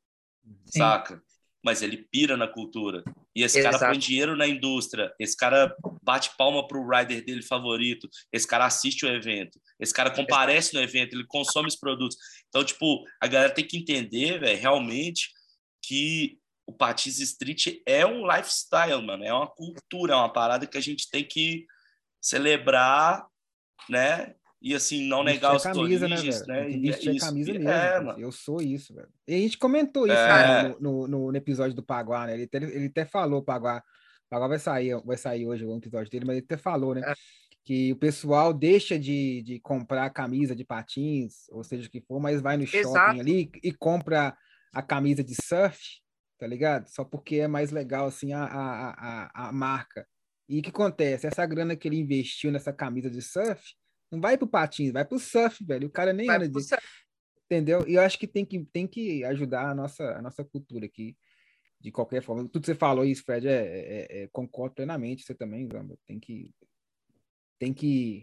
saca? 0.67 1.23
Mas 1.65 1.83
ele 1.83 2.09
pira 2.11 2.37
na 2.37 2.47
cultura. 2.47 3.03
E 3.35 3.43
esse 3.43 3.59
Exato. 3.59 3.79
cara 3.79 3.93
põe 3.93 3.99
dinheiro 3.99 4.37
na 4.37 4.47
indústria, 4.47 5.13
esse 5.19 5.37
cara 5.37 5.75
bate 6.03 6.31
palma 6.37 6.67
pro 6.67 6.89
rider 6.89 7.25
dele 7.25 7.43
favorito, 7.43 8.09
esse 8.33 8.47
cara 8.47 8.67
assiste 8.67 9.05
o 9.05 9.09
evento, 9.09 9.61
esse 9.79 9.93
cara 9.93 10.11
comparece 10.11 10.75
no 10.75 10.81
evento, 10.81 11.15
ele 11.15 11.27
consome 11.27 11.69
os 11.69 11.77
produtos. 11.77 12.17
Então, 12.49 12.65
tipo, 12.65 13.05
a 13.21 13.27
galera 13.27 13.53
tem 13.53 13.67
que 13.67 13.77
entender, 13.77 14.41
velho, 14.41 14.61
realmente 14.61 15.31
que 15.83 16.39
o 16.67 16.73
patins 16.73 17.19
street 17.19 17.81
é 17.87 18.05
um 18.05 18.27
lifestyle, 18.27 19.03
mano, 19.03 19.25
é 19.25 19.33
uma 19.33 19.47
cultura, 19.47 20.13
é 20.13 20.17
uma 20.17 20.33
parada 20.33 20.67
que 20.67 20.77
a 20.77 20.83
gente 20.83 21.11
tem 21.11 21.25
que 21.25 21.67
celebrar, 22.21 23.27
né? 23.89 24.35
E 24.61 24.75
assim, 24.75 25.07
não 25.07 25.23
vestir 25.23 25.35
negar 25.35 25.57
os 25.57 25.63
camisa, 25.63 26.05
origens, 26.07 26.47
né? 26.47 26.69
né? 26.69 26.79
vestir 26.79 27.17
a 27.17 27.27
camisa 27.27 27.53
mesmo. 27.53 27.69
É, 27.69 28.01
mano. 28.01 28.21
Eu 28.21 28.33
sou 28.33 28.61
isso, 28.61 28.93
velho. 28.93 29.09
E 29.27 29.35
a 29.35 29.39
gente 29.39 29.57
comentou 29.57 30.07
isso 30.07 30.17
é. 30.17 30.65
né, 30.65 30.77
no, 30.81 31.07
no, 31.07 31.31
no, 31.31 31.37
episódio 31.37 31.77
do 31.77 31.83
Paguá, 31.83 32.27
né? 32.27 32.35
Ele 32.35 32.45
até, 32.45 32.59
ele 32.59 32.87
até 32.87 33.05
falou, 33.05 33.43
Paguá. 33.43 33.83
Paguá 34.29 34.49
vai 34.49 34.59
sair, 34.59 35.01
vai 35.05 35.17
sair 35.17 35.47
hoje 35.47 35.65
o 35.65 35.77
episódio 35.77 36.11
dele, 36.11 36.25
mas 36.25 36.37
ele 36.37 36.45
até 36.45 36.57
falou, 36.57 36.95
né? 36.95 37.03
É. 37.07 37.15
Que 37.65 37.93
o 37.93 37.97
pessoal 37.97 38.53
deixa 38.53 38.99
de, 38.99 39.43
de 39.43 39.61
comprar 39.61 40.11
camisa 40.11 40.57
de 40.57 40.65
patins, 40.65 41.49
ou 41.51 41.63
seja 41.63 41.87
o 41.87 41.91
que 41.91 42.01
for, 42.01 42.19
mas 42.19 42.41
vai 42.41 42.57
no 42.57 42.65
Exato. 42.65 42.83
shopping 42.83 43.21
ali 43.21 43.51
e 43.63 43.73
compra 43.73 44.37
a 44.73 44.83
camisa 44.83 45.23
de 45.23 45.35
surf, 45.35 45.79
tá 46.39 46.47
ligado? 46.47 46.89
Só 46.89 47.05
porque 47.05 47.37
é 47.37 47.49
mais 47.49 47.71
legal, 47.71 48.07
assim, 48.07 48.33
a, 48.33 48.43
a, 48.43 48.91
a, 48.91 49.49
a 49.49 49.53
marca. 49.53 50.07
E 50.49 50.59
o 50.59 50.63
que 50.63 50.71
acontece? 50.71 51.27
Essa 51.27 51.45
grana 51.47 51.77
que 51.77 51.87
ele 51.87 51.99
investiu 51.99 52.51
nessa 52.51 52.73
camisa 52.73 53.11
de 53.11 53.21
surf 53.23 53.63
não 54.11 54.21
vai 54.21 54.37
pro 54.39 54.47
patins, 54.47 54.93
vai 54.93 55.05
pro 55.05 55.19
surf, 55.19 55.65
velho. 55.65 55.89
O 55.89 55.91
cara 55.91 56.13
nem 56.13 56.29
anda 56.29 56.49
de... 56.49 56.59
Entendeu? 57.45 57.87
E 57.89 57.95
eu 57.95 58.03
acho 58.03 58.19
que 58.19 58.27
tem 58.27 58.45
que, 58.45 58.65
tem 58.67 58.87
que 58.87 59.25
ajudar 59.25 59.71
a 59.71 59.75
nossa, 59.75 60.05
a 60.17 60.21
nossa 60.21 60.45
cultura 60.45 60.85
aqui, 60.85 61.17
de 61.81 61.91
qualquer 61.91 62.23
forma. 62.23 62.43
Tudo 62.43 62.61
que 62.61 62.67
você 62.67 62.75
falou 62.75 63.05
isso, 63.05 63.25
Fred, 63.25 63.49
é, 63.49 63.53
é, 63.53 64.23
é 64.23 64.29
concordo 64.29 64.75
plenamente. 64.75 65.23
Você 65.23 65.35
também, 65.35 65.67
Zamba. 65.67 65.99
Tem 66.07 66.21
que, 66.21 66.55
tem 67.59 67.73
que 67.73 68.23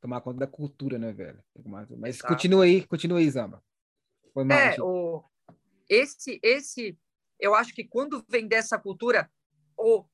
tomar 0.00 0.20
conta 0.20 0.40
da 0.40 0.46
cultura, 0.46 0.98
né, 0.98 1.12
velho? 1.12 1.42
Mas 1.96 2.16
Exato. 2.16 2.32
continua 2.32 2.64
aí, 2.64 2.84
continua 2.86 3.18
aí, 3.18 3.30
Zamba. 3.30 3.62
Foi 4.34 4.44
mais, 4.44 4.76
é, 4.76 4.82
o, 4.82 5.24
esse, 5.88 6.40
esse, 6.42 6.98
eu 7.38 7.54
acho 7.54 7.72
que 7.72 7.84
quando 7.84 8.24
vem 8.28 8.46
dessa 8.46 8.78
cultura, 8.78 9.30
o, 9.78 10.04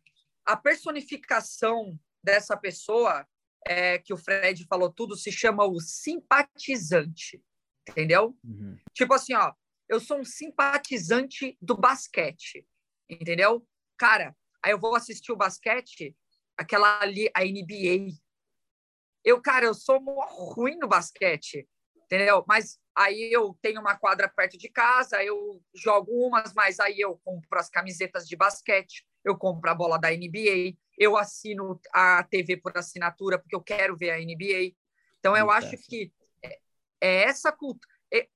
a 0.45 0.57
personificação 0.57 1.99
dessa 2.23 2.57
pessoa 2.57 3.27
é, 3.67 3.99
que 3.99 4.13
o 4.13 4.17
Fred 4.17 4.65
falou 4.67 4.93
tudo 4.93 5.17
se 5.17 5.31
chama 5.31 5.65
o 5.65 5.81
simpatizante, 5.81 7.43
entendeu? 7.89 8.37
Uhum. 8.45 8.77
Tipo 8.93 9.15
assim, 9.15 9.35
ó, 9.35 9.53
eu 9.89 10.01
sou 10.01 10.19
um 10.19 10.25
simpatizante 10.25 11.57
do 11.61 11.77
basquete, 11.77 12.67
entendeu? 13.09 13.67
Cara, 13.99 14.37
aí 14.63 14.73
eu 14.73 14.79
vou 14.79 14.95
assistir 14.95 15.33
o 15.33 15.37
basquete, 15.37 16.17
aquela 16.57 17.01
ali, 17.01 17.31
a 17.35 17.45
NBA. 17.45 18.15
Eu, 19.25 19.41
cara, 19.41 19.67
eu 19.67 19.75
sou 19.75 19.99
ruim 20.55 20.79
no 20.79 20.89
basquete, 20.89 21.69
entendeu? 21.97 22.45
Mas 22.47 22.79
aí 22.97 23.31
eu 23.33 23.57
tenho 23.63 23.81
uma 23.81 23.97
quadra 23.97 24.29
perto 24.29 24.59
de 24.59 24.69
casa, 24.69 25.23
eu 25.23 25.63
jogo 25.75 26.11
umas, 26.27 26.53
mas 26.53 26.81
aí 26.81 27.01
eu 27.01 27.19
compro 27.25 27.59
as 27.59 27.69
camisetas 27.69 28.27
de 28.27 28.37
basquete, 28.37 29.07
eu 29.25 29.37
compro 29.37 29.71
a 29.71 29.75
bola 29.75 29.99
da 29.99 30.11
NBA, 30.11 30.77
eu 30.99 31.17
assino 31.17 31.81
a 31.93 32.23
TV 32.25 32.57
por 32.57 32.77
assinatura 32.77 33.39
porque 33.39 33.57
eu 33.57 33.63
quero 33.63 33.97
ver 33.97 34.11
a 34.11 34.19
NBA. 34.19 34.75
Então, 35.19 35.37
eu 35.37 35.51
acho 35.51 35.77
que 35.77 36.13
é, 36.43 36.59
é 37.01 37.23
essa 37.25 37.53
cultura. 37.53 37.89
É, 38.13 38.29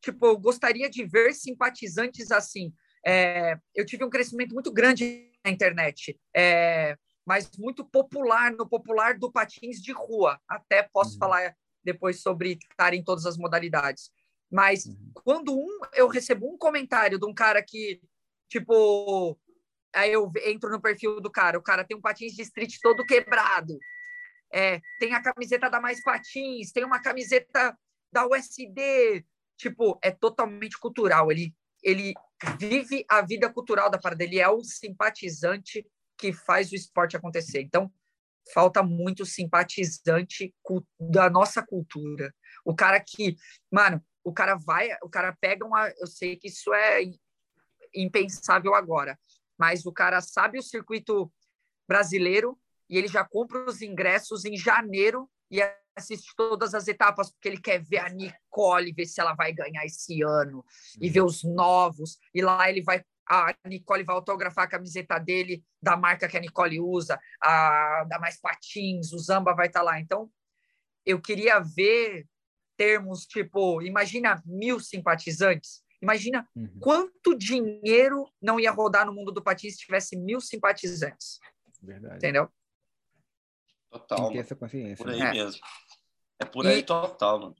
tipo, 0.00 0.26
eu 0.26 0.38
gostaria 0.38 0.88
de 0.88 1.04
ver 1.04 1.34
simpatizantes 1.34 2.30
assim. 2.30 2.72
É, 3.06 3.58
eu 3.74 3.84
tive 3.84 4.04
um 4.04 4.10
crescimento 4.10 4.54
muito 4.54 4.72
grande 4.72 5.30
na 5.44 5.50
internet, 5.50 6.18
é, 6.34 6.96
mas 7.26 7.50
muito 7.58 7.84
popular, 7.84 8.50
no 8.52 8.68
popular 8.68 9.18
do 9.18 9.30
patins 9.30 9.80
de 9.82 9.92
rua. 9.92 10.40
Até 10.48 10.82
posso 10.82 11.12
uhum. 11.12 11.18
falar 11.18 11.56
depois 11.84 12.20
sobre 12.22 12.58
estar 12.70 12.94
em 12.94 13.04
todas 13.04 13.26
as 13.26 13.36
modalidades. 13.36 14.10
Mas 14.50 14.86
uhum. 14.86 15.10
quando 15.14 15.56
um, 15.56 15.80
eu 15.94 16.08
recebo 16.08 16.50
um 16.50 16.56
comentário 16.56 17.18
de 17.18 17.26
um 17.26 17.34
cara 17.34 17.62
que, 17.62 18.00
tipo, 18.48 19.38
Aí 19.94 20.12
eu 20.12 20.30
entro 20.44 20.70
no 20.70 20.80
perfil 20.80 21.20
do 21.20 21.30
cara, 21.30 21.58
o 21.58 21.62
cara 21.62 21.84
tem 21.84 21.96
um 21.96 22.00
patins 22.00 22.34
de 22.34 22.42
street 22.42 22.76
todo 22.82 23.06
quebrado. 23.06 23.78
É, 24.52 24.80
tem 24.98 25.14
a 25.14 25.22
camiseta 25.22 25.68
da 25.68 25.80
Mais 25.80 26.02
Patins, 26.02 26.72
tem 26.72 26.84
uma 26.84 27.00
camiseta 27.00 27.76
da 28.12 28.26
USD. 28.26 29.24
Tipo, 29.56 29.98
é 30.02 30.10
totalmente 30.10 30.78
cultural. 30.78 31.30
Ele, 31.30 31.54
ele 31.82 32.14
vive 32.58 33.04
a 33.08 33.20
vida 33.22 33.52
cultural 33.52 33.90
da 33.90 33.98
parada. 33.98 34.22
Ele 34.24 34.38
é 34.38 34.48
o 34.48 34.62
simpatizante 34.62 35.86
que 36.16 36.32
faz 36.32 36.70
o 36.70 36.74
esporte 36.74 37.16
acontecer. 37.16 37.60
Então, 37.60 37.92
falta 38.52 38.82
muito 38.82 39.26
simpatizante 39.26 40.54
da 40.98 41.28
nossa 41.28 41.62
cultura. 41.62 42.32
O 42.64 42.74
cara 42.74 43.00
que, 43.00 43.36
mano, 43.70 44.02
o 44.24 44.32
cara 44.32 44.56
vai, 44.56 44.90
o 45.02 45.08
cara 45.08 45.36
pega 45.40 45.64
uma. 45.64 45.88
Eu 45.98 46.06
sei 46.06 46.36
que 46.36 46.48
isso 46.48 46.72
é 46.72 47.02
impensável 47.94 48.74
agora, 48.74 49.18
mas 49.58 49.84
o 49.84 49.92
cara 49.92 50.20
sabe 50.20 50.58
o 50.58 50.62
circuito 50.62 51.30
brasileiro 51.86 52.58
e 52.88 52.96
ele 52.96 53.08
já 53.08 53.24
compra 53.24 53.68
os 53.68 53.82
ingressos 53.82 54.44
em 54.44 54.56
janeiro 54.56 55.28
e 55.50 55.60
assiste 55.96 56.32
todas 56.36 56.74
as 56.74 56.86
etapas, 56.88 57.30
porque 57.30 57.48
ele 57.48 57.60
quer 57.60 57.82
ver 57.82 57.98
a 57.98 58.08
Nicole, 58.08 58.92
ver 58.92 59.06
se 59.06 59.20
ela 59.20 59.34
vai 59.34 59.52
ganhar 59.52 59.84
esse 59.84 60.22
ano, 60.22 60.64
e 61.00 61.10
ver 61.10 61.22
os 61.22 61.42
novos, 61.42 62.18
e 62.32 62.40
lá 62.40 62.68
ele 62.70 62.82
vai. 62.82 63.02
A 63.30 63.54
Nicole 63.66 64.04
vai 64.04 64.16
autografar 64.16 64.64
a 64.64 64.68
camiseta 64.68 65.18
dele, 65.18 65.62
da 65.82 65.96
marca 65.98 66.26
que 66.26 66.36
a 66.36 66.40
Nicole 66.40 66.80
usa, 66.80 67.20
a 67.42 68.04
da 68.08 68.18
Mais 68.18 68.40
Patins, 68.40 69.12
o 69.12 69.18
Zamba 69.18 69.54
vai 69.54 69.66
estar 69.66 69.80
tá 69.80 69.84
lá. 69.84 70.00
Então, 70.00 70.30
eu 71.04 71.20
queria 71.20 71.60
ver 71.60 72.26
termos 72.74 73.26
tipo, 73.26 73.82
imagina 73.82 74.42
mil 74.46 74.80
simpatizantes, 74.80 75.82
Imagina 76.00 76.48
uhum. 76.54 76.78
quanto 76.80 77.36
dinheiro 77.36 78.30
não 78.40 78.60
ia 78.60 78.70
rodar 78.70 79.04
no 79.04 79.12
mundo 79.12 79.32
do 79.32 79.42
patins 79.42 79.74
se 79.74 79.80
tivesse 79.80 80.16
mil 80.16 80.40
simpatizantes. 80.40 81.40
Verdade. 81.82 82.16
Entendeu? 82.16 82.48
Total. 83.90 84.28
Tem 84.28 84.38
essa 84.38 84.54
consciência. 84.54 85.04
Por 85.04 85.12
aí 85.12 85.20
é. 85.20 85.32
mesmo. 85.32 85.60
É 86.40 86.44
por 86.44 86.66
aí 86.66 86.78
e, 86.78 86.82
total, 86.82 87.40
mano. 87.40 87.56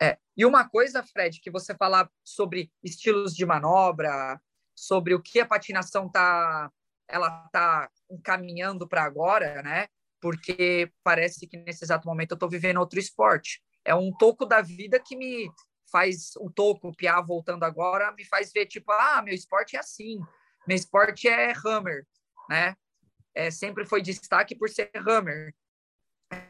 É. 0.00 0.18
E 0.36 0.44
uma 0.44 0.68
coisa, 0.68 1.02
Fred, 1.02 1.40
que 1.40 1.50
você 1.50 1.74
falar 1.74 2.10
sobre 2.24 2.70
estilos 2.82 3.34
de 3.34 3.44
manobra, 3.46 4.40
sobre 4.74 5.14
o 5.14 5.22
que 5.22 5.40
a 5.40 5.46
patinação 5.46 6.08
tá, 6.10 6.70
ela 7.08 7.48
tá 7.52 7.90
encaminhando 8.10 8.88
para 8.88 9.04
agora, 9.04 9.62
né? 9.62 9.88
Porque 10.20 10.90
parece 11.02 11.46
que 11.46 11.56
nesse 11.56 11.84
exato 11.84 12.06
momento 12.06 12.32
eu 12.32 12.36
estou 12.36 12.48
vivendo 12.48 12.78
outro 12.78 12.98
esporte. 12.98 13.62
É 13.84 13.94
um 13.94 14.12
toco 14.12 14.44
da 14.44 14.60
vida 14.60 15.00
que 15.00 15.16
me 15.16 15.50
faz 15.90 16.32
o 16.36 16.50
toco, 16.50 16.94
piá 16.94 17.20
voltando 17.20 17.64
agora, 17.64 18.12
me 18.12 18.24
faz 18.24 18.52
ver, 18.52 18.66
tipo, 18.66 18.90
ah, 18.92 19.22
meu 19.22 19.34
esporte 19.34 19.76
é 19.76 19.80
assim, 19.80 20.20
meu 20.66 20.76
esporte 20.76 21.28
é 21.28 21.52
hammer, 21.64 22.06
né? 22.48 22.76
É, 23.34 23.50
sempre 23.50 23.84
foi 23.86 24.02
destaque 24.02 24.54
por 24.54 24.68
ser 24.68 24.90
hammer. 24.94 25.54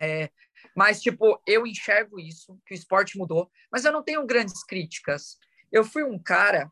É, 0.01 0.31
mas, 0.77 1.01
tipo, 1.01 1.41
eu 1.47 1.67
enxergo 1.67 2.19
isso, 2.19 2.59
que 2.67 2.75
o 2.75 2.77
esporte 2.77 3.17
mudou, 3.17 3.51
mas 3.73 3.85
eu 3.85 3.93
não 3.93 4.03
tenho 4.03 4.27
grandes 4.27 4.63
críticas. 4.65 5.39
Eu 5.73 5.85
fui 5.85 6.03
um 6.03 6.19
cara 6.19 6.71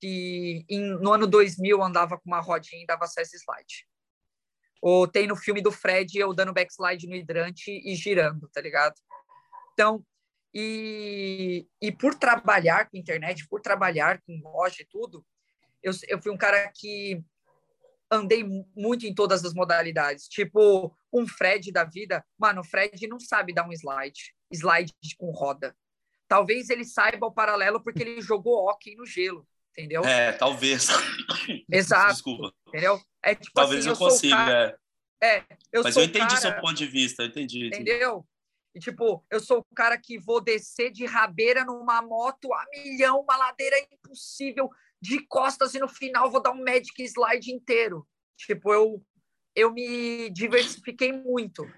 que 0.00 0.64
em, 0.68 0.94
no 0.98 1.12
ano 1.12 1.26
2000 1.26 1.82
andava 1.82 2.18
com 2.18 2.26
uma 2.26 2.40
rodinha 2.40 2.82
e 2.82 2.86
dava 2.86 3.04
acesso 3.04 3.36
slide. 3.36 3.86
Ou 4.80 5.06
tem 5.06 5.26
no 5.26 5.36
filme 5.36 5.60
do 5.60 5.70
Fred 5.70 6.18
eu 6.18 6.32
dando 6.32 6.54
backslide 6.54 7.06
no 7.06 7.14
hidrante 7.14 7.70
e 7.70 7.94
girando, 7.94 8.48
tá 8.48 8.60
ligado? 8.60 8.94
Então, 9.74 10.04
e, 10.54 11.66
e 11.80 11.92
por 11.92 12.14
trabalhar 12.14 12.88
com 12.88 12.96
internet, 12.96 13.46
por 13.48 13.60
trabalhar 13.60 14.20
com 14.22 14.40
loja 14.42 14.82
e 14.82 14.86
tudo, 14.86 15.24
eu, 15.82 15.92
eu 16.08 16.20
fui 16.20 16.32
um 16.32 16.36
cara 16.36 16.70
que 16.74 17.22
andei 18.10 18.44
muito 18.76 19.06
em 19.06 19.14
todas 19.14 19.44
as 19.44 19.54
modalidades. 19.54 20.26
Tipo, 20.26 20.94
um 21.12 21.26
Fred 21.26 21.70
da 21.70 21.84
vida. 21.84 22.24
Mano, 22.38 22.60
o 22.60 22.64
Fred 22.64 23.06
não 23.06 23.20
sabe 23.20 23.54
dar 23.54 23.66
um 23.66 23.72
slide, 23.72 24.34
slide 24.52 24.92
com 25.16 25.30
roda. 25.30 25.74
Talvez 26.26 26.70
ele 26.70 26.84
saiba 26.84 27.26
o 27.26 27.32
paralelo 27.32 27.82
porque 27.82 28.02
ele 28.02 28.20
jogou 28.20 28.68
hockey 28.68 28.94
no 28.96 29.06
gelo, 29.06 29.46
entendeu? 29.72 30.02
É, 30.04 30.32
talvez. 30.32 30.88
Exato. 31.70 32.12
Desculpa. 32.12 32.52
Entendeu? 32.68 33.00
É 33.22 33.34
tipo 33.34 33.52
talvez 33.54 33.80
assim, 33.80 33.88
eu, 33.88 33.94
eu 33.94 33.98
consiga. 33.98 34.36
Cara... 34.36 34.78
É. 35.22 35.36
é 35.36 35.44
eu 35.72 35.82
Mas 35.82 35.96
eu 35.96 36.04
entendi 36.04 36.26
cara... 36.26 36.36
seu 36.36 36.60
ponto 36.60 36.74
de 36.74 36.86
vista, 36.86 37.22
eu 37.22 37.26
entendi. 37.26 37.66
Entendeu? 37.66 38.26
E, 38.74 38.78
tipo, 38.78 39.24
eu 39.30 39.40
sou 39.40 39.58
o 39.58 39.74
cara 39.74 39.98
que 39.98 40.18
vou 40.18 40.40
descer 40.40 40.90
de 40.90 41.04
rabeira 41.04 41.64
numa 41.64 42.00
moto 42.02 42.52
a 42.52 42.64
milhão, 42.72 43.20
uma 43.20 43.36
ladeira 43.36 43.76
impossível, 43.90 44.70
de 45.00 45.26
costas, 45.26 45.74
e 45.74 45.80
no 45.80 45.88
final 45.88 46.30
vou 46.30 46.42
dar 46.42 46.52
um 46.52 46.62
Magic 46.62 47.02
Slide 47.02 47.50
inteiro. 47.50 48.06
Tipo, 48.36 48.72
eu, 48.72 49.04
eu 49.54 49.72
me 49.72 50.30
diversifiquei 50.30 51.12
muito. 51.12 51.68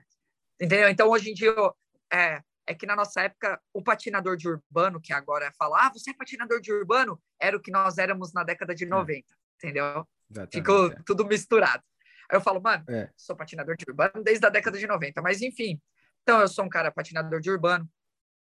Entendeu? 0.61 0.89
Então, 0.89 1.09
hoje 1.09 1.31
em 1.31 1.35
dia, 1.35 1.49
eu, 1.49 1.75
é, 2.13 2.43
é 2.67 2.75
que 2.75 2.87
na 2.87 2.95
nossa 2.95 3.23
época, 3.23 3.61
o 3.73 3.83
patinador 3.83 4.37
de 4.37 4.49
urbano, 4.49 5.01
que 5.01 5.13
agora 5.13 5.47
é 5.47 5.53
falar, 5.53 5.87
ah, 5.87 5.93
você 5.93 6.11
é 6.11 6.15
patinador 6.15 6.61
de 6.61 6.73
urbano, 6.73 7.21
era 7.41 7.57
o 7.57 7.61
que 7.61 7.71
nós 7.71 7.99
éramos 7.99 8.33
na 8.33 8.45
década 8.45 8.75
de 8.75 8.85
90, 8.85 9.19
é. 9.19 9.23
entendeu? 9.57 10.07
Exatamente, 10.31 10.53
Ficou 10.53 10.93
é. 10.93 10.97
tudo 11.07 11.27
misturado. 11.27 11.83
Aí 12.31 12.37
eu 12.37 12.41
falo, 12.41 12.61
mano, 12.61 12.85
é. 12.89 13.11
sou 13.17 13.37
patinador 13.37 13.77
de 13.77 13.85
urbano 13.89 14.23
desde 14.23 14.47
a 14.47 14.51
década 14.51 14.79
de 14.79 14.87
90, 14.87 15.21
mas 15.23 15.43
enfim. 15.43 15.81
Então, 16.23 16.41
eu 16.41 16.49
sou 16.49 16.65
um 16.65 16.69
cara 16.69 16.91
patinador 16.91 17.41
de 17.41 17.51
urbano. 17.51 17.89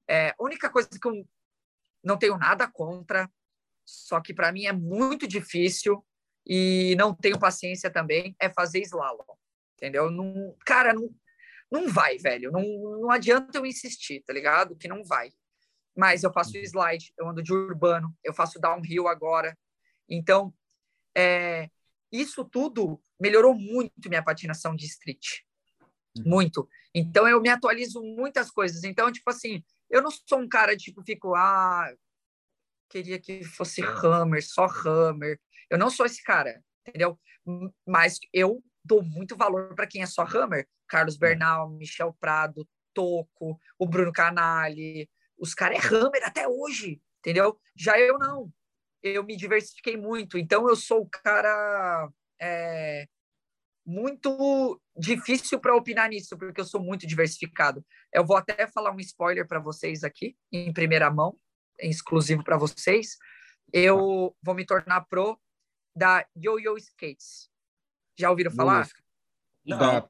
É, 0.09 0.31
a 0.31 0.37
única 0.41 0.71
coisa 0.71 0.89
que 0.89 1.07
eu 1.07 1.27
não 2.03 2.17
tenho 2.17 2.37
nada 2.37 2.69
contra, 2.71 3.31
só 3.85 4.21
que 4.21 4.35
para 4.35 4.53
mim 4.53 4.67
é 4.67 4.73
muito 4.73 5.27
difícil 5.27 6.05
e 6.47 6.95
não 6.97 7.15
tenho 7.15 7.39
paciência 7.39 7.91
também, 7.91 8.37
é 8.39 8.51
fazer 8.51 8.81
slalom, 8.81 9.25
entendeu? 9.77 10.11
Não, 10.11 10.55
cara, 10.65 10.93
não, 10.93 11.09
não 11.71 11.89
vai, 11.89 12.19
velho. 12.19 12.53
Não, 12.53 12.63
não 13.01 13.11
adianta 13.11 13.59
eu 13.59 13.67
insistir, 13.67 14.23
tá 14.27 14.33
ligado? 14.33 14.77
Que 14.77 14.87
não 14.87 15.03
vai. 15.03 15.31
Mas 15.97 16.23
eu 16.23 16.33
faço 16.33 16.57
uhum. 16.57 16.63
slide, 16.63 17.13
eu 17.17 17.29
ando 17.29 17.43
de 17.43 17.53
urbano, 17.53 18.15
eu 18.23 18.35
faço 18.35 18.61
downhill 18.61 19.09
agora. 19.09 19.57
Então, 20.09 20.53
é, 21.17 21.71
isso 22.13 22.45
tudo 22.45 23.03
melhorou 23.19 23.55
muito 23.55 24.09
minha 24.09 24.23
patinação 24.23 24.75
de 24.75 24.87
street. 24.87 25.41
Uhum. 26.17 26.25
Muito. 26.27 26.69
Então, 26.95 27.27
eu 27.29 27.41
me 27.41 27.49
atualizo 27.49 28.03
muitas 28.03 28.51
coisas. 28.51 28.85
Então, 28.85 29.11
tipo 29.11 29.29
assim, 29.31 29.63
eu 29.91 30.03
não 30.03 30.11
sou 30.11 30.39
um 30.39 30.49
cara, 30.49 30.77
tipo, 30.77 31.03
fico, 31.03 31.35
ah, 31.35 31.93
queria 32.89 33.19
que 33.19 33.43
fosse 33.45 33.83
Hammer, 33.83 34.45
só 34.47 34.67
Hammer. 34.67 35.41
Eu 35.69 35.79
não 35.79 35.91
sou 35.91 36.07
esse 36.07 36.23
cara, 36.23 36.63
entendeu? 36.87 37.19
Mas 37.87 38.19
eu 38.33 38.63
dou 38.85 39.03
muito 39.03 39.37
valor 39.37 39.75
para 39.75 39.87
quem 39.87 40.03
é 40.03 40.07
só 40.07 40.23
Hammer. 40.23 40.69
Carlos 40.87 41.17
Bernal, 41.17 41.71
Michel 41.71 42.15
Prado, 42.21 42.69
Toco, 42.93 43.59
o 43.79 43.87
Bruno 43.87 44.13
Canali. 44.13 45.09
Os 45.37 45.55
caras 45.55 45.85
é 45.85 45.89
Hammer 45.89 46.23
até 46.25 46.47
hoje, 46.47 47.01
entendeu? 47.19 47.59
Já 47.75 47.99
eu 47.99 48.19
não. 48.19 48.53
Eu 49.03 49.25
me 49.25 49.37
diversifiquei 49.37 49.97
muito. 49.97 50.39
Então 50.39 50.69
eu 50.69 50.77
sou 50.77 51.03
o 51.03 51.09
cara 51.09 52.09
é, 52.41 53.07
muito 53.85 54.81
difícil 54.97 55.61
para 55.61 55.77
opinar 55.77 56.09
nisso, 56.09 56.39
porque 56.39 56.61
eu 56.61 56.65
sou 56.65 56.81
muito 56.81 57.07
diversificado. 57.07 57.85
Eu 58.13 58.25
vou 58.25 58.37
até 58.37 58.67
falar 58.67 58.93
um 58.93 59.01
spoiler 59.01 59.47
para 59.47 59.61
vocês 59.61 60.03
aqui, 60.03 60.37
em 60.51 60.73
primeira 60.73 61.11
mão, 61.11 61.39
exclusivo 61.79 62.43
para 62.43 62.57
vocês. 62.57 63.17
Eu 63.73 64.35
vou 64.43 64.55
me 64.55 64.65
tornar 64.65 65.03
pro 65.03 65.39
da 65.95 66.27
Yo-Yo 66.37 66.77
Skates. 66.79 67.51
Já 68.19 68.31
ouviram 68.31 68.51
falar? 68.51 68.89
Não. 69.65 69.79
Da 69.79 70.09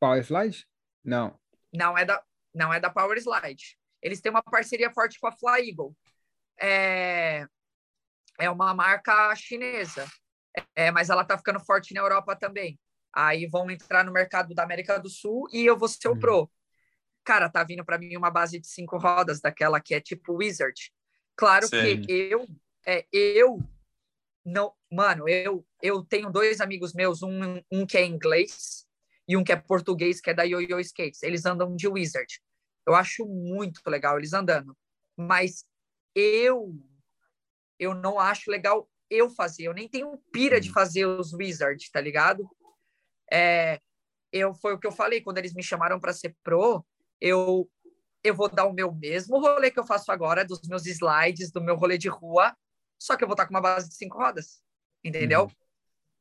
Power 0.00 0.22
Slide? 0.22 0.66
Não. 1.04 1.38
Não 1.72 1.96
é 1.96 2.04
da, 2.04 2.22
não 2.54 2.72
é 2.72 2.80
da 2.80 2.90
Power 2.90 3.16
Slide. 3.18 3.78
Eles 4.02 4.20
têm 4.20 4.30
uma 4.30 4.42
parceria 4.42 4.92
forte 4.92 5.18
com 5.18 5.26
a 5.26 5.32
Fly 5.32 5.70
Eagle. 5.70 5.96
É, 6.58 7.46
é 8.38 8.50
uma 8.50 8.72
marca 8.74 9.34
chinesa, 9.34 10.06
é, 10.74 10.90
mas 10.90 11.10
ela 11.10 11.24
tá 11.24 11.36
ficando 11.36 11.60
forte 11.60 11.92
na 11.92 12.00
Europa 12.00 12.34
também. 12.36 12.78
Aí 13.16 13.46
vão 13.46 13.70
entrar 13.70 14.04
no 14.04 14.12
mercado 14.12 14.54
da 14.54 14.62
América 14.62 14.98
do 14.98 15.08
Sul 15.08 15.48
e 15.50 15.64
eu 15.64 15.78
vou 15.78 15.88
ser 15.88 16.08
o 16.08 16.12
uhum. 16.12 16.20
pro. 16.20 16.50
Cara, 17.24 17.48
tá 17.48 17.64
vindo 17.64 17.82
para 17.82 17.96
mim 17.96 18.14
uma 18.14 18.30
base 18.30 18.60
de 18.60 18.66
cinco 18.66 18.98
rodas, 18.98 19.40
daquela 19.40 19.80
que 19.80 19.94
é 19.94 20.00
tipo 20.02 20.34
Wizard. 20.34 20.92
Claro 21.34 21.66
Sim. 21.66 22.02
que 22.02 22.12
eu, 22.12 22.46
é, 22.86 23.06
eu 23.10 23.58
não, 24.44 24.74
mano, 24.92 25.26
eu 25.26 25.66
eu 25.82 26.04
tenho 26.04 26.30
dois 26.30 26.60
amigos 26.60 26.92
meus, 26.92 27.22
um, 27.22 27.62
um 27.72 27.86
que 27.86 27.96
é 27.96 28.04
inglês 28.04 28.86
e 29.26 29.34
um 29.34 29.42
que 29.42 29.50
é 29.50 29.56
português, 29.56 30.20
que 30.20 30.28
é 30.28 30.34
da 30.34 30.42
Yo-Yo 30.42 30.78
Skates. 30.80 31.22
Eles 31.22 31.46
andam 31.46 31.74
de 31.74 31.88
Wizard. 31.88 32.38
Eu 32.86 32.94
acho 32.94 33.24
muito 33.24 33.80
legal 33.86 34.18
eles 34.18 34.34
andando. 34.34 34.76
Mas 35.16 35.64
eu 36.14 36.78
eu 37.78 37.94
não 37.94 38.20
acho 38.20 38.50
legal 38.50 38.86
eu 39.08 39.30
fazer. 39.30 39.64
Eu 39.64 39.72
nem 39.72 39.88
tenho 39.88 40.18
pira 40.30 40.60
de 40.60 40.68
uhum. 40.68 40.74
fazer 40.74 41.06
os 41.06 41.32
Wizard, 41.32 41.90
tá 41.90 42.00
ligado? 42.00 42.46
É, 43.32 43.80
eu 44.32 44.54
foi 44.54 44.74
o 44.74 44.78
que 44.78 44.86
eu 44.86 44.92
falei 44.92 45.20
quando 45.20 45.38
eles 45.38 45.54
me 45.54 45.62
chamaram 45.62 45.98
para 45.98 46.12
ser 46.12 46.36
pro. 46.42 46.84
Eu 47.20 47.68
eu 48.22 48.34
vou 48.34 48.48
dar 48.48 48.66
o 48.66 48.72
meu 48.72 48.92
mesmo 48.92 49.38
rolê 49.38 49.70
que 49.70 49.78
eu 49.78 49.86
faço 49.86 50.10
agora 50.10 50.44
dos 50.44 50.60
meus 50.62 50.84
slides, 50.84 51.52
do 51.52 51.60
meu 51.60 51.76
rolê 51.76 51.96
de 51.96 52.08
rua, 52.08 52.56
só 52.98 53.16
que 53.16 53.22
eu 53.22 53.28
vou 53.28 53.34
estar 53.34 53.46
com 53.46 53.54
uma 53.54 53.60
base 53.60 53.88
de 53.88 53.94
cinco 53.94 54.18
rodas, 54.18 54.60
entendeu? 55.04 55.44
Uhum. 55.44 55.50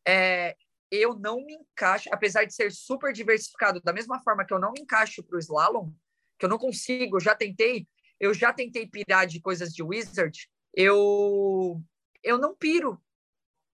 É, 0.07 0.55
eu 0.91 1.15
não 1.15 1.43
me 1.43 1.55
encaixo, 1.55 2.07
apesar 2.11 2.45
de 2.45 2.53
ser 2.53 2.71
super 2.71 3.11
diversificado, 3.11 3.81
da 3.81 3.91
mesma 3.91 4.21
forma 4.21 4.45
que 4.45 4.53
eu 4.53 4.59
não 4.59 4.71
me 4.71 4.81
encaixo 4.81 5.23
para 5.23 5.35
o 5.35 5.39
slalom, 5.39 5.91
que 6.37 6.45
eu 6.45 6.49
não 6.49 6.59
consigo, 6.59 7.17
eu 7.17 7.21
já 7.21 7.33
tentei, 7.33 7.87
eu 8.19 8.33
já 8.35 8.53
tentei 8.53 8.87
pirar 8.87 9.25
de 9.25 9.41
coisas 9.41 9.73
de 9.73 9.81
wizard, 9.81 10.47
eu 10.75 11.81
eu 12.23 12.37
não 12.37 12.55
piro. 12.55 13.01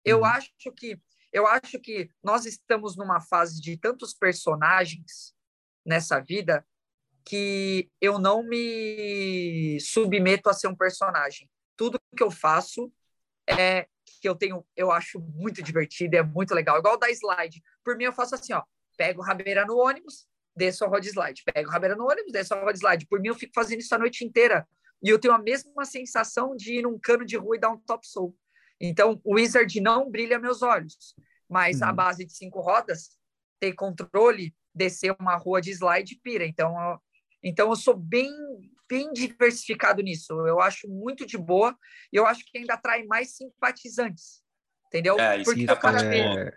Eu 0.03 0.20
uhum. 0.20 0.26
acho 0.26 0.52
que 0.76 0.99
eu 1.32 1.48
acho 1.48 1.80
que 1.80 2.10
nós 2.24 2.45
estamos 2.45 2.95
numa 2.98 3.22
fase 3.22 3.62
de 3.62 3.78
tantos 3.78 4.14
personagens 4.14 5.34
nessa 5.86 6.20
vida 6.20 6.66
que 7.24 7.90
eu 7.99 8.18
não 8.18 8.44
me 8.44 9.80
submeto 9.80 10.49
a 10.49 10.53
ser 10.53 10.68
um 10.68 10.76
personagem 10.76 11.49
tudo 11.82 11.99
que 12.16 12.22
eu 12.22 12.30
faço 12.30 12.94
é 13.49 13.88
que 14.06 14.30
eu 14.30 14.36
tenho, 14.36 14.64
eu 14.78 14.91
acho 14.91 15.20
muito 15.20 15.64
divertido, 15.64 16.16
é 16.16 16.22
muito 16.22 16.53
legal. 16.53 16.78
Igual 16.78 16.95
da 16.95 17.10
slide. 17.10 17.60
Por 17.84 17.98
mim, 17.98 18.03
eu 18.03 18.14
faço 18.14 18.36
assim, 18.36 18.53
ó. 18.53 18.62
Pego 18.95 19.24
rabeira 19.24 19.66
no 19.66 19.78
ônibus, 19.78 20.28
desço 20.56 20.86
a 20.86 20.88
roda 20.88 21.08
slide. 21.08 21.41
Pego 21.44 21.72
rabeira 21.72 21.95
no 21.95 22.06
ônibus, 22.08 22.32
desço 22.32 22.53
a 22.53 22.60
roda 22.60 22.78
slide. 22.78 23.08
Por 23.08 23.20
mim, 23.20 23.30
eu 23.30 23.34
fico 23.36 23.52
fazendo 23.56 23.80
isso 23.80 23.95
a 23.95 23.98
noite 23.98 24.24
inteira. 24.24 24.68
E 25.02 25.10
eu 25.10 25.18
tenho 25.18 25.34
a 25.34 25.40
mesma 25.40 25.84
sensação 25.84 26.56
de 26.56 26.76
ir 26.76 26.84
num 26.84 26.99
cano 26.99 27.26
de 27.26 27.36
rua 27.36 27.56
e 27.56 27.60
dar 27.60 27.72
um 27.72 27.80
top 27.80 28.08
soul. 28.08 28.38
Então, 28.82 29.22
o 29.24 29.36
Wizard 29.36 29.80
não 29.80 30.10
brilha 30.10 30.40
meus 30.40 30.62
olhos. 30.62 31.16
Mas 31.48 31.82
uhum. 31.82 31.88
a 31.88 31.94
base 31.94 32.26
de 32.26 32.34
cinco 32.34 32.62
rodas, 32.62 33.18
ter 33.60 33.74
controle, 33.74 34.56
descer 34.74 35.16
uma 35.20 35.36
rua 35.36 35.62
de 35.62 35.72
slide, 35.72 36.20
pira. 36.24 36.45
Então, 36.45 36.76
eu, 36.82 36.99
então 37.44 37.70
eu 37.70 37.76
sou 37.76 37.95
bem 37.95 38.32
bem 38.90 39.14
diversificado 39.14 40.02
nisso. 40.02 40.34
Eu 40.45 40.60
acho 40.60 40.90
muito 40.90 41.26
de 41.26 41.38
boa 41.38 41.78
e 42.12 42.18
eu 42.18 42.26
acho 42.26 42.44
que 42.45 42.58
ainda 42.58 42.74
atrai 42.74 43.03
mais 43.03 43.38
simpatizantes. 43.38 44.44
Entendeu? 44.88 45.18
É, 45.18 45.41
Porque 45.41 45.64
o 45.64 45.80
cara 45.80 46.14
é... 46.14 46.52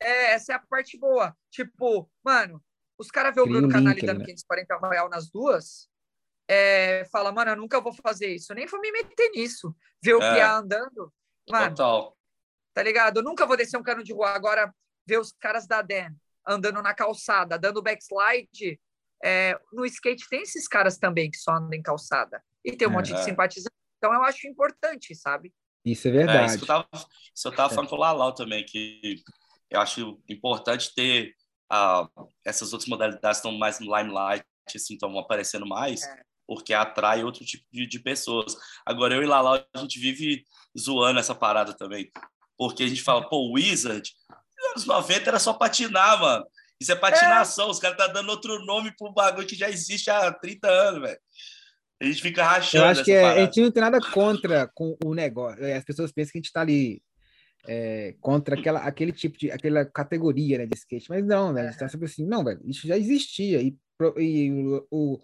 é... 0.00 0.32
essa 0.32 0.52
é 0.52 0.56
a 0.56 0.58
parte 0.58 0.98
boa. 0.98 1.36
Tipo, 1.50 2.10
mano, 2.24 2.62
os 2.98 3.10
caras 3.10 3.34
vê 3.34 3.42
o 3.42 3.46
Bruno 3.46 3.68
Canali 3.68 4.00
dando 4.00 4.20
né? 4.20 4.24
540 4.24 4.76
Royal 4.76 5.10
nas 5.10 5.30
duas, 5.30 5.90
é, 6.48 7.04
fala, 7.12 7.32
mano, 7.32 7.50
eu 7.50 7.56
nunca 7.56 7.80
vou 7.80 7.92
fazer 7.92 8.28
isso. 8.28 8.54
nem 8.54 8.66
vou 8.66 8.80
me 8.80 8.90
meter 8.90 9.30
nisso. 9.30 9.74
Ver 10.02 10.14
o 10.14 10.22
é. 10.22 10.34
Pia 10.34 10.56
andando. 10.56 11.12
Mano, 11.50 11.74
Total. 11.74 12.16
Tá 12.72 12.82
ligado? 12.82 13.18
Eu 13.18 13.22
nunca 13.22 13.46
vou 13.46 13.56
descer 13.56 13.76
um 13.76 13.82
cano 13.82 14.02
de 14.02 14.12
rua. 14.12 14.30
Agora, 14.30 14.74
ver 15.06 15.18
os 15.18 15.32
caras 15.32 15.66
da 15.66 15.82
Dan 15.82 16.14
andando 16.46 16.82
na 16.82 16.94
calçada, 16.94 17.58
dando 17.58 17.82
backslide, 17.82 18.78
é, 19.22 19.58
no 19.72 19.86
skate 19.86 20.28
tem 20.28 20.42
esses 20.42 20.68
caras 20.68 20.98
também 20.98 21.30
que 21.30 21.38
só 21.38 21.52
andam 21.52 21.72
em 21.72 21.82
calçada. 21.82 22.42
E 22.64 22.76
tem 22.76 22.86
um 22.88 22.92
é, 22.92 22.94
monte 22.94 23.12
de 23.12 23.22
simpatizantes. 23.24 23.72
Então 23.98 24.12
eu 24.12 24.22
acho 24.22 24.46
importante, 24.46 25.14
sabe? 25.14 25.52
Isso 25.84 26.08
é 26.08 26.10
verdade. 26.10 26.52
É, 26.52 26.54
isso, 26.54 26.64
eu 26.64 26.66
tava, 26.66 26.88
isso 26.92 27.48
eu 27.48 27.54
tava 27.54 27.74
falando 27.74 27.88
com 27.88 27.96
o 27.96 27.98
Lalau 27.98 28.34
também, 28.34 28.64
que 28.64 29.22
eu 29.70 29.80
acho 29.80 30.20
importante 30.28 30.94
ter 30.94 31.34
uh, 31.72 32.28
essas 32.44 32.72
outras 32.72 32.88
modalidades 32.88 33.38
estão 33.38 33.52
mais 33.52 33.80
no 33.80 33.96
limelight, 33.96 34.44
assim, 34.74 34.94
estão 34.94 35.18
aparecendo 35.18 35.66
mais, 35.66 36.02
é. 36.02 36.22
porque 36.46 36.72
atrai 36.72 37.24
outro 37.24 37.44
tipo 37.44 37.64
de, 37.72 37.86
de, 37.86 37.98
pessoas. 37.98 38.56
Agora, 38.84 39.14
eu 39.14 39.22
e 39.22 39.26
Lalau, 39.26 39.54
a 39.54 39.78
gente 39.78 39.98
vive 39.98 40.44
zoando 40.78 41.20
essa 41.20 41.34
parada 41.34 41.72
também, 41.72 42.10
porque 42.56 42.82
a 42.82 42.88
gente 42.88 43.02
fala, 43.02 43.28
pô, 43.28 43.52
Wizard, 43.52 44.10
nos 44.56 44.70
anos 44.70 44.86
90 44.86 45.30
era 45.30 45.38
só 45.38 45.52
patinar, 45.52 46.20
mano. 46.20 46.44
Isso 46.80 46.92
é 46.92 46.96
patinação. 46.96 47.68
É. 47.68 47.70
Os 47.70 47.78
caras 47.78 47.96
estão 47.96 48.08
tá 48.08 48.20
dando 48.20 48.28
outro 48.30 48.64
nome 48.64 48.92
para 48.96 49.08
um 49.08 49.12
bagulho 49.12 49.46
que 49.46 49.54
já 49.54 49.70
existe 49.70 50.10
há 50.10 50.32
30 50.32 50.68
anos, 50.68 51.00
velho. 51.02 51.18
A 52.00 52.04
gente 52.04 52.22
fica 52.22 52.44
rachando. 52.44 52.84
Eu 52.84 52.90
acho 52.90 53.04
que 53.04 53.12
é, 53.12 53.24
a 53.24 53.40
gente 53.44 53.60
não 53.60 53.70
tem 53.70 53.80
nada 53.80 54.00
contra 54.10 54.68
com 54.74 54.96
o 55.04 55.14
negócio. 55.14 55.64
É, 55.64 55.76
as 55.76 55.84
pessoas 55.84 56.12
pensam 56.12 56.32
que 56.32 56.38
a 56.38 56.40
gente 56.40 56.46
está 56.46 56.60
ali 56.60 57.00
é, 57.66 58.14
contra 58.20 58.58
aquela, 58.58 58.80
aquele 58.80 59.12
tipo 59.12 59.38
de 59.38 59.50
aquela 59.50 59.84
categoria 59.84 60.58
né, 60.58 60.66
de 60.66 60.76
skate, 60.76 61.08
mas 61.08 61.24
não, 61.24 61.52
né? 61.52 61.62
A 61.62 61.70
gente 61.70 61.78
tá 61.78 61.88
sempre 61.88 62.06
assim, 62.06 62.26
não, 62.26 62.44
velho, 62.44 62.60
isso 62.64 62.86
já 62.86 62.96
existia. 62.96 63.62
E, 63.62 63.76
e 64.18 64.50
o, 64.50 64.86
o, 64.90 65.22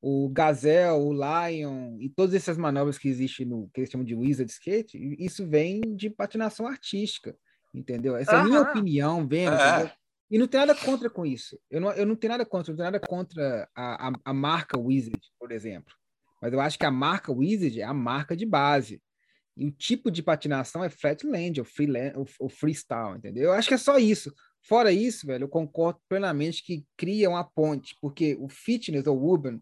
o 0.00 0.28
Gazelle, 0.28 0.98
o 0.98 1.12
Lion 1.12 1.96
e 2.00 2.08
todas 2.08 2.34
essas 2.34 2.56
manobras 2.56 2.98
que 2.98 3.08
existem 3.08 3.46
no 3.46 3.68
que 3.72 3.80
eles 3.80 3.90
chamam 3.90 4.04
de 4.04 4.14
Wizard 4.14 4.50
Skate, 4.50 4.98
isso 5.18 5.46
vem 5.46 5.80
de 5.80 6.08
patinação 6.08 6.66
artística, 6.66 7.36
entendeu? 7.74 8.16
Essa 8.16 8.32
é 8.32 8.36
a 8.36 8.44
minha 8.44 8.62
opinião, 8.62 9.26
vendo, 9.26 9.54
é. 9.54 9.92
E 10.30 10.38
não 10.38 10.46
tem 10.46 10.60
nada 10.60 10.74
contra 10.74 11.08
com 11.08 11.24
isso. 11.24 11.58
Eu 11.70 11.80
não, 11.80 11.92
eu 11.92 12.04
não 12.04 12.14
tenho 12.14 12.32
nada 12.32 12.44
contra, 12.44 12.70
não 12.70 12.76
tenho 12.76 12.90
nada 12.90 13.00
contra 13.00 13.68
a, 13.74 14.08
a, 14.08 14.12
a 14.26 14.34
marca 14.34 14.78
Wizard, 14.78 15.20
por 15.38 15.50
exemplo. 15.50 15.94
Mas 16.40 16.52
eu 16.52 16.60
acho 16.60 16.78
que 16.78 16.84
a 16.84 16.90
marca 16.90 17.32
Wizard 17.32 17.80
é 17.80 17.84
a 17.84 17.94
marca 17.94 18.36
de 18.36 18.44
base. 18.44 19.02
E 19.56 19.66
o 19.66 19.72
tipo 19.72 20.10
de 20.10 20.22
patinação 20.22 20.84
é 20.84 20.90
flatland, 20.90 21.58
ou, 21.58 21.64
freeland, 21.64 22.16
ou, 22.16 22.26
ou 22.38 22.48
freestyle, 22.48 23.16
entendeu? 23.16 23.44
Eu 23.44 23.52
acho 23.52 23.68
que 23.68 23.74
é 23.74 23.78
só 23.78 23.98
isso. 23.98 24.32
Fora 24.62 24.92
isso, 24.92 25.26
velho, 25.26 25.44
eu 25.44 25.48
concordo 25.48 26.00
plenamente 26.08 26.62
que 26.62 26.84
cria 26.96 27.30
uma 27.30 27.42
ponte, 27.42 27.96
porque 28.00 28.36
o 28.38 28.48
fitness 28.48 29.06
ou 29.06 29.18
urban, 29.18 29.60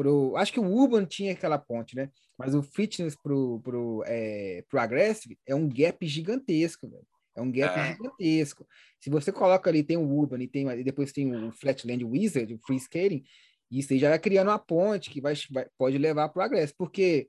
pro, 0.00 0.34
acho 0.34 0.50
que 0.50 0.58
o 0.58 0.64
urban 0.64 1.04
tinha 1.04 1.32
aquela 1.32 1.58
ponte, 1.58 1.94
né? 1.94 2.10
Mas 2.38 2.54
o 2.54 2.62
fitness 2.62 3.14
pro, 3.14 3.60
pro, 3.60 4.02
é, 4.06 4.64
pro 4.66 4.80
aggressive 4.80 5.38
é 5.46 5.54
um 5.54 5.68
gap 5.68 6.06
gigantesco, 6.06 6.88
velho. 6.88 7.06
É 7.36 7.42
um 7.42 7.52
gap 7.52 7.78
é. 7.78 7.92
gigantesco. 7.92 8.66
Se 8.98 9.10
você 9.10 9.30
coloca 9.30 9.68
ali, 9.68 9.82
tem 9.82 9.98
o 9.98 10.10
urban 10.10 10.42
e, 10.42 10.48
tem, 10.48 10.66
e 10.70 10.82
depois 10.82 11.12
tem 11.12 11.34
o 11.34 11.52
flatland 11.52 12.02
wizard, 12.02 12.54
o 12.54 12.58
free 12.66 12.78
skating, 12.78 13.22
isso 13.70 13.92
aí 13.92 13.98
já 13.98 14.08
vai 14.08 14.18
criando 14.18 14.48
uma 14.48 14.58
ponte 14.58 15.10
que 15.10 15.20
vai, 15.20 15.34
vai 15.50 15.66
pode 15.76 15.98
levar 15.98 16.30
para 16.30 16.40
o 16.40 16.44
agressivo. 16.44 16.78
Porque, 16.78 17.28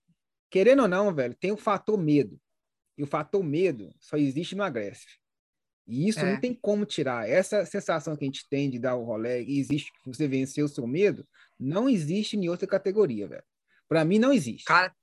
querendo 0.49 0.83
ou 0.83 0.87
não, 0.87 1.13
velho, 1.13 1.35
tem 1.35 1.51
o 1.51 1.57
fator 1.57 1.97
medo. 1.97 2.39
E 2.97 3.03
o 3.03 3.07
fator 3.07 3.43
medo 3.43 3.93
só 3.99 4.15
existe 4.15 4.55
no 4.55 4.63
agressivo. 4.63 5.11
E 5.91 6.07
isso 6.07 6.21
é. 6.21 6.31
não 6.31 6.39
tem 6.39 6.53
como 6.53 6.85
tirar. 6.85 7.27
Essa 7.27 7.65
sensação 7.65 8.15
que 8.15 8.23
a 8.23 8.27
gente 8.27 8.47
tem 8.47 8.69
de 8.69 8.79
dar 8.79 8.95
o 8.95 9.03
rolê 9.03 9.43
e 9.43 9.59
existe 9.59 9.91
que 9.91 9.99
você 10.05 10.25
vencer 10.25 10.63
o 10.63 10.69
seu 10.69 10.87
medo, 10.87 11.27
não 11.59 11.89
existe 11.89 12.37
em 12.37 12.47
outra 12.47 12.65
categoria, 12.65 13.27
velho. 13.27 13.43
Para 13.89 14.05
mim, 14.05 14.17
não 14.17 14.31
existe. 14.31 14.63
Cara, 14.63 14.95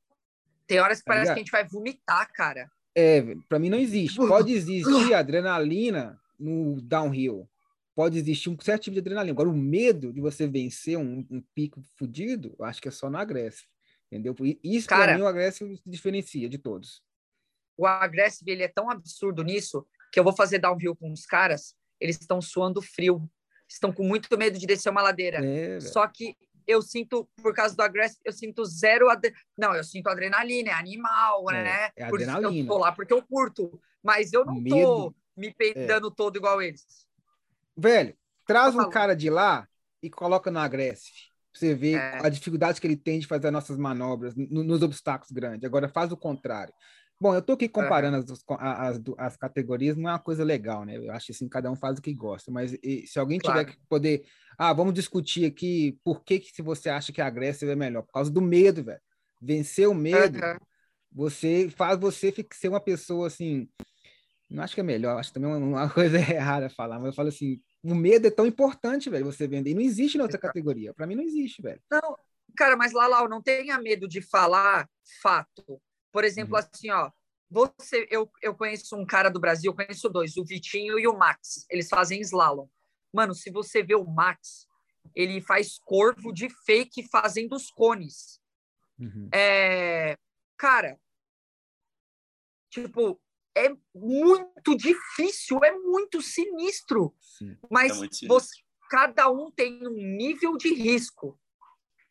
tem 0.66 0.80
horas 0.80 1.00
que 1.00 1.04
tá 1.04 1.12
parece 1.12 1.24
ligado? 1.24 1.34
que 1.34 1.40
a 1.40 1.44
gente 1.44 1.52
vai 1.52 1.68
vomitar, 1.68 2.32
cara. 2.32 2.70
É, 2.94 3.34
para 3.46 3.58
mim 3.58 3.68
não 3.68 3.78
existe. 3.78 4.16
Pode 4.16 4.50
existir 4.50 4.82
adrenalina 5.12 6.18
no 6.38 6.80
downhill. 6.80 7.46
Pode 7.94 8.16
existir 8.16 8.48
um 8.48 8.58
certo 8.58 8.84
tipo 8.84 8.94
de 8.94 9.00
adrenalina. 9.00 9.34
Agora, 9.34 9.50
o 9.50 9.56
medo 9.56 10.10
de 10.10 10.22
você 10.22 10.46
vencer 10.46 10.96
um, 10.96 11.26
um 11.30 11.44
pico 11.54 11.82
fudido, 11.98 12.56
eu 12.58 12.64
acho 12.64 12.80
que 12.80 12.88
é 12.88 12.90
só 12.90 13.10
no 13.10 13.18
agressivo. 13.18 13.68
Entendeu? 14.10 14.34
Isso, 14.64 14.88
para 14.88 15.14
mim, 15.14 15.20
o 15.20 15.26
agressivo 15.26 15.76
se 15.76 15.82
diferencia 15.84 16.48
de 16.48 16.56
todos. 16.56 17.02
O 17.76 17.86
agressivo, 17.86 18.48
ele 18.48 18.62
é 18.62 18.68
tão 18.68 18.90
absurdo 18.90 19.44
nisso 19.44 19.86
que 20.12 20.18
eu 20.18 20.24
vou 20.24 20.34
fazer 20.34 20.58
downhill 20.58 20.96
com 20.96 21.12
os 21.12 21.26
caras, 21.26 21.74
eles 22.00 22.18
estão 22.20 22.40
suando 22.40 22.80
frio, 22.80 23.28
estão 23.68 23.92
com 23.92 24.02
muito 24.02 24.36
medo 24.36 24.58
de 24.58 24.66
descer 24.66 24.90
uma 24.90 25.02
ladeira. 25.02 25.44
É, 25.44 25.80
Só 25.80 26.06
que 26.06 26.36
eu 26.66 26.82
sinto, 26.82 27.28
por 27.42 27.54
causa 27.54 27.74
do 27.74 27.82
agressivo, 27.82 28.20
eu 28.24 28.32
sinto 28.32 28.64
zero. 28.64 29.08
Ad... 29.08 29.32
Não, 29.56 29.74
eu 29.74 29.82
sinto 29.82 30.08
adrenalina, 30.08 30.70
é 30.70 30.74
animal, 30.74 31.50
é, 31.50 31.64
né? 31.64 31.90
É 31.96 32.04
adrenalina. 32.04 32.64
Eu 32.64 32.66
tô 32.66 32.78
lá 32.78 32.92
porque 32.92 33.12
eu 33.12 33.22
curto, 33.22 33.80
mas 34.02 34.32
eu 34.32 34.44
não 34.44 34.54
medo. 34.54 34.76
tô 34.76 35.14
me 35.36 35.52
peidando 35.52 36.08
é. 36.08 36.12
todo 36.14 36.36
igual 36.36 36.60
eles. 36.60 37.06
Velho, 37.76 38.14
traz 38.46 38.74
um 38.74 38.88
cara 38.90 39.14
de 39.14 39.30
lá 39.30 39.66
e 40.02 40.10
coloca 40.10 40.50
no 40.50 40.58
agressivo. 40.58 41.16
Você 41.54 41.74
vê 41.74 41.94
é. 41.94 42.18
a 42.24 42.28
dificuldade 42.28 42.80
que 42.80 42.86
ele 42.86 42.96
tem 42.96 43.18
de 43.18 43.26
fazer 43.26 43.48
as 43.48 43.52
nossas 43.52 43.76
manobras 43.76 44.34
nos 44.36 44.82
obstáculos 44.82 45.32
grandes. 45.32 45.64
Agora 45.64 45.88
faz 45.88 46.12
o 46.12 46.16
contrário. 46.16 46.72
Bom, 47.20 47.34
eu 47.34 47.40
estou 47.40 47.54
aqui 47.54 47.68
comparando 47.68 48.16
as, 48.16 48.44
as, 48.60 49.00
as, 49.18 49.36
categorias, 49.36 49.96
não 49.96 50.08
é 50.08 50.12
uma 50.12 50.20
coisa 50.20 50.44
legal, 50.44 50.84
né? 50.84 50.96
Eu 50.96 51.10
acho 51.10 51.26
que 51.26 51.32
assim, 51.32 51.48
cada 51.48 51.68
um 51.68 51.74
faz 51.74 51.98
o 51.98 52.02
que 52.02 52.14
gosta, 52.14 52.52
mas 52.52 52.78
e, 52.80 53.06
se 53.08 53.18
alguém 53.18 53.40
claro. 53.40 53.58
tiver 53.58 53.72
que 53.72 53.78
poder. 53.88 54.24
Ah, 54.56 54.72
vamos 54.72 54.94
discutir 54.94 55.44
aqui 55.44 55.98
por 56.04 56.22
que, 56.22 56.38
que 56.38 56.54
se 56.54 56.62
você 56.62 56.88
acha 56.88 57.12
que 57.12 57.20
a 57.20 57.28
Grécia 57.28 57.66
é 57.66 57.74
melhor. 57.74 58.02
Por 58.02 58.12
causa 58.12 58.30
do 58.30 58.40
medo, 58.40 58.84
velho. 58.84 59.00
Vencer 59.42 59.88
o 59.88 59.94
medo, 59.94 60.38
uhum. 60.38 60.56
você 61.10 61.68
faz 61.70 61.98
você 61.98 62.32
ser 62.54 62.68
uma 62.68 62.80
pessoa 62.80 63.26
assim. 63.26 63.68
Não 64.48 64.62
acho 64.62 64.74
que 64.74 64.80
é 64.80 64.84
melhor, 64.84 65.18
acho 65.18 65.32
também 65.32 65.50
uma 65.50 65.90
coisa 65.90 66.18
errada 66.18 66.70
falar, 66.70 66.98
mas 66.98 67.08
eu 67.08 67.12
falo 67.14 67.30
assim: 67.30 67.60
o 67.82 67.96
medo 67.96 68.28
é 68.28 68.30
tão 68.30 68.46
importante, 68.46 69.10
velho, 69.10 69.24
você 69.24 69.48
vender. 69.48 69.70
E 69.70 69.74
não 69.74 69.82
existe 69.82 70.16
na 70.18 70.24
outra 70.24 70.38
categoria. 70.38 70.94
Para 70.94 71.06
mim, 71.06 71.16
não 71.16 71.24
existe, 71.24 71.62
velho. 71.62 71.80
Não, 71.90 72.16
cara, 72.56 72.76
mas 72.76 72.92
Lalau, 72.92 73.28
não 73.28 73.42
tenha 73.42 73.76
medo 73.78 74.06
de 74.06 74.22
falar 74.22 74.88
fato 75.20 75.80
por 76.12 76.24
exemplo, 76.24 76.54
uhum. 76.54 76.58
assim, 76.58 76.90
ó, 76.90 77.10
você, 77.50 78.06
eu, 78.10 78.30
eu 78.42 78.54
conheço 78.54 78.96
um 78.96 79.06
cara 79.06 79.30
do 79.30 79.40
Brasil, 79.40 79.70
eu 79.70 79.76
conheço 79.76 80.08
dois, 80.08 80.36
o 80.36 80.44
Vitinho 80.44 80.98
e 80.98 81.06
o 81.06 81.16
Max. 81.16 81.66
Eles 81.70 81.88
fazem 81.88 82.20
slalom. 82.20 82.68
Mano, 83.12 83.34
se 83.34 83.50
você 83.50 83.82
vê 83.82 83.94
o 83.94 84.04
Max, 84.04 84.66
ele 85.14 85.40
faz 85.40 85.78
corvo 85.78 86.32
de 86.32 86.48
fake 86.64 87.08
fazendo 87.08 87.54
os 87.54 87.70
cones. 87.70 88.40
Uhum. 88.98 89.28
É, 89.32 90.16
cara, 90.58 90.98
tipo, 92.70 93.20
é 93.56 93.74
muito 93.94 94.76
difícil, 94.76 95.58
é 95.64 95.72
muito 95.72 96.20
sinistro. 96.20 97.14
Sim, 97.20 97.56
mas 97.70 97.92
é 97.92 97.94
sinistro. 97.94 98.28
Você, 98.28 98.54
cada 98.90 99.30
um 99.30 99.50
tem 99.50 99.86
um 99.86 100.16
nível 100.16 100.56
de 100.56 100.72
risco. 100.74 101.38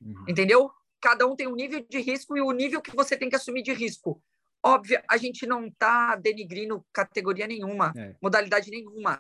Uhum. 0.02 0.26
Entendeu? 0.28 0.72
Cada 1.02 1.28
um 1.28 1.36
tem 1.36 1.48
um 1.48 1.56
nível 1.56 1.86
de 1.88 2.00
risco 2.00 2.38
e 2.38 2.42
o 2.42 2.52
nível 2.52 2.82
que 2.82 2.96
você 2.96 3.18
tem 3.18 3.30
que 3.30 3.36
assumir 3.36 3.64
de 3.64 3.74
risco. 3.74 4.22
Óbvio, 4.64 5.02
a 5.10 5.18
gente 5.18 5.46
não 5.46 5.68
está 5.68 6.16
denigrindo 6.16 6.86
categoria 6.92 7.48
nenhuma, 7.48 7.94
é. 7.96 8.16
modalidade 8.22 8.70
nenhuma. 8.70 9.20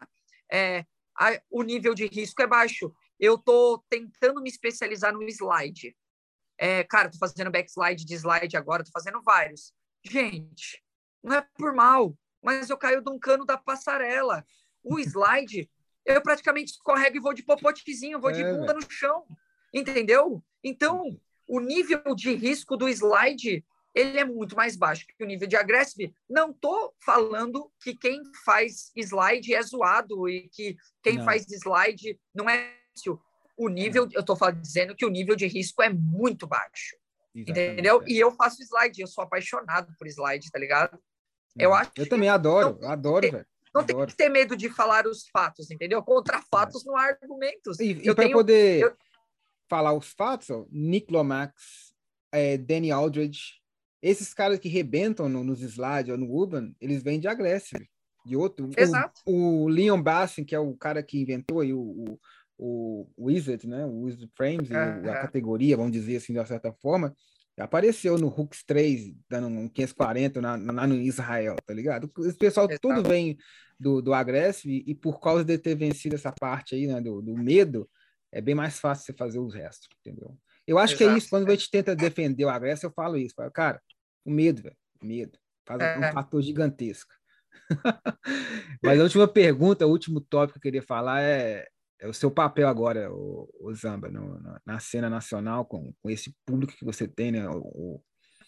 É, 0.52 0.84
a, 1.18 1.40
o 1.50 1.64
nível 1.64 1.94
de 1.94 2.08
risco 2.08 2.42
é 2.42 2.48
baixo. 2.48 2.94
Eu 3.20 3.36
estou 3.36 3.84
tentando 3.90 4.42
me 4.42 4.50
especializar 4.50 5.14
no 5.14 5.24
slide. 5.24 5.96
É, 6.58 6.84
cara, 6.84 7.08
estou 7.08 7.28
fazendo 7.28 7.52
backslide 7.52 8.04
de 8.04 8.14
slide 8.16 8.58
agora, 8.58 8.82
estou 8.82 9.00
fazendo 9.00 9.22
vários. 9.22 9.74
Gente, 10.04 10.84
não 11.24 11.36
é 11.36 11.48
por 11.56 11.74
mal, 11.74 12.18
mas 12.42 12.70
eu 12.70 12.78
caio 12.78 13.02
de 13.02 13.10
um 13.10 13.20
cano 13.20 13.46
da 13.46 13.58
passarela. 13.58 14.44
O 14.84 14.98
slide, 15.00 15.70
eu 16.06 16.22
praticamente 16.22 16.72
escorrego 16.72 17.18
e 17.18 17.20
vou 17.20 17.34
de 17.34 17.44
popotezinho, 17.44 18.20
vou 18.20 18.32
é, 18.32 18.34
de 18.34 18.44
bunda 18.44 18.74
véio. 18.74 18.80
no 18.80 18.92
chão. 18.92 19.26
Entendeu? 19.74 20.44
Então, 20.64 21.20
o 21.48 21.60
nível 21.60 22.16
de 22.16 22.34
risco 22.34 22.76
do 22.76 22.88
slide 22.90 23.64
ele 23.98 24.20
é 24.20 24.26
muito 24.26 24.56
mais 24.56 24.76
baixo 24.76 25.08
que 25.08 25.24
o 25.24 25.28
nível 25.28 25.48
de 25.48 25.56
aggressive. 25.56 26.14
Não 26.30 26.52
estou 26.52 26.94
falando 27.04 27.72
que 27.82 27.96
quem 27.96 28.22
faz 28.46 28.92
slide 28.96 29.56
é 29.56 29.62
zoado 29.64 30.30
e 30.30 30.48
que 30.50 30.78
quem 31.02 31.18
não. 31.18 31.26
faz 31.26 31.48
slide 31.48 32.20
não 32.34 32.48
é 32.48 32.76
o 33.58 33.68
nível, 33.70 34.06
não. 34.06 34.12
eu 34.14 34.20
estou 34.20 34.38
dizendo 34.52 34.96
que 34.96 35.06
o 35.06 35.10
nível 35.10 35.36
de 35.36 35.48
risco 35.48 35.82
é 35.82 35.90
muito 35.90 36.46
baixo. 36.46 36.96
Exatamente, 37.34 37.72
entendeu? 37.72 38.02
É. 38.04 38.06
E 38.08 38.20
eu 38.20 38.32
faço 38.32 38.62
slide, 38.62 39.02
eu 39.02 39.08
sou 39.08 39.24
apaixonado 39.24 39.92
por 39.98 40.08
slide, 40.08 40.52
tá 40.52 40.60
ligado? 40.60 41.00
Eu 41.58 41.74
acho 41.74 41.92
Eu 41.96 42.08
também 42.08 42.30
adoro, 42.30 42.78
não, 42.80 42.92
adoro, 42.92 43.32
velho. 43.32 43.46
Não 43.74 43.82
adoro. 43.82 43.98
tem 43.98 44.08
que 44.08 44.16
ter 44.16 44.30
medo 44.30 44.56
de 44.56 44.70
falar 44.70 45.08
os 45.08 45.28
fatos, 45.30 45.72
entendeu? 45.72 46.04
Contra 46.04 46.40
fatos 46.52 46.86
é. 46.86 46.88
não 46.88 46.96
há 46.96 47.06
argumentos. 47.06 47.80
E, 47.80 47.92
e 47.94 48.14
para 48.14 48.30
poder 48.30 48.82
eu, 48.82 48.96
falar 49.70 49.94
os 49.94 50.10
fatos, 50.10 50.50
ó, 50.50 50.66
Nick 50.72 51.12
Lomax, 51.12 51.94
é, 52.32 52.58
Danny 52.58 52.92
Aldridge, 52.92 53.56
esses 54.02 54.34
caras 54.34 54.60
que 54.60 54.70
rebentam 54.70 55.28
no, 55.28 55.44
nos 55.44 55.62
slides 55.62 56.12
ou 56.12 56.18
no 56.18 56.32
Urban, 56.32 56.74
eles 56.80 57.04
vêm 57.04 57.20
de 57.20 57.28
Aggressive, 57.28 57.88
de 58.26 58.36
outro. 58.36 58.70
Exato. 58.78 59.22
O, 59.26 59.64
o 59.64 59.68
Leon 59.68 60.02
Bassin, 60.02 60.44
que 60.44 60.56
é 60.56 60.60
o 60.60 60.76
cara 60.76 61.02
que 61.02 61.20
inventou 61.22 61.62
aí 61.62 61.74
o, 61.74 61.80
o, 61.80 62.20
o 63.16 63.26
Wizard, 63.26 63.68
né? 63.68 63.86
O 63.86 64.04
Wizard 64.04 64.32
Frames, 64.36 64.70
uhum. 64.70 65.10
a 65.10 65.22
categoria, 65.22 65.78
vamos 65.78 65.92
dizer 65.92 66.18
assim, 66.18 66.34
de 66.34 66.40
uma 66.40 66.46
certa 66.46 66.72
forma, 66.74 67.14
apareceu 67.58 68.18
no 68.18 68.28
Hooks 68.28 68.64
3, 68.64 69.14
dando 69.30 69.48
um 69.48 69.68
540 69.68 70.42
na, 70.42 70.58
na, 70.58 70.88
no 70.88 70.96
Israel, 70.96 71.56
tá 71.66 71.74
ligado? 71.74 72.06
O 72.06 72.34
pessoal 72.38 72.68
Exato. 72.70 72.80
tudo 72.82 73.08
vem 73.08 73.38
do, 73.80 74.02
do 74.02 74.14
Aggressive 74.14 74.84
e, 74.86 74.92
e 74.92 74.96
por 74.96 75.20
causa 75.20 75.44
de 75.44 75.58
ter 75.58 75.76
vencido 75.76 76.16
essa 76.16 76.32
parte 76.32 76.76
aí, 76.76 76.86
né, 76.86 77.02
do, 77.02 77.22
do 77.22 77.36
medo, 77.36 77.90
é 78.32 78.42
bem 78.42 78.56
mais 78.56 78.80
fácil 78.80 79.06
você 79.06 79.14
fazer 79.14 79.40
os 79.40 79.54
restos, 79.54 79.88
entendeu? 80.00 80.38
Eu 80.66 80.78
acho 80.78 80.94
Exato. 80.94 81.10
que 81.10 81.16
é 81.16 81.18
isso, 81.18 81.30
quando 81.30 81.48
a 81.48 81.52
gente 81.52 81.72
tenta 81.72 81.96
defender 81.96 82.46
o 82.46 82.50
agressor, 82.50 82.90
eu 82.90 82.94
falo 82.94 83.18
isso. 83.18 83.36
Falo, 83.36 83.52
cara, 83.52 83.82
o 84.26 84.32
medo, 84.32 84.62
velho, 84.62 84.76
o 85.02 85.06
medo. 85.06 85.40
Faz 85.66 85.82
é. 85.82 85.98
um 85.98 86.14
fator 86.14 86.42
gigantesco. 86.42 87.14
Mas 88.84 89.00
a 89.00 89.04
última 89.04 89.28
pergunta, 89.28 89.88
o 89.88 89.90
último 89.90 90.20
tópico 90.20 90.60
que 90.60 90.68
eu 90.68 90.72
queria 90.72 90.84
falar 90.84 91.22
é, 91.22 91.66
é 92.00 92.08
o 92.08 92.14
seu 92.14 92.30
papel 92.30 92.68
agora, 92.68 93.12
o, 93.12 93.50
o 93.60 93.74
Zamba, 93.74 94.10
no, 94.10 94.40
na 94.66 94.80
cena 94.80 95.10
nacional, 95.10 95.66
com, 95.66 95.94
com 96.02 96.10
esse 96.10 96.36
público 96.46 96.74
que 96.74 96.86
você 96.86 97.08
tem, 97.08 97.32
né? 97.32 97.48
O, 97.50 98.02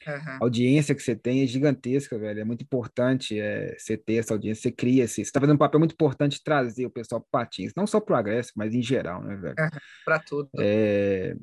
Uhum. 0.07 0.13
A 0.15 0.37
audiência 0.41 0.95
que 0.95 1.01
você 1.01 1.15
tem 1.15 1.43
é 1.43 1.47
gigantesca, 1.47 2.17
velho. 2.17 2.39
É 2.39 2.43
muito 2.43 2.63
importante 2.63 3.39
é, 3.39 3.75
você 3.77 3.97
ter 3.97 4.15
essa 4.15 4.33
audiência, 4.33 4.63
você 4.63 4.71
cria 4.71 5.03
esse. 5.03 5.15
Você 5.15 5.21
está 5.21 5.39
fazendo 5.39 5.55
um 5.55 5.59
papel 5.59 5.79
muito 5.79 5.93
importante 5.93 6.37
de 6.37 6.43
trazer 6.43 6.85
o 6.85 6.89
pessoal 6.89 7.25
para 7.31 7.41
patins, 7.41 7.73
não 7.75 7.85
só 7.85 7.99
para 7.99 8.13
o 8.15 8.17
Agreste, 8.17 8.53
mas 8.55 8.73
em 8.73 8.81
geral, 8.81 9.23
né, 9.23 9.35
velho? 9.35 9.55
Uhum. 9.59 9.79
Para 10.05 10.19
tudo. 10.19 10.49
É, 10.59 11.35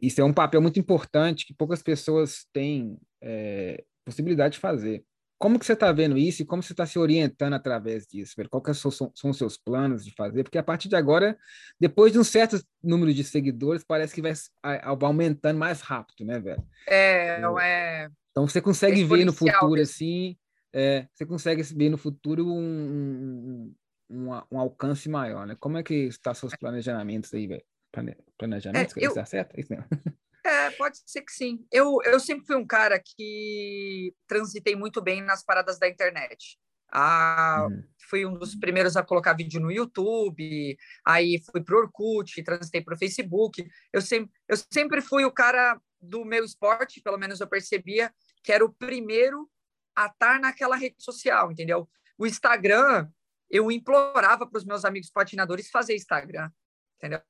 isso 0.00 0.20
é 0.20 0.24
um 0.24 0.32
papel 0.32 0.60
muito 0.60 0.78
importante 0.78 1.46
que 1.46 1.54
poucas 1.54 1.82
pessoas 1.82 2.46
têm 2.52 2.98
é, 3.22 3.82
possibilidade 4.04 4.54
de 4.54 4.60
fazer. 4.60 5.04
Como 5.40 5.58
que 5.58 5.64
você 5.64 5.72
está 5.72 5.90
vendo 5.90 6.18
isso 6.18 6.42
e 6.42 6.44
como 6.44 6.62
você 6.62 6.74
está 6.74 6.84
se 6.84 6.98
orientando 6.98 7.54
através 7.54 8.06
disso? 8.06 8.34
Velho? 8.36 8.50
Qual 8.50 8.62
que 8.62 8.74
são, 8.74 8.90
são 8.90 9.30
os 9.30 9.38
seus 9.38 9.56
planos 9.56 10.04
de 10.04 10.12
fazer? 10.12 10.42
Porque 10.42 10.58
a 10.58 10.62
partir 10.62 10.86
de 10.86 10.96
agora, 10.96 11.34
depois 11.80 12.12
de 12.12 12.18
um 12.18 12.24
certo 12.24 12.62
número 12.82 13.14
de 13.14 13.24
seguidores, 13.24 13.82
parece 13.82 14.14
que 14.14 14.20
vai, 14.20 14.34
aumentando 14.82 15.58
mais 15.58 15.80
rápido, 15.80 16.26
né, 16.26 16.38
velho? 16.38 16.62
É, 16.86 17.40
não 17.40 17.58
é... 17.58 18.10
Então 18.32 18.46
você 18.46 18.60
consegue 18.60 19.02
ver 19.02 19.24
no 19.24 19.32
futuro, 19.32 19.80
assim, 19.80 20.36
é, 20.74 21.06
você 21.14 21.24
consegue 21.24 21.62
ver 21.62 21.88
no 21.88 21.96
futuro 21.96 22.46
um, 22.46 22.60
um, 22.60 23.74
um, 24.10 24.40
um 24.52 24.60
alcance 24.60 25.08
maior, 25.08 25.46
né? 25.46 25.56
Como 25.58 25.78
é 25.78 25.82
que 25.82 25.94
está 25.94 26.34
seus 26.34 26.54
planejamentos 26.54 27.32
aí, 27.32 27.46
velho? 27.46 27.64
Planejamentos, 28.36 28.94
é, 28.94 29.06
eu... 29.06 29.08
está 29.08 29.24
certo? 29.24 29.58
Isso 29.58 29.72
mesmo. 29.72 29.86
É, 30.44 30.70
pode 30.70 30.98
ser 31.04 31.22
que 31.22 31.32
sim. 31.32 31.64
Eu, 31.70 31.98
eu 32.04 32.18
sempre 32.18 32.46
fui 32.46 32.56
um 32.56 32.66
cara 32.66 32.98
que 32.98 34.14
transitei 34.26 34.74
muito 34.74 35.00
bem 35.02 35.22
nas 35.22 35.44
paradas 35.44 35.78
da 35.78 35.88
internet. 35.88 36.58
Ah, 36.92 37.66
uhum. 37.70 37.84
Fui 38.08 38.26
um 38.26 38.34
dos 38.34 38.54
primeiros 38.54 38.96
a 38.96 39.02
colocar 39.02 39.34
vídeo 39.34 39.60
no 39.60 39.70
YouTube, 39.70 40.76
aí 41.06 41.40
fui 41.50 41.62
para 41.62 41.76
o 41.76 41.78
Orkut, 41.78 42.42
transitei 42.42 42.82
para 42.82 42.94
o 42.94 42.98
Facebook. 42.98 43.64
Eu 43.92 44.00
sempre, 44.00 44.32
eu 44.48 44.56
sempre 44.72 45.00
fui 45.00 45.24
o 45.24 45.32
cara 45.32 45.80
do 46.00 46.24
meu 46.24 46.44
esporte, 46.44 47.00
pelo 47.00 47.18
menos 47.18 47.40
eu 47.40 47.46
percebia, 47.46 48.12
que 48.42 48.52
era 48.52 48.64
o 48.64 48.72
primeiro 48.72 49.48
a 49.94 50.06
estar 50.06 50.40
naquela 50.40 50.76
rede 50.76 50.96
social, 50.98 51.52
entendeu? 51.52 51.88
O 52.18 52.26
Instagram, 52.26 53.08
eu 53.48 53.70
implorava 53.70 54.46
para 54.46 54.58
os 54.58 54.64
meus 54.64 54.84
amigos 54.84 55.10
patinadores 55.10 55.70
fazer 55.70 55.94
Instagram, 55.94 56.50
entendeu? 56.96 57.20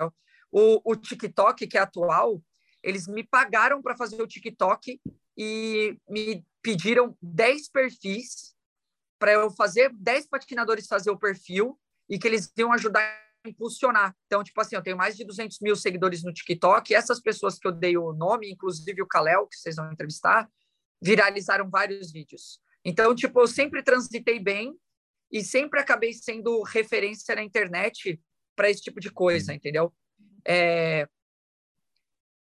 O, 0.50 0.92
o 0.92 0.96
TikTok, 0.96 1.66
que 1.66 1.76
é 1.76 1.80
atual, 1.80 2.42
eles 2.82 3.06
me 3.06 3.22
pagaram 3.22 3.82
para 3.82 3.96
fazer 3.96 4.20
o 4.22 4.26
TikTok 4.26 5.00
e 5.36 5.96
me 6.08 6.44
pediram 6.62 7.16
10 7.22 7.68
perfis 7.70 8.54
para 9.18 9.32
eu 9.32 9.50
fazer 9.50 9.92
10 9.94 10.26
patinadores 10.28 10.86
fazer 10.86 11.10
o 11.10 11.18
perfil 11.18 11.78
e 12.08 12.18
que 12.18 12.26
eles 12.26 12.52
iam 12.56 12.72
ajudar 12.72 13.00
a 13.00 13.48
impulsionar. 13.48 14.16
Então, 14.26 14.42
tipo 14.42 14.60
assim, 14.60 14.76
eu 14.76 14.82
tenho 14.82 14.96
mais 14.96 15.16
de 15.16 15.24
200 15.24 15.60
mil 15.60 15.76
seguidores 15.76 16.22
no 16.22 16.32
TikTok 16.32 16.90
e 16.90 16.96
essas 16.96 17.20
pessoas 17.20 17.58
que 17.58 17.68
eu 17.68 17.72
dei 17.72 17.96
o 17.96 18.12
nome, 18.12 18.50
inclusive 18.50 19.02
o 19.02 19.06
Kalel, 19.06 19.46
que 19.46 19.56
vocês 19.56 19.76
vão 19.76 19.92
entrevistar, 19.92 20.48
viralizaram 21.02 21.68
vários 21.68 22.10
vídeos. 22.10 22.60
Então, 22.84 23.14
tipo, 23.14 23.40
eu 23.40 23.46
sempre 23.46 23.82
transitei 23.82 24.40
bem 24.40 24.74
e 25.30 25.44
sempre 25.44 25.80
acabei 25.80 26.12
sendo 26.12 26.62
referência 26.62 27.34
na 27.34 27.42
internet 27.42 28.20
para 28.56 28.70
esse 28.70 28.82
tipo 28.82 29.00
de 29.00 29.10
coisa, 29.10 29.54
entendeu? 29.54 29.92
É, 30.46 31.08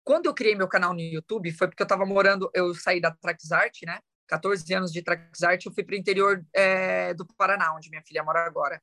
quando 0.07 0.27
eu 0.27 0.33
criei 0.33 0.55
meu 0.55 0.69
canal 0.69 0.93
no 0.93 1.01
YouTube, 1.01 1.51
foi 1.51 1.67
porque 1.67 1.83
eu 1.83 1.85
estava 1.85 2.05
morando, 2.05 2.49
eu 2.53 2.73
saí 2.73 3.01
da 3.01 3.11
Traxart, 3.11 3.81
né? 3.85 3.99
14 4.29 4.73
anos 4.73 4.93
de 4.93 5.01
Traxart, 5.01 5.65
eu 5.65 5.73
fui 5.73 5.83
para 5.83 5.95
o 5.95 5.97
interior 5.97 6.47
é, 6.53 7.13
do 7.13 7.27
Paraná, 7.35 7.75
onde 7.75 7.89
minha 7.89 8.01
filha 8.01 8.23
mora 8.23 8.45
agora. 8.45 8.81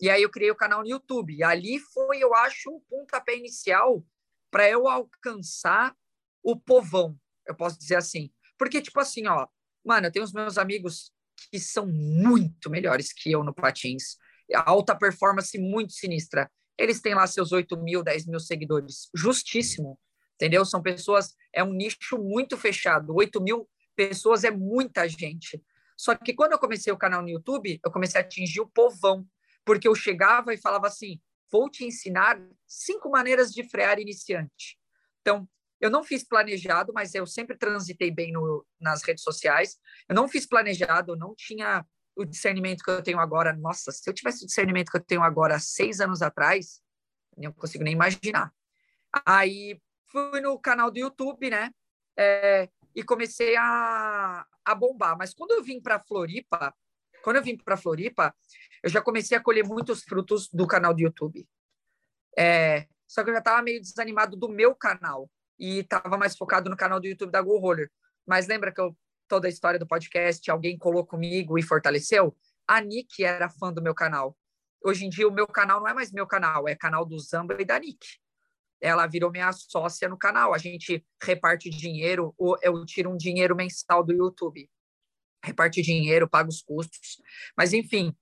E 0.00 0.08
aí 0.08 0.22
eu 0.22 0.30
criei 0.30 0.50
o 0.50 0.56
canal 0.56 0.80
no 0.80 0.88
YouTube. 0.88 1.34
E 1.34 1.44
ali 1.44 1.78
foi, 1.78 2.20
eu 2.20 2.34
acho, 2.34 2.70
um 2.70 2.80
pontapé 2.88 3.36
inicial 3.36 4.02
para 4.50 4.66
eu 4.66 4.88
alcançar 4.88 5.94
o 6.42 6.58
povão, 6.58 7.20
eu 7.46 7.54
posso 7.54 7.78
dizer 7.78 7.96
assim. 7.96 8.30
Porque, 8.58 8.80
tipo 8.80 8.98
assim, 8.98 9.26
ó, 9.26 9.46
mano, 9.84 10.06
eu 10.06 10.12
tenho 10.12 10.24
os 10.24 10.32
meus 10.32 10.56
amigos 10.56 11.12
que 11.50 11.60
são 11.60 11.86
muito 11.86 12.70
melhores 12.70 13.12
que 13.12 13.30
eu 13.30 13.44
no 13.44 13.52
patins. 13.52 14.16
Alta 14.54 14.96
performance 14.96 15.58
muito 15.58 15.92
sinistra. 15.92 16.50
Eles 16.78 17.02
têm 17.02 17.14
lá 17.14 17.26
seus 17.26 17.52
8 17.52 17.76
mil, 17.76 18.02
10 18.02 18.26
mil 18.26 18.40
seguidores. 18.40 19.10
Justíssimo 19.14 19.98
entendeu? 20.36 20.64
São 20.64 20.80
pessoas, 20.80 21.34
é 21.52 21.64
um 21.64 21.72
nicho 21.72 22.18
muito 22.18 22.56
fechado. 22.56 23.14
8 23.14 23.40
mil 23.42 23.68
pessoas 23.96 24.44
é 24.44 24.50
muita 24.50 25.08
gente. 25.08 25.62
Só 25.96 26.14
que 26.14 26.34
quando 26.34 26.52
eu 26.52 26.58
comecei 26.58 26.92
o 26.92 26.98
canal 26.98 27.22
no 27.22 27.28
YouTube, 27.28 27.80
eu 27.82 27.90
comecei 27.90 28.20
a 28.20 28.24
atingir 28.24 28.60
o 28.60 28.68
povão, 28.68 29.26
porque 29.64 29.88
eu 29.88 29.94
chegava 29.94 30.52
e 30.52 30.58
falava 30.58 30.86
assim: 30.86 31.20
vou 31.50 31.70
te 31.70 31.84
ensinar 31.84 32.40
cinco 32.66 33.10
maneiras 33.10 33.50
de 33.50 33.68
frear 33.68 33.98
iniciante. 33.98 34.78
Então, 35.22 35.48
eu 35.80 35.90
não 35.90 36.04
fiz 36.04 36.22
planejado, 36.22 36.92
mas 36.94 37.14
eu 37.14 37.26
sempre 37.26 37.56
transitei 37.56 38.10
bem 38.10 38.32
no, 38.32 38.64
nas 38.80 39.02
redes 39.02 39.24
sociais. 39.24 39.78
Eu 40.08 40.14
não 40.14 40.28
fiz 40.28 40.46
planejado, 40.46 41.16
não 41.16 41.34
tinha 41.34 41.84
o 42.14 42.24
discernimento 42.24 42.82
que 42.82 42.90
eu 42.90 43.02
tenho 43.02 43.18
agora. 43.18 43.52
Nossa, 43.54 43.92
se 43.92 44.08
eu 44.08 44.14
tivesse 44.14 44.44
o 44.44 44.46
discernimento 44.46 44.90
que 44.90 44.96
eu 44.96 45.04
tenho 45.04 45.22
agora 45.22 45.58
seis 45.58 46.00
anos 46.00 46.22
atrás, 46.22 46.80
não 47.36 47.52
consigo 47.52 47.84
nem 47.84 47.92
imaginar. 47.92 48.52
Aí 49.24 49.78
fui 50.10 50.40
no 50.40 50.58
canal 50.58 50.90
do 50.90 50.98
YouTube, 50.98 51.50
né? 51.50 51.70
É, 52.16 52.68
e 52.94 53.02
comecei 53.02 53.56
a, 53.56 54.46
a 54.64 54.74
bombar. 54.74 55.16
Mas 55.18 55.34
quando 55.34 55.52
eu 55.52 55.62
vim 55.62 55.80
para 55.80 56.00
Floripa, 56.00 56.74
quando 57.22 57.36
eu 57.36 57.42
vim 57.42 57.56
para 57.56 57.76
Floripa, 57.76 58.34
eu 58.82 58.88
já 58.88 59.02
comecei 59.02 59.36
a 59.36 59.42
colher 59.42 59.64
muitos 59.64 60.02
frutos 60.02 60.48
do 60.48 60.66
canal 60.66 60.94
do 60.94 61.00
YouTube. 61.00 61.46
É, 62.38 62.86
só 63.06 63.22
que 63.22 63.30
eu 63.30 63.34
já 63.34 63.40
estava 63.40 63.62
meio 63.62 63.80
desanimado 63.80 64.36
do 64.36 64.48
meu 64.48 64.74
canal 64.74 65.30
e 65.58 65.80
estava 65.80 66.16
mais 66.16 66.36
focado 66.36 66.70
no 66.70 66.76
canal 66.76 67.00
do 67.00 67.06
YouTube 67.06 67.30
da 67.30 67.42
Go 67.42 67.58
Roller. 67.58 67.90
Mas 68.26 68.46
lembra 68.46 68.72
que 68.72 68.80
eu, 68.80 68.96
toda 69.28 69.46
a 69.46 69.50
história 69.50 69.78
do 69.78 69.86
podcast, 69.86 70.50
alguém 70.50 70.78
colou 70.78 71.04
comigo 71.06 71.58
e 71.58 71.62
fortaleceu? 71.62 72.36
A 72.66 72.80
Nick 72.80 73.24
era 73.24 73.48
fã 73.48 73.72
do 73.72 73.82
meu 73.82 73.94
canal. 73.94 74.36
Hoje 74.84 75.04
em 75.04 75.08
dia, 75.08 75.26
o 75.26 75.32
meu 75.32 75.46
canal 75.46 75.80
não 75.80 75.88
é 75.88 75.94
mais 75.94 76.12
meu 76.12 76.26
canal, 76.26 76.68
é 76.68 76.74
canal 76.74 77.04
do 77.04 77.18
Zamba 77.18 77.56
e 77.60 77.64
da 77.64 77.78
Nick 77.78 78.18
ela 78.80 79.06
virou 79.06 79.30
minha 79.30 79.52
sócia 79.52 80.08
no 80.08 80.18
canal. 80.18 80.54
A 80.54 80.58
gente 80.58 81.04
reparte 81.22 81.70
dinheiro, 81.70 82.34
eu 82.62 82.84
tiro 82.84 83.10
um 83.10 83.16
dinheiro 83.16 83.56
mensal 83.56 84.04
do 84.04 84.12
YouTube. 84.12 84.70
Reparte 85.44 85.82
dinheiro, 85.82 86.28
paga 86.28 86.48
os 86.48 86.62
custos. 86.62 87.20
Mas, 87.56 87.72
enfim, 87.72 88.14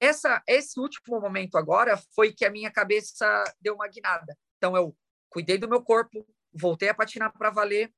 essa, 0.00 0.42
esse 0.48 0.78
último 0.80 1.20
momento 1.20 1.56
agora 1.56 1.96
foi 2.14 2.32
que 2.32 2.44
a 2.44 2.50
minha 2.50 2.70
cabeça 2.70 3.44
deu 3.60 3.74
uma 3.74 3.88
guinada. 3.88 4.36
Então, 4.56 4.76
eu 4.76 4.96
cuidei 5.28 5.58
do 5.58 5.68
meu 5.68 5.82
corpo, 5.82 6.26
voltei 6.52 6.88
a 6.88 6.94
patinar 6.94 7.32
para 7.36 7.50
valer 7.50 7.92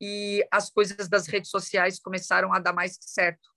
e 0.00 0.46
as 0.50 0.70
coisas 0.70 1.08
das 1.08 1.26
redes 1.26 1.50
sociais 1.50 1.98
começaram 1.98 2.52
a 2.52 2.58
dar 2.58 2.72
mais 2.72 2.96
certo. 3.00 3.48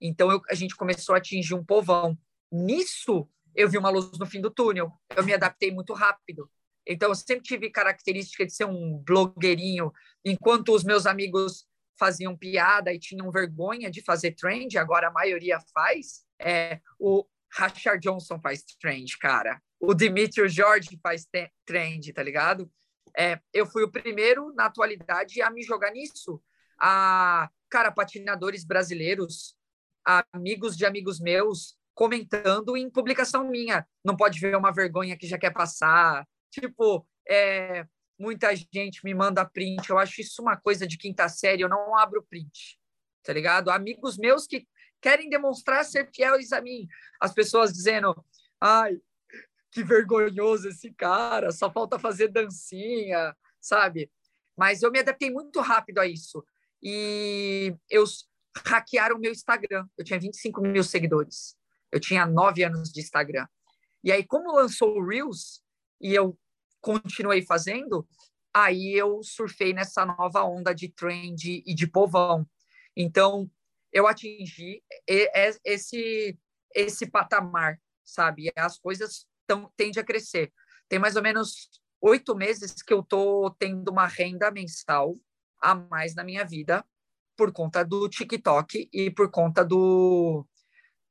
Então, 0.00 0.30
eu, 0.30 0.40
a 0.50 0.54
gente 0.54 0.76
começou 0.76 1.14
a 1.14 1.18
atingir 1.18 1.54
um 1.54 1.64
povão. 1.64 2.16
Nisso, 2.50 3.28
eu 3.54 3.68
vi 3.68 3.76
uma 3.76 3.90
luz 3.90 4.18
no 4.18 4.26
fim 4.26 4.40
do 4.40 4.50
túnel. 4.50 4.92
Eu 5.14 5.24
me 5.24 5.34
adaptei 5.34 5.72
muito 5.72 5.92
rápido. 5.92 6.50
Então, 6.88 7.10
eu 7.10 7.14
sempre 7.14 7.42
tive 7.42 7.68
característica 7.68 8.46
de 8.46 8.52
ser 8.52 8.64
um 8.64 8.96
blogueirinho, 9.04 9.92
enquanto 10.24 10.74
os 10.74 10.82
meus 10.82 11.04
amigos 11.04 11.66
faziam 11.98 12.34
piada 12.34 12.92
e 12.92 12.98
tinham 12.98 13.30
vergonha 13.30 13.90
de 13.90 14.02
fazer 14.02 14.32
trend, 14.32 14.78
agora 14.78 15.08
a 15.08 15.12
maioria 15.12 15.58
faz. 15.74 16.24
É, 16.40 16.80
o 16.98 17.26
Rashard 17.52 18.00
Johnson 18.00 18.40
faz 18.40 18.62
trend, 18.80 19.18
cara. 19.18 19.60
O 19.78 19.92
Dimitri 19.92 20.48
Jorge 20.48 20.98
faz 21.02 21.26
trend, 21.66 22.12
tá 22.12 22.22
ligado? 22.22 22.70
É, 23.16 23.38
eu 23.52 23.66
fui 23.66 23.82
o 23.82 23.90
primeiro 23.90 24.54
na 24.54 24.66
atualidade 24.66 25.42
a 25.42 25.50
me 25.50 25.62
jogar 25.62 25.90
nisso. 25.90 26.40
A, 26.80 27.50
cara, 27.68 27.92
patinadores 27.92 28.64
brasileiros, 28.64 29.54
amigos 30.32 30.76
de 30.76 30.86
amigos 30.86 31.20
meus, 31.20 31.76
comentando 31.94 32.76
em 32.76 32.88
publicação 32.88 33.48
minha. 33.48 33.86
Não 34.04 34.16
pode 34.16 34.38
ver 34.40 34.56
uma 34.56 34.72
vergonha 34.72 35.16
que 35.16 35.26
já 35.26 35.36
quer 35.36 35.52
passar, 35.52 36.26
Tipo, 36.50 37.06
é, 37.28 37.86
muita 38.18 38.54
gente 38.54 39.04
me 39.04 39.14
manda 39.14 39.44
print, 39.44 39.88
eu 39.88 39.98
acho 39.98 40.20
isso 40.20 40.42
uma 40.42 40.56
coisa 40.56 40.86
de 40.86 40.98
quinta 40.98 41.28
série, 41.28 41.62
eu 41.62 41.68
não 41.68 41.96
abro 41.96 42.26
print, 42.28 42.78
tá 43.22 43.32
ligado? 43.32 43.70
Amigos 43.70 44.18
meus 44.18 44.46
que 44.46 44.66
querem 45.00 45.28
demonstrar 45.28 45.84
ser 45.84 46.10
fiéis 46.12 46.52
a 46.52 46.60
mim, 46.60 46.88
as 47.20 47.32
pessoas 47.32 47.72
dizendo, 47.72 48.14
ai, 48.60 48.98
que 49.70 49.84
vergonhoso 49.84 50.68
esse 50.68 50.92
cara, 50.92 51.52
só 51.52 51.70
falta 51.70 51.98
fazer 51.98 52.28
dancinha, 52.28 53.36
sabe? 53.60 54.10
Mas 54.56 54.82
eu 54.82 54.90
me 54.90 54.98
adaptei 54.98 55.30
muito 55.30 55.60
rápido 55.60 55.98
a 55.98 56.06
isso. 56.06 56.44
E 56.82 57.74
eu 57.88 58.04
hackearam 58.66 59.16
o 59.16 59.20
meu 59.20 59.30
Instagram. 59.30 59.86
Eu 59.96 60.04
tinha 60.04 60.18
25 60.18 60.60
mil 60.62 60.82
seguidores. 60.82 61.56
Eu 61.92 62.00
tinha 62.00 62.26
nove 62.26 62.64
anos 62.64 62.90
de 62.90 63.00
Instagram. 63.00 63.46
E 64.02 64.10
aí, 64.10 64.24
como 64.24 64.54
lançou 64.54 64.96
o 64.96 65.06
Reels, 65.06 65.62
e 66.00 66.14
eu 66.14 66.38
continuei 66.80 67.42
fazendo, 67.42 68.06
aí 68.54 68.94
eu 68.94 69.22
surfei 69.22 69.72
nessa 69.72 70.04
nova 70.04 70.44
onda 70.44 70.74
de 70.74 70.88
trend 70.88 71.62
e 71.64 71.74
de 71.74 71.86
povão. 71.86 72.46
Então, 72.96 73.50
eu 73.92 74.06
atingi 74.06 74.82
esse 75.64 76.38
esse 76.74 77.10
patamar, 77.10 77.80
sabe? 78.04 78.52
As 78.56 78.78
coisas 78.78 79.26
tão, 79.46 79.72
tendem 79.76 80.00
a 80.00 80.04
crescer. 80.04 80.52
Tem 80.88 80.98
mais 80.98 81.16
ou 81.16 81.22
menos 81.22 81.70
oito 82.00 82.34
meses 82.36 82.82
que 82.82 82.92
eu 82.92 83.02
tô 83.02 83.50
tendo 83.58 83.90
uma 83.90 84.06
renda 84.06 84.50
mensal 84.50 85.14
a 85.60 85.74
mais 85.74 86.14
na 86.14 86.22
minha 86.22 86.44
vida 86.44 86.84
por 87.36 87.52
conta 87.52 87.84
do 87.84 88.08
TikTok 88.08 88.88
e 88.92 89.10
por 89.10 89.30
conta 89.30 89.64
do, 89.64 90.46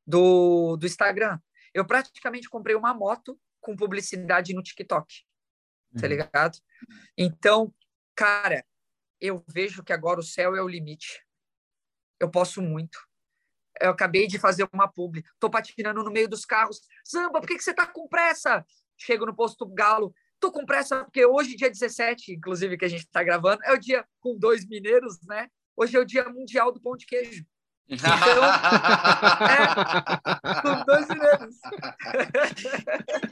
do, 0.05 0.77
do 0.77 0.85
Instagram. 0.85 1.39
Eu 1.73 1.85
praticamente 1.85 2.49
comprei 2.49 2.75
uma 2.75 2.93
moto 2.93 3.39
com 3.67 3.75
publicidade 3.75 4.53
no 4.53 4.63
TikTok, 4.63 5.25
tá 5.93 6.03
uhum. 6.03 6.07
ligado? 6.07 6.57
Então, 7.17 7.75
cara, 8.15 8.65
eu 9.19 9.43
vejo 9.45 9.83
que 9.83 9.91
agora 9.91 10.21
o 10.21 10.23
céu 10.23 10.55
é 10.55 10.61
o 10.61 10.69
limite. 10.69 11.21
Eu 12.17 12.31
posso 12.31 12.61
muito. 12.61 12.97
Eu 13.81 13.91
acabei 13.91 14.25
de 14.25 14.39
fazer 14.39 14.65
uma 14.71 14.89
publi, 14.89 15.21
tô 15.37 15.49
patinando 15.49 16.01
no 16.01 16.09
meio 16.09 16.29
dos 16.29 16.45
carros. 16.45 16.79
Samba, 17.03 17.41
por 17.41 17.47
que, 17.47 17.57
que 17.57 17.63
você 17.63 17.73
tá 17.73 17.85
com 17.85 18.07
pressa? 18.07 18.65
Chego 18.97 19.25
no 19.25 19.35
posto 19.35 19.67
Galo, 19.67 20.15
tô 20.39 20.49
com 20.49 20.65
pressa 20.65 21.03
porque 21.03 21.25
hoje, 21.25 21.57
dia 21.57 21.69
17, 21.69 22.35
inclusive, 22.35 22.77
que 22.77 22.85
a 22.85 22.89
gente 22.89 23.05
tá 23.09 23.21
gravando, 23.21 23.61
é 23.65 23.73
o 23.73 23.77
dia 23.77 24.07
com 24.21 24.39
dois 24.39 24.65
mineiros, 24.65 25.19
né? 25.23 25.49
Hoje 25.75 25.97
é 25.97 25.99
o 25.99 26.05
dia 26.05 26.23
mundial 26.29 26.71
do 26.71 26.81
pão 26.81 26.95
de 26.95 27.05
queijo. 27.05 27.45
Então, 27.89 28.11
é, 29.47 30.61
com 30.61 30.85
dois 30.85 31.07
mineiros. 31.07 31.55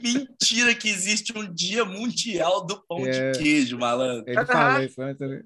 Mentira 0.02 0.74
que 0.74 0.88
existe 0.88 1.36
um 1.36 1.52
dia 1.52 1.84
mundial 1.84 2.64
do 2.64 2.82
pão 2.86 3.06
é, 3.06 3.32
de 3.32 3.38
queijo, 3.38 3.78
malandro. 3.78 4.24
Ele 4.26 4.46
fala 4.46 4.84
isso 4.84 5.02
antes. 5.02 5.28
Né? 5.28 5.42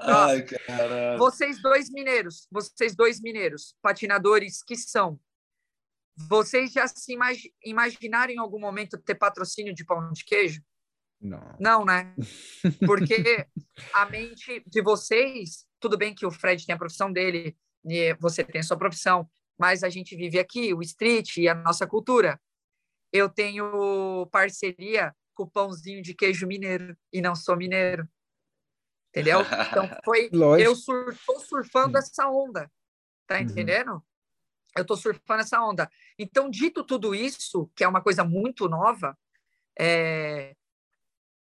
Ai, 0.00 0.42
caralho. 0.42 1.18
Vocês 1.18 1.60
dois 1.60 1.90
mineiros, 1.90 2.48
vocês 2.50 2.96
dois 2.96 3.20
mineiros, 3.20 3.74
patinadores 3.82 4.62
que 4.62 4.76
são, 4.76 5.20
vocês 6.16 6.72
já 6.72 6.86
se 6.86 7.12
imag 7.12 7.52
imaginaram 7.64 8.32
em 8.32 8.38
algum 8.38 8.58
momento 8.58 8.96
ter 8.96 9.16
patrocínio 9.16 9.74
de 9.74 9.84
pão 9.84 10.10
de 10.12 10.24
queijo? 10.24 10.62
Não. 11.20 11.56
Não, 11.58 11.84
né? 11.84 12.14
Porque 12.86 13.46
a 13.92 14.06
mente 14.06 14.62
de 14.66 14.82
vocês, 14.82 15.66
tudo 15.80 15.98
bem 15.98 16.14
que 16.14 16.26
o 16.26 16.30
Fred 16.30 16.64
tem 16.64 16.74
a 16.74 16.78
profissão 16.78 17.12
dele, 17.12 17.56
você 18.18 18.42
tem 18.42 18.62
sua 18.62 18.76
profissão, 18.76 19.28
mas 19.58 19.82
a 19.82 19.88
gente 19.88 20.16
vive 20.16 20.38
aqui, 20.38 20.72
o 20.72 20.82
street 20.82 21.36
e 21.36 21.48
a 21.48 21.54
nossa 21.54 21.86
cultura. 21.86 22.40
Eu 23.12 23.28
tenho 23.28 24.26
parceria 24.32 25.14
com 25.34 25.44
o 25.44 25.50
pãozinho 25.50 26.02
de 26.02 26.14
queijo 26.14 26.46
mineiro 26.46 26.96
e 27.12 27.20
não 27.20 27.34
sou 27.34 27.56
mineiro. 27.56 28.08
Entendeu? 29.10 29.40
Então 29.40 29.88
foi 30.04 30.28
Lógico. 30.32 30.70
eu 30.70 30.74
sur, 30.74 31.16
tô 31.26 31.38
surfando 31.40 31.98
essa 31.98 32.28
onda. 32.28 32.70
Tá 33.26 33.36
uhum. 33.36 33.42
entendendo? 33.42 33.92
Uhum. 33.92 34.02
Eu 34.76 34.84
tô 34.84 34.96
surfando 34.96 35.42
essa 35.42 35.62
onda. 35.62 35.88
Então, 36.18 36.50
dito 36.50 36.82
tudo 36.82 37.14
isso, 37.14 37.70
que 37.76 37.84
é 37.84 37.88
uma 37.88 38.02
coisa 38.02 38.24
muito 38.24 38.68
nova, 38.68 39.16
é, 39.78 40.56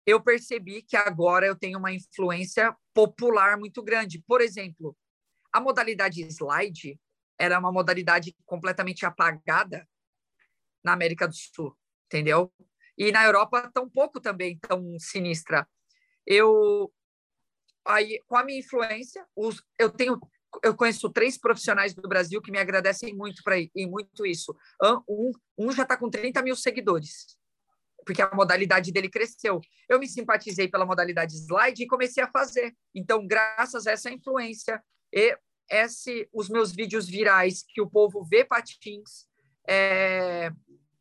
eu 0.06 0.22
percebi 0.22 0.82
que 0.82 0.96
agora 0.96 1.46
eu 1.46 1.56
tenho 1.56 1.78
uma 1.78 1.92
influência 1.92 2.76
popular 2.94 3.58
muito 3.58 3.84
grande. 3.84 4.24
Por 4.26 4.40
exemplo, 4.40 4.96
a 5.52 5.60
modalidade 5.60 6.22
slide 6.24 7.00
era 7.38 7.58
uma 7.58 7.72
modalidade 7.72 8.36
completamente 8.46 9.06
apagada 9.06 9.88
na 10.84 10.94
América 10.94 11.28
do 11.28 11.34
Sul, 11.34 11.76
entendeu? 12.06 12.52
E 12.98 13.12
na 13.12 13.24
Europa 13.24 13.70
tão 13.74 13.90
pouco 13.90 14.20
também 14.20 14.58
tão 14.60 14.98
sinistra. 15.00 15.68
Eu 16.26 16.92
aí 17.86 18.22
com 18.28 18.36
a 18.36 18.44
minha 18.44 18.60
influência, 18.60 19.26
os, 19.36 19.64
eu 19.78 19.90
tenho 19.90 20.20
eu 20.64 20.76
conheço 20.76 21.10
três 21.12 21.38
profissionais 21.38 21.94
do 21.94 22.08
Brasil 22.10 22.42
que 22.42 22.52
me 22.52 22.58
agradecem 22.58 23.16
muito 23.16 23.44
para 23.44 23.60
e 23.60 23.86
muito 23.86 24.26
isso. 24.26 24.56
Um, 25.08 25.32
um 25.58 25.72
já 25.72 25.84
está 25.84 25.96
com 25.96 26.10
30 26.10 26.42
mil 26.42 26.56
seguidores, 26.56 27.38
porque 28.04 28.22
a 28.22 28.32
modalidade 28.34 28.92
dele 28.92 29.10
cresceu. 29.10 29.62
Eu 29.88 30.00
me 30.00 30.08
simpatizei 30.08 30.68
pela 30.68 30.88
modalidade 30.88 31.36
slide 31.36 31.84
e 31.84 31.88
comecei 31.88 32.24
a 32.24 32.32
fazer. 32.32 32.76
Então, 32.96 33.26
graças 33.28 33.86
a 33.86 33.92
essa 33.92 34.10
influência 34.10 34.84
e 35.14 35.38
esse, 35.70 36.28
os 36.34 36.50
meus 36.50 36.72
vídeos 36.72 37.08
virais 37.08 37.64
que 37.68 37.82
o 37.82 37.90
povo 37.90 38.24
vê 38.24 38.44
patins, 38.44 39.28
é, 39.68 40.52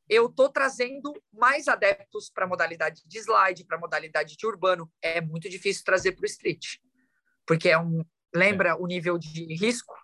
eu 0.09 0.27
estou 0.27 0.49
trazendo 0.49 1.13
mais 1.33 1.69
adeptos 1.69 2.31
para 2.31 2.45
a 2.45 2.49
modalidade 2.49 3.03
de 3.07 3.19
slide, 3.19 3.65
para 3.65 3.77
a 3.77 3.81
modalidade 3.81 4.37
de 4.37 4.47
urbano. 4.47 4.91
É 5.03 5.21
muito 5.21 5.49
difícil 5.49 5.85
trazer 5.85 6.13
para 6.13 6.23
o 6.23 6.27
street, 6.27 6.77
porque 7.47 7.69
é 7.69 7.79
um 7.79 8.05
lembra 8.35 8.71
é. 8.71 8.75
o 8.75 8.87
nível 8.87 9.19
de 9.19 9.55
risco, 9.55 9.95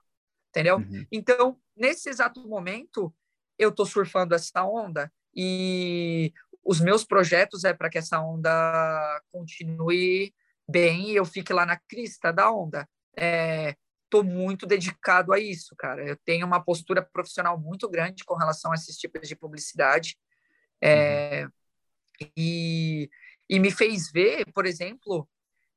entendeu? 0.48 0.76
Uhum. 0.76 1.06
Então, 1.12 1.58
nesse 1.76 2.08
exato 2.08 2.46
momento, 2.48 3.14
eu 3.58 3.68
estou 3.68 3.86
surfando 3.86 4.34
essa 4.34 4.64
onda 4.64 5.12
e 5.34 6.32
os 6.64 6.80
meus 6.80 7.04
projetos 7.04 7.64
é 7.64 7.74
para 7.74 7.90
que 7.90 7.98
essa 7.98 8.20
onda 8.20 9.20
continue 9.30 10.34
bem 10.68 11.10
e 11.10 11.16
eu 11.16 11.24
fique 11.24 11.52
lá 11.52 11.66
na 11.66 11.78
crista 11.86 12.32
da 12.32 12.50
onda. 12.50 12.88
É, 13.16 13.76
estou 14.14 14.22
muito 14.22 14.64
dedicado 14.64 15.32
a 15.32 15.40
isso, 15.40 15.74
cara. 15.76 16.06
Eu 16.06 16.16
tenho 16.16 16.46
uma 16.46 16.62
postura 16.62 17.02
profissional 17.02 17.58
muito 17.58 17.88
grande 17.88 18.24
com 18.24 18.36
relação 18.36 18.70
a 18.70 18.76
esses 18.76 18.96
tipos 18.96 19.26
de 19.26 19.34
publicidade. 19.34 20.16
É, 20.80 21.44
uhum. 21.44 22.30
e, 22.36 23.10
e 23.48 23.58
me 23.58 23.72
fez 23.72 24.12
ver, 24.12 24.52
por 24.52 24.66
exemplo, 24.66 25.28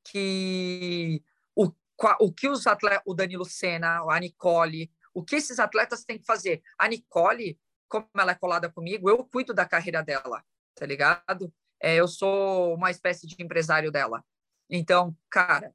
que 0.04 1.22
o, 1.56 1.72
o 2.20 2.32
que 2.32 2.48
os 2.48 2.66
atletas, 2.66 3.02
o 3.04 3.14
Danilo 3.14 3.44
Senna, 3.44 4.02
a 4.08 4.20
Nicole, 4.20 4.90
o 5.12 5.24
que 5.24 5.36
esses 5.36 5.58
atletas 5.58 6.04
têm 6.04 6.18
que 6.18 6.26
fazer? 6.26 6.62
A 6.78 6.86
Nicole, 6.86 7.58
como 7.88 8.08
ela 8.16 8.32
é 8.32 8.36
colada 8.36 8.70
comigo, 8.70 9.10
eu 9.10 9.24
cuido 9.24 9.52
da 9.52 9.66
carreira 9.66 10.02
dela, 10.02 10.44
tá 10.76 10.86
ligado? 10.86 11.52
É, 11.80 11.96
eu 11.96 12.06
sou 12.06 12.74
uma 12.74 12.90
espécie 12.90 13.26
de 13.26 13.42
empresário 13.42 13.90
dela. 13.90 14.24
Então, 14.70 15.16
cara, 15.30 15.74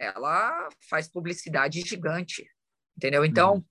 ela 0.00 0.68
faz 0.88 1.06
publicidade 1.06 1.82
gigante, 1.82 2.48
entendeu? 2.96 3.22
Então, 3.22 3.56
uhum. 3.56 3.64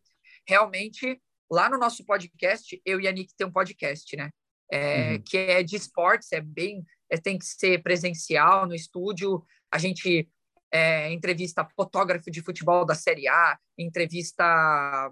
realmente, 0.47 1.19
lá 1.51 1.67
no 1.67 1.77
nosso 1.77 2.05
podcast, 2.05 2.79
eu 2.85 3.01
e 3.01 3.07
a 3.07 3.11
Nick 3.11 3.35
tem 3.35 3.47
um 3.47 3.51
podcast, 3.51 4.15
né? 4.15 4.29
É, 4.71 5.13
uhum. 5.13 5.23
Que 5.23 5.37
é 5.37 5.63
de 5.63 5.75
esportes, 5.75 6.31
é 6.31 6.39
bem, 6.39 6.85
é, 7.09 7.17
tem 7.17 7.39
que 7.39 7.45
ser 7.45 7.81
presencial 7.81 8.67
no 8.67 8.75
estúdio. 8.75 9.43
A 9.71 9.79
gente 9.79 10.29
é, 10.71 11.11
entrevista 11.11 11.67
fotógrafo 11.75 12.29
de 12.29 12.43
futebol 12.43 12.85
da 12.85 12.93
Série 12.93 13.27
A, 13.27 13.57
entrevista 13.75 15.11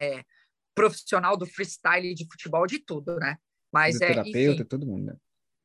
é, 0.00 0.24
profissional 0.74 1.36
do 1.36 1.46
freestyle 1.46 2.12
de 2.12 2.26
futebol, 2.26 2.66
de 2.66 2.80
tudo, 2.80 3.16
né? 3.18 3.38
Mas 3.72 4.00
é, 4.00 4.20
enfim, 4.20 4.64
todo 4.64 4.84
mundo, 4.84 5.06
né? 5.06 5.16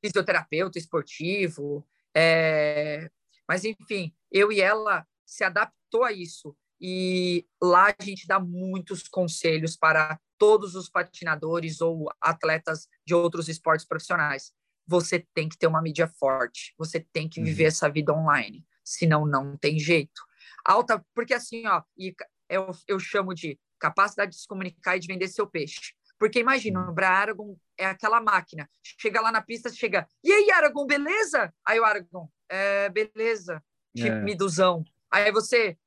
Fisioterapeuta 0.05 0.77
esportivo, 0.77 1.87
é, 2.15 3.09
mas, 3.49 3.65
enfim, 3.65 4.13
eu 4.31 4.51
e 4.51 4.61
ela 4.61 5.07
se 5.25 5.43
adaptou 5.43 6.03
a 6.03 6.11
isso. 6.11 6.55
E 6.79 7.47
lá 7.59 7.87
a 7.97 8.03
gente 8.03 8.27
dá 8.27 8.39
muitos 8.39 9.07
conselhos 9.07 9.75
para 9.75 10.19
todos 10.37 10.75
os 10.75 10.87
patinadores 10.87 11.81
ou 11.81 12.09
atletas 12.21 12.87
de 13.03 13.15
outros 13.15 13.49
esportes 13.49 13.87
profissionais. 13.87 14.53
Você 14.85 15.25
tem 15.33 15.49
que 15.49 15.57
ter 15.57 15.65
uma 15.65 15.81
mídia 15.81 16.07
forte, 16.07 16.75
você 16.77 16.99
tem 16.99 17.27
que 17.27 17.41
viver 17.41 17.63
uhum. 17.63 17.67
essa 17.69 17.89
vida 17.89 18.13
online, 18.13 18.63
senão 18.83 19.25
não 19.25 19.57
tem 19.57 19.79
jeito. 19.79 20.21
Alta, 20.63 21.03
porque 21.15 21.33
assim, 21.33 21.65
ó, 21.65 21.81
e 21.97 22.15
eu, 22.47 22.71
eu 22.87 22.99
chamo 22.99 23.33
de 23.33 23.59
capacidade 23.79 24.31
de 24.31 24.41
se 24.41 24.47
comunicar 24.47 24.95
e 24.95 24.99
de 24.99 25.07
vender 25.07 25.27
seu 25.27 25.47
peixe. 25.47 25.93
Porque 26.19 26.39
imagina, 26.39 26.81
uhum. 26.81 26.93
o 26.93 27.03
Aragon 27.03 27.57
é 27.77 27.85
aquela 27.85 28.21
máquina. 28.21 28.69
Chega 28.83 29.21
lá 29.21 29.31
na 29.31 29.41
pista, 29.41 29.69
chega, 29.71 30.07
e 30.23 30.31
aí, 30.31 30.51
Aragon, 30.51 30.85
beleza? 30.85 31.53
Aí 31.65 31.79
o 31.79 31.85
Aragon, 31.85 32.29
é, 32.49 32.89
beleza, 32.89 33.63
timiduzão. 33.95 34.83
É. 35.13 35.23
Aí 35.23 35.31
você, 35.31 35.77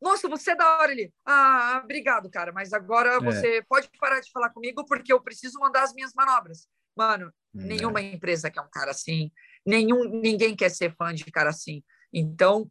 nossa, 0.00 0.28
você 0.28 0.52
é 0.52 0.56
da 0.56 0.78
hora 0.78 0.92
ali. 0.92 1.12
Ah, 1.24 1.80
obrigado, 1.84 2.30
cara, 2.30 2.52
mas 2.52 2.72
agora 2.72 3.14
é. 3.14 3.20
você 3.20 3.62
pode 3.68 3.88
parar 4.00 4.20
de 4.20 4.30
falar 4.30 4.50
comigo 4.50 4.84
porque 4.86 5.12
eu 5.12 5.20
preciso 5.20 5.58
mandar 5.60 5.82
as 5.82 5.92
minhas 5.94 6.12
manobras. 6.14 6.66
Mano, 6.96 7.28
é. 7.28 7.32
nenhuma 7.62 8.00
empresa 8.00 8.50
quer 8.50 8.60
um 8.60 8.70
cara 8.70 8.90
assim, 8.90 9.30
nenhum, 9.64 10.04
ninguém 10.20 10.56
quer 10.56 10.70
ser 10.70 10.94
fã 10.96 11.14
de 11.14 11.24
cara 11.26 11.50
assim. 11.50 11.82
Então, 12.12 12.70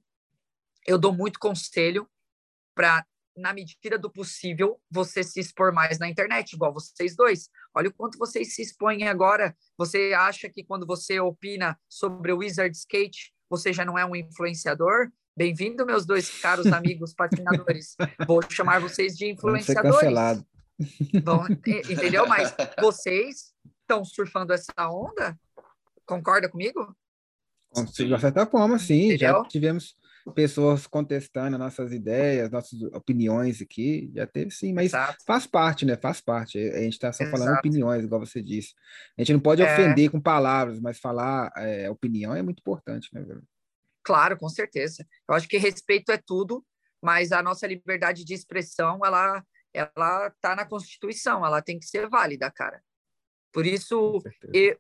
eu 0.85 0.97
dou 0.97 1.13
muito 1.13 1.39
conselho 1.39 2.09
para, 2.75 3.05
na 3.41 3.53
medida 3.53 3.97
do 3.97 4.09
possível, 4.09 4.79
você 4.89 5.23
se 5.23 5.39
expor 5.39 5.73
mais 5.73 5.99
na 5.99 6.07
internet, 6.07 6.53
igual 6.53 6.71
vocês 6.71 7.15
dois. 7.15 7.49
Olha 7.75 7.89
o 7.89 7.93
quanto 7.93 8.17
vocês 8.17 8.55
se 8.55 8.61
expõem 8.61 9.07
agora. 9.07 9.55
Você 9.77 10.13
acha 10.15 10.49
que 10.49 10.63
quando 10.63 10.85
você 10.85 11.19
opina 11.19 11.77
sobre 11.89 12.31
o 12.31 12.37
Wizard 12.37 12.75
Skate, 12.77 13.33
você 13.49 13.73
já 13.73 13.83
não 13.83 13.97
é 13.97 14.05
um 14.05 14.15
influenciador? 14.15 15.11
Bem-vindo, 15.35 15.85
meus 15.85 16.05
dois 16.05 16.39
caros 16.39 16.67
amigos 16.71 17.13
patinadores. 17.13 17.95
Vou 18.27 18.41
chamar 18.49 18.79
vocês 18.79 19.17
de 19.17 19.31
influenciadores. 19.31 19.95
cancelado. 19.95 20.45
Bom, 21.23 21.45
entendeu? 21.89 22.27
Mas 22.27 22.53
vocês 22.79 23.53
estão 23.81 24.05
surfando 24.05 24.53
essa 24.53 24.73
onda? 24.89 25.37
Concorda 26.05 26.47
comigo? 26.47 26.95
De 27.73 28.19
certa 28.19 28.45
forma, 28.45 28.77
sim. 28.77 29.07
Entendeu? 29.07 29.17
Já 29.17 29.43
tivemos 29.45 29.95
pessoas 30.35 30.85
contestando 30.87 31.57
nossas 31.57 31.91
ideias, 31.91 32.51
nossas 32.51 32.81
opiniões 32.93 33.61
aqui, 33.61 34.11
já 34.13 34.27
teve 34.27 34.51
sim, 34.51 34.73
mas 34.73 34.87
Exato. 34.87 35.17
faz 35.25 35.47
parte, 35.47 35.85
né? 35.85 35.97
Faz 35.97 36.21
parte. 36.21 36.57
A 36.57 36.81
gente 36.81 36.93
está 36.93 37.11
só 37.11 37.23
Exato. 37.23 37.37
falando 37.37 37.57
opiniões, 37.57 38.03
igual 38.03 38.19
você 38.19 38.41
disse. 38.41 38.73
A 39.17 39.21
gente 39.21 39.33
não 39.33 39.39
pode 39.39 39.61
é... 39.61 39.73
ofender 39.73 40.09
com 40.11 40.19
palavras, 40.19 40.79
mas 40.79 40.99
falar 40.99 41.51
é, 41.57 41.89
opinião 41.89 42.35
é 42.35 42.41
muito 42.41 42.59
importante, 42.59 43.09
né, 43.13 43.21
velho? 43.21 43.43
Claro, 44.03 44.37
com 44.37 44.49
certeza. 44.49 45.05
Eu 45.29 45.35
acho 45.35 45.47
que 45.47 45.57
respeito 45.57 46.11
é 46.11 46.17
tudo, 46.17 46.65
mas 47.01 47.31
a 47.31 47.41
nossa 47.41 47.67
liberdade 47.67 48.23
de 48.23 48.33
expressão, 48.33 48.99
ela 49.03 49.43
ela 49.73 50.27
está 50.27 50.53
na 50.53 50.65
Constituição, 50.65 51.45
ela 51.45 51.61
tem 51.61 51.79
que 51.79 51.85
ser 51.85 52.09
válida, 52.09 52.51
cara. 52.51 52.83
Por 53.53 53.65
isso, 53.65 54.21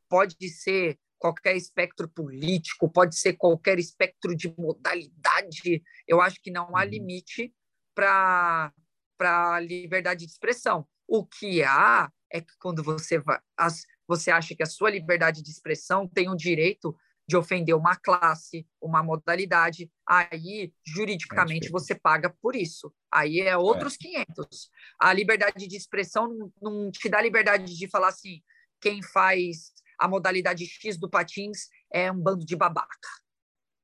pode 0.09 0.49
ser 0.49 0.97
qualquer 1.21 1.55
espectro 1.55 2.09
político, 2.09 2.91
pode 2.91 3.15
ser 3.15 3.33
qualquer 3.33 3.77
espectro 3.77 4.35
de 4.35 4.51
modalidade. 4.57 5.83
Eu 6.07 6.19
acho 6.19 6.41
que 6.41 6.49
não 6.49 6.75
há 6.75 6.81
uhum. 6.81 6.89
limite 6.89 7.53
para 7.93 8.73
a 9.19 9.59
liberdade 9.59 10.25
de 10.25 10.31
expressão. 10.31 10.87
O 11.07 11.23
que 11.23 11.61
há 11.61 12.11
é 12.31 12.41
que 12.41 12.57
quando 12.59 12.83
você, 12.83 13.19
vai, 13.19 13.39
as, 13.55 13.83
você 14.07 14.31
acha 14.31 14.55
que 14.55 14.63
a 14.63 14.65
sua 14.65 14.89
liberdade 14.89 15.43
de 15.43 15.51
expressão 15.51 16.07
tem 16.07 16.27
o 16.27 16.35
direito 16.35 16.95
de 17.27 17.37
ofender 17.37 17.75
uma 17.75 17.95
classe, 17.95 18.67
uma 18.81 19.03
modalidade, 19.03 19.91
aí 20.07 20.73
juridicamente 20.83 21.69
você 21.69 21.93
paga 21.93 22.35
por 22.41 22.55
isso. 22.55 22.91
Aí 23.13 23.41
é 23.41 23.55
outros 23.55 23.93
é. 23.93 24.25
500. 24.25 24.69
A 24.99 25.13
liberdade 25.13 25.67
de 25.67 25.77
expressão 25.77 26.27
não, 26.27 26.51
não 26.59 26.91
te 26.91 27.07
dá 27.07 27.21
liberdade 27.21 27.77
de 27.77 27.87
falar 27.87 28.07
assim, 28.07 28.41
quem 28.81 29.03
faz 29.03 29.71
a 30.01 30.07
modalidade 30.07 30.65
X 30.65 30.97
do 30.97 31.07
patins 31.07 31.67
é 31.93 32.11
um 32.11 32.19
bando 32.19 32.43
de 32.43 32.55
babaca. 32.55 32.89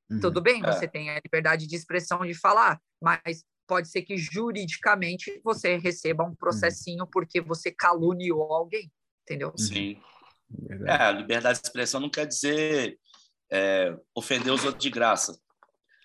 Uhum. 0.09 0.19
Tudo 0.19 0.41
bem, 0.41 0.61
é. 0.65 0.71
você 0.71 0.87
tem 0.87 1.11
a 1.11 1.21
liberdade 1.23 1.67
de 1.67 1.75
expressão 1.75 2.25
de 2.25 2.33
falar, 2.33 2.81
mas 2.99 3.45
pode 3.67 3.87
ser 3.89 4.01
que 4.01 4.17
juridicamente 4.17 5.39
você 5.43 5.77
receba 5.77 6.23
um 6.23 6.33
processinho 6.33 7.03
uhum. 7.03 7.09
porque 7.11 7.39
você 7.39 7.71
caluniou 7.71 8.51
alguém, 8.51 8.91
entendeu? 9.21 9.53
Sim. 9.55 10.01
É, 10.87 10.93
a 10.93 11.11
liberdade 11.11 11.59
de 11.59 11.67
expressão 11.67 11.99
não 11.99 12.09
quer 12.09 12.25
dizer 12.25 12.97
é, 13.51 13.95
ofender 14.15 14.51
os 14.51 14.63
outros 14.65 14.81
de 14.81 14.89
graça. 14.89 15.39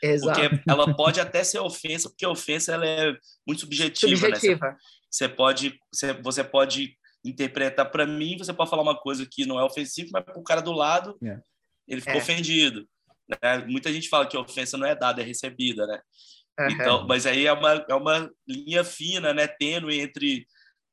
Exato. 0.03 0.41
Porque 0.41 0.63
ela 0.69 0.95
pode 0.95 1.21
até 1.21 1.43
ser 1.43 1.61
ofensa, 1.61 2.11
porque 2.11 2.25
a 2.25 2.31
ofensa 2.31 2.73
ela 2.73 2.85
é 2.85 3.17
muito 3.47 3.61
subjetiva. 3.61 4.17
Subjetiva. 4.17 4.67
Né? 4.67 4.77
Você, 5.09 5.27
você, 5.27 5.29
pode, 5.29 5.81
você, 5.91 6.13
você 6.15 6.45
pode 6.45 6.99
interpretar 7.25 7.91
para 7.91 8.07
mim, 8.07 8.37
você 8.37 8.53
pode 8.53 8.71
falar 8.71 8.83
uma 8.83 8.99
coisa 8.99 9.27
que 9.31 9.47
não 9.47 9.59
é 9.59 9.65
ofensiva, 9.65 10.11
mas 10.13 10.25
para 10.25 10.39
o 10.39 10.43
cara 10.43 10.61
do 10.61 10.73
lado, 10.73 11.17
é. 11.23 11.41
ele 11.87 12.01
ficou 12.01 12.17
é. 12.17 12.19
ofendido. 12.19 12.89
Né? 13.29 13.59
Muita 13.67 13.93
gente 13.93 14.09
fala 14.09 14.27
que 14.27 14.37
a 14.37 14.41
ofensa 14.41 14.77
não 14.77 14.87
é 14.87 14.95
dada, 14.95 15.23
é 15.23 15.25
recebida, 15.25 15.87
né? 15.87 16.01
Uhum. 16.59 16.71
Então, 16.71 17.07
mas 17.07 17.27
aí 17.27 17.47
é 17.47 17.53
uma, 17.53 17.87
é 17.89 17.95
uma 17.95 18.31
linha 18.47 18.85
fina, 18.85 19.33
né? 19.33 19.47
Tênue 19.47 20.01
entre 20.01 20.47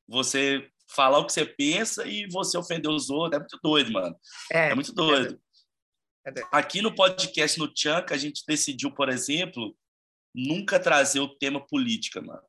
você 0.07 0.67
falar 0.89 1.19
o 1.19 1.25
que 1.25 1.33
você 1.33 1.45
pensa 1.45 2.07
e 2.07 2.27
você 2.27 2.57
ofender 2.57 2.89
os 2.89 3.09
outros. 3.09 3.35
É 3.35 3.39
muito 3.39 3.59
doido, 3.61 3.91
mano. 3.91 4.15
É, 4.51 4.69
é 4.69 4.75
muito 4.75 4.93
doido. 4.93 5.39
É 6.25 6.31
doido. 6.31 6.47
Aqui 6.51 6.81
no 6.81 6.93
podcast 6.93 7.59
no 7.59 7.71
Chunk, 7.75 8.13
a 8.13 8.17
gente 8.17 8.43
decidiu, 8.47 8.91
por 8.91 9.09
exemplo, 9.09 9.75
nunca 10.33 10.79
trazer 10.79 11.19
o 11.19 11.35
tema 11.35 11.65
política, 11.65 12.21
mano. 12.21 12.43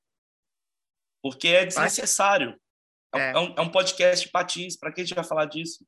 Porque 1.22 1.48
é 1.48 1.66
desnecessário. 1.66 2.58
É, 3.14 3.30
é. 3.30 3.38
um, 3.38 3.54
é 3.56 3.60
um 3.60 3.70
podcast 3.70 4.26
de 4.26 4.32
patins. 4.32 4.76
Para 4.76 4.92
que 4.92 5.00
a 5.00 5.04
gente 5.04 5.14
vai 5.14 5.24
falar 5.24 5.46
disso? 5.46 5.84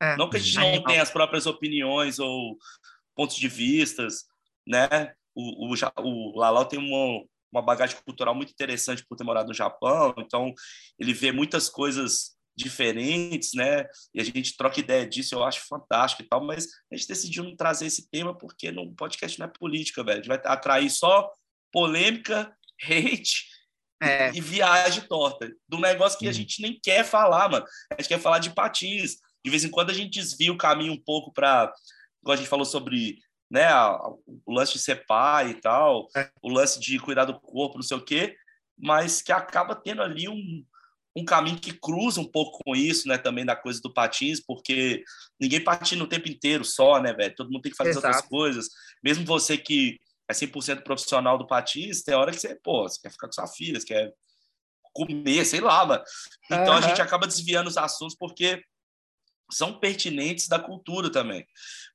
É. 0.00 0.16
Não 0.16 0.28
que 0.28 0.36
a 0.36 0.40
gente 0.40 0.58
não 0.58 0.82
tenha 0.84 1.02
as 1.02 1.10
próprias 1.10 1.46
opiniões 1.46 2.18
ou 2.18 2.58
pontos 3.14 3.36
de 3.36 3.48
vistas, 3.48 4.24
né? 4.66 5.14
O, 5.34 5.72
o, 5.72 5.74
o 6.02 6.38
Lalau 6.38 6.66
tem 6.66 6.78
uma, 6.78 7.24
uma 7.52 7.62
bagagem 7.62 7.96
cultural 8.04 8.34
muito 8.34 8.52
interessante 8.52 9.04
por 9.06 9.16
ter 9.16 9.24
morado 9.24 9.48
no 9.48 9.54
Japão, 9.54 10.14
então 10.18 10.52
ele 10.98 11.12
vê 11.12 11.32
muitas 11.32 11.68
coisas 11.68 12.36
diferentes, 12.54 13.52
né? 13.54 13.84
E 14.14 14.20
a 14.20 14.24
gente 14.24 14.56
troca 14.56 14.80
ideia 14.80 15.06
disso, 15.06 15.34
eu 15.34 15.44
acho 15.44 15.66
fantástico 15.66 16.22
e 16.22 16.26
tal, 16.26 16.44
mas 16.44 16.66
a 16.90 16.96
gente 16.96 17.08
decidiu 17.08 17.44
não 17.44 17.56
trazer 17.56 17.86
esse 17.86 18.08
tema 18.10 18.36
porque 18.36 18.70
no 18.70 18.94
podcast 18.94 19.38
não 19.38 19.46
é 19.46 19.50
política, 19.50 20.02
velho. 20.02 20.20
A 20.20 20.22
gente 20.22 20.28
vai 20.28 20.40
atrair 20.44 20.90
só 20.90 21.30
polêmica, 21.70 22.54
hate 22.82 23.55
é. 24.02 24.30
e 24.34 24.40
viagem 24.40 25.02
torta. 25.02 25.50
Do 25.68 25.78
negócio 25.78 26.18
que 26.18 26.28
a 26.28 26.32
gente 26.32 26.60
nem 26.60 26.78
quer 26.82 27.04
falar, 27.04 27.48
mano. 27.48 27.64
A 27.90 28.00
gente 28.00 28.08
quer 28.08 28.20
falar 28.20 28.38
de 28.38 28.50
patins. 28.50 29.16
De 29.44 29.50
vez 29.50 29.64
em 29.64 29.70
quando 29.70 29.90
a 29.90 29.94
gente 29.94 30.18
desvia 30.18 30.52
o 30.52 30.58
caminho 30.58 30.92
um 30.92 31.00
pouco 31.00 31.32
para. 31.32 31.72
Igual 32.22 32.34
a 32.34 32.36
gente 32.36 32.48
falou 32.48 32.64
sobre 32.64 33.18
né, 33.50 33.68
o 34.44 34.52
lance 34.52 34.72
de 34.72 34.78
ser 34.80 35.06
pai 35.06 35.50
e 35.50 35.54
tal, 35.54 36.08
é. 36.16 36.28
o 36.42 36.48
lance 36.48 36.80
de 36.80 36.98
cuidar 36.98 37.24
do 37.24 37.38
corpo, 37.38 37.76
não 37.76 37.82
sei 37.82 37.96
o 37.96 38.04
quê, 38.04 38.36
mas 38.76 39.22
que 39.22 39.32
acaba 39.32 39.74
tendo 39.74 40.02
ali 40.02 40.28
um, 40.28 40.64
um 41.16 41.24
caminho 41.24 41.58
que 41.58 41.72
cruza 41.72 42.20
um 42.20 42.30
pouco 42.30 42.62
com 42.64 42.74
isso, 42.74 43.08
né, 43.08 43.16
também 43.16 43.44
da 43.44 43.56
coisa 43.56 43.80
do 43.80 43.92
patins, 43.92 44.40
porque 44.40 45.02
ninguém 45.40 45.62
patina 45.62 46.02
o 46.02 46.08
tempo 46.08 46.28
inteiro 46.28 46.64
só, 46.64 47.00
né, 47.00 47.12
velho? 47.12 47.34
Todo 47.34 47.50
mundo 47.50 47.62
tem 47.62 47.70
que 47.70 47.78
fazer 47.78 47.90
Exato. 47.90 48.06
outras 48.06 48.26
coisas. 48.26 48.68
Mesmo 49.02 49.24
você 49.24 49.56
que 49.56 49.98
é 50.28 50.32
100% 50.32 50.82
profissional 50.82 51.38
do 51.38 51.46
patins, 51.46 52.02
tem 52.02 52.14
hora 52.14 52.32
que 52.32 52.38
você, 52.38 52.54
pô, 52.62 52.82
você 52.82 53.00
quer 53.00 53.10
ficar 53.10 53.28
com 53.28 53.32
sua 53.32 53.46
filha, 53.46 53.78
você 53.78 53.86
quer 53.86 54.12
comer, 54.92 55.44
sei 55.44 55.60
lá, 55.60 55.84
mano. 55.84 56.02
Então 56.46 56.72
uhum. 56.72 56.78
a 56.78 56.80
gente 56.80 57.00
acaba 57.00 57.26
desviando 57.26 57.68
os 57.68 57.76
assuntos 57.76 58.16
porque 58.16 58.62
são 59.52 59.78
pertinentes 59.78 60.48
da 60.48 60.58
cultura 60.58 61.10
também. 61.10 61.46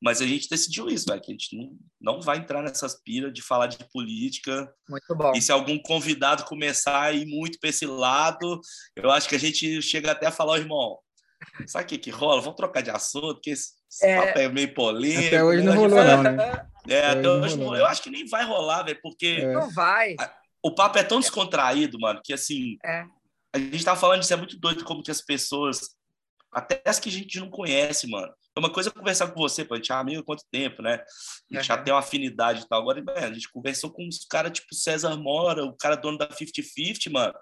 Mas 0.02 0.22
a 0.22 0.26
gente 0.26 0.48
decidiu 0.48 0.88
isso, 0.88 1.06
véio, 1.08 1.22
que 1.22 1.32
a 1.32 1.34
gente 1.34 1.58
não, 1.58 1.78
não 1.99 2.22
vai 2.22 2.38
entrar 2.38 2.62
nessas 2.62 3.02
piras 3.02 3.34
de 3.34 3.41
falar 3.41 3.68
de 3.68 3.78
política. 3.91 4.74
Muito 4.88 5.16
bom. 5.16 5.34
E 5.36 5.41
se 5.41 5.52
algum 5.52 5.78
convidado 5.80 6.45
começar 6.45 7.02
a 7.02 7.12
ir 7.12 7.26
muito 7.26 7.60
para 7.60 7.70
esse 7.70 7.86
lado, 7.86 8.62
eu 8.95 9.12
acho 9.12 9.28
que 9.28 9.36
a 9.36 9.40
gente 9.40 9.82
chega 9.82 10.12
até 10.12 10.28
a 10.28 10.32
falar, 10.32 10.60
irmão, 10.60 10.98
sabe 11.68 11.86
o 11.86 11.88
que, 11.88 11.98
que 11.98 12.10
rola? 12.10 12.41
Vamos 12.41 12.56
trocar 12.56 12.82
de 12.82 12.90
assunto, 12.90 13.36
porque 13.36 13.52
esse 13.52 13.81
é... 14.01 14.26
papo 14.26 14.39
é 14.39 14.49
meio 14.49 14.73
polêmico. 14.73 15.27
Até 15.27 15.43
hoje 15.43 15.63
não 15.63 15.76
rolou, 15.76 16.03
não, 16.03 16.23
né? 16.23 16.68
É, 16.88 17.07
até, 17.07 17.30
hoje, 17.30 17.57
não 17.57 17.65
rolou. 17.65 17.80
Eu 17.80 17.85
acho 17.85 18.01
que 18.01 18.09
nem 18.09 18.26
vai 18.27 18.45
rolar, 18.45 18.84
velho, 18.84 18.99
porque... 19.01 19.39
É. 19.41 19.53
Não 19.53 19.69
vai. 19.69 20.15
O 20.63 20.73
papo 20.73 20.97
é 20.97 21.03
tão 21.03 21.19
descontraído, 21.19 21.99
mano, 21.99 22.22
que 22.23 22.34
assim... 22.34 22.77
É. 22.84 23.05
A 23.53 23.59
gente 23.59 23.84
tá 23.84 23.95
falando 23.95 24.22
disso, 24.22 24.34
é 24.34 24.38
muito 24.38 24.57
doido 24.57 24.85
como 24.85 25.03
que 25.03 25.11
as 25.11 25.22
pessoas 25.22 25.95
até 26.51 26.81
as 26.85 26.99
que 26.99 27.09
a 27.09 27.11
gente 27.11 27.39
não 27.39 27.49
conhece, 27.49 28.07
mano. 28.07 28.31
É 28.55 28.59
uma 28.59 28.69
coisa 28.69 28.91
conversar 28.91 29.30
com 29.31 29.39
você, 29.39 29.63
pô, 29.63 29.73
a 29.73 29.77
gente 29.77 29.91
é 29.91 29.95
amigo 29.95 30.19
há 30.19 30.26
quanto 30.26 30.43
tempo, 30.51 30.81
né? 30.81 30.95
A 30.95 31.53
gente 31.53 31.57
uhum. 31.57 31.63
já 31.63 31.77
tem 31.77 31.93
uma 31.93 32.01
afinidade 32.01 32.61
e 32.61 32.68
tal. 32.68 32.81
Agora, 32.81 33.01
man, 33.01 33.13
a 33.13 33.34
gente 33.34 33.49
conversou 33.49 33.89
com 33.89 34.05
uns 34.05 34.26
caras 34.26 34.51
tipo 34.51 34.76
César 34.76 35.15
Mora, 35.15 35.63
o 35.63 35.73
cara 35.73 35.95
dono 35.95 36.18
da 36.18 36.27
50-50, 36.27 37.09
mano. 37.09 37.34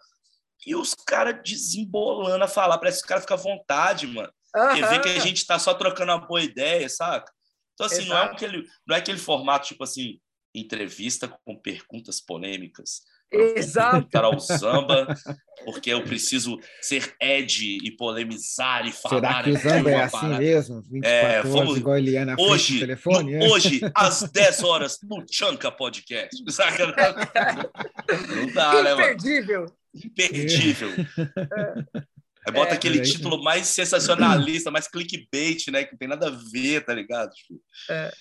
E 0.65 0.75
os 0.75 0.93
caras 0.93 1.41
desembolando 1.43 2.43
a 2.43 2.47
falar, 2.47 2.77
parece 2.77 2.99
que 2.99 3.05
os 3.05 3.07
caras 3.07 3.23
ficam 3.23 3.37
à 3.37 3.39
vontade, 3.39 4.05
mano. 4.05 4.31
Uhum. 4.55 4.67
Porque 4.67 4.85
vê 4.85 4.99
que 4.99 5.09
a 5.09 5.19
gente 5.19 5.45
tá 5.45 5.59
só 5.59 5.73
trocando 5.73 6.11
uma 6.11 6.25
boa 6.25 6.41
ideia, 6.41 6.87
saca? 6.89 7.31
Então, 7.73 7.87
assim, 7.87 8.05
não 8.09 8.17
é, 8.17 8.23
aquele, 8.23 8.65
não 8.85 8.95
é 8.95 8.99
aquele 8.99 9.17
formato, 9.17 9.67
tipo 9.67 9.83
assim, 9.83 10.19
entrevista 10.53 11.27
com 11.45 11.55
perguntas 11.55 12.19
polêmicas. 12.19 13.01
Exato. 13.31 14.09
Para 14.09 14.27
o 14.27 14.39
samba, 14.39 15.15
porque 15.63 15.91
eu 15.91 16.03
preciso 16.03 16.59
ser 16.81 17.15
Ed 17.21 17.77
e 17.83 17.91
polemizar 17.91 18.87
e 18.87 18.91
falar. 18.91 19.15
Será 19.15 19.43
que 19.43 19.51
o 19.51 19.59
samba 19.59 19.91
é 19.91 20.01
assim 20.01 20.17
parada. 20.17 20.39
mesmo? 20.39 20.81
24 20.81 21.07
é, 21.07 21.41
vamos, 21.43 21.77
igual 21.77 21.97
ele 21.97 22.15
é 22.15 22.25
na 22.25 22.35
hoje, 22.39 22.79
telefone? 22.79 23.37
No, 23.37 23.45
é? 23.45 23.49
Hoje, 23.49 23.81
às 23.93 24.23
10 24.23 24.63
horas, 24.63 24.97
no 25.03 25.23
Chanca 25.29 25.71
Podcast. 25.71 26.51
Saca? 26.51 26.87
Não 28.35 28.47
dá, 28.51 28.73
né, 28.81 28.95
mano? 28.95 29.01
Imperdível. 29.03 29.65
Imperdível. 29.93 30.89
É. 31.37 32.01
Aí 32.47 32.53
bota 32.53 32.71
é, 32.71 32.75
aquele 32.75 32.99
é, 32.99 33.01
título 33.01 33.43
mais 33.43 33.67
sensacionalista, 33.67 34.71
mais 34.71 34.87
clickbait, 34.87 35.67
né? 35.71 35.83
Que 35.83 35.91
não 35.91 35.97
tem 35.97 36.07
nada 36.07 36.27
a 36.27 36.31
ver, 36.51 36.85
tá 36.85 36.93
ligado? 36.93 37.31
Tipo, 37.31 37.61
é, 37.89 38.11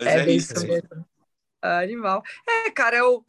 é, 0.00 0.18
é 0.20 0.30
isso 0.30 0.54
mesmo. 0.66 1.06
Animal. 1.62 2.22
É, 2.46 2.70
cara, 2.70 2.96
eu 2.96 3.24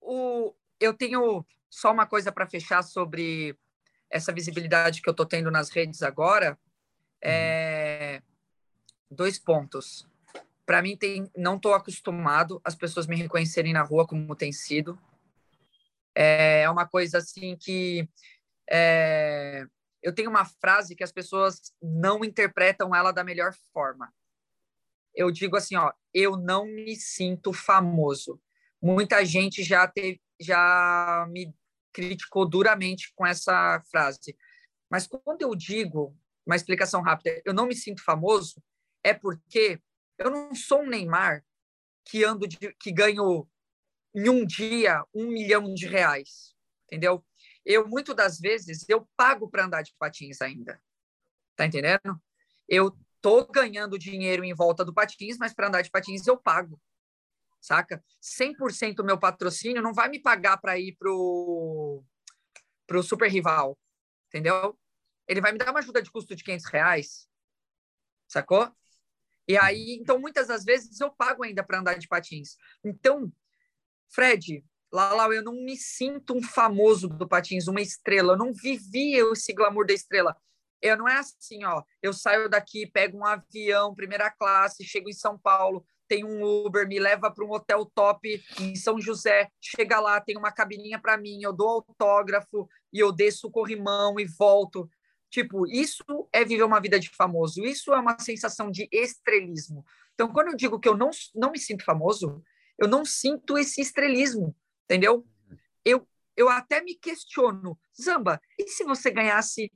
o, 0.00 0.54
eu 0.80 0.94
tenho 0.94 1.44
só 1.68 1.92
uma 1.92 2.06
coisa 2.06 2.32
para 2.32 2.46
fechar 2.46 2.82
sobre 2.82 3.54
essa 4.10 4.32
visibilidade 4.32 5.02
que 5.02 5.08
eu 5.08 5.12
estou 5.12 5.26
tendo 5.26 5.50
nas 5.50 5.68
redes 5.68 6.02
agora. 6.02 6.58
É, 7.20 8.22
dois 9.10 9.38
pontos. 9.38 10.08
Para 10.64 10.80
mim, 10.80 10.96
tem, 10.96 11.30
não 11.36 11.56
estou 11.56 11.74
acostumado 11.74 12.60
as 12.64 12.74
pessoas 12.74 13.06
me 13.06 13.16
reconhecerem 13.16 13.72
na 13.72 13.82
rua 13.82 14.06
como 14.06 14.34
tem 14.34 14.52
sido. 14.52 14.98
É 16.14 16.68
uma 16.70 16.86
coisa 16.86 17.18
assim 17.18 17.56
que 17.56 18.08
é, 18.70 19.64
eu 20.02 20.14
tenho 20.14 20.30
uma 20.30 20.44
frase 20.44 20.94
que 20.94 21.04
as 21.04 21.12
pessoas 21.12 21.72
não 21.82 22.24
interpretam 22.24 22.94
ela 22.94 23.12
da 23.12 23.24
melhor 23.24 23.52
forma. 23.72 24.12
Eu 25.14 25.30
digo 25.30 25.56
assim, 25.56 25.76
ó, 25.76 25.92
eu 26.14 26.36
não 26.36 26.64
me 26.66 26.94
sinto 26.96 27.52
famoso 27.52 28.40
muita 28.80 29.24
gente 29.24 29.62
já 29.62 29.86
teve, 29.86 30.20
já 30.40 31.26
me 31.30 31.54
criticou 31.92 32.48
duramente 32.48 33.12
com 33.14 33.26
essa 33.26 33.82
frase. 33.90 34.36
Mas 34.90 35.06
quando 35.06 35.42
eu 35.42 35.54
digo, 35.54 36.16
uma 36.46 36.56
explicação 36.56 37.02
rápida, 37.02 37.42
eu 37.44 37.52
não 37.52 37.66
me 37.66 37.74
sinto 37.74 38.02
famoso, 38.02 38.62
é 39.02 39.12
porque 39.12 39.80
eu 40.18 40.30
não 40.30 40.54
sou 40.54 40.82
um 40.82 40.88
Neymar 40.88 41.44
que 42.04 42.24
ando 42.24 42.46
de, 42.48 42.56
que 42.80 42.90
ganho 42.90 43.46
em 44.14 44.28
um 44.28 44.46
dia 44.46 45.04
um 45.14 45.26
milhão 45.26 45.74
de 45.74 45.86
reais, 45.86 46.54
entendeu? 46.86 47.24
Eu 47.68 47.86
muitas 47.86 48.16
das 48.16 48.40
vezes 48.40 48.84
eu 48.88 49.08
pago 49.16 49.48
para 49.48 49.66
andar 49.66 49.82
de 49.82 49.94
patins 49.96 50.40
ainda, 50.40 50.80
tá 51.54 51.66
entendendo? 51.66 52.20
Eu 52.68 52.96
tô 53.20 53.46
ganhando 53.46 53.98
dinheiro 53.98 54.42
em 54.42 54.54
volta 54.54 54.84
do 54.84 54.94
patins, 54.94 55.36
mas 55.38 55.54
para 55.54 55.68
andar 55.68 55.82
de 55.82 55.90
patins 55.90 56.26
eu 56.26 56.36
pago 56.36 56.80
saca? 57.60 58.02
100% 58.20 58.96
do 58.96 59.04
meu 59.04 59.18
patrocínio 59.18 59.82
não 59.82 59.92
vai 59.92 60.08
me 60.08 60.20
pagar 60.20 60.58
para 60.58 60.78
ir 60.78 60.96
pro, 60.96 62.02
pro 62.86 63.02
super 63.02 63.30
rival, 63.30 63.78
entendeu? 64.28 64.78
Ele 65.26 65.40
vai 65.40 65.52
me 65.52 65.58
dar 65.58 65.70
uma 65.70 65.80
ajuda 65.80 66.02
de 66.02 66.10
custo 66.10 66.34
de 66.34 66.42
500 66.42 66.66
reais, 66.66 67.28
sacou? 68.26 68.72
E 69.46 69.56
aí, 69.56 69.96
então, 70.00 70.18
muitas 70.18 70.48
das 70.48 70.64
vezes 70.64 71.00
eu 71.00 71.10
pago 71.10 71.42
ainda 71.42 71.64
para 71.64 71.80
andar 71.80 71.94
de 71.94 72.06
patins. 72.06 72.56
Então, 72.84 73.32
Fred, 74.10 74.64
Lalau, 74.92 75.32
eu 75.32 75.42
não 75.42 75.52
me 75.52 75.76
sinto 75.76 76.34
um 76.34 76.42
famoso 76.42 77.08
do 77.08 77.28
patins, 77.28 77.68
uma 77.68 77.80
estrela. 77.80 78.32
Eu 78.32 78.38
não 78.38 78.52
vivi 78.52 79.14
esse 79.14 79.52
glamour 79.52 79.86
da 79.86 79.92
estrela. 79.92 80.36
Eu 80.80 80.96
não 80.96 81.08
é 81.08 81.18
assim, 81.18 81.64
ó. 81.64 81.82
Eu 82.02 82.12
saio 82.12 82.48
daqui, 82.48 82.86
pego 82.86 83.18
um 83.18 83.26
avião, 83.26 83.94
primeira 83.94 84.30
classe, 84.30 84.84
chego 84.84 85.08
em 85.08 85.12
São 85.12 85.38
Paulo, 85.38 85.84
tem 86.06 86.24
um 86.24 86.42
Uber, 86.42 86.88
me 86.88 86.98
leva 86.98 87.30
para 87.30 87.44
um 87.44 87.50
hotel 87.50 87.84
top 87.94 88.42
em 88.60 88.74
São 88.74 89.00
José, 89.00 89.48
chega 89.60 90.00
lá, 90.00 90.20
tem 90.20 90.38
uma 90.38 90.50
cabininha 90.50 90.98
para 90.98 91.18
mim, 91.18 91.42
eu 91.42 91.52
dou 91.52 91.84
autógrafo 91.86 92.68
e 92.92 92.98
eu 92.98 93.12
desço 93.12 93.48
o 93.48 93.50
corrimão 93.50 94.18
e 94.18 94.24
volto. 94.24 94.88
Tipo, 95.30 95.66
isso 95.66 96.04
é 96.32 96.44
viver 96.44 96.62
uma 96.62 96.80
vida 96.80 96.98
de 96.98 97.10
famoso, 97.10 97.62
isso 97.64 97.92
é 97.92 98.00
uma 98.00 98.18
sensação 98.18 98.70
de 98.70 98.88
estrelismo. 98.90 99.84
Então, 100.14 100.32
quando 100.32 100.48
eu 100.48 100.56
digo 100.56 100.80
que 100.80 100.88
eu 100.88 100.96
não, 100.96 101.10
não 101.34 101.52
me 101.52 101.58
sinto 101.58 101.84
famoso, 101.84 102.42
eu 102.78 102.88
não 102.88 103.04
sinto 103.04 103.58
esse 103.58 103.80
estrelismo, 103.80 104.56
entendeu? 104.88 105.26
Eu, 105.84 106.08
eu 106.36 106.48
até 106.48 106.80
me 106.80 106.94
questiono, 106.94 107.78
Zamba, 108.00 108.40
e 108.58 108.66
se 108.68 108.84
você 108.84 109.10
ganhasse 109.10 109.70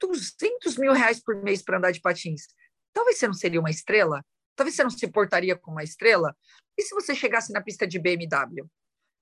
200 0.00 0.76
mil 0.76 0.92
reais 0.92 1.22
por 1.22 1.36
mês 1.36 1.62
para 1.62 1.78
andar 1.78 1.92
de 1.92 2.00
patins? 2.00 2.48
Talvez 2.92 3.18
você 3.18 3.26
não 3.26 3.34
seria 3.34 3.60
uma 3.60 3.70
estrela? 3.70 4.24
Talvez 4.56 4.74
você 4.74 4.82
não 4.82 4.90
se 4.90 5.06
portaria 5.08 5.56
como 5.56 5.76
uma 5.76 5.84
estrela? 5.84 6.36
E 6.76 6.82
se 6.82 6.94
você 6.94 7.14
chegasse 7.14 7.52
na 7.52 7.62
pista 7.62 7.86
de 7.86 7.98
BMW? 7.98 8.68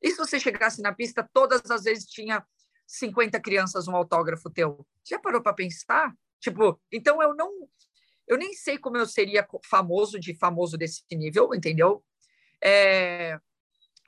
E 0.01 0.11
se 0.11 0.17
você 0.17 0.41
chegasse 0.41 0.81
na 0.81 0.95
pista, 0.95 1.29
todas 1.33 1.71
as 1.71 1.85
vezes 1.85 2.07
tinha 2.07 2.45
50 2.87 3.39
crianças 3.41 3.87
um 3.87 3.95
autógrafo 3.95 4.49
teu. 4.49 4.87
Já 5.05 5.19
parou 5.19 5.43
para 5.43 5.53
pensar? 5.53 6.15
Tipo, 6.41 6.81
então 6.91 7.21
eu 7.21 7.35
não 7.35 7.69
eu 8.27 8.37
nem 8.37 8.53
sei 8.53 8.79
como 8.79 8.97
eu 8.99 9.07
seria 9.07 9.47
famoso 9.65 10.21
de 10.21 10.35
famoso 10.35 10.77
desse 10.77 11.03
nível, 11.13 11.55
entendeu? 11.55 12.05
É, 12.63 13.39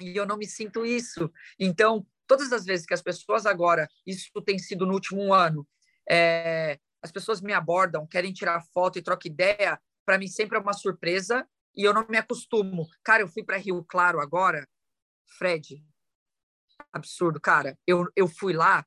e 0.01 0.17
eu 0.17 0.27
não 0.27 0.37
me 0.37 0.47
sinto 0.47 0.85
isso. 0.85 1.31
Então, 1.59 2.07
todas 2.27 2.53
as 2.53 2.65
vezes 2.65 2.87
que 2.87 2.95
as 2.95 3.03
pessoas 3.03 3.47
agora, 3.47 3.89
isso 4.07 4.31
tem 4.45 4.59
sido 4.59 4.87
no 4.87 4.95
último 4.95 5.33
ano, 5.33 5.67
é, 6.09 6.79
as 7.03 7.11
pessoas 7.11 7.41
me 7.41 7.53
abordam, 7.53 8.07
querem 8.07 8.33
tirar 8.33 8.65
foto 8.73 8.99
e 8.99 9.03
trocar 9.03 9.29
ideia, 9.29 9.81
para 10.05 10.19
mim 10.19 10.29
sempre 10.29 10.57
é 10.57 10.61
uma 10.61 10.73
surpresa 10.73 11.47
e 11.75 11.85
eu 11.85 11.95
não 11.95 12.07
me 12.09 12.17
acostumo. 12.17 12.87
Cara, 13.03 13.23
eu 13.23 13.29
fui 13.29 13.45
para 13.45 13.57
Rio 13.57 13.85
Claro 13.85 14.21
agora, 14.21 14.67
Fred, 15.39 15.83
absurdo, 16.93 17.41
cara. 17.41 17.79
Eu, 17.87 18.07
eu 18.17 18.27
fui 18.29 18.53
lá, 18.53 18.85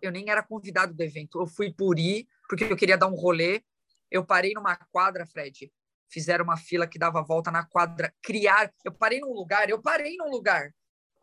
eu 0.00 0.10
nem 0.10 0.30
era 0.30 0.42
convidado 0.42 0.94
do 0.94 1.02
evento, 1.02 1.40
eu 1.40 1.46
fui 1.46 1.72
por 1.72 1.98
ir, 1.98 2.26
porque 2.48 2.64
eu 2.64 2.76
queria 2.76 2.98
dar 2.98 3.08
um 3.08 3.14
rolê. 3.14 3.62
Eu 4.10 4.24
parei 4.24 4.52
numa 4.54 4.76
quadra, 4.90 5.26
Fred. 5.26 5.72
Fizeram 6.14 6.44
uma 6.44 6.56
fila 6.56 6.86
que 6.86 6.96
dava 6.96 7.20
volta 7.24 7.50
na 7.50 7.66
quadra. 7.66 8.14
Criar. 8.22 8.72
Eu 8.84 8.92
parei 8.92 9.18
num 9.18 9.32
lugar, 9.32 9.68
eu 9.68 9.82
parei 9.82 10.16
num 10.16 10.30
lugar. 10.30 10.72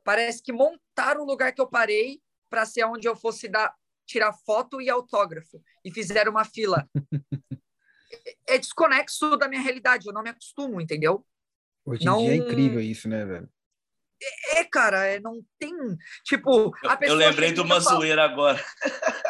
Parece 0.04 0.44
que 0.44 0.52
montaram 0.52 1.22
o 1.22 1.26
lugar 1.26 1.54
que 1.54 1.62
eu 1.62 1.68
parei 1.68 2.20
para 2.50 2.66
ser 2.66 2.84
onde 2.84 3.08
eu 3.08 3.16
fosse 3.16 3.48
dar, 3.48 3.74
tirar 4.06 4.34
foto 4.34 4.82
e 4.82 4.90
autógrafo. 4.90 5.64
E 5.86 5.94
fizeram 5.94 6.34
uma 6.34 6.44
fila. 6.44 6.86
é 8.46 8.58
desconexo 8.58 9.38
da 9.38 9.48
minha 9.48 9.62
realidade, 9.62 10.08
eu 10.08 10.14
não 10.14 10.24
me 10.24 10.30
acostumo, 10.30 10.82
entendeu? 10.82 11.26
Hoje 11.86 12.02
em 12.04 12.06
não... 12.06 12.18
dia 12.18 12.34
é 12.34 12.36
incrível 12.36 12.82
isso, 12.82 13.08
né, 13.08 13.24
velho? 13.24 13.50
É, 14.56 14.66
cara, 14.66 15.06
é, 15.06 15.22
não 15.22 15.42
tem. 15.58 15.74
Tipo, 16.26 16.76
a 16.86 16.98
pessoa. 16.98 17.16
Eu 17.16 17.30
lembrei 17.30 17.54
de 17.54 17.62
uma 17.62 17.80
zoeira 17.80 18.26
agora. 18.26 18.62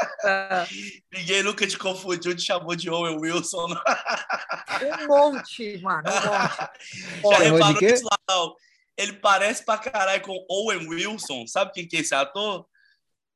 Ninguém 1.12 1.44
nunca 1.44 1.66
te 1.68 1.78
confundiu, 1.78 2.36
te 2.36 2.42
chamou 2.44 2.76
de 2.76 2.90
Owen 2.90 3.18
Wilson. 3.20 3.68
um 3.68 5.08
monte, 5.08 5.78
mano, 5.82 6.04
um 6.10 7.24
monte. 7.24 7.38
Já 7.38 7.52
reparou 7.52 7.82
isso 7.82 8.04
lá, 8.06 8.18
não? 8.30 8.56
Ele 8.98 9.14
parece 9.14 9.66
pra 9.66 9.78
caralho 9.78 10.22
com 10.22 10.46
Owen 10.50 10.88
Wilson. 10.88 11.46
Sabe 11.48 11.72
quem 11.72 11.88
que 11.88 11.98
é 11.98 12.00
esse 12.02 12.14
ator? 12.14 12.66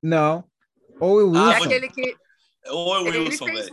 Não. 0.01 0.43
Owen 0.99 1.27
Wilson. 1.27 1.49
Ah, 1.49 1.53
é 1.53 1.63
aquele 1.63 1.89
que. 1.89 2.15
Owen 2.67 3.07
ele 3.07 3.17
Wilson, 3.19 3.45
velho. 3.45 3.69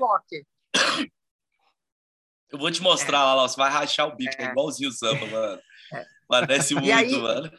Eu 2.51 2.59
vou 2.59 2.70
te 2.70 2.82
mostrar 2.82 3.20
é. 3.20 3.34
lá, 3.34 3.48
você 3.48 3.56
vai 3.56 3.70
rachar 3.70 4.09
o 4.09 4.14
bico, 4.14 4.34
é, 4.39 4.44
é 4.44 4.48
igualzinho 4.51 4.90
o 4.90 4.93
Zampa, 4.93 5.24
mano. 5.26 5.60
É. 5.93 6.05
Parece 6.28 6.74
muito, 6.74 6.93
aí, 6.93 7.16
mano. 7.16 7.51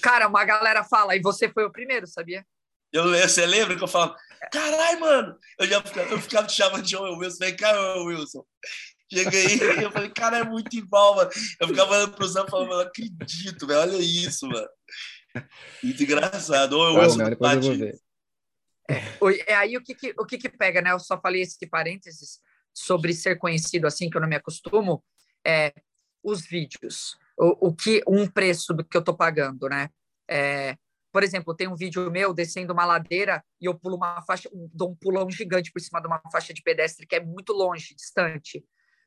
Cara, 0.00 0.28
uma 0.28 0.44
galera 0.44 0.84
fala, 0.84 1.16
e 1.16 1.20
você 1.20 1.48
foi 1.48 1.64
o 1.64 1.72
primeiro, 1.72 2.06
sabia? 2.06 2.46
Eu, 2.92 3.10
você 3.10 3.46
lembra 3.46 3.76
que 3.76 3.82
eu 3.82 3.88
falava, 3.88 4.16
caralho, 4.50 5.00
mano, 5.00 5.38
eu 5.58 5.66
já 5.66 5.82
ficava, 5.82 6.10
eu 6.10 6.20
ficava 6.20 6.46
te 6.46 6.54
chamando 6.54 6.82
de 6.82 6.96
Owen 6.96 7.18
Wilson, 7.18 7.38
vem 7.38 7.56
cá, 7.56 7.72
Owen 7.96 8.18
Wilson. 8.18 8.44
Cheguei 9.12 9.46
aí, 9.46 9.82
eu 9.82 9.90
falei, 9.90 10.10
cara, 10.10 10.38
é 10.38 10.44
muito 10.44 10.76
igual, 10.76 11.16
mano. 11.16 11.30
Eu 11.60 11.68
ficava 11.68 11.92
olhando 11.92 12.14
pro 12.14 12.28
Zé 12.28 12.44
falando, 12.48 12.70
não 12.70 12.80
acredito, 12.80 13.66
velho, 13.66 13.80
olha 13.80 13.96
isso, 13.98 14.46
mano. 14.46 14.68
Muito 15.82 16.02
engraçado. 16.02 16.78
Owen 16.78 16.98
Wilson 16.98 17.18
não, 17.18 17.30
depois 17.30 17.54
eu 17.54 17.62
vou 17.62 17.76
ver. 17.76 18.00
É, 19.46 19.54
aí 19.54 19.76
o 19.76 19.82
que, 19.82 19.94
que, 19.94 20.14
o 20.18 20.26
que 20.26 20.38
que 20.38 20.48
pega, 20.48 20.80
né? 20.80 20.92
Eu 20.92 20.98
só 20.98 21.20
falei 21.20 21.42
esse 21.42 21.66
parênteses 21.68 22.40
sobre 22.74 23.12
ser 23.12 23.38
conhecido 23.38 23.86
assim, 23.86 24.10
que 24.10 24.16
eu 24.16 24.20
não 24.20 24.28
me 24.28 24.36
acostumo, 24.36 25.04
é 25.46 25.72
os 26.22 26.46
vídeos. 26.46 27.16
O, 27.38 27.68
o 27.68 27.74
que 27.74 28.02
um 28.06 28.26
preço 28.26 28.74
do 28.74 28.84
que 28.84 28.96
eu 28.96 29.00
estou 29.00 29.16
pagando, 29.16 29.68
né? 29.68 29.88
É, 30.28 30.76
por 31.12 31.22
exemplo, 31.22 31.54
tem 31.54 31.68
um 31.68 31.76
vídeo 31.76 32.10
meu 32.10 32.32
descendo 32.32 32.72
uma 32.72 32.84
ladeira 32.84 33.44
e 33.60 33.66
eu 33.66 33.74
pulo 33.74 33.96
uma 33.96 34.22
faixa, 34.22 34.48
dou 34.72 34.90
um 34.90 34.94
pulão 34.94 35.28
gigante 35.30 35.72
por 35.72 35.80
cima 35.80 36.00
de 36.00 36.06
uma 36.06 36.20
faixa 36.30 36.54
de 36.54 36.62
pedestre 36.62 37.06
que 37.06 37.16
é 37.16 37.24
muito 37.24 37.52
longe, 37.52 37.94
distante. 37.94 38.64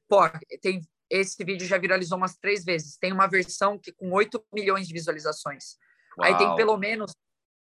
Pô, 0.08 0.20
tem 0.62 0.82
esse 1.10 1.44
vídeo 1.44 1.68
já 1.68 1.78
viralizou 1.78 2.18
umas 2.18 2.36
três 2.38 2.66
vezes. 2.66 2.98
Tem 2.98 3.14
uma 3.14 3.28
versão 3.28 3.78
que 3.78 3.92
com 3.92 4.12
8 4.12 4.44
milhões 4.52 4.88
de 4.88 4.94
visualizações. 4.94 5.78
Uau. 6.18 6.28
Aí 6.28 6.38
tem 6.38 6.56
pelo 6.56 6.78
menos 6.78 7.14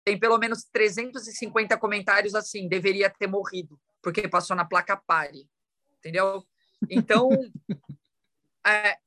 tem 0.03 0.17
pelo 0.17 0.37
menos 0.37 0.63
350 0.71 1.77
comentários 1.77 2.33
assim, 2.33 2.67
deveria 2.67 3.09
ter 3.09 3.27
morrido, 3.27 3.79
porque 4.01 4.27
passou 4.27 4.55
na 4.55 4.65
placa 4.65 4.97
pare. 4.97 5.47
Entendeu? 5.99 6.43
Então, 6.89 7.29
é, 8.65 8.97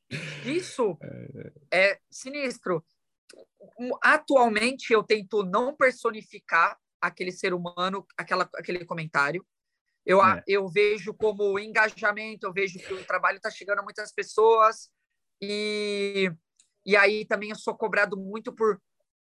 isso 0.45 0.97
é 1.73 1.99
sinistro. 2.09 2.85
Atualmente, 4.03 4.93
eu 4.93 5.03
tento 5.03 5.43
não 5.43 5.75
personificar 5.75 6.79
aquele 7.01 7.33
ser 7.33 7.53
humano, 7.53 8.07
aquela, 8.17 8.49
aquele 8.55 8.85
comentário. 8.85 9.45
Eu, 10.07 10.25
é. 10.25 10.43
eu 10.47 10.69
vejo 10.69 11.15
como 11.15 11.59
engajamento, 11.59 12.47
eu 12.47 12.53
vejo 12.53 12.79
que 12.79 12.93
o 12.93 13.05
trabalho 13.05 13.37
está 13.37 13.51
chegando 13.51 13.79
a 13.79 13.83
muitas 13.83 14.13
pessoas 14.13 14.91
e, 15.41 16.31
e 16.85 16.95
aí 16.97 17.25
também 17.25 17.51
eu 17.51 17.57
sou 17.57 17.75
cobrado 17.75 18.17
muito 18.17 18.53
por, 18.53 18.81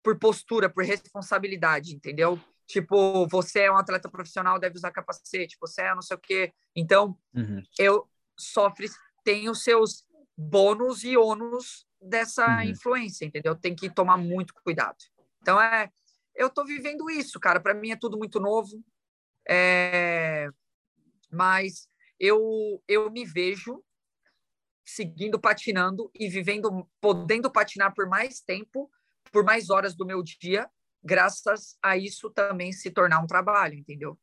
por 0.02 0.18
postura, 0.18 0.70
por 0.70 0.84
responsabilidade, 0.84 1.96
entendeu? 1.96 2.40
Tipo, 2.66 3.28
você 3.28 3.62
é 3.62 3.72
um 3.72 3.78
atleta 3.78 4.10
profissional, 4.10 4.60
deve 4.60 4.78
usar 4.78 4.92
capacete, 4.92 5.58
você 5.60 5.82
é 5.84 5.94
não 5.94 6.02
sei 6.02 6.18
o 6.18 6.20
quê. 6.20 6.54
Então, 6.76 7.18
uhum. 7.36 7.62
eu 7.78 8.10
sofre, 8.38 8.88
tem 9.24 9.50
os 9.50 9.64
seus 9.64 10.06
bônus 10.36 11.04
e 11.04 11.16
ônus 11.16 11.86
dessa 12.04 12.46
uhum. 12.48 12.62
influência, 12.64 13.26
entendeu? 13.26 13.56
Tem 13.56 13.76
que 13.76 13.90
tomar 13.90 14.18
muito 14.18 14.54
cuidado. 14.64 14.98
Então 15.42 15.62
é, 15.62 15.90
eu 16.36 16.50
tô 16.50 16.66
vivendo 16.66 17.10
isso, 17.10 17.40
cara. 17.40 17.60
Para 17.60 17.74
mim 17.74 17.92
é 17.92 17.96
tudo 17.96 18.18
muito 18.18 18.40
novo, 18.40 18.84
é... 19.48 20.50
mas 21.32 21.88
eu 22.20 22.82
eu 22.88 23.12
me 23.12 23.26
vejo 23.26 23.84
seguindo 24.86 25.40
patinando 25.40 26.12
e 26.14 26.28
vivendo, 26.28 26.90
podendo 27.00 27.50
patinar 27.50 27.94
por 27.94 28.08
mais 28.08 28.42
tempo, 28.42 28.90
por 29.32 29.44
mais 29.44 29.70
horas 29.70 29.96
do 29.96 30.06
meu 30.06 30.22
dia, 30.22 30.70
graças 31.02 31.78
a 31.82 31.98
isso 31.98 32.30
também 32.30 32.72
se 32.72 32.92
tornar 32.92 33.20
um 33.20 33.28
trabalho, 33.28 33.76
entendeu? 33.76 34.20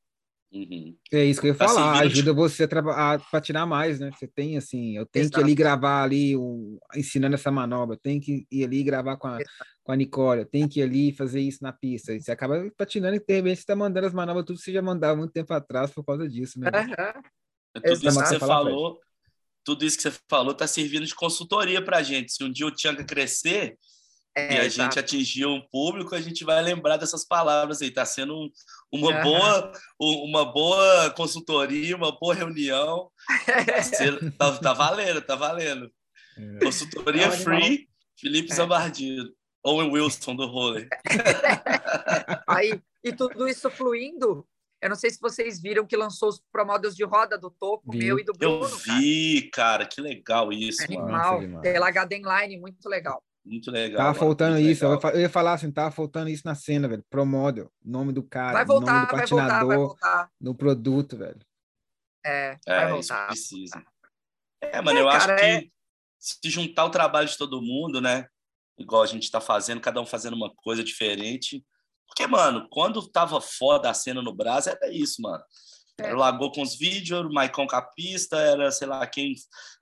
Uhum. 0.52 0.96
É 1.12 1.24
isso 1.24 1.40
que 1.40 1.46
eu 1.46 1.52
ia 1.52 1.56
tá 1.56 1.68
falar, 1.68 2.00
ajuda 2.00 2.32
você 2.32 2.64
a, 2.64 3.14
a, 3.14 3.18
patinar 3.18 3.66
mais, 3.66 4.00
né? 4.00 4.10
Você 4.12 4.26
tem 4.26 4.56
assim, 4.56 4.96
eu 4.96 5.06
tenho 5.06 5.24
Exato. 5.24 5.38
que 5.38 5.44
ali 5.44 5.54
gravar 5.54 6.02
ali, 6.02 6.36
um, 6.36 6.76
ensinando 6.96 7.36
essa 7.36 7.52
manobra, 7.52 7.94
eu 7.94 8.00
tenho 8.00 8.20
que 8.20 8.46
ir 8.50 8.64
ali 8.64 8.82
gravar 8.82 9.16
com 9.16 9.28
a, 9.28 9.38
com 9.84 9.92
a 9.92 9.96
Nicole, 9.96 10.40
eu 10.40 10.46
tenho 10.46 10.68
que 10.68 10.80
ir 10.80 10.82
ali 10.82 11.12
fazer 11.12 11.40
isso 11.40 11.62
na 11.62 11.72
pista. 11.72 12.12
E 12.12 12.20
você 12.20 12.32
acaba 12.32 12.68
patinando 12.76 13.14
e 13.14 13.20
de 13.20 13.34
repente 13.36 13.60
você 13.60 13.66
tá 13.66 13.76
mandando 13.76 14.08
as 14.08 14.12
manobras, 14.12 14.44
tudo 14.44 14.58
que 14.58 14.64
você 14.64 14.72
já 14.72 14.82
mandava 14.82 15.16
muito 15.16 15.32
tempo 15.32 15.54
atrás 15.54 15.92
por 15.92 16.04
causa 16.04 16.28
disso, 16.28 16.58
né? 16.58 16.68
Uhum. 16.68 17.22
Tudo 17.82 18.08
isso 18.08 18.20
que 18.20 18.26
você 18.26 18.38
falou, 18.40 19.00
tudo 19.64 19.84
isso 19.84 19.96
que 19.96 20.02
você 20.02 20.18
falou 20.28 20.52
tá 20.52 20.66
servindo 20.66 21.06
de 21.06 21.14
consultoria 21.14 21.84
pra 21.84 22.02
gente. 22.02 22.32
Se 22.32 22.42
um 22.42 22.50
dia 22.50 22.66
o 22.66 22.72
Tianga 22.72 23.04
crescer, 23.04 23.78
é, 24.36 24.54
e 24.54 24.58
a 24.58 24.64
exato. 24.64 24.94
gente 24.94 24.98
atingir 24.98 25.46
um 25.46 25.60
público, 25.60 26.14
a 26.14 26.20
gente 26.20 26.44
vai 26.44 26.62
lembrar 26.62 26.96
dessas 26.96 27.24
palavras 27.24 27.82
aí. 27.82 27.88
Está 27.88 28.04
sendo 28.04 28.36
um, 28.36 28.50
uma, 28.92 29.16
uhum. 29.16 29.22
boa, 29.22 29.72
uma 29.98 30.52
boa 30.52 31.10
consultoria, 31.10 31.96
uma 31.96 32.12
boa 32.12 32.34
reunião. 32.34 33.10
Tá, 34.38 34.58
tá, 34.58 34.72
valendo, 34.72 35.20
tá 35.20 35.34
valendo. 35.34 35.90
É. 36.36 36.64
Consultoria 36.64 37.26
é 37.26 37.30
free, 37.30 37.88
Felipe 38.18 38.52
é. 38.52 38.54
Zambardino. 38.54 39.32
Owen 39.62 39.90
Wilson 39.90 40.36
do 40.36 40.46
rolê. 40.46 40.88
aí, 42.48 42.80
e 43.04 43.12
tudo 43.12 43.46
isso 43.46 43.68
fluindo. 43.70 44.46
Eu 44.80 44.88
não 44.88 44.96
sei 44.96 45.10
se 45.10 45.20
vocês 45.20 45.60
viram 45.60 45.86
que 45.86 45.94
lançou 45.94 46.30
os 46.30 46.40
promodels 46.50 46.96
de 46.96 47.04
roda 47.04 47.36
do 47.36 47.50
Toco, 47.50 47.94
meu 47.94 48.18
e 48.18 48.24
do 48.24 48.32
Bruno. 48.32 48.64
Eu 48.64 48.76
vi, 48.78 49.50
cara, 49.52 49.78
cara 49.78 49.86
que 49.86 50.00
legal 50.00 50.50
isso. 50.50 50.82
Animal, 50.84 51.40
pela 51.60 51.88
HD 51.88 52.16
Line, 52.16 52.58
muito 52.58 52.88
legal. 52.88 53.22
Muito 53.44 53.70
legal. 53.70 53.98
Tava 53.98 54.14
faltando 54.18 54.58
isso. 54.58 54.86
Legal. 54.86 55.12
Eu 55.12 55.20
ia 55.20 55.30
falar 55.30 55.54
assim, 55.54 55.70
tava 55.70 55.90
faltando 55.90 56.28
isso 56.28 56.42
na 56.44 56.54
cena, 56.54 56.88
velho. 56.88 57.04
Pro 57.08 57.24
model, 57.24 57.72
nome 57.84 58.12
do 58.12 58.22
cara, 58.22 58.52
vai 58.52 58.64
voltar, 58.64 58.92
nome 58.92 59.06
do 59.06 59.10
patinador, 59.10 59.48
vai 59.48 59.76
voltar, 59.76 60.08
vai 60.08 60.16
voltar. 60.16 60.32
no 60.40 60.54
produto, 60.54 61.16
velho. 61.16 61.40
É, 62.24 62.58
é 62.66 62.76
vai 62.76 62.92
voltar. 62.92 63.26
precisa. 63.28 63.82
É, 64.60 64.80
mano, 64.82 64.98
é, 64.98 65.02
eu 65.02 65.06
cara, 65.06 65.16
acho 65.16 65.30
é... 65.30 65.60
que 65.60 65.72
se 66.18 66.50
juntar 66.50 66.84
o 66.84 66.90
trabalho 66.90 67.26
de 67.26 67.38
todo 67.38 67.62
mundo, 67.62 68.00
né? 68.00 68.26
Igual 68.78 69.02
a 69.02 69.06
gente 69.06 69.30
tá 69.30 69.40
fazendo, 69.40 69.80
cada 69.80 70.00
um 70.00 70.06
fazendo 70.06 70.34
uma 70.34 70.54
coisa 70.54 70.84
diferente. 70.84 71.64
Porque, 72.06 72.26
mano, 72.26 72.68
quando 72.70 73.06
tava 73.08 73.40
foda 73.40 73.88
a 73.88 73.94
cena 73.94 74.20
no 74.20 74.34
Brasil, 74.34 74.72
era 74.72 74.92
isso, 74.92 75.22
mano. 75.22 75.42
É. 76.00 76.06
Era 76.06 76.16
o 76.16 76.18
Lagoa 76.18 76.52
com 76.52 76.62
os 76.62 76.76
vídeos, 76.76 77.26
o 77.26 77.32
Maicon 77.32 77.66
Capista, 77.66 78.36
era, 78.36 78.70
sei 78.70 78.88
lá, 78.88 79.06
quem 79.06 79.34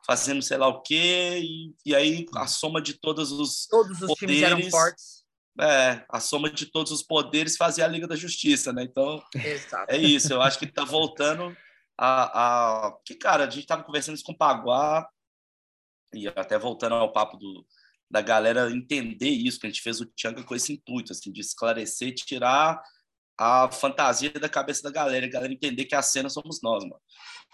fazendo 0.06 0.42
sei 0.42 0.56
lá 0.56 0.68
o 0.68 0.80
quê, 0.82 1.40
e, 1.42 1.74
e 1.84 1.94
aí 1.94 2.26
a 2.34 2.46
soma 2.46 2.80
de 2.80 2.94
todos 2.94 3.30
os 3.30 3.66
Todos 3.66 4.00
os 4.02 4.08
poderes, 4.08 4.18
times 4.18 4.42
eram 4.42 4.70
fortes. 4.70 5.24
É, 5.60 6.04
a 6.08 6.20
soma 6.20 6.50
de 6.50 6.66
todos 6.66 6.92
os 6.92 7.02
poderes 7.02 7.56
fazia 7.56 7.84
a 7.84 7.88
Liga 7.88 8.06
da 8.06 8.14
Justiça, 8.14 8.72
né? 8.72 8.84
Então, 8.84 9.22
Exato. 9.34 9.92
é 9.92 9.96
isso. 9.96 10.32
Eu 10.32 10.40
acho 10.40 10.58
que 10.58 10.66
tá 10.66 10.84
voltando 10.84 11.54
a, 11.98 12.86
a... 12.86 12.92
Que, 13.04 13.16
cara, 13.16 13.44
a 13.44 13.50
gente 13.50 13.66
tava 13.66 13.82
conversando 13.82 14.14
isso 14.14 14.24
com 14.24 14.32
o 14.32 14.38
Paguá, 14.38 15.08
e 16.14 16.28
até 16.28 16.58
voltando 16.58 16.94
ao 16.94 17.12
papo 17.12 17.36
do, 17.36 17.66
da 18.10 18.22
galera 18.22 18.70
entender 18.70 19.28
isso, 19.28 19.58
que 19.60 19.66
a 19.66 19.70
gente 19.70 19.82
fez 19.82 20.00
o 20.00 20.06
Tchanka 20.06 20.42
com 20.42 20.54
esse 20.54 20.72
intuito, 20.72 21.12
assim, 21.12 21.30
de 21.30 21.40
esclarecer, 21.40 22.14
tirar 22.14 22.80
a 23.38 23.70
fantasia 23.70 24.32
da 24.32 24.48
cabeça 24.48 24.82
da 24.82 24.90
galera, 24.90 25.24
a 25.24 25.30
galera 25.30 25.52
entender 25.52 25.84
que 25.84 25.94
a 25.94 26.02
cena 26.02 26.28
somos 26.28 26.60
nós, 26.60 26.82
mano. 26.82 27.00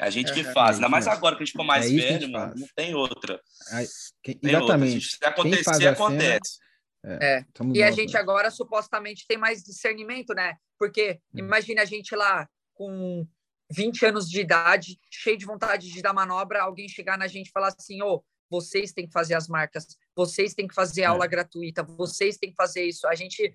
É 0.00 0.06
a 0.06 0.10
gente 0.10 0.32
que 0.32 0.42
faz. 0.42 0.76
Ainda 0.76 0.88
mais 0.88 1.06
agora 1.06 1.36
que 1.36 1.42
a 1.42 1.44
gente 1.44 1.52
ficou 1.52 1.66
mais 1.66 1.86
é 1.86 1.94
velho, 1.94 2.32
mano, 2.32 2.54
não 2.56 2.68
tem 2.74 2.94
outra. 2.94 3.40
É, 3.72 3.84
que, 4.22 4.34
tem 4.34 4.50
exatamente. 4.50 4.94
Outra. 4.94 5.08
Se 5.08 5.24
acontecer, 5.24 5.86
acontece. 5.86 6.58
Cena, 7.04 7.18
é, 7.20 7.38
é. 7.38 7.44
e 7.74 7.82
a 7.82 7.90
gente 7.90 8.16
agora 8.16 8.50
supostamente 8.50 9.26
tem 9.28 9.36
mais 9.36 9.62
discernimento, 9.62 10.34
né? 10.34 10.56
Porque 10.78 11.20
hum. 11.34 11.40
imagina 11.40 11.82
a 11.82 11.84
gente 11.84 12.16
lá 12.16 12.48
com 12.72 13.26
20 13.70 14.06
anos 14.06 14.28
de 14.28 14.40
idade, 14.40 14.98
cheio 15.10 15.36
de 15.36 15.44
vontade 15.44 15.90
de 15.90 16.02
dar 16.02 16.14
manobra, 16.14 16.62
alguém 16.62 16.88
chegar 16.88 17.18
na 17.18 17.26
gente 17.26 17.48
e 17.48 17.52
falar 17.52 17.68
assim: 17.68 18.02
ô, 18.02 18.14
oh, 18.14 18.24
vocês 18.50 18.92
têm 18.92 19.06
que 19.06 19.12
fazer 19.12 19.34
as 19.34 19.48
marcas, 19.48 19.86
vocês 20.16 20.54
têm 20.54 20.66
que 20.66 20.74
fazer 20.74 21.02
é. 21.02 21.06
aula 21.06 21.26
gratuita, 21.26 21.82
vocês 21.82 22.36
têm 22.36 22.50
que 22.50 22.56
fazer 22.56 22.84
isso. 22.84 23.06
A 23.06 23.14
gente 23.14 23.52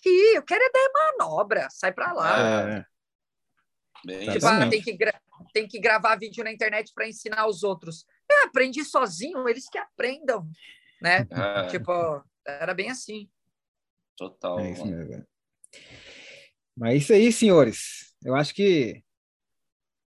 que 0.00 0.08
eu 0.08 0.42
quero 0.42 0.62
é 0.62 0.70
dar 0.70 1.16
manobra, 1.18 1.68
sai 1.70 1.92
para 1.92 2.12
lá. 2.12 2.84
É. 4.06 4.32
tipo, 4.32 4.46
ah, 4.46 4.68
tem, 4.68 4.82
que 4.82 4.96
tem 5.52 5.68
que 5.68 5.78
gravar 5.80 6.16
vídeo 6.16 6.44
na 6.44 6.52
internet 6.52 6.92
para 6.94 7.08
ensinar 7.08 7.46
os 7.46 7.62
outros. 7.62 8.04
É, 8.30 8.44
aprendi 8.44 8.84
sozinho, 8.84 9.48
eles 9.48 9.68
que 9.68 9.78
aprendam, 9.78 10.48
né? 11.00 11.26
É. 11.30 11.66
Tipo, 11.66 12.22
era 12.46 12.74
bem 12.74 12.90
assim. 12.90 13.28
Total. 14.16 14.58
É 14.60 14.72
isso 14.72 14.86
mesmo. 14.86 15.24
Mas 16.76 16.92
é 16.92 16.96
isso 16.96 17.12
aí, 17.12 17.32
senhores. 17.32 18.14
Eu 18.24 18.34
acho 18.34 18.54
que. 18.54 19.02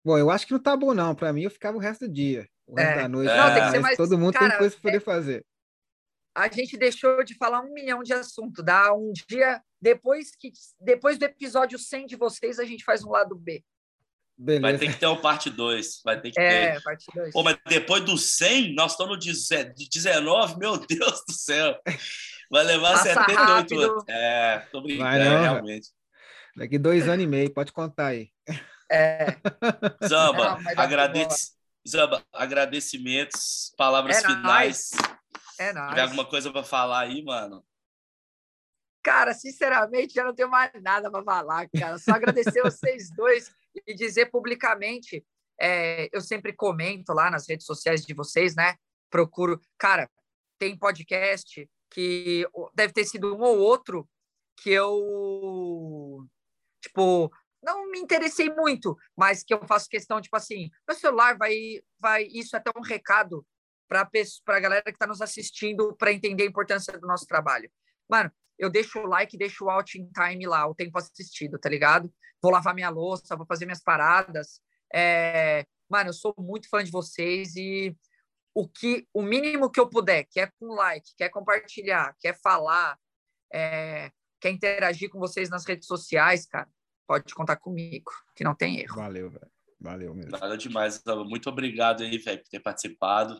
Bom, 0.03 0.17
eu 0.17 0.29
acho 0.29 0.45
que 0.45 0.53
não 0.53 0.59
tá 0.59 0.75
bom, 0.75 0.93
não. 0.93 1.13
Para 1.13 1.33
mim, 1.33 1.43
eu 1.43 1.51
ficava 1.51 1.77
o 1.77 1.79
resto 1.81 2.07
do 2.07 2.13
dia, 2.13 2.47
o 2.65 2.75
resto 2.75 2.99
é. 2.99 3.01
da 3.01 3.09
noite. 3.09 3.33
Não, 3.33 3.53
tem 3.53 3.63
que 3.63 3.71
ser 3.71 3.79
mais... 3.79 3.97
Todo 3.97 4.17
mundo 4.17 4.33
Cara, 4.33 4.49
tem 4.49 4.57
coisa 4.57 4.75
para 4.75 4.81
poder 4.81 4.97
é 4.97 5.01
fazer 5.01 5.45
a 6.37 6.47
gente 6.47 6.77
deixou 6.77 7.23
de 7.23 7.33
falar 7.33 7.61
um 7.61 7.73
milhão 7.73 8.03
de 8.03 8.13
assuntos. 8.13 8.63
Dá 8.63 8.93
um 8.93 9.11
dia, 9.27 9.59
depois, 9.81 10.35
que, 10.35 10.51
depois 10.79 11.17
do 11.17 11.25
episódio 11.25 11.79
100 11.79 12.05
de 12.05 12.15
vocês, 12.15 12.59
a 12.59 12.65
gente 12.65 12.83
faz 12.83 13.03
um 13.03 13.09
lado 13.09 13.35
B. 13.35 13.63
Beleza. 14.37 14.61
Vai 14.61 14.77
ter 14.77 14.93
que 14.93 14.99
ter 14.99 15.07
um 15.07 15.19
parte 15.19 15.49
2. 15.49 16.01
Vai 16.05 16.21
ter 16.21 16.29
que 16.29 16.39
é, 16.39 16.73
ter. 16.73 16.83
parte 16.83 17.05
2. 17.11 17.33
Pô, 17.33 17.41
mas 17.41 17.57
depois 17.67 18.05
do 18.05 18.15
100, 18.15 18.75
nós 18.75 18.91
estamos 18.91 19.17
no 19.17 19.19
19, 19.19 20.57
meu 20.59 20.77
Deus 20.77 21.23
do 21.27 21.33
céu. 21.33 21.75
Vai 22.51 22.63
levar 22.63 22.91
Passa 22.91 23.15
78 23.15 23.47
rápido. 23.47 23.81
anos. 23.81 24.03
É, 24.07 24.59
tô 24.71 24.81
brincando, 24.81 25.09
Vai 25.09 25.19
não, 25.19 25.41
realmente. 25.41 25.89
Daqui 26.55 26.77
dois 26.77 27.09
anos 27.09 27.23
e 27.23 27.27
meio, 27.27 27.51
pode 27.51 27.71
contar 27.71 28.07
aí. 28.07 28.29
É. 28.89 29.35
Zamba, 30.07 30.59
agradece, 30.77 31.51
Zamba 31.87 32.23
agradecimentos, 32.31 33.73
palavras 33.75 34.17
é 34.17 34.21
finais. 34.21 34.91
Nice. 34.93 35.16
É 35.59 35.73
nóis. 35.73 35.89
Tiver 35.89 36.01
alguma 36.01 36.25
coisa 36.25 36.51
para 36.51 36.63
falar 36.63 37.01
aí, 37.01 37.23
mano? 37.23 37.65
Cara, 39.03 39.33
sinceramente, 39.33 40.13
já 40.13 40.23
não 40.23 40.35
tenho 40.35 40.49
mais 40.49 40.71
nada 40.81 41.09
para 41.09 41.23
falar, 41.23 41.69
cara. 41.69 41.97
Só 41.97 42.11
agradecer 42.11 42.61
vocês 42.61 43.09
dois 43.15 43.51
e 43.85 43.93
dizer 43.93 44.27
publicamente. 44.27 45.25
É, 45.59 46.07
eu 46.11 46.21
sempre 46.21 46.53
comento 46.53 47.13
lá 47.13 47.31
nas 47.31 47.47
redes 47.47 47.65
sociais 47.65 48.05
de 48.05 48.13
vocês, 48.13 48.55
né? 48.55 48.75
Procuro. 49.09 49.59
Cara, 49.77 50.09
tem 50.59 50.77
podcast 50.77 51.69
que 51.89 52.47
deve 52.75 52.93
ter 52.93 53.05
sido 53.05 53.35
um 53.35 53.41
ou 53.41 53.57
outro 53.59 54.07
que 54.57 54.71
eu, 54.71 56.27
tipo, 56.81 57.31
não 57.63 57.89
me 57.89 57.99
interessei 57.99 58.53
muito, 58.53 58.97
mas 59.15 59.43
que 59.43 59.53
eu 59.53 59.65
faço 59.67 59.89
questão, 59.89 60.21
tipo 60.21 60.35
assim, 60.35 60.69
meu 60.87 60.97
celular 60.97 61.37
vai, 61.37 61.53
vai, 61.99 62.23
isso 62.23 62.55
é 62.55 62.59
até 62.59 62.71
um 62.75 62.81
recado 62.81 63.45
para 63.87 64.09
a 64.47 64.59
galera 64.59 64.83
que 64.83 64.91
está 64.91 65.07
nos 65.07 65.21
assistindo 65.21 65.95
para 65.95 66.11
entender 66.11 66.43
a 66.43 66.47
importância 66.47 66.97
do 66.97 67.07
nosso 67.07 67.25
trabalho. 67.25 67.69
Mano, 68.09 68.31
eu 68.57 68.69
deixo 68.69 68.99
o 68.99 69.07
like, 69.07 69.37
deixo 69.37 69.65
o 69.65 69.69
out 69.69 69.99
in 69.99 70.09
time 70.11 70.45
lá, 70.45 70.67
o 70.67 70.75
tempo 70.75 70.97
assistido, 70.97 71.59
tá 71.59 71.69
ligado? 71.69 72.11
Vou 72.41 72.51
lavar 72.51 72.73
minha 72.73 72.89
louça, 72.89 73.35
vou 73.35 73.45
fazer 73.45 73.65
minhas 73.65 73.83
paradas. 73.83 74.61
É... 74.93 75.65
Mano, 75.89 76.09
eu 76.09 76.13
sou 76.13 76.33
muito 76.37 76.69
fã 76.69 76.83
de 76.83 76.91
vocês 76.91 77.55
e 77.55 77.95
o 78.53 78.67
que 78.67 79.07
o 79.13 79.21
mínimo 79.21 79.71
que 79.71 79.79
eu 79.79 79.89
puder, 79.89 80.25
quer 80.31 80.51
com 80.59 80.73
like, 80.73 81.13
quer 81.15 81.29
compartilhar, 81.29 82.15
quer 82.19 82.37
falar, 82.41 82.97
é... 83.53 84.11
quer 84.41 84.51
interagir 84.51 85.09
com 85.09 85.19
vocês 85.19 85.49
nas 85.49 85.65
redes 85.65 85.87
sociais, 85.87 86.45
cara, 86.45 86.67
pode 87.07 87.33
contar 87.33 87.57
comigo, 87.57 88.11
que 88.35 88.43
não 88.43 88.55
tem 88.55 88.79
erro. 88.79 88.95
Valeu, 88.95 89.29
velho. 89.29 89.51
Valeu 89.79 90.15
mesmo. 90.15 90.31
Nada 90.31 90.57
demais. 90.57 91.01
Muito 91.25 91.49
obrigado 91.49 92.01
aí, 92.01 92.17
velho, 92.17 92.41
por 92.41 92.49
ter 92.49 92.59
participado. 92.59 93.39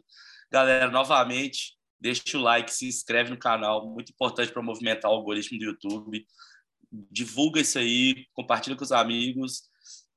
Galera, 0.51 0.89
novamente, 0.89 1.77
deixa 1.99 2.37
o 2.37 2.41
like, 2.41 2.71
se 2.71 2.87
inscreve 2.87 3.29
no 3.29 3.37
canal, 3.37 3.87
muito 3.87 4.11
importante 4.11 4.51
para 4.51 4.61
movimentar 4.61 5.11
o 5.11 5.15
algoritmo 5.15 5.57
do 5.59 5.65
YouTube. 5.65 6.25
Divulga 7.11 7.59
isso 7.59 7.77
aí, 7.77 8.25
compartilha 8.33 8.75
com 8.75 8.83
os 8.83 8.91
amigos. 8.91 9.63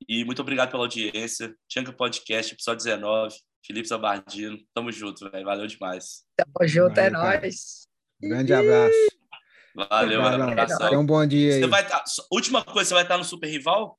E 0.09 0.25
muito 0.25 0.41
obrigado 0.41 0.71
pela 0.71 0.85
audiência. 0.85 1.55
Tchanka 1.69 1.93
Podcast, 1.93 2.55
episódio 2.55 2.85
19. 2.85 3.35
Felipe 3.67 3.89
Zabardino, 3.89 4.59
tamo 4.73 4.91
junto, 4.91 5.31
velho. 5.31 5.45
Valeu 5.45 5.67
demais. 5.67 6.25
Tamo 6.37 6.67
junto, 6.67 6.95
Valeu, 6.95 7.05
é 7.05 7.11
nóis. 7.11 7.87
Grande 8.21 8.55
abraço. 8.55 9.11
Valeu, 9.75 10.21
um 10.21 10.27
abraço. 10.27 10.79
Tenha 10.79 10.99
um 10.99 11.07
bom 11.07 11.27
dia 11.27 11.57
aí. 11.57 11.71
Tá... 11.87 12.05
Última 12.33 12.65
coisa, 12.65 12.89
você 12.89 12.95
vai 12.95 13.03
estar 13.03 13.19
no 13.19 13.25
Super 13.25 13.49
Rival? 13.49 13.99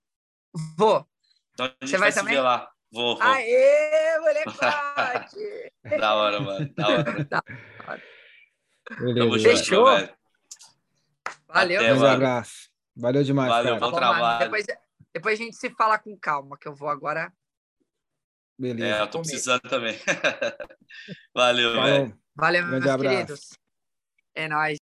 Vou. 0.78 1.06
Então 1.54 1.66
a 1.66 1.70
gente 1.70 1.92
você 1.92 1.98
vai, 1.98 2.12
vai 2.12 2.24
se 2.24 2.30
ver 2.30 2.42
lá. 2.42 2.70
Vou, 2.92 3.16
vou. 3.16 3.24
Aê, 3.24 4.20
molecote! 4.20 5.72
da 6.00 6.16
hora, 6.16 6.40
mano. 6.42 6.74
Da 6.76 6.88
hora. 6.88 7.24
Da 7.30 7.44
hora. 7.88 9.40
Fechou? 9.40 9.86
Valeu. 11.48 11.80
Até, 11.80 11.94
um 11.94 12.06
abraço. 12.06 12.70
Valeu 12.96 13.24
demais, 13.24 13.50
Valeu, 13.50 13.80
cara. 13.80 13.80
bom 13.80 13.92
trabalho. 13.98 14.40
Depois, 14.40 14.66
depois 15.14 15.40
a 15.40 15.44
gente 15.44 15.56
se 15.56 15.70
fala 15.72 15.98
com 15.98 16.18
calma, 16.18 16.58
que 16.58 16.68
eu 16.68 16.76
vou 16.76 16.90
agora... 16.90 17.32
Beleza. 18.60 18.98
É, 18.98 19.02
eu 19.02 19.08
tô 19.08 19.20
precisando 19.22 19.62
também. 19.62 19.98
Valeu, 21.34 21.74
velho. 21.82 22.20
Valeu, 22.36 22.68
meus 22.68 22.86
abraço. 22.86 23.16
queridos. 23.16 23.50
É 24.36 24.48
nóis. 24.48 24.80